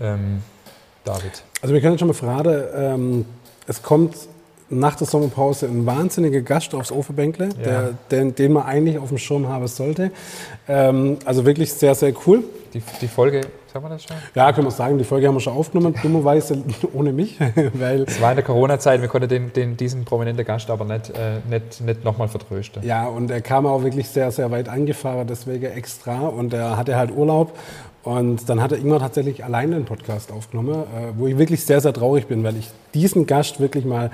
Ähm, 0.00 0.42
David. 1.04 1.42
Also 1.62 1.72
wir 1.72 1.80
können 1.80 1.94
jetzt 1.94 2.00
schon 2.00 2.08
mal 2.08 2.14
fragen, 2.14 2.62
ähm, 2.74 3.24
es 3.66 3.82
kommt 3.82 4.14
nach 4.70 4.94
der 4.96 5.06
Sommerpause 5.06 5.66
ein 5.66 5.86
wahnsinniger 5.86 6.42
Gast 6.42 6.74
aufs 6.74 6.92
Ofenbänkle, 6.92 7.48
der, 7.48 7.94
den, 8.10 8.34
den 8.34 8.52
man 8.52 8.64
eigentlich 8.64 8.98
auf 8.98 9.08
dem 9.08 9.18
Schirm 9.18 9.48
haben 9.48 9.66
sollte. 9.66 10.10
Ähm, 10.68 11.18
also 11.24 11.46
wirklich 11.46 11.72
sehr, 11.72 11.94
sehr 11.94 12.12
cool. 12.26 12.44
Die, 12.74 12.82
die 13.00 13.08
Folge, 13.08 13.40
sagen 13.72 13.86
wir 13.86 13.88
das 13.88 14.04
schon? 14.04 14.16
Ja, 14.34 14.52
können 14.52 14.66
wir 14.66 14.70
sagen, 14.70 14.98
die 14.98 15.04
Folge 15.04 15.26
haben 15.26 15.36
wir 15.36 15.40
schon 15.40 15.54
aufgenommen, 15.54 15.94
dummerweise 16.02 16.62
ohne 16.92 17.12
mich, 17.12 17.38
weil 17.72 18.02
Es 18.02 18.20
war 18.20 18.30
in 18.30 18.36
der 18.36 18.44
Corona-Zeit, 18.44 19.00
wir 19.00 19.08
konnten 19.08 19.28
den, 19.28 19.52
den, 19.54 19.76
diesen 19.76 20.04
prominenten 20.04 20.44
Gast 20.44 20.68
aber 20.68 20.84
nicht, 20.84 21.10
äh, 21.10 21.40
nicht, 21.48 21.80
nicht 21.80 22.04
nochmal 22.04 22.28
vertrösten. 22.28 22.82
Ja, 22.84 23.06
und 23.06 23.30
er 23.30 23.40
kam 23.40 23.64
auch 23.64 23.82
wirklich 23.82 24.08
sehr, 24.08 24.30
sehr 24.30 24.50
weit 24.50 24.68
angefahren, 24.68 25.26
deswegen 25.26 25.64
extra. 25.64 26.28
Und 26.28 26.52
er 26.52 26.76
hatte 26.76 26.96
halt 26.96 27.10
Urlaub. 27.10 27.56
Und 28.04 28.48
dann 28.48 28.62
hat 28.62 28.72
er 28.72 28.78
irgendwann 28.78 29.00
tatsächlich 29.00 29.44
alleine 29.44 29.76
einen 29.76 29.84
Podcast 29.84 30.32
aufgenommen, 30.32 30.74
äh, 30.74 31.12
wo 31.16 31.26
ich 31.26 31.36
wirklich 31.36 31.64
sehr, 31.64 31.80
sehr 31.80 31.92
traurig 31.92 32.26
bin, 32.26 32.44
weil 32.44 32.56
ich 32.56 32.70
diesen 32.94 33.26
Gast 33.26 33.60
wirklich 33.60 33.84
mal 33.84 34.10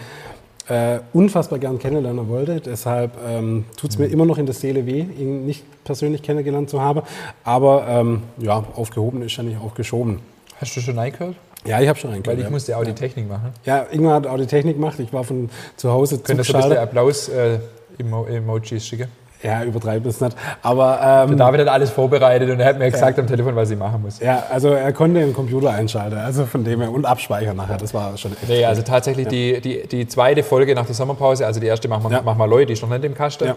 äh, 0.69 1.01
unfassbar 1.13 1.59
gern 1.59 1.79
kennenlernen 1.79 2.29
wollte. 2.29 2.61
Deshalb 2.61 3.13
ähm, 3.27 3.65
tut 3.77 3.91
es 3.91 3.99
mir 3.99 4.07
immer 4.07 4.25
noch 4.25 4.39
in 4.39 4.47
der 4.47 4.55
Seele 4.55 4.87
weh, 4.87 5.01
ihn 5.01 5.47
nicht 5.47 5.65
persönlich 5.85 6.23
kennengelernt 6.23 6.71
zu 6.71 6.81
haben. 6.81 7.03
Aber 7.45 7.87
ähm, 7.89 8.23
ja, 8.39 8.65
aufgehoben 8.75 9.23
ist 9.23 9.37
ja 9.37 9.43
nicht 9.43 9.59
auch 9.59 9.75
geschoben. 9.75 10.21
Hast 10.61 10.77
du 10.77 10.81
schon 10.81 10.99
reingehört? 10.99 11.37
Ja, 11.67 11.81
ich 11.81 11.89
habe 11.89 11.99
schon 11.99 12.11
reingehört. 12.11 12.37
Weil 12.37 12.39
ich 12.39 12.45
ja. 12.45 12.51
musste 12.51 12.77
auch 12.77 12.85
die 12.85 12.93
Technik 12.93 13.29
machen. 13.29 13.53
Ja, 13.65 13.87
Ingmar 13.91 14.15
hat 14.15 14.27
auch 14.27 14.37
die 14.37 14.47
Technik 14.47 14.77
gemacht. 14.77 14.99
Ich 15.01 15.13
war 15.13 15.25
von 15.25 15.51
zu 15.77 15.91
Hause 15.91 16.19
Könnt 16.19 16.41
ihr 16.41 16.45
so 16.45 16.55
ein 16.55 16.63
bisschen. 16.63 16.79
Applaus 16.79 17.29
äh, 17.29 17.59
Emo 17.99 18.27
Emojis 18.27 18.87
schicken? 18.87 19.09
Ja, 19.45 19.63
übertreibt 19.63 20.07
es 20.07 20.21
nicht. 20.21 20.35
Aber 20.63 20.99
ähm, 21.29 21.37
Der 21.37 21.47
David 21.47 21.61
hat 21.61 21.69
alles 21.69 21.91
vorbereitet 21.91 22.49
und 22.51 22.59
er 22.61 22.67
hat 22.67 22.79
mir 22.79 22.91
gesagt 22.91 23.19
am 23.19 23.27
Telefon, 23.27 23.55
was 23.55 23.71
ich 23.71 23.79
machen 23.79 24.01
muss. 24.03 24.19
Ja, 24.19 24.43
also 24.51 24.71
er 24.71 24.93
konnte 24.93 25.21
den 25.21 25.35
Computer 25.35 25.71
einschalten, 25.71 26.17
also 26.19 26.47
von 26.47 26.65
dem 26.65 26.81
her 26.81 26.91
und 26.91 27.05
abspeichern 27.05 27.57
nachher, 27.57 27.77
das 27.77 27.93
war 27.93 28.17
schon 28.17 28.33
echt 28.33 28.49
Nee, 28.49 28.65
also 28.65 28.81
tatsächlich 28.83 29.29
die, 29.29 29.61
die, 29.61 29.87
die 29.87 30.09
zweite 30.09 30.43
Folge 30.43 30.75
nach 30.75 30.87
der 30.87 30.95
Sommerpause, 30.95 31.45
also 31.47 31.61
die 31.61 31.67
erste 31.67 31.89
machen 31.89 32.05
wir, 32.11 32.17
Ja. 32.17 32.23
machen 32.23 32.39
wir 32.39 32.47
Leute, 32.47 32.67
die 32.67 32.73
ist 32.73 32.83
noch 32.83 32.89
nicht 32.89 33.05
im 33.05 33.15
Kasten, 33.15 33.49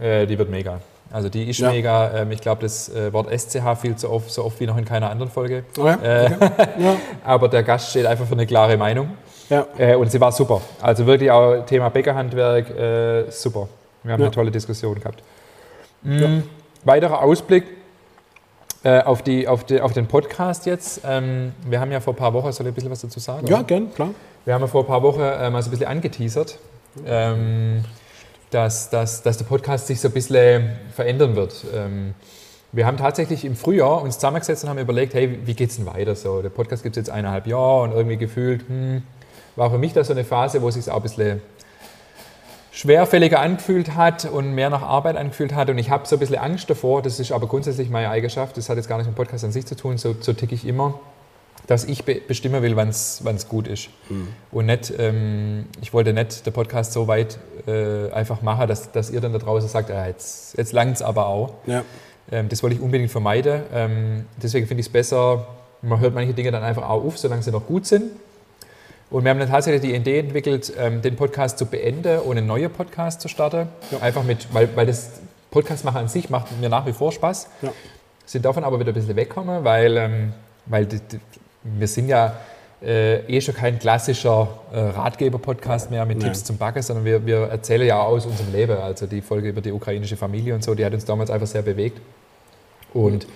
Ja. 0.00 0.04
äh, 0.04 0.26
die 0.26 0.36
wird 0.36 0.50
mega. 0.50 0.80
Also 1.12 1.28
die 1.28 1.48
ist 1.48 1.60
Ja. 1.60 1.70
mega. 1.70 2.10
Ähm, 2.16 2.32
ich 2.32 2.40
glaube, 2.40 2.62
das 2.62 2.88
äh, 2.88 3.12
Wort 3.12 3.28
SCH 3.30 3.76
viel 3.80 3.94
zu 3.94 4.10
oft, 4.10 4.28
so 4.28 4.44
oft 4.44 4.58
wie 4.58 4.66
noch 4.66 4.76
in 4.76 4.84
keiner 4.84 5.08
anderen 5.08 5.30
Folge. 5.30 5.62
Oh 5.78 5.86
ja? 5.86 5.94
Äh, 6.02 6.24
okay. 6.34 6.50
ja. 6.78 6.96
Aber 7.24 7.48
der 7.48 7.62
Gast 7.62 7.90
steht 7.90 8.04
einfach 8.06 8.26
für 8.26 8.32
eine 8.32 8.46
klare 8.46 8.76
Meinung. 8.76 9.10
Ja. 9.48 9.64
Äh, 9.78 9.94
und 9.94 10.10
sie 10.10 10.20
war 10.20 10.32
super. 10.32 10.60
Also 10.82 11.06
wirklich 11.06 11.30
auch 11.30 11.64
Thema 11.66 11.88
Bäckerhandwerk, 11.90 12.68
äh, 12.76 13.30
super. 13.30 13.68
Wir 14.02 14.12
haben 14.14 14.20
Ja. 14.20 14.26
eine 14.26 14.34
tolle 14.34 14.50
Diskussion 14.50 14.96
gehabt. 14.98 15.22
Mm, 16.02 16.42
Weiterer 16.84 17.22
Ausblick 17.22 17.64
äh, 18.84 19.02
auf, 19.02 19.22
die, 19.22 19.48
auf, 19.48 19.64
die, 19.64 19.80
auf 19.80 19.92
den 19.92 20.06
Podcast 20.06 20.66
jetzt. 20.66 21.00
Ähm, 21.04 21.52
wir 21.68 21.80
haben 21.80 21.90
ja 21.90 21.98
vor 21.98 22.12
ein 22.12 22.16
paar 22.16 22.32
Wochen, 22.32 22.52
soll 22.52 22.66
ich 22.66 22.72
ein 22.72 22.74
bisschen 22.74 22.90
was 22.90 23.00
dazu 23.00 23.18
sagen? 23.18 23.46
Ja, 23.48 23.62
gern, 23.62 23.92
klar. 23.92 24.10
Wir 24.44 24.54
haben 24.54 24.60
ja 24.60 24.68
vor 24.68 24.82
ein 24.82 24.86
paar 24.86 25.02
Wochen 25.02 25.20
äh, 25.20 25.50
mal 25.50 25.60
so 25.62 25.68
ein 25.68 25.70
bisschen 25.72 25.88
angeteasert, 25.88 26.58
ähm, 27.04 27.84
dass, 28.52 28.88
dass, 28.90 29.22
dass 29.22 29.38
der 29.38 29.44
Podcast 29.44 29.88
sich 29.88 30.00
so 30.00 30.06
ein 30.06 30.14
bisschen 30.14 30.70
verändern 30.94 31.34
wird. 31.34 31.64
Ähm, 31.74 32.14
wir 32.70 32.86
haben 32.86 32.96
tatsächlich 32.96 33.44
im 33.44 33.56
Frühjahr 33.56 34.02
uns 34.02 34.16
zusammengesetzt 34.16 34.62
und 34.62 34.70
haben 34.70 34.78
überlegt, 34.78 35.14
hey, 35.14 35.40
wie 35.44 35.54
geht 35.54 35.70
es 35.70 35.76
denn 35.76 35.86
weiter 35.86 36.14
so? 36.14 36.42
Der 36.42 36.50
Podcast 36.50 36.84
gibt 36.84 36.96
es 36.96 37.00
jetzt 37.00 37.10
eineinhalb 37.10 37.48
Jahre 37.48 37.82
und 37.82 37.92
irgendwie 37.92 38.18
gefühlt, 38.18 38.68
hm, 38.68 39.02
war 39.56 39.70
für 39.70 39.78
mich 39.78 39.94
da 39.94 40.04
so 40.04 40.12
eine 40.12 40.22
Phase, 40.24 40.62
wo 40.62 40.68
es 40.68 40.74
sich 40.74 40.88
auch 40.90 40.96
ein 40.96 41.02
bisschen 41.02 41.42
schwerfälliger 42.76 43.40
angefühlt 43.40 43.96
hat 43.96 44.26
und 44.26 44.52
mehr 44.52 44.68
nach 44.68 44.82
Arbeit 44.82 45.16
angefühlt 45.16 45.54
hat. 45.54 45.70
Und 45.70 45.78
ich 45.78 45.88
habe 45.88 46.06
so 46.06 46.16
ein 46.16 46.18
bisschen 46.18 46.36
Angst 46.36 46.68
davor, 46.68 47.00
das 47.00 47.18
ist 47.18 47.32
aber 47.32 47.46
grundsätzlich 47.46 47.88
meine 47.88 48.10
Eigenschaft, 48.10 48.54
das 48.58 48.68
hat 48.68 48.76
jetzt 48.76 48.86
gar 48.86 48.98
nicht 48.98 49.06
mit 49.06 49.14
dem 49.14 49.16
Podcast 49.16 49.44
an 49.44 49.50
sich 49.52 49.64
zu 49.64 49.76
tun, 49.76 49.96
so, 49.96 50.14
so 50.20 50.34
ticke 50.34 50.54
ich 50.54 50.66
immer, 50.66 51.00
dass 51.66 51.84
ich 51.84 52.04
be 52.04 52.20
bestimmen 52.28 52.62
will, 52.62 52.76
wann 52.76 52.90
es 52.90 53.48
gut 53.48 53.66
ist. 53.66 53.88
Und 54.52 54.66
nicht, 54.66 54.92
ähm, 54.98 55.64
ich 55.80 55.94
wollte 55.94 56.12
nicht 56.12 56.44
den 56.44 56.52
Podcast 56.52 56.92
so 56.92 57.08
weit 57.08 57.38
äh, 57.66 58.10
einfach 58.12 58.42
machen, 58.42 58.68
dass, 58.68 58.92
dass 58.92 59.10
ihr 59.10 59.22
dann 59.22 59.32
da 59.32 59.38
draußen 59.38 59.70
sagt, 59.70 59.90
ah, 59.90 60.06
jetzt, 60.06 60.58
jetzt 60.58 60.74
langt 60.74 60.96
es 60.96 61.02
aber 61.02 61.28
auch. 61.28 61.54
Ja. 61.64 61.82
Ähm, 62.30 62.50
das 62.50 62.62
wollte 62.62 62.76
ich 62.76 62.82
unbedingt 62.82 63.10
vermeiden. 63.10 63.62
Ähm, 63.72 64.26
deswegen 64.42 64.66
finde 64.66 64.82
ich 64.82 64.88
es 64.88 64.92
besser, 64.92 65.46
man 65.80 65.98
hört 66.00 66.12
manche 66.14 66.34
Dinge 66.34 66.50
dann 66.50 66.62
einfach 66.62 66.82
auch 66.82 67.02
auf, 67.02 67.16
solange 67.16 67.42
sie 67.42 67.52
noch 67.52 67.66
gut 67.66 67.86
sind. 67.86 68.10
Und 69.10 69.24
wir 69.24 69.30
haben 69.30 69.38
dann 69.38 69.50
tatsächlich 69.50 69.82
die 69.82 69.94
Idee 69.94 70.18
entwickelt, 70.18 70.72
ähm, 70.78 71.00
den 71.00 71.14
Podcast 71.16 71.58
zu 71.58 71.66
beenden 71.66 72.18
und 72.20 72.36
einen 72.36 72.46
neuen 72.46 72.70
Podcast 72.70 73.20
zu 73.20 73.28
starten. 73.28 73.68
Einfach 74.00 74.24
mit, 74.24 74.52
weil, 74.52 74.68
weil 74.74 74.86
das 74.86 75.20
Podcast 75.50 75.84
machen 75.84 75.98
an 75.98 76.08
sich 76.08 76.28
macht 76.28 76.58
mir 76.60 76.68
nach 76.68 76.86
wie 76.86 76.92
vor 76.92 77.12
Spaß. 77.12 77.48
Ja. 77.62 77.72
Sind 78.24 78.44
davon 78.44 78.64
aber 78.64 78.80
wieder 78.80 78.90
ein 78.90 78.94
bisschen 78.94 79.14
weggekommen, 79.14 79.62
weil, 79.62 79.96
ähm, 79.96 80.32
weil 80.66 80.88
wir 81.62 81.86
sind 81.86 82.08
ja 82.08 82.36
äh, 82.82 83.18
eh 83.26 83.40
schon 83.40 83.54
kein 83.54 83.78
klassischer 83.78 84.48
äh, 84.72 84.78
Ratgeber-Podcast 84.78 85.90
mehr 85.90 86.04
mit 86.04 86.18
Nein. 86.18 86.26
Tipps 86.26 86.44
zum 86.44 86.58
Backen, 86.58 86.82
sondern 86.82 87.04
wir, 87.04 87.24
wir 87.24 87.46
erzählen 87.46 87.86
ja 87.86 88.00
auch 88.00 88.08
aus 88.08 88.26
unserem 88.26 88.52
Leben. 88.52 88.76
Also 88.76 89.06
die 89.06 89.22
Folge 89.22 89.48
über 89.48 89.60
die 89.60 89.72
ukrainische 89.72 90.16
Familie 90.16 90.54
und 90.54 90.64
so, 90.64 90.74
die 90.74 90.84
hat 90.84 90.92
uns 90.92 91.04
damals 91.04 91.30
einfach 91.30 91.46
sehr 91.46 91.62
bewegt. 91.62 92.00
Und 92.92 93.26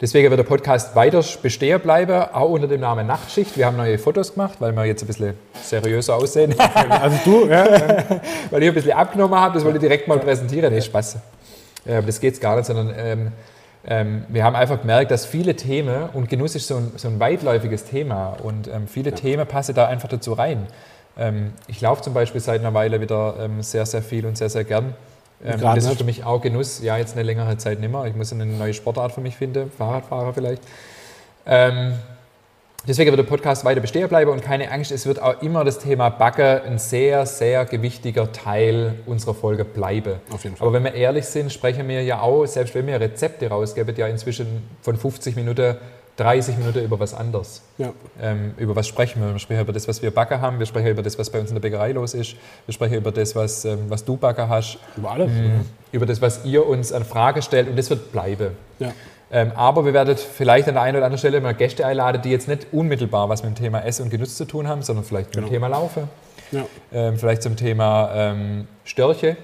deswegen 0.00 0.30
wird 0.30 0.38
der 0.38 0.44
Podcast 0.44 0.94
weiter 0.96 1.24
bestehen 1.42 1.80
bleiben, 1.80 2.22
auch 2.32 2.50
unter 2.50 2.66
dem 2.66 2.80
Namen 2.80 3.06
Nachtschicht. 3.06 3.56
Wir 3.56 3.66
haben 3.66 3.76
neue 3.76 3.98
Fotos 3.98 4.34
gemacht, 4.34 4.54
weil 4.58 4.72
wir 4.72 4.84
jetzt 4.84 5.02
ein 5.02 5.06
bisschen 5.06 5.34
seriöser 5.62 6.16
aussehen. 6.16 6.54
Also 6.88 7.18
du, 7.24 7.46
ja, 7.48 7.64
weil 8.50 8.62
ich 8.62 8.68
ein 8.68 8.74
bisschen 8.74 8.92
abgenommen 8.92 9.38
habe, 9.38 9.54
das 9.54 9.64
wollte 9.64 9.78
ich 9.78 9.82
direkt 9.82 10.08
mal 10.08 10.18
präsentieren. 10.18 10.72
Nee, 10.72 10.80
Spaß. 10.80 11.16
Äh, 11.84 12.02
das 12.02 12.20
geht 12.20 12.40
gar 12.40 12.56
nicht, 12.56 12.66
sondern 12.66 12.94
ähm, 12.96 13.32
ähm, 13.86 14.24
wir 14.28 14.44
haben 14.44 14.56
einfach 14.56 14.80
gemerkt, 14.80 15.10
dass 15.10 15.24
viele 15.24 15.56
Themen, 15.56 16.10
und 16.12 16.28
Genuss 16.28 16.54
ist 16.54 16.66
so 16.66 16.76
ein, 16.76 16.92
so 16.96 17.08
ein 17.08 17.18
weitläufiges 17.18 17.84
Thema, 17.84 18.36
und 18.42 18.68
ähm, 18.68 18.86
viele 18.86 19.12
Themen 19.12 19.46
passen 19.46 19.74
da 19.74 19.86
einfach 19.86 20.08
dazu 20.08 20.34
rein. 20.34 20.66
Ähm, 21.18 21.52
ich 21.66 21.80
laufe 21.80 22.02
zum 22.02 22.14
Beispiel 22.14 22.40
seit 22.40 22.60
einer 22.60 22.74
Weile 22.74 23.00
wieder 23.00 23.36
ähm, 23.40 23.62
sehr, 23.62 23.86
sehr 23.86 24.02
viel 24.02 24.26
und 24.26 24.36
sehr, 24.36 24.50
sehr 24.50 24.64
gern. 24.64 24.94
Ähm, 25.44 25.60
das 25.60 25.84
ist 25.84 25.98
für 25.98 26.04
mich 26.04 26.24
auch 26.24 26.40
Genuss. 26.40 26.82
Ja, 26.82 26.96
jetzt 26.96 27.14
eine 27.14 27.22
längere 27.22 27.56
Zeit 27.56 27.80
nicht 27.80 27.90
mehr. 27.90 28.04
Ich 28.04 28.14
muss 28.14 28.32
eine 28.32 28.46
neue 28.46 28.74
Sportart 28.74 29.12
für 29.12 29.20
mich 29.20 29.36
finden, 29.36 29.70
Fahrradfahrer 29.70 30.34
vielleicht. 30.34 30.62
Ähm, 31.46 31.94
Deswegen 32.88 33.10
wird 33.10 33.18
der 33.18 33.24
Podcast 33.24 33.62
weiter 33.66 33.82
bestehen 33.82 34.08
bleiben 34.08 34.30
und 34.30 34.42
keine 34.42 34.70
Angst, 34.70 34.90
es 34.90 35.04
wird 35.04 35.20
auch 35.20 35.42
immer 35.42 35.64
das 35.64 35.78
Thema 35.78 36.08
Backe 36.08 36.62
ein 36.62 36.78
sehr, 36.78 37.26
sehr 37.26 37.66
gewichtiger 37.66 38.32
Teil 38.32 38.94
unserer 39.04 39.34
Folge 39.34 39.66
bleiben. 39.66 40.14
Auf 40.32 40.44
jeden 40.44 40.56
Fall. 40.56 40.66
Aber 40.66 40.74
wenn 40.74 40.84
wir 40.84 40.94
ehrlich 40.94 41.26
sind, 41.26 41.52
sprechen 41.52 41.86
wir 41.88 42.02
ja 42.02 42.20
auch, 42.20 42.46
selbst 42.46 42.74
wenn 42.74 42.86
wir 42.86 42.98
Rezepte 42.98 43.48
rausgeben, 43.48 43.94
ja 43.96 44.06
inzwischen 44.06 44.62
von 44.80 44.96
50 44.96 45.36
Minuten 45.36 45.76
30 46.20 46.58
Minuten 46.58 46.80
über 46.84 47.00
was 47.00 47.14
anderes. 47.14 47.62
ja. 47.78 47.92
Ähm, 48.20 48.54
über 48.58 48.76
was 48.76 48.86
sprechen 48.86 49.22
wir? 49.22 49.32
Wir 49.32 49.38
sprechen 49.38 49.62
über 49.62 49.72
das, 49.72 49.88
was 49.88 50.02
wir 50.02 50.10
backen 50.10 50.40
haben, 50.40 50.58
wir 50.58 50.66
sprechen 50.66 50.88
über 50.88 51.02
das, 51.02 51.18
was 51.18 51.30
bei 51.30 51.40
uns 51.40 51.48
in 51.50 51.54
der 51.54 51.60
Bäckerei 51.62 51.92
los 51.92 52.14
ist, 52.14 52.36
wir 52.66 52.72
sprechen 52.74 52.94
über 52.94 53.10
das, 53.12 53.34
was, 53.34 53.64
ähm, 53.64 53.86
was 53.88 54.04
du 54.04 54.16
backen 54.16 54.48
hast, 54.48 54.78
über 54.96 55.10
alles. 55.12 55.30
über 55.92 56.06
das, 56.06 56.20
was 56.20 56.44
ihr 56.44 56.66
uns 56.66 56.92
an 56.92 57.04
Frage 57.04 57.40
stellt 57.42 57.68
und 57.68 57.76
das 57.78 57.88
wird 57.90 58.12
bleiben. 58.12 58.50
Ja. 58.78 58.92
Ähm, 59.32 59.52
aber 59.54 59.84
wir 59.84 59.92
werden 59.94 60.16
vielleicht 60.16 60.66
an 60.68 60.74
der 60.74 60.82
einen 60.82 60.96
oder 60.96 61.06
anderen 61.06 61.18
Stelle 61.18 61.40
mal 61.40 61.54
Gäste 61.54 61.86
einladen, 61.86 62.20
die 62.22 62.30
jetzt 62.30 62.48
nicht 62.48 62.66
unmittelbar 62.72 63.28
was 63.28 63.42
mit 63.44 63.52
dem 63.56 63.62
Thema 63.62 63.80
Essen 63.84 64.02
und 64.04 64.10
Genuss 64.10 64.36
zu 64.36 64.44
tun 64.44 64.66
haben, 64.68 64.82
sondern 64.82 65.04
vielleicht 65.04 65.26
mit 65.28 65.34
Genau. 65.36 65.46
dem 65.46 65.52
Thema 65.52 65.68
Laufen, 65.68 66.08
Ja. 66.50 66.64
ähm, 66.92 67.16
vielleicht 67.16 67.42
zum 67.42 67.54
Thema 67.56 68.10
ähm, 68.14 68.66
Störche. 68.84 69.36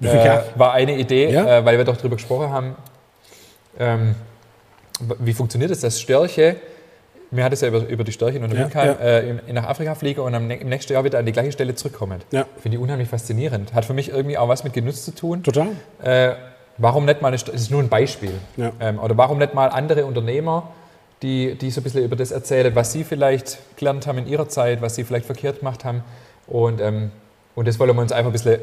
Äh, 0.00 0.38
war 0.56 0.72
eine 0.72 0.96
Idee, 0.98 1.30
Ja. 1.30 1.58
äh, 1.58 1.64
weil 1.64 1.76
wir 1.78 1.84
doch 1.84 1.96
darüber 1.96 2.16
gesprochen 2.16 2.50
haben, 2.50 2.76
ähm, 3.78 4.14
wie 5.18 5.32
funktioniert 5.32 5.70
es, 5.70 5.80
dass 5.80 6.00
Störche, 6.00 6.56
mir 7.30 7.44
hat 7.44 7.52
es 7.52 7.60
ja 7.60 7.68
über, 7.68 7.86
über 7.86 8.04
die 8.04 8.12
Störche 8.12 8.38
in 8.38 8.48
der 8.48 8.52
Ja, 8.52 8.64
Windkheim, 8.64 8.96
ja. 9.00 9.18
äh, 9.18 9.52
nach 9.52 9.64
Afrika 9.64 9.94
fliegen 9.94 10.20
und 10.20 10.34
am, 10.34 10.50
im 10.50 10.68
nächsten 10.68 10.92
Jahr 10.92 11.04
wieder 11.04 11.18
an 11.18 11.26
die 11.26 11.32
gleiche 11.32 11.52
Stelle 11.52 11.74
zurückkommen. 11.74 12.20
Ja. 12.30 12.46
Finde 12.60 12.76
ich 12.76 12.82
unheimlich 12.82 13.08
faszinierend. 13.08 13.74
Hat 13.74 13.84
für 13.84 13.94
mich 13.94 14.10
irgendwie 14.10 14.38
auch 14.38 14.48
was 14.48 14.64
mit 14.64 14.72
Genuss 14.72 15.04
zu 15.04 15.14
tun. 15.14 15.42
Total. 15.42 15.68
Äh, 16.02 16.34
warum 16.78 17.04
nicht 17.04 17.22
mal 17.22 17.28
eine, 17.28 17.36
das 17.36 17.48
ist 17.54 17.70
nur 17.70 17.82
ein 17.82 17.88
Beispiel. 17.88 18.32
Ja. 18.56 18.72
Ähm, 18.80 18.98
oder 18.98 19.16
warum 19.16 19.38
nicht 19.38 19.54
mal 19.54 19.68
andere 19.68 20.06
Unternehmer, 20.06 20.70
die, 21.22 21.56
die 21.56 21.70
so 21.70 21.80
ein 21.80 21.84
bisschen 21.84 22.04
über 22.04 22.16
das 22.16 22.30
erzählen, 22.30 22.74
was 22.74 22.92
sie 22.92 23.04
vielleicht 23.04 23.58
gelernt 23.76 24.06
haben 24.06 24.18
in 24.18 24.26
ihrer 24.26 24.48
Zeit, 24.48 24.82
was 24.82 24.94
sie 24.94 25.04
vielleicht 25.04 25.26
verkehrt 25.26 25.60
gemacht 25.60 25.84
haben. 25.84 26.04
Und, 26.46 26.80
ähm, 26.80 27.10
und 27.54 27.66
das 27.66 27.78
wollen 27.78 27.94
wir 27.96 28.02
uns 28.02 28.12
einfach 28.12 28.30
ein 28.30 28.32
bisschen 28.32 28.60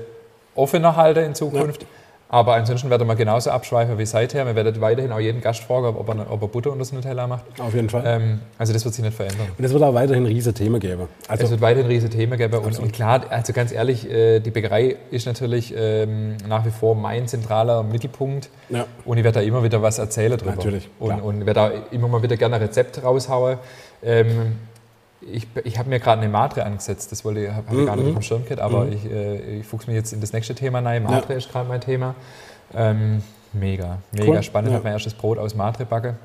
offener 0.56 0.96
halten 0.96 1.26
in 1.26 1.36
Zukunft. 1.36 1.86
Aber 2.34 2.56
ansonsten 2.56 2.90
werden 2.90 3.08
wir 3.08 3.14
genauso 3.14 3.52
abschweifen 3.52 4.00
wie 4.00 4.08
seither. 4.08 4.44
Wir 4.48 4.56
werden 4.56 4.82
weiterhin 4.82 5.12
auch 5.12 5.20
jeden 5.20 5.40
Gast 5.40 5.62
fragen, 5.62 5.86
ob 5.86 6.10
er, 6.10 6.32
ob 6.32 6.42
er 6.42 6.48
Butter 6.48 6.72
unter 6.72 6.80
das 6.80 6.92
Nutella 6.92 7.28
macht. 7.28 7.44
Auf 7.60 7.76
jeden 7.76 7.92
Fall. 7.92 8.02
Ähm, 8.08 8.40
also 8.58 8.74
das 8.74 8.84
wird 8.84 8.96
sich 8.96 9.06
nicht 9.06 9.16
verändern. 9.16 9.50
Und 9.56 9.64
es 9.64 9.72
wird 9.72 9.84
auch 9.84 9.94
weiterhin 9.94 10.26
riesige 10.26 10.56
Themen 10.56 10.80
geben. 10.80 11.04
Also 11.28 11.44
Es 11.44 11.52
wird 11.52 11.62
weiterhin 11.62 11.86
riesige 11.86 12.10
Themen 12.10 12.36
geben. 12.40 12.58
Und, 12.58 12.80
und 12.80 12.92
klar, 12.92 13.22
also 13.30 13.54
ganz 13.54 13.72
ehrlich, 13.72 14.10
äh, 14.10 14.40
die 14.40 14.50
Bäckerei 14.50 14.96
ist 15.12 15.28
natürlich 15.28 15.76
ähm, 15.78 16.38
nach 16.48 16.66
wie 16.66 16.72
vor 16.72 16.96
mein 16.96 17.28
zentraler 17.28 17.84
Mittelpunkt. 17.84 18.50
Ja. 18.70 18.88
Und 19.06 19.20
ich 19.20 19.24
werde 19.24 19.42
da 19.42 19.46
immer 19.46 19.62
wieder 19.62 19.84
was 19.84 20.00
erzählen 20.00 20.36
drüber. 20.36 20.56
Natürlich, 20.56 20.90
Und, 20.98 21.22
und 21.22 21.46
werde 21.46 21.54
da 21.54 21.72
immer 21.92 22.08
mal 22.08 22.24
wieder 22.24 22.36
gerne 22.36 22.56
ein 22.56 22.64
Rezept 22.64 23.04
raushauen. 23.04 23.60
Ähm, 24.02 24.56
ich 25.32 25.48
ich 25.64 25.78
habe 25.80 25.90
mir 25.90 26.00
gerade 26.00 26.22
eine 26.22 26.30
Matre 26.30 26.64
angesetzt, 26.66 27.12
das 27.12 27.24
wollte 27.26 27.42
ich, 27.46 27.50
habe 27.52 27.68
hab 27.68 27.78
ich 27.78 27.86
gar 27.86 27.96
nicht 27.96 28.08
auf 28.08 28.14
dem 28.14 28.22
Schirm 28.22 28.44
gehabt, 28.44 28.62
aber 28.62 28.88
ich, 28.88 29.06
äh, 29.10 29.60
ich 29.60 29.66
fuchse 29.66 29.88
mich 29.88 29.96
jetzt 29.98 30.14
in 30.14 30.22
das 30.22 30.34
nächste 30.34 30.56
Thema 30.56 30.80
rein. 30.80 31.04
Matre 31.04 31.34
ist 31.34 31.52
gerade 31.52 31.68
mein 31.68 31.82
Thema. 31.82 32.16
Ähm, 32.76 33.22
mega, 33.54 34.00
mega 34.12 34.26
Cool, 34.32 34.44
spannend. 34.44 34.70
Ich 34.70 34.72
ja. 34.72 34.78
habe 34.78 34.84
mein 34.86 34.94
erstes 34.94 35.14
Brot 35.14 35.38
aus 35.38 35.56
Matre 35.56 35.86
backe. 35.86 36.16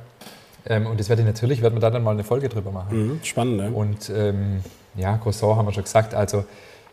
Ähm, 0.67 0.87
und 0.87 0.99
das 0.99 1.09
werde 1.09 1.23
ich 1.23 1.27
natürlich, 1.29 1.63
werden 1.63 1.75
wir 1.75 1.81
da 1.81 1.91
dann 1.91 2.03
mal 2.03 2.11
eine 2.13 2.25
Folge 2.25 2.49
drüber 2.49 2.71
machen. 2.71 2.97
mhm, 3.13 3.21
spannend, 3.23 3.57
ne? 3.59 3.71
Und 3.71 4.11
ähm, 4.15 4.61
ja, 4.97 5.17
Croissant 5.19 5.57
haben 5.57 5.67
wir 5.67 5.73
schon 5.73 5.85
gesagt. 5.85 6.15
Also 6.15 6.45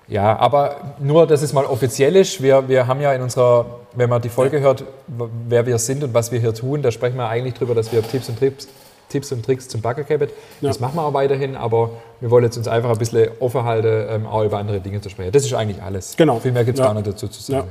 ja, 0.07 0.37
aber 0.37 0.95
nur, 0.99 1.25
dass 1.25 1.41
es 1.41 1.51
mal 1.51 1.65
offiziell 1.65 2.15
ist. 2.15 2.41
Wir, 2.41 2.67
wir 2.69 2.85
haben 2.85 3.01
ja 3.01 3.11
in 3.13 3.21
unserer, 3.23 3.65
wenn 3.93 4.07
man 4.09 4.21
die 4.21 4.29
Folge 4.29 4.59
hört, 4.59 4.81
w- 5.07 5.25
wer 5.49 5.65
wir 5.65 5.79
sind 5.79 6.03
und 6.03 6.13
was 6.13 6.31
wir 6.31 6.39
hier 6.39 6.53
tun, 6.53 6.83
da 6.83 6.91
sprechen 6.91 7.17
wir 7.17 7.27
eigentlich 7.27 7.55
drüber, 7.55 7.73
dass 7.73 7.91
wir 7.91 8.03
Tipps 8.03 8.29
und 8.29 8.37
Tricks, 8.37 8.67
Tipps 9.09 9.31
und 9.31 9.45
Tricks 9.45 9.67
zum 9.67 9.81
Backen 9.81 10.05
geben. 10.05 10.29
Das 10.61 10.79
machen 10.79 10.95
wir 10.95 11.03
auch 11.03 11.13
weiterhin, 11.13 11.55
aber 11.55 11.91
wir 12.19 12.31
wollen 12.31 12.43
jetzt 12.43 12.57
uns 12.57 12.67
einfach 12.67 12.89
ein 12.89 12.97
bisschen 12.97 13.29
offen 13.39 13.63
halten, 13.63 14.07
ähm, 14.09 14.25
auch 14.25 14.43
über 14.43 14.57
andere 14.57 14.79
Dinge 14.79 14.99
zu 15.01 15.09
sprechen. 15.09 15.31
Das 15.31 15.43
ist 15.45 15.53
eigentlich 15.53 15.81
alles. 15.81 16.15
Genau. 16.17 16.39
Viel 16.39 16.51
mehr 16.51 16.63
gibt 16.65 16.77
es 16.77 16.79
Ja. 16.81 16.87
gar 16.87 16.93
nicht 16.95 17.07
dazu 17.07 17.27
zu 17.27 17.41
sagen. 17.41 17.69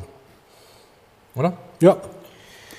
Oder? 1.36 1.52
Ja. 1.80 1.96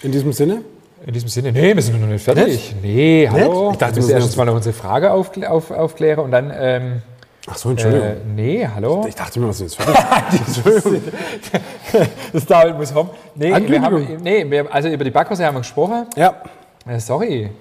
In 0.02 0.12
diesem 0.12 0.32
Sinne. 0.34 0.62
In 1.06 1.14
diesem 1.14 1.30
Sinne, 1.30 1.52
nee, 1.52 1.76
wir 1.76 1.82
sind 1.84 2.00
noch 2.00 2.08
nicht 2.08 2.24
fertig. 2.24 2.74
Nee, 2.82 3.28
hallo. 3.30 3.72
Ich 3.72 3.78
dachte, 3.78 3.96
wir 3.98 4.02
müssen 4.04 4.12
erst 4.16 4.38
mal 4.38 4.46
noch 4.46 4.56
unsere 4.56 4.74
Frage 4.74 5.12
aufkl 5.12 5.46
auf, 5.46 5.70
aufklären 5.70 6.20
und 6.24 6.32
dann, 6.32 6.52
ähm, 6.58 7.02
Ach 7.48 7.58
so, 7.58 7.70
Entschuldigung. 7.70 8.08
äh, 8.08 8.16
nee, 8.36 8.68
hallo. 8.74 9.06
ich 9.08 9.14
dachte 9.14 9.40
mir, 9.40 9.50
was 9.50 9.62
ist 9.62 9.78
jetzt 9.78 9.90
fertig? 9.92 10.42
Entschuldigung. 10.48 11.12
Das 12.34 12.46
David 12.46 12.78
muss 12.78 12.94
haben. 12.94 13.10
Nee, 13.36 13.54
wir 13.68 13.82
haben, 13.82 14.08
nee 14.24 14.50
wir, 14.50 14.74
also 14.74 14.88
über 14.90 15.04
die 15.04 15.12
Backkurse 15.12 15.46
haben 15.46 15.56
wir 15.56 15.60
gesprochen. 15.60 16.08
Ja. 16.16 16.42
Äh, 16.88 17.00
sorry. 17.00 17.52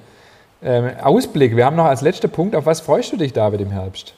Ähm, 0.65 0.91
Ausblick. 1.03 1.57
Wir 1.57 1.67
haben 1.67 1.77
noch 1.77 1.85
als 1.85 2.01
letzter 2.01 2.29
Punkt, 2.29 2.57
auf 2.57 2.65
was 2.67 2.81
freust 2.81 3.13
du 3.13 3.17
dich, 3.17 3.33
David, 3.33 3.61
im 3.61 3.71
Herbst? 3.71 4.15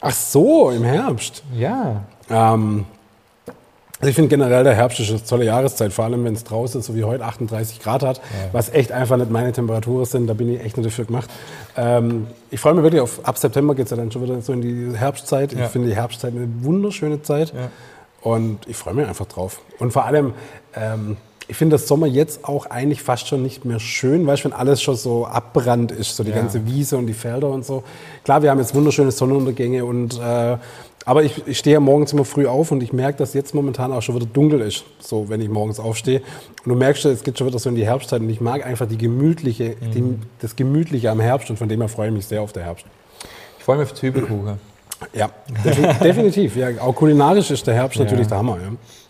Ach 0.00 0.12
so, 0.12 0.70
im 0.70 0.84
Herbst. 0.84 1.42
Ja. 1.56 2.02
Ähm, 2.30 2.84
also 4.00 4.10
ich 4.10 4.14
finde 4.14 4.28
generell, 4.28 4.62
der 4.62 4.74
Herbst 4.74 5.00
ist 5.00 5.10
eine 5.10 5.24
tolle 5.24 5.44
Jahreszeit, 5.46 5.92
vor 5.92 6.04
allem 6.04 6.24
wenn 6.24 6.34
es 6.34 6.44
draußen 6.44 6.82
so 6.82 6.94
wie 6.94 7.02
heute 7.02 7.24
38 7.24 7.80
Grad 7.80 8.04
hat, 8.04 8.20
was 8.52 8.68
echt 8.72 8.92
einfach 8.92 9.16
nicht 9.16 9.30
meine 9.32 9.50
Temperaturen 9.50 10.04
sind, 10.04 10.28
da 10.28 10.34
bin 10.34 10.54
ich 10.54 10.60
echt 10.64 10.76
nicht 10.76 10.86
dafür 10.86 11.06
gemacht. 11.06 11.28
Ähm, 11.76 12.28
ich 12.50 12.60
freue 12.60 12.74
mich 12.74 12.84
wirklich 12.84 13.00
auf, 13.00 13.18
ab 13.24 13.38
September 13.38 13.74
geht 13.74 13.86
es 13.86 13.90
ja 13.90 13.96
dann 13.96 14.12
schon 14.12 14.22
wieder 14.22 14.40
so 14.40 14.52
in 14.52 14.60
die 14.60 14.96
Herbstzeit. 14.96 15.52
Ja. 15.52 15.64
Ich 15.64 15.70
finde 15.70 15.88
die 15.88 15.96
Herbstzeit 15.96 16.32
eine 16.32 16.48
wunderschöne 16.60 17.22
Zeit 17.22 17.52
Ja. 17.52 17.70
und 18.22 18.58
ich 18.68 18.76
freue 18.76 18.94
mich 18.94 19.08
einfach 19.08 19.26
drauf. 19.26 19.62
Und 19.80 19.92
vor 19.92 20.04
allem, 20.04 20.32
ähm, 20.76 21.16
ich 21.50 21.56
finde 21.56 21.74
das 21.74 21.88
Sommer 21.88 22.06
jetzt 22.06 22.44
auch 22.44 22.66
eigentlich 22.66 23.02
fast 23.02 23.26
schon 23.28 23.42
nicht 23.42 23.64
mehr 23.64 23.80
schön, 23.80 24.26
du, 24.26 24.44
wenn 24.44 24.52
alles 24.52 24.82
schon 24.82 24.96
so 24.96 25.26
abbrannt 25.26 25.90
ist, 25.92 26.14
so 26.14 26.22
die 26.22 26.30
Ja. 26.30 26.36
ganze 26.36 26.66
Wiese 26.66 26.96
und 26.98 27.06
die 27.06 27.14
Felder 27.14 27.48
und 27.48 27.64
so. 27.64 27.82
Klar, 28.22 28.42
wir 28.42 28.50
haben 28.50 28.58
jetzt 28.58 28.74
wunderschöne 28.74 29.10
Sonnenuntergänge 29.10 29.84
und 29.84 30.18
äh, 30.20 30.56
aber 31.06 31.22
ich, 31.24 31.42
ich 31.46 31.56
stehe 31.58 31.72
ja 31.74 31.80
morgens 31.80 32.12
immer 32.12 32.26
früh 32.26 32.46
auf 32.46 32.70
und 32.70 32.82
ich 32.82 32.92
merke, 32.92 33.16
dass 33.16 33.32
jetzt 33.32 33.54
momentan 33.54 33.92
auch 33.94 34.02
schon 34.02 34.14
wieder 34.16 34.26
dunkel 34.26 34.60
ist, 34.60 34.84
so 35.00 35.30
wenn 35.30 35.40
ich 35.40 35.48
morgens 35.48 35.80
aufstehe. 35.80 36.20
Und 36.64 36.68
du 36.70 36.74
merkst 36.74 37.02
schon, 37.02 37.12
es 37.12 37.22
geht 37.24 37.38
schon 37.38 37.46
wieder 37.46 37.58
so 37.58 37.70
in 37.70 37.76
die 37.76 37.86
Herbstzeit 37.86 38.20
und 38.20 38.28
ich 38.28 38.42
mag 38.42 38.66
einfach 38.66 38.86
die 38.86 38.98
gemütliche, 38.98 39.76
die, 39.94 40.18
das 40.40 40.54
Gemütliche 40.54 41.10
am 41.10 41.20
Herbst 41.20 41.48
und 41.48 41.56
von 41.58 41.66
dem 41.68 41.80
her 41.80 41.88
freue 41.88 42.08
ich 42.08 42.14
mich 42.14 42.26
sehr 42.26 42.42
auf 42.42 42.52
den 42.52 42.64
Herbst. 42.64 42.84
Ich 43.58 43.64
freue 43.64 43.78
mich 43.78 43.86
auf 43.90 43.94
Zwiebelkuchen. 43.94 44.58
Ja, 45.14 45.30
defi- 45.64 45.98
definitiv. 46.02 46.56
Ja, 46.56 46.68
auch 46.82 46.94
kulinarisch 46.94 47.50
ist 47.52 47.66
der 47.66 47.74
Herbst 47.74 47.96
Ja. 47.98 48.04
natürlich 48.04 48.26
der 48.26 48.36
Hammer. 48.36 48.58
Ja. 48.60 48.68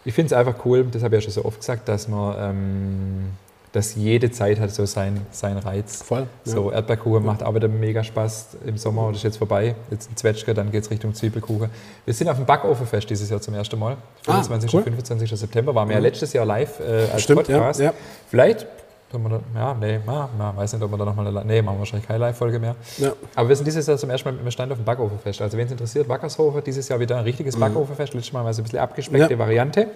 Ich 0.09 0.15
finde 0.15 0.29
es 0.29 0.33
einfach 0.33 0.65
cool, 0.65 0.87
das 0.91 1.03
habe 1.03 1.15
ich 1.15 1.23
ja 1.23 1.31
schon 1.31 1.43
so 1.43 1.47
oft 1.47 1.61
gesagt, 1.61 1.87
dass 1.87 2.09
man, 2.09 2.35
ähm, 2.41 3.31
dass 3.73 3.95
jede 3.95 4.31
Zeit 4.31 4.59
hat 4.59 4.71
so 4.71 4.87
seinen 4.87 5.27
sein 5.33 5.59
Reiz. 5.59 6.03
Voll, 6.03 6.27
ja. 6.47 6.51
So 6.51 6.73
Erdbeerkuchen 6.73 7.23
macht 7.23 7.43
auch 7.43 7.55
wieder 7.55 7.69
mega 7.69 8.03
Spaß 8.03 8.57
im 8.65 8.79
Sommer, 8.79 9.09
das 9.09 9.19
ist 9.19 9.25
jetzt 9.25 9.37
vorbei. 9.37 9.75
Jetzt 9.91 10.11
ein 10.11 10.17
Zwetschge, 10.17 10.55
dann 10.55 10.73
geht 10.73 10.85
es 10.85 10.91
Richtung 10.91 11.13
Zwiebelkuchen. 11.13 11.69
Wir 12.07 12.15
sind 12.15 12.27
auf 12.31 12.37
dem 12.37 12.47
Backofenfest 12.47 13.11
dieses 13.11 13.29
Jahr 13.29 13.43
zum 13.43 13.53
ersten 13.53 13.79
Mal. 13.79 13.99
Ah, 14.27 14.43
25. 14.43 14.73
cool. 14.73 14.79
und 14.79 14.85
25. 14.85 15.39
September 15.39 15.75
waren 15.75 15.91
wir 15.91 15.97
ja 15.97 16.01
letztes 16.01 16.33
Jahr 16.33 16.47
live 16.47 16.81
äh, 16.81 17.13
als 17.13 17.25
Stimmt, 17.25 17.47
ja, 17.47 17.59
Podcast. 17.59 17.81
ja. 17.81 17.93
Vielleicht, 18.31 18.67
da, 19.13 19.19
ja, 19.55 19.75
nee, 19.75 19.99
ma, 20.05 20.29
ma, 20.37 20.55
weiß 20.57 20.75
nicht, 20.75 20.83
ob 20.83 20.91
wir 20.91 20.99
da 20.99 21.05
nochmal 21.07 21.27
eine, 21.29 21.45
nee, 21.45 21.63
machen 21.63 21.77
wir 21.77 21.81
wahrscheinlich 21.81 22.07
keine 22.07 22.19
Live-Folge 22.21 22.59
mehr. 22.59 22.77
Ja. 22.99 23.13
Aber 23.35 23.49
wir 23.49 23.57
sind 23.57 23.65
dieses 23.67 23.87
Jahr 23.87 23.97
zum 23.97 24.11
ersten 24.11 24.29
Mal 24.29 24.33
mit 24.33 24.43
dem 24.45 24.51
Stand 24.51 24.71
auf 24.73 24.79
dem 24.79 24.85
Backofenfest. 24.85 25.41
Also 25.43 25.57
wen 25.57 25.67
es 25.67 25.73
interessiert, 25.73 26.09
Wackershofer, 26.09 26.61
dieses 26.61 26.89
Jahr 26.89 27.01
wieder 27.01 27.17
ein 27.17 27.25
richtiges 27.25 27.57
Backofenfest. 27.59 28.15
Letztes 28.15 28.33
Mal 28.33 28.45
war 28.45 28.51
es 28.51 28.59
ein 28.59 28.65
bisschen 28.65 28.79
abgespeckte 28.81 29.27
Mhm. 29.27 29.31
Ja. 29.33 29.39
Variante. 29.39 29.89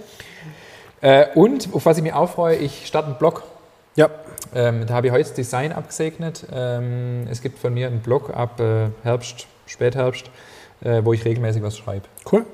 Äh, 1.01 1.27
und 1.35 1.69
auf 1.73 1.85
was 1.85 1.97
ich 1.97 2.03
mich 2.03 2.13
auch 2.15 2.31
freue, 2.31 2.57
ich 2.57 2.87
starte 2.87 3.09
einen 3.09 3.19
Blog. 3.19 3.43
ja, 3.97 4.09
Ähm, 4.55 4.87
da 4.87 4.95
habe 4.95 5.07
ich 5.09 5.13
heute 5.13 5.25
das 5.25 5.35
Design 5.35 5.73
abgesegnet. 5.73 6.47
Ähm, 6.53 7.27
es 7.31 7.41
gibt 7.43 7.59
von 7.59 7.73
mir 7.75 7.87
einen 7.89 8.01
Blog 8.01 8.31
ab 8.35 8.61
äh, 8.61 8.89
Herbst, 9.03 9.47
Spätherbst, 9.67 10.31
äh, 10.85 11.03
wo 11.05 11.13
ich 11.13 11.25
regelmäßig 11.25 11.63
was 11.63 11.77
schreibe. 11.77 12.07
cool. 12.31 12.45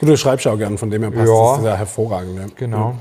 Gut, 0.00 0.08
du 0.08 0.16
schreibst 0.16 0.44
ja 0.44 0.52
auch 0.52 0.58
gern, 0.58 0.76
von 0.76 0.90
dem 0.90 1.02
her 1.02 1.10
passt 1.12 1.28
Ja. 1.28 1.50
das 1.52 1.58
ist 1.60 1.64
ja 1.64 1.76
hervorragend. 1.76 2.38
Ja. 2.38 2.46
Genau. 2.56 2.90
Ähm, 2.90 2.98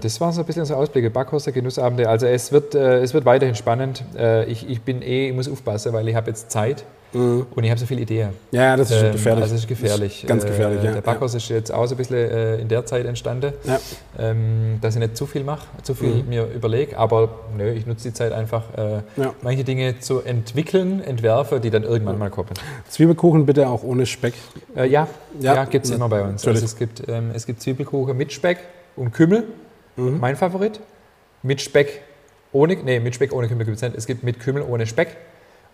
das 0.00 0.20
waren 0.20 0.32
so 0.32 0.40
ein 0.40 0.46
bisschen 0.46 0.64
so 0.64 0.74
Ausblicke, 0.74 1.10
Backhäuser, 1.10 1.52
Genussabende. 1.52 2.08
Also 2.08 2.26
es 2.26 2.52
wird, 2.52 2.74
äh, 2.74 2.98
es 3.02 3.14
wird 3.14 3.24
weiterhin 3.24 3.54
spannend. 3.54 4.04
Äh, 4.16 4.44
ich, 4.46 4.68
ich 4.68 4.82
bin 4.82 5.02
eh, 5.02 5.28
ich 5.28 5.34
muss 5.34 5.48
aufpassen, 5.48 5.92
weil 5.92 6.08
ich 6.08 6.14
habe 6.14 6.28
jetzt 6.30 6.50
Zeit 6.50 6.84
und 7.12 7.64
ich 7.64 7.70
habe 7.70 7.80
so 7.80 7.86
viele 7.86 8.02
Ideen. 8.02 8.30
Ja, 8.50 8.76
das 8.76 8.90
ist 8.90 9.00
Ähm, 9.02 9.12
gefährlich. 9.12 9.42
Also 9.44 9.54
es 9.54 9.60
ist 9.62 9.68
gefährlich. 9.68 10.24
Ganz 10.28 10.44
gefährlich, 10.44 10.82
äh, 10.82 10.86
ja. 10.86 10.92
Der 10.92 11.00
Backhaus 11.00 11.34
ist 11.34 11.48
jetzt 11.48 11.72
auch 11.72 11.86
so 11.86 11.94
ein 11.94 11.98
bisschen 11.98 12.16
äh, 12.16 12.56
in 12.56 12.68
der 12.68 12.84
Zeit 12.84 13.06
entstanden, 13.06 13.54
Ja. 13.64 13.78
ähm, 14.18 14.78
dass 14.82 14.96
ich 14.96 15.00
nicht 15.00 15.16
zu 15.16 15.24
viel 15.24 15.42
mache, 15.42 15.66
zu 15.82 15.94
viel 15.94 16.24
mir 16.24 16.46
überlege, 16.54 16.98
aber 16.98 17.30
nö, 17.56 17.70
ich 17.72 17.86
nutze 17.86 18.08
die 18.08 18.12
Zeit 18.14 18.32
einfach, 18.32 18.64
äh, 18.76 18.96
Ja. 19.20 19.32
manche 19.40 19.64
Dinge 19.64 19.98
zu 20.00 20.20
entwickeln, 20.20 21.02
entwerfen, 21.02 21.62
die 21.62 21.70
dann 21.70 21.84
irgendwann 21.84 22.18
mal 22.18 22.28
kommen. 22.28 22.50
Zwiebelkuchen 22.90 23.46
bitte 23.46 23.66
auch 23.68 23.82
ohne 23.82 24.04
Speck. 24.04 24.34
Äh, 24.76 24.88
ja, 24.88 25.08
Ja, 25.40 25.54
ja, 25.54 25.64
gibt 25.64 25.86
es 25.86 25.92
immer 25.92 26.08
bei 26.10 26.20
uns. 26.22 26.46
Also 26.46 26.62
es, 26.64 26.76
gibt, 26.76 27.08
ähm, 27.08 27.30
es 27.34 27.46
gibt 27.46 27.62
Zwiebelkuchen 27.62 28.14
mit 28.16 28.32
Speck 28.32 28.58
und 28.96 29.12
Kümmel, 29.12 29.44
Mhm. 29.96 30.18
mein 30.20 30.36
Favorit. 30.36 30.80
Mit 31.42 31.60
Speck 31.62 32.02
ohne, 32.52 32.76
nee, 32.76 33.00
mit 33.00 33.14
Speck 33.14 33.32
ohne 33.32 33.48
Kümmel 33.48 33.64
gibt 33.66 33.76
es 33.76 33.82
nicht. 33.82 33.96
Es 33.96 34.06
gibt 34.06 34.22
mit 34.24 34.40
Kümmel 34.40 34.62
ohne 34.62 34.86
Speck 34.86 35.16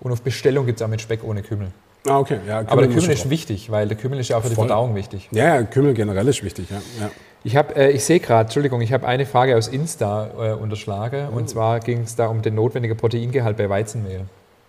und 0.01 0.13
auf 0.13 0.23
Bestellung 0.23 0.67
gibt 0.67 0.81
es 0.81 0.85
auch 0.85 0.89
mit 0.89 1.01
Speck 1.01 1.25
ohne 1.25 1.43
Kümmel. 1.43 1.69
Ah, 2.07 2.19
okay. 2.19 2.39
Ja, 2.47 2.59
Aber 2.67 2.83
der 2.83 2.91
Kümmel 2.91 3.11
ist 3.11 3.31
wichtig, 3.31 3.71
weil 3.71 3.87
der 3.89 3.97
Kümmel 3.97 4.19
ist 4.19 4.29
ja 4.29 4.37
auch 4.37 4.43
für 4.43 4.49
die 4.49 4.55
Voll. 4.57 4.67
Verdauung 4.67 4.95
wichtig. 4.97 5.29
Ja, 5.31 5.55
ja, 5.57 5.63
Kümmel 5.63 5.95
generell 5.95 6.27
ist 6.29 6.43
wichtig. 6.43 6.69
Ja. 6.71 6.77
Ja. 7.01 7.11
Ich, 7.45 7.57
hab, 7.57 7.77
äh, 7.77 7.91
ich 7.91 8.05
sehe 8.05 8.19
gerade, 8.21 8.43
Entschuldigung, 8.47 8.81
ich 8.81 8.93
habe 8.93 9.07
eine 9.07 9.25
Frage 9.27 9.57
aus 9.57 9.69
Insta 9.69 10.31
äh, 10.39 10.53
unterschlagen. 10.55 11.29
Oh. 11.33 11.37
Und 11.37 11.49
zwar 11.49 11.79
ging 11.81 12.01
es 12.03 12.17
da 12.17 12.27
um 12.27 12.43
den 12.43 12.55
notwendigen 12.57 12.97
Proteingehalt 12.97 13.57
bei 13.57 13.69
Weizenmehl. 13.69 14.23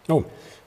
Oh, 0.10 0.24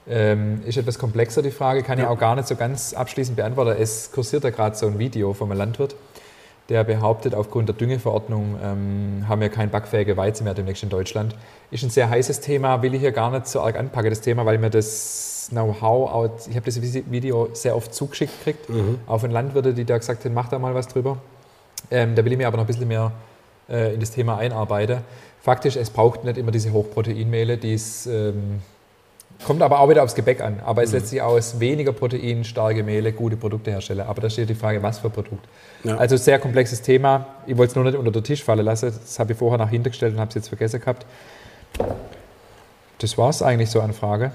Ähm, 0.09 0.62
ist 0.64 0.76
etwas 0.78 0.99
komplexer 1.01 1.43
die 1.43 1.51
Frage, 1.51 1.82
kann 1.82 1.99
ich 1.99 2.05
Ja. 2.05 2.11
auch 2.11 2.18
gar 2.18 2.37
nicht 2.37 2.47
so 2.47 2.55
ganz 2.55 2.95
abschließend 2.95 3.37
beantworten. 3.37 3.74
Es 3.80 4.12
kursiert 4.12 4.45
da 4.45 4.51
gerade 4.51 4.76
so 4.76 4.87
ein 4.87 5.01
Video 5.01 5.32
vom 5.34 5.51
Landwirt, 5.51 5.97
der 6.68 6.84
behauptet, 6.84 7.34
aufgrund 7.34 7.68
der 7.68 7.76
Düngeverordnung 7.76 8.56
ähm, 8.62 9.24
haben 9.28 9.40
wir 9.40 9.48
kein 9.48 9.70
backfähige 9.70 10.16
Weizen 10.16 10.44
mehr 10.44 10.54
demnächst 10.54 10.82
in 10.82 10.88
Deutschland. 10.88 11.34
Ist 11.70 11.84
ein 11.84 11.90
sehr 11.90 12.10
heißes 12.10 12.40
Thema, 12.40 12.82
will 12.82 12.94
ich 12.94 13.00
hier 13.00 13.12
gar 13.12 13.30
nicht 13.30 13.46
so 13.46 13.60
arg 13.60 13.78
anpacken, 13.78 14.10
das 14.10 14.20
Thema, 14.20 14.44
weil 14.46 14.58
mir 14.58 14.70
das 14.70 15.48
Know-how, 15.50 16.48
ich 16.48 16.56
habe 16.56 16.66
das 16.66 16.82
Video 16.82 17.48
sehr 17.52 17.76
oft 17.76 17.94
zugeschickt 17.94 18.32
gekriegt, 18.44 18.68
auch 19.06 19.18
von 19.18 19.30
Landwirten, 19.30 19.76
die 19.76 19.84
da 19.84 19.96
gesagt 19.96 20.24
haben, 20.24 20.34
mach 20.34 20.48
da 20.48 20.58
mal 20.58 20.74
was 20.74 20.88
drüber. 20.88 21.18
Ähm, 21.90 22.16
da 22.16 22.24
will 22.24 22.32
ich 22.32 22.38
mir 22.38 22.48
aber 22.48 22.56
noch 22.56 22.64
ein 22.64 22.66
bisschen 22.66 22.88
mehr 22.88 23.12
äh, 23.68 23.94
in 23.94 24.00
das 24.00 24.10
Thema 24.10 24.38
einarbeiten. 24.38 25.02
Faktisch, 25.40 25.76
es 25.76 25.90
braucht 25.90 26.24
nicht 26.24 26.36
immer 26.36 26.50
diese 26.50 26.72
Hochproteinmehle, 26.72 27.58
die 27.58 27.74
es 27.74 28.06
ähm, 28.06 28.60
kommt 29.45 29.62
aber 29.62 29.80
auch 29.80 29.89
wieder 29.89 30.03
aufs 30.03 30.14
Gebäck 30.14 30.41
an. 30.41 30.61
Aber 30.64 30.82
es 30.82 30.93
lässt 30.93 31.09
sich 31.09 31.20
aus 31.20 31.61
weniger 31.61 31.93
Protein, 31.93 32.45
starke 32.45 32.82
Mehle, 32.82 33.12
gute 33.12 33.37
Produkte 33.37 33.70
herstellen. 33.70 34.01
Aber 34.01 34.20
da 34.20 34.30
steht 34.30 34.49
die 34.49 34.55
Frage, 34.55 34.82
was 34.82 34.99
für 34.99 35.11
Produkt. 35.11 35.47
Ja. 35.84 35.97
Also 35.97 36.16
sehr 36.16 36.39
komplexes 36.39 36.82
Thema. 36.82 37.26
Ich 37.47 37.57
wollte 37.57 37.70
es 37.70 37.76
nur 37.76 37.84
nicht 37.84 37.97
unter 37.97 38.11
den 38.11 38.24
Tisch 38.24 38.43
fallen 38.43 38.64
lassen. 38.64 38.93
Das 38.93 39.18
habe 39.18 39.32
ich 39.32 39.39
vorher 39.39 39.59
nach 39.59 39.70
hinten 39.70 39.91
gestellt 39.91 40.14
und 40.14 40.20
habe 40.20 40.28
es 40.30 40.34
jetzt 40.34 40.49
vergessen 40.49 40.80
gehabt. 40.80 41.07
Das 42.99 43.18
war 43.18 43.28
es 43.30 43.43
eigentlich 43.43 43.70
so 43.70 43.80
an 43.80 43.93
Frage. 43.93 44.32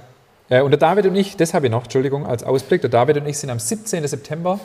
Äh, 0.49 0.62
und 0.62 0.72
der 0.72 0.80
David 0.80 1.06
und 1.08 1.16
ich, 1.16 1.38
das 1.38 1.54
habe 1.54 1.66
ich 1.68 1.72
noch, 1.72 1.84
Entschuldigung, 1.84 2.26
als 2.26 2.43
Ausblick. 2.43 2.82
Der 2.82 2.89
David 2.89 3.18
und 3.18 3.26
ich 3.28 3.38
sind 3.38 3.49
am 3.49 3.60
17. 3.60 4.06
September 4.08 4.60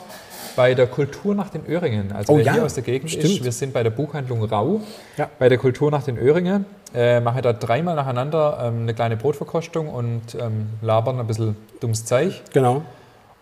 bei 0.55 0.73
der 0.73 0.87
Kulturnacht 0.87 1.55
in 1.55 1.65
Öhringen. 1.67 2.11
Also 2.11 2.33
Oh 2.33 2.37
wer 2.37 2.45
ja, 2.45 2.53
hier 2.53 2.65
aus 2.65 2.73
der 2.73 2.83
Gegend 2.83 3.09
stimmt. 3.09 3.25
ist, 3.25 3.43
wir 3.43 3.51
sind 3.51 3.73
bei 3.73 3.83
der 3.83 3.89
Buchhandlung 3.91 4.43
Rau, 4.43 4.81
Ja. 5.15 5.29
bei 5.39 5.49
der 5.49 5.57
Kulturnacht 5.57 6.07
in 6.07 6.17
Öhringen. 6.17 6.65
Äh, 6.95 7.19
mache 7.19 7.41
da 7.41 7.53
dreimal 7.53 7.95
nacheinander 7.95 8.59
ähm, 8.63 8.83
eine 8.83 8.93
kleine 8.93 9.17
Brotverkostung 9.17 9.89
und 9.89 10.35
ähm, 10.39 10.67
labern 10.81 11.19
ein 11.19 11.27
bisschen 11.27 11.55
dummes 11.79 12.05
Zeug. 12.05 12.41
genau. 12.53 12.81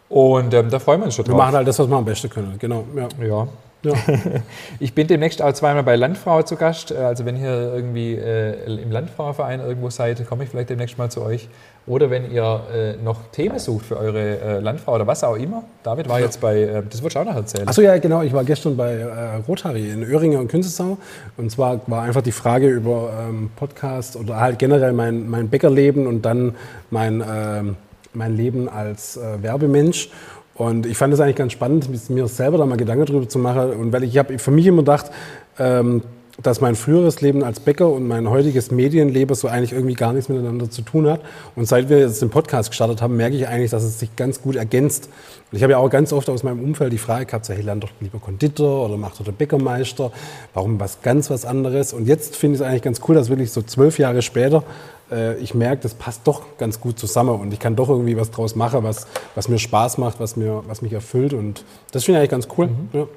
Und 0.08 0.54
ähm, 0.54 0.70
da 0.70 0.78
freuen 0.80 1.00
wir 1.02 1.06
uns 1.06 1.16
schon 1.16 1.26
Wir 1.26 1.32
drauf. 1.32 1.40
machen 1.40 1.56
halt 1.56 1.68
das, 1.68 1.80
was 1.80 1.88
wir 1.90 1.96
am 1.96 2.06
besten 2.06 2.30
können. 2.30 2.56
Genau. 2.60 2.84
Ja. 2.96 3.08
ja. 3.26 3.48
Ja. 3.84 3.94
Ich 4.80 4.94
bin 4.94 5.08
demnächst 5.08 5.42
auch 5.42 5.54
zweimal 5.54 5.84
bei 5.84 5.96
Landfrau 5.96 6.42
zu 6.44 6.56
Gast. 6.56 6.92
Äh, 6.92 6.96
Also 6.98 7.26
wenn 7.26 7.36
ihr 7.38 7.74
irgendwie 7.74 8.14
äh, 8.16 8.82
im 8.82 8.92
Landfrauverein 8.92 9.60
irgendwo 9.62 9.90
seid, 9.90 10.26
komme 10.28 10.44
ich 10.44 10.50
vielleicht 10.50 10.70
demnächst 10.70 10.98
mal 10.98 11.10
zu 11.10 11.22
euch. 11.24 11.48
Oder 11.88 12.10
wenn 12.10 12.32
ihr 12.32 12.62
äh, 12.74 13.04
noch 13.04 13.20
Themen 13.32 13.60
sucht 13.60 13.86
für 13.86 13.98
eure 13.98 14.40
äh, 14.40 14.60
Landfrau 14.60 14.96
oder 14.96 15.06
was 15.06 15.24
auch 15.24 15.36
immer. 15.36 15.64
David 15.84 16.10
war 16.10 16.20
jetzt 16.20 16.42
bei, 16.42 16.62
äh, 16.62 16.84
das 16.90 17.04
wollte 17.04 17.20
ich 17.20 17.22
auch 17.22 17.30
noch 17.30 17.36
erzählen. 17.36 17.68
Achso, 17.68 17.82
ja, 17.82 17.96
genau. 18.00 18.24
Ich 18.24 18.34
war 18.34 18.44
gestern 18.44 18.76
bei 18.76 18.94
äh, 18.94 19.36
Rotary 19.48 19.92
in 19.92 20.04
Öhringen 20.04 20.40
und 20.40 20.48
Künzelsau. 20.48 20.98
Und 21.38 21.52
zwar 21.52 21.82
war 21.86 22.02
einfach 22.02 22.24
die 22.24 22.32
Frage 22.32 22.70
über 22.70 23.12
ähm, 23.20 23.52
Podcast 23.56 24.16
oder 24.16 24.40
halt 24.40 24.58
generell 24.58 24.94
mein, 24.94 25.30
mein 25.30 25.50
Bäckerleben 25.50 26.08
und 26.08 26.24
dann 26.24 26.56
mein, 26.90 27.24
ähm, 27.28 27.76
mein 28.14 28.36
Leben 28.36 28.68
als 28.68 29.18
äh, 29.18 29.44
Werbemensch. 29.44 30.10
Und 30.56 30.88
ich 30.88 30.98
fand 30.98 31.14
es 31.14 31.20
eigentlich 31.20 31.36
ganz 31.36 31.52
spannend, 31.52 32.10
mir 32.10 32.28
selber 32.28 32.58
da 32.58 32.66
mal 32.66 32.78
Gedanken 32.78 33.06
drüber 33.06 33.30
zu 33.30 33.38
machen. 33.38 33.74
Und 33.74 33.94
weil 33.94 34.06
ich 34.06 34.18
habe 34.18 34.40
für 34.40 34.52
mich 34.52 34.66
immer 34.66 34.78
gedacht, 34.78 35.12
ähm, 35.60 36.02
dass 36.42 36.60
mein 36.60 36.76
früheres 36.76 37.22
Leben 37.22 37.44
als 37.44 37.60
Bäcker 37.60 37.90
und 37.90 38.08
mein 38.08 38.30
heutiges 38.30 38.72
Medienleben 38.72 39.36
so 39.36 39.48
eigentlich 39.48 39.72
irgendwie 39.72 39.94
gar 39.94 40.12
nichts 40.12 40.28
miteinander 40.28 40.70
zu 40.70 40.82
tun 40.82 41.08
hat. 41.08 41.22
Und 41.56 41.68
seit 41.68 41.90
wir 41.90 42.00
jetzt 42.00 42.22
den 42.22 42.30
Podcast 42.30 42.70
gestartet 42.72 43.02
haben, 43.02 43.16
merke 43.16 43.36
ich 43.36 43.48
eigentlich, 43.48 43.72
dass 43.72 43.84
es 43.84 44.00
sich 44.00 44.16
ganz 44.16 44.42
gut 44.42 44.56
ergänzt. 44.56 45.10
Und 45.52 45.58
ich 45.58 45.64
habe 45.64 45.72
ja 45.72 45.78
auch 45.78 45.90
ganz 45.90 46.12
oft 46.12 46.30
aus 46.30 46.44
meinem 46.44 46.62
Umfeld 46.62 46.92
die 46.92 46.98
Frage 46.98 47.26
gehabt, 47.26 47.46
so, 47.46 47.54
hey, 47.54 47.62
lern 47.62 47.80
doch 47.80 47.90
lieber 48.02 48.20
Konditor 48.20 48.86
oder 48.86 48.98
mach 48.98 49.16
doch 49.16 49.24
den 49.24 49.36
Bäckermeister. 49.36 50.12
Warum 50.54 50.80
was 50.80 51.02
ganz 51.02 51.30
was 51.30 51.46
anderes? 51.46 51.94
Und 51.94 52.08
jetzt 52.08 52.36
finde 52.36 52.56
ich 52.56 52.62
es 52.62 52.68
eigentlich 52.68 52.82
ganz 52.82 53.00
cool, 53.08 53.16
dass 53.16 53.30
wirklich 53.30 53.52
so 53.52 53.62
zwölf 53.62 53.98
Jahre 53.98 54.22
später 54.22 54.64
äh, 55.12 55.38
ich 55.38 55.54
merke, 55.54 55.84
das 55.84 55.94
passt 55.94 56.22
doch 56.26 56.58
ganz 56.58 56.80
gut 56.80 57.00
zusammen 57.00 57.40
und 57.40 57.54
ich 57.54 57.60
kann 57.60 57.76
doch 57.76 57.90
irgendwie 57.90 58.18
was 58.18 58.32
draus 58.32 58.56
machen, 58.56 58.84
was, 58.84 59.08
was 59.36 59.48
mir 59.48 59.60
Spaß 59.60 59.98
macht, 59.98 60.20
was, 60.20 60.36
mir, 60.36 60.64
was 60.68 60.82
mich 60.82 60.94
erfüllt. 60.94 61.34
Und 61.34 61.64
das 61.92 62.04
finde 62.04 62.20
ich 62.20 62.22
eigentlich 62.22 62.48
ganz 62.48 62.48
cool. 62.58 62.70
Ja. 62.94 63.08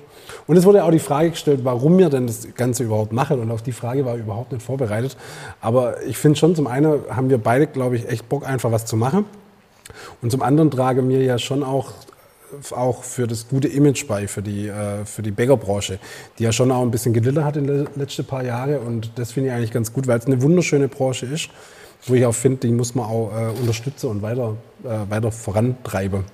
Und 0.46 0.56
es 0.56 0.64
wurde 0.64 0.84
auch 0.84 0.90
die 0.90 0.98
Frage 0.98 1.30
gestellt, 1.30 1.60
warum 1.62 1.98
wir 1.98 2.10
denn 2.10 2.26
das 2.26 2.48
Ganze 2.54 2.84
überhaupt 2.84 3.12
machen. 3.12 3.40
Und 3.40 3.50
auf 3.50 3.62
die 3.62 3.72
Frage 3.72 4.04
war 4.04 4.16
ich 4.16 4.22
überhaupt 4.22 4.52
nicht 4.52 4.64
vorbereitet. 4.64 5.16
Aber 5.60 6.02
ich 6.02 6.18
finde 6.18 6.38
schon, 6.38 6.54
zum 6.54 6.66
einen 6.66 7.00
haben 7.10 7.30
wir 7.30 7.38
beide, 7.38 7.66
glaube 7.66 7.96
ich, 7.96 8.08
echt 8.08 8.28
Bock, 8.28 8.46
einfach 8.46 8.72
was 8.72 8.86
zu 8.86 8.96
machen. 8.96 9.24
Und 10.22 10.30
zum 10.30 10.42
anderen 10.42 10.70
tragen 10.70 11.08
wir 11.08 11.22
ja 11.22 11.38
schon 11.38 11.62
auch, 11.62 11.92
auch 12.70 13.02
für 13.02 13.26
das 13.26 13.48
gute 13.48 13.68
Image 13.68 14.06
bei, 14.06 14.26
für 14.26 14.42
die, 14.42 14.68
äh, 14.68 15.04
für 15.04 15.22
die 15.22 15.30
Bäckerbranche, 15.30 15.98
die 16.38 16.44
ja 16.44 16.52
schon 16.52 16.70
auch 16.70 16.82
ein 16.82 16.90
bisschen 16.90 17.12
gelitten 17.12 17.44
hat 17.44 17.56
in 17.56 17.66
den 17.66 17.88
letzten 17.96 18.24
paar 18.24 18.44
Jahren. 18.44 18.78
Und 18.78 19.12
das 19.16 19.32
finde 19.32 19.50
ich 19.50 19.54
eigentlich 19.54 19.72
ganz 19.72 19.92
gut, 19.92 20.06
weil 20.06 20.18
es 20.18 20.26
eine 20.26 20.40
wunderschöne 20.42 20.88
Branche 20.88 21.26
ist, 21.26 21.50
wo 22.06 22.14
ich 22.14 22.24
auch 22.24 22.34
finde, 22.34 22.68
die 22.68 22.72
muss 22.72 22.94
man 22.94 23.06
auch 23.06 23.32
äh, 23.32 23.60
unterstützen 23.60 24.08
und 24.08 24.22
weiter, 24.22 24.56
äh, 24.84 25.10
weiter 25.10 25.32
vorantreiben. 25.32 26.24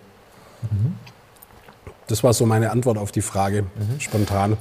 Das 2.06 2.22
war 2.22 2.32
so 2.32 2.46
meine 2.46 2.70
Antwort 2.70 2.98
auf 2.98 3.12
die 3.12 3.22
Frage, 3.22 3.64
spontan. 3.98 4.56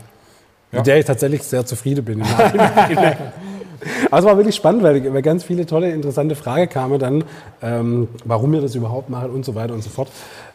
Ja. 0.71 0.79
Mit 0.79 0.87
der 0.87 0.99
ich 0.99 1.05
tatsächlich 1.05 1.43
sehr 1.43 1.65
zufrieden 1.65 2.03
bin. 2.03 2.21
es 4.11 4.11
war 4.11 4.37
wirklich 4.37 4.55
spannend, 4.55 4.83
weil, 4.83 5.13
weil 5.13 5.21
ganz 5.21 5.43
viele 5.43 5.65
tolle, 5.65 5.91
interessante 5.91 6.35
Fragen 6.35 6.69
kamen 6.69 6.99
dann, 6.99 7.23
ähm, 7.61 8.07
warum 8.25 8.51
wir 8.53 8.61
das 8.61 8.73
überhaupt 8.75 9.09
machen 9.09 9.29
und 9.31 9.45
so 9.45 9.55
weiter 9.55 9.73
und 9.73 9.83
so 9.83 9.89
fort. 9.89 10.09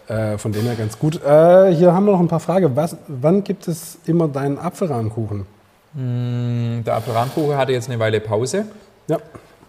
Äh, 0.08 0.38
von 0.38 0.52
dem 0.52 0.64
her 0.64 0.74
ganz 0.74 0.98
gut. 0.98 1.22
Äh, 1.22 1.74
hier 1.74 1.92
haben 1.92 2.06
wir 2.06 2.12
noch 2.12 2.20
ein 2.20 2.28
paar 2.28 2.40
Fragen. 2.40 2.74
Was, 2.74 2.96
wann 3.08 3.44
gibt 3.44 3.68
es 3.68 3.98
immer 4.06 4.26
deinen 4.26 4.58
Apfelrahmkuchen? 4.58 5.44
Mm, 5.92 6.82
Der 6.84 6.94
Apfelrahmkuchen 6.96 7.56
hatte 7.56 7.72
jetzt 7.72 7.90
eine 7.90 7.98
Weile 7.98 8.20
Pause. 8.20 8.64
Ja. 9.06 9.18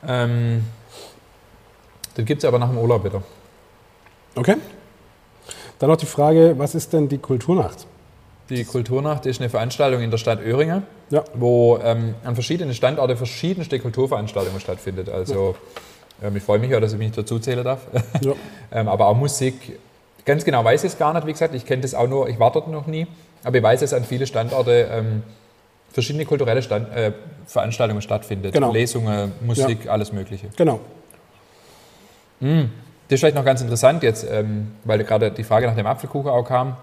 Ähm, 0.07 0.63
den 2.15 2.25
gibt 2.25 2.41
es 2.43 2.47
aber 2.47 2.57
nach 2.57 2.69
dem 2.69 2.77
Urlaub 2.77 3.03
wieder. 3.03 3.21
Okay. 4.35 4.55
Dann 5.79 5.89
noch 5.89 5.97
die 5.97 6.05
Frage, 6.05 6.55
was 6.57 6.75
ist 6.75 6.93
denn 6.93 7.07
die 7.07 7.17
Kulturnacht? 7.17 7.87
Die 8.49 8.63
Kulturnacht 8.65 9.25
ist 9.25 9.39
eine 9.39 9.49
Veranstaltung 9.49 10.01
in 10.01 10.11
der 10.11 10.17
Stadt 10.17 10.41
Öhringen, 10.41 10.83
Ja. 11.09 11.23
wo 11.35 11.77
ähm, 11.83 12.15
an 12.23 12.33
verschiedenen 12.35 12.73
Standorten 12.73 13.15
verschiedenste 13.15 13.79
Kulturveranstaltungen 13.79 14.59
stattfindet. 14.59 15.07
Also 15.09 15.55
ähm, 16.21 16.35
ich 16.35 16.43
freue 16.43 16.59
mich 16.59 16.71
ja, 16.71 16.79
dass 16.79 16.93
ich 16.93 16.99
mich 16.99 17.11
dazu 17.11 17.39
zählen 17.39 17.63
darf. 17.63 17.81
Ja. 18.21 18.33
ähm, 18.71 18.87
aber 18.87 19.07
auch 19.07 19.15
Musik. 19.15 19.79
Ganz 20.25 20.43
genau 20.43 20.63
weiß 20.65 20.83
ich 20.83 20.91
es 20.93 20.97
gar 20.99 21.13
nicht, 21.13 21.25
wie 21.27 21.31
gesagt, 21.31 21.55
ich 21.55 21.65
kenne 21.65 21.81
das 21.81 21.93
auch 21.93 22.07
nur, 22.07 22.27
ich 22.27 22.39
war 22.39 22.51
dort 22.51 22.67
noch 22.67 22.87
nie, 22.87 23.07
aber 23.43 23.57
ich 23.57 23.63
weiß, 23.63 23.79
dass 23.79 23.93
an 23.93 24.03
viele 24.03 24.27
Standorte 24.27 24.89
ähm, 24.91 25.23
verschiedene 25.91 26.25
kulturelle 26.25 26.61
Stand, 26.61 26.91
äh, 26.95 27.13
Veranstaltungen 27.45 28.01
stattfinden. 28.01 28.51
Genau. 28.51 28.71
Lesungen, 28.71 29.31
Musik, 29.41 29.87
alles 29.89 30.11
Mögliche. 30.11 30.49
Genau. 30.57 30.81
Das 33.09 33.15
ist 33.15 33.21
vielleicht 33.21 33.35
noch 33.35 33.45
ganz 33.45 33.59
interessant 33.61 34.03
jetzt, 34.03 34.25
ähm, 34.29 34.71
weil 34.83 35.03
gerade 35.03 35.31
die 35.31 35.43
Frage 35.43 35.65
nach 35.65 35.75
dem 35.75 35.87
Apfelkuchen 35.87 36.29
auch 36.29 36.43
kam. 36.43 36.77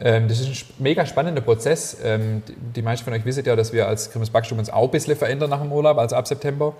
Ähm, 0.00 0.28
das 0.28 0.40
ist 0.40 0.48
ein 0.48 0.82
mega 0.82 1.04
spannender 1.04 1.42
Prozess. 1.42 1.98
Ähm, 2.02 2.42
die, 2.48 2.54
die 2.76 2.82
meisten 2.82 3.04
von 3.04 3.12
euch 3.12 3.26
wissen 3.26 3.44
ja, 3.44 3.54
dass 3.54 3.74
wir 3.74 3.86
als 3.86 4.10
Grimmels 4.10 4.30
Backstube 4.30 4.58
uns 4.58 4.70
auch 4.70 4.84
ein 4.84 4.90
bisschen 4.90 5.14
verändern 5.14 5.50
nach 5.50 5.60
dem 5.60 5.70
Urlaub, 5.70 5.98
also 5.98 6.16
ab 6.16 6.26
September. 6.26 6.74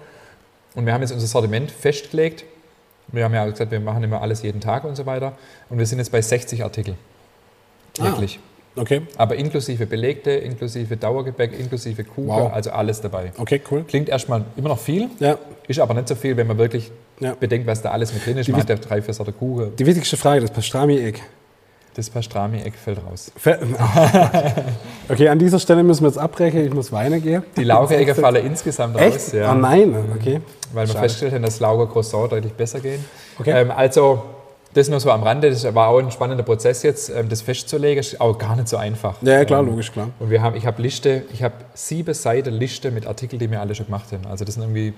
Und 0.75 0.87
wir 0.87 0.95
haben 0.95 1.03
jetzt 1.03 1.13
unser 1.13 1.27
Sortiment 1.27 1.71
festgelegt. 1.71 2.45
Wir 3.09 3.25
haben 3.25 3.35
ja 3.35 3.45
gesagt, 3.45 3.71
wir 3.71 3.81
machen 3.81 4.03
immer 4.03 4.23
alles 4.23 4.43
jeden 4.43 4.63
Tag 4.63 4.85
und 4.85 4.97
so 4.97 5.05
weiter. 5.05 5.35
Und 5.69 5.79
wir 5.79 5.85
sind 5.85 5.99
jetzt 5.99 6.11
bei 6.11 6.23
60 6.23 6.65
Artikeln. 6.65 6.97
Täglich. 7.93 8.41
Okay. 8.77 9.03
Aber 9.17 9.37
inklusive 9.37 9.87
Belegte, 9.87 10.31
inklusive 10.33 10.97
Dauergebäck, 10.97 11.59
inklusive 11.59 12.03
Kuchen, 12.05 12.27
Wow. 12.29 12.53
also 12.53 12.71
alles 12.71 13.01
dabei. 13.01 13.33
Okay, 13.39 13.61
cool. 13.71 13.85
Klingt 13.87 14.09
erstmal 14.09 14.45
immer 14.57 14.71
noch 14.71 14.79
viel, 14.81 15.09
Ja. 15.21 15.39
ist 15.69 15.79
aber 15.79 15.95
nicht 15.95 16.09
so 16.09 16.15
viel, 16.17 16.37
wenn 16.37 16.47
man 16.49 16.59
wirklich 16.59 16.91
Ja. 17.21 17.35
bedenkt, 17.39 17.67
was 17.69 17.83
da 17.83 17.93
alles 17.93 18.13
mit 18.13 18.27
drin 18.27 18.37
ist. 18.39 18.47
Die 18.47 18.53
Man 18.53 18.61
hat 18.63 18.69
ja 18.69 18.75
drei, 18.77 19.01
vier 19.01 19.15
Sorte 19.15 19.33
Kuchen. 19.33 19.77
Die 19.77 19.87
wichtigste 19.87 20.17
Frage, 20.17 20.41
das 20.41 20.51
Pastrami-Egg. 20.51 21.21
Das 21.95 22.11
Pastrami-Eck 22.11 22.75
fällt 22.75 22.99
raus. 23.09 23.31
Fe- 23.37 23.61
Okay, 25.09 25.29
an 25.29 25.39
dieser 25.39 25.59
Stelle 25.61 25.83
müssen 25.85 26.03
wir 26.03 26.09
jetzt 26.09 26.19
abbrechen. 26.19 26.65
Ich 26.67 26.73
muss 26.75 26.91
weinen 26.91 27.23
gehen. 27.23 27.43
Die 27.57 27.65
Laugeregger 27.65 28.15
fallen 28.17 28.45
insgesamt 28.45 28.97
Echt? 28.99 29.15
raus, 29.17 29.33
ja, 29.33 29.53
Oh 29.53 29.55
nein, 29.55 29.95
okay. 30.19 30.41
weil 30.73 30.87
wir 30.87 30.93
Schade. 30.93 30.99
festgestellt 31.01 31.35
haben, 31.35 31.43
dass 31.43 31.61
Lauger 31.61 31.87
Croissant 31.87 32.33
deutlich 32.33 32.53
besser 32.55 32.81
gehen. 32.81 33.05
Okay. 33.39 33.53
Ähm, 33.53 33.71
also, 33.71 34.23
das 34.75 34.89
nur 34.89 35.01
so 35.01 35.11
am 35.11 35.23
Rande. 35.23 35.51
Das 35.51 35.75
war 35.75 35.89
auch 35.89 35.99
ein 35.99 36.11
spannender 36.11 36.43
Prozess 36.43 36.83
jetzt, 36.83 37.09
ähm, 37.09 37.29
das 37.29 37.43
festzulegen. 37.43 38.01
Ist 38.01 38.21
auch 38.21 38.37
gar 38.37 38.57
nicht 38.57 38.69
so 38.69 38.77
einfach. 38.77 39.17
Ja, 39.23 39.45
klar, 39.45 39.63
logisch, 39.63 39.93
klar. 39.93 40.11
Und 40.19 40.31
wir 40.31 40.43
haben, 40.43 40.57
ich 40.57 40.67
habe 40.67 40.83
Liste, 40.83 41.25
ich 41.33 41.43
habe 41.43 41.55
sieben 41.75 42.15
Seiten 42.15 42.53
Liste 42.53 42.91
mit 42.91 43.07
Artikeln, 43.07 43.39
die 43.39 43.51
wir 43.51 43.61
alle 43.61 43.75
schon 43.75 43.87
gemacht 43.87 44.13
haben. 44.13 44.27
Also 44.27 44.45
das 44.45 44.55
sind 44.55 44.65
irgendwie 44.65 44.93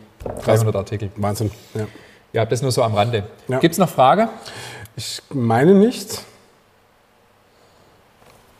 300 0.44 0.74
Artikel. 0.74 1.10
Wahnsinn. 1.16 1.50
Ja. 1.74 1.86
Ja, 2.32 2.44
das 2.44 2.60
nur 2.60 2.72
so 2.72 2.82
am 2.82 2.94
Rande. 2.94 3.24
Ja. 3.48 3.60
Gibt 3.60 3.72
es 3.72 3.78
noch 3.78 3.88
Fragen? 3.88 4.28
Ich 4.96 5.22
meine 5.30 5.74
nicht. 5.74 6.20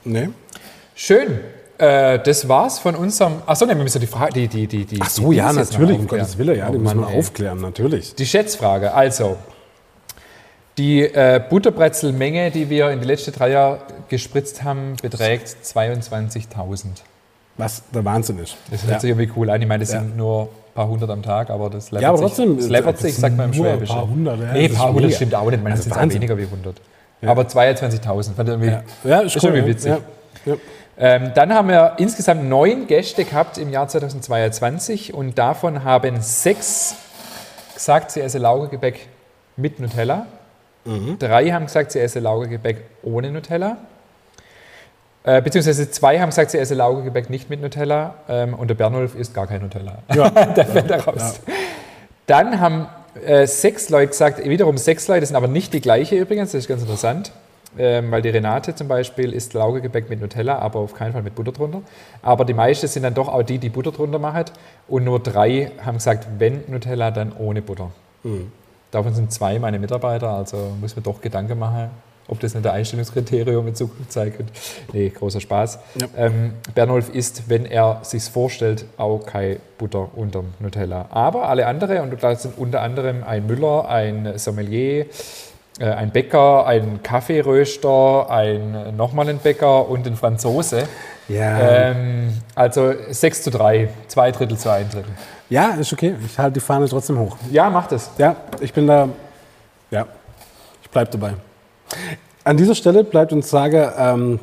Nee. 0.05 0.31
Schön. 0.95 1.41
Äh, 1.79 2.19
das 2.21 2.49
war's 2.49 2.79
von 2.79 2.95
unserem. 2.95 3.43
Achso, 3.45 3.67
ne, 3.67 3.77
wir 3.77 3.83
müssen 3.83 4.01
die 4.01 4.07
Frage. 4.07 4.33
Die, 4.33 4.49
die, 4.49 4.67
die, 4.67 4.85
die, 4.87 4.99
Ach 5.01 5.11
so, 5.11 5.31
die 5.31 5.39
ja, 5.39 5.53
natürlich, 5.53 5.99
um. 5.99 6.07
Gottes 6.07 6.39
Willen, 6.39 6.57
ja, 6.57 6.71
die 6.71 6.77
Oh 6.77 6.81
müssen 6.81 7.01
Mann, 7.01 7.11
wir 7.11 7.19
aufklären, 7.19 7.61
natürlich. 7.61 8.15
Die 8.15 8.25
Schätzfrage. 8.25 8.95
Also, 8.95 9.37
die 10.79 11.03
äh, 11.03 11.41
Butterbrezelmenge, 11.49 12.51
die 12.51 12.69
wir 12.69 12.91
in 12.91 13.01
die 13.01 13.07
letzten 13.07 13.33
drei 13.33 13.51
Jahre 13.51 13.79
gespritzt 14.09 14.63
haben, 14.63 14.97
beträgt 15.01 15.49
22.000. 15.65 16.87
Was 17.57 17.83
der 17.95 18.05
Wahnsinn 18.05 18.39
ist. 18.39 18.57
Das 18.71 18.83
ja. 18.83 18.89
hört 18.91 19.01
sich 19.01 19.11
irgendwie 19.11 19.31
cool 19.37 19.49
an. 19.49 19.63
Ich 19.63 19.69
meine, 19.69 19.83
das 19.83 19.93
Ja. 19.93 20.01
sind 20.01 20.17
nur 20.17 20.43
ein 20.43 20.49
paar 20.75 20.89
hundert 20.89 21.09
am 21.11 21.23
Tag, 21.23 21.49
aber 21.49 21.71
das 21.71 21.91
läppert 21.91 22.03
Ja, 22.03 22.09
aber 22.11 22.19
sich. 22.19 22.27
trotzdem, 22.27 22.57
Das 22.59 22.69
läppert 22.69 22.95
das 22.97 23.01
sich, 23.03 23.15
sind 23.15 23.21
sagt 23.23 23.37
man 23.37 23.51
im 23.51 23.57
nur 23.57 23.67
ein 23.67 23.73
Schwäbischen. 23.77 23.97
paar 23.97 24.09
hundert, 24.09 24.41
ja, 24.41 24.53
nee, 24.53 24.65
ein 24.65 24.69
das 24.71 24.79
paar 24.79 24.93
hundert 24.93 25.13
stimmt 25.15 25.35
auch 25.35 25.51
nicht. 25.51 25.63
Man 25.63 25.73
Also 25.73 25.83
sind 25.85 25.93
auch 25.93 25.97
Wahnsinn. 25.97 26.21
weniger 26.21 26.37
wie 26.39 26.43
100. 26.45 26.81
Aber 27.25 27.43
22.000, 27.43 28.35
fand 28.35 28.49
ich 28.51 28.53
irgendwie. 28.55 28.69
Ja, 28.69 28.83
ja 29.05 29.21
ist, 29.21 29.37
Ist 29.37 29.43
cool, 29.43 29.51
irgendwie 29.57 29.71
ja. 29.71 29.75
witzig. 29.75 29.91
Ja. 30.45 30.53
Ja. 30.53 30.59
Ähm, 30.99 31.33
dann 31.35 31.53
haben 31.55 31.69
wir 31.69 31.95
insgesamt 31.99 32.45
neun 32.45 32.87
Gäste 32.87 33.25
gehabt 33.25 33.57
im 33.59 33.71
Jahr 33.71 33.89
2022 33.89 35.15
und 35.15 35.37
davon 35.39 35.83
haben 35.85 36.21
sechs 36.21 36.95
gesagt, 37.75 38.11
sie 38.11 38.21
essen 38.21 38.43
Laugengebäck 38.43 39.09
mit 39.57 39.81
Nutella. 39.81 40.27
Drei 41.19 41.51
haben 41.51 41.67
gesagt, 41.67 41.93
sie 41.93 42.01
essen 42.01 42.23
Laugengebäck 42.23 42.79
ohne 43.03 43.31
Nutella. 43.31 43.79
Äh, 45.25 45.43
beziehungsweise 45.43 45.91
zwei 45.91 46.21
haben 46.21 46.31
gesagt, 46.31 46.53
sie 46.53 46.59
essen 46.59 46.79
Laugengebäck 46.79 47.31
nicht 47.31 47.51
mit 47.51 47.61
Nutella 47.61 48.15
ähm, 48.29 48.55
und 48.55 48.69
der 48.69 48.77
Bernulf 48.77 49.17
isst 49.17 49.35
gar 49.35 49.49
kein 49.49 49.61
Nutella. 49.61 49.99
Ja. 50.15 50.31
da 50.55 50.65
fällt 50.65 50.91
er 50.91 51.05
raus. 51.05 51.41
Dann 52.27 52.61
haben 52.61 52.87
äh, 53.25 53.47
sechs 53.47 53.89
Leute 53.89 54.09
gesagt, 54.09 54.45
wiederum 54.45 54.79
sechs 54.79 55.09
Leute, 55.09 55.21
das 55.21 55.31
sind 55.31 55.37
aber 55.37 55.49
nicht 55.49 55.73
die 55.73 55.81
gleiche 55.81 56.17
übrigens, 56.17 56.53
das 56.53 56.61
ist 56.61 56.69
ganz 56.69 56.83
interessant, 56.83 57.33
ähm, 57.77 58.11
weil 58.13 58.23
die 58.23 58.29
Renate 58.29 58.75
zum 58.75 58.87
Beispiel 58.87 59.33
isst 59.33 59.53
Laugengebäck 59.55 60.09
mit 60.09 60.21
Nutella, 60.21 60.59
aber 60.59 60.79
auf 60.79 60.95
keinen 60.95 61.13
Fall 61.13 61.23
mit 61.23 61.35
Butter 61.35 61.53
drunter. 61.53 61.83
Aber 62.23 62.45
die 62.45 62.55
meisten 62.55 62.87
sind 62.87 63.03
dann 63.03 63.15
doch 63.15 63.29
auch 63.29 63.43
die, 63.43 63.59
die 63.59 63.69
Butter 63.69 63.91
drunter 63.93 64.19
machen. 64.19 64.45
Und 64.87 65.05
nur 65.05 65.19
drei 65.19 65.73
haben 65.85 65.97
gesagt, 65.97 66.27
wenn 66.39 66.63
Nutella, 66.69 67.11
dann 67.11 67.33
ohne 67.37 67.63
Butter. 67.63 67.91
Davon 68.91 69.15
sind 69.15 69.33
zwei 69.33 69.59
meine 69.59 69.79
Mitarbeiter, 69.79 70.31
also 70.31 70.57
muss 70.81 70.95
man 70.97 71.03
doch 71.03 71.21
Gedanken 71.21 71.59
machen, 71.59 71.91
ob 72.29 72.41
das 72.41 72.55
nicht 72.55 72.67
ein 72.67 72.75
Einstellungskriterium 72.75 73.67
in 73.69 73.75
Zukunft 73.75 74.13
sein 74.13 74.33
könnte. 74.35 74.53
Nee, 74.93 75.09
großer 75.11 75.41
Spaß. 75.41 75.79
Ja. 76.01 76.07
Ähm, 76.17 76.53
Bernolf 76.75 77.09
isst, 77.11 77.49
wenn 77.49 77.67
er 77.67 78.01
sich 78.03 78.25
vorstellt, 78.25 78.85
auch 78.97 79.25
kein 79.27 79.59
Butter 79.79 80.09
unterm 80.15 80.55
Nutella. 80.59 81.07
Aber 81.11 81.49
alle 81.49 81.67
andere, 81.67 82.03
und 82.03 82.23
da 82.23 82.35
sind 82.35 82.59
unter 82.59 82.83
anderem 82.83 83.23
ein 83.25 83.47
Müller, 83.47 83.89
ein 83.89 84.39
Sommelier, 84.39 85.07
äh, 85.79 85.85
ein 85.85 86.11
Bäcker, 86.11 86.67
ein 86.67 87.03
Kaffeeröster, 87.03 88.31
ein 88.31 88.97
nochmal 88.97 89.29
ein 89.29 89.39
Bäcker 89.39 89.89
und 89.89 90.07
ein 90.07 90.17
Franzose. 90.17 90.85
Ja. 91.29 91.59
Ähm, 91.59 92.33
also 92.55 92.93
6 93.11 93.43
zu 93.43 93.51
3, 93.51 93.89
zwei 94.09 94.31
Drittel 94.31 94.57
zu 94.57 94.71
ein 94.71 94.89
Drittel. 94.89 95.13
Ja, 95.49 95.71
ist 95.71 95.93
okay. 95.93 96.15
Ich 96.25 96.39
halte 96.39 96.55
die 96.55 96.61
Fahne 96.61 96.89
trotzdem 96.89 97.19
hoch. 97.19 97.37
Ja, 97.51 97.71
macht 97.71 97.93
es. 97.93 98.11
Ja, 98.19 98.37
ich 98.61 98.73
bin 98.73 98.87
da. 98.87 99.09
Ja, 99.91 100.07
ich 100.83 100.91
bleibe 100.91 101.11
dabei. 101.11 101.35
An 102.45 102.57
dieser 102.57 102.75
Stelle 102.75 103.05
bleibt 103.05 103.33
uns 103.33 103.51
sage, 103.51 103.93
ähm, 103.97 104.41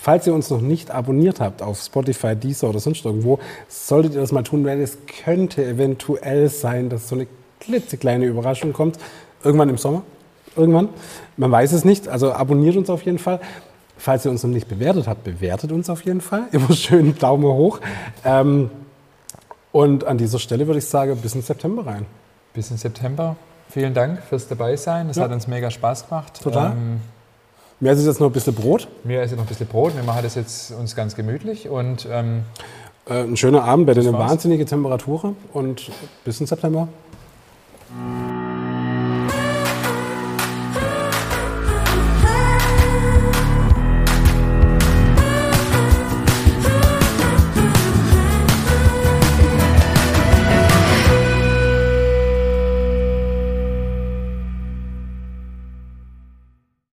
falls 0.00 0.26
ihr 0.26 0.34
uns 0.34 0.50
noch 0.50 0.60
nicht 0.60 0.90
abonniert 0.90 1.40
habt 1.40 1.62
auf 1.62 1.80
Spotify, 1.80 2.36
Deezer 2.36 2.68
oder 2.68 2.80
sonst 2.80 3.04
irgendwo, 3.04 3.38
solltet 3.68 4.14
ihr 4.14 4.20
das 4.20 4.32
mal 4.32 4.42
tun, 4.42 4.64
weil 4.64 4.80
es 4.80 4.98
könnte 5.24 5.64
eventuell 5.64 6.48
sein, 6.48 6.88
dass 6.90 7.08
so 7.08 7.14
eine 7.14 7.26
klitzekleine 7.60 8.26
Überraschung 8.26 8.72
kommt. 8.72 8.98
Irgendwann 9.42 9.68
im 9.68 9.78
Sommer. 9.78 10.02
Irgendwann. 10.56 10.88
Man 11.36 11.50
weiß 11.50 11.72
es 11.72 11.84
nicht. 11.84 12.08
Also 12.08 12.32
abonniert 12.32 12.76
uns 12.76 12.90
auf 12.90 13.02
jeden 13.02 13.18
Fall. 13.18 13.40
Falls 13.96 14.24
ihr 14.24 14.30
uns 14.30 14.42
noch 14.42 14.50
nicht 14.50 14.68
bewertet 14.68 15.06
habt, 15.06 15.24
bewertet 15.24 15.72
uns 15.72 15.88
auf 15.88 16.04
jeden 16.04 16.20
Fall. 16.20 16.44
Immer 16.52 16.72
schön 16.72 17.16
Daumen 17.18 17.44
hoch. 17.44 17.80
Ähm, 18.24 18.70
und 19.74 20.04
an 20.04 20.18
dieser 20.18 20.38
Stelle 20.38 20.66
würde 20.68 20.78
ich 20.78 20.86
sagen, 20.86 21.16
bis 21.16 21.34
in 21.34 21.42
September 21.42 21.84
rein. 21.84 22.06
Bis 22.52 22.70
in 22.70 22.76
September. 22.76 23.34
Vielen 23.68 23.92
Dank 23.92 24.22
fürs 24.22 24.46
Dabeisein. 24.46 25.08
Das 25.08 25.16
Ja. 25.16 25.24
hat 25.24 25.32
uns 25.32 25.48
mega 25.48 25.68
Spaß 25.70 26.08
gemacht. 26.08 26.40
Total. 26.40 26.70
Ähm, 26.70 27.00
Mir 27.80 27.90
ist 27.92 28.06
jetzt 28.06 28.20
noch 28.20 28.28
ein 28.28 28.32
bisschen 28.32 28.54
Brot. 28.54 28.86
mir 29.02 29.22
ist 29.24 29.32
noch 29.32 29.40
ein 29.40 29.46
bisschen 29.46 29.66
Brot. 29.66 29.96
Wir 29.96 30.04
machen 30.04 30.20
das 30.22 30.36
jetzt 30.36 30.70
uns 30.70 30.94
ganz 30.94 31.16
gemütlich 31.16 31.68
und 31.68 32.06
ähm, 32.10 32.44
Äh, 33.06 33.24
ein 33.24 33.36
schöner 33.36 33.64
Abend 33.64 33.86
bei 33.86 33.92
den 33.94 34.10
wahnsinnigen 34.14 34.64
Temperaturen 34.66 35.36
und 35.52 35.90
bis 36.24 36.40
in 36.40 36.46
September. 36.46 36.86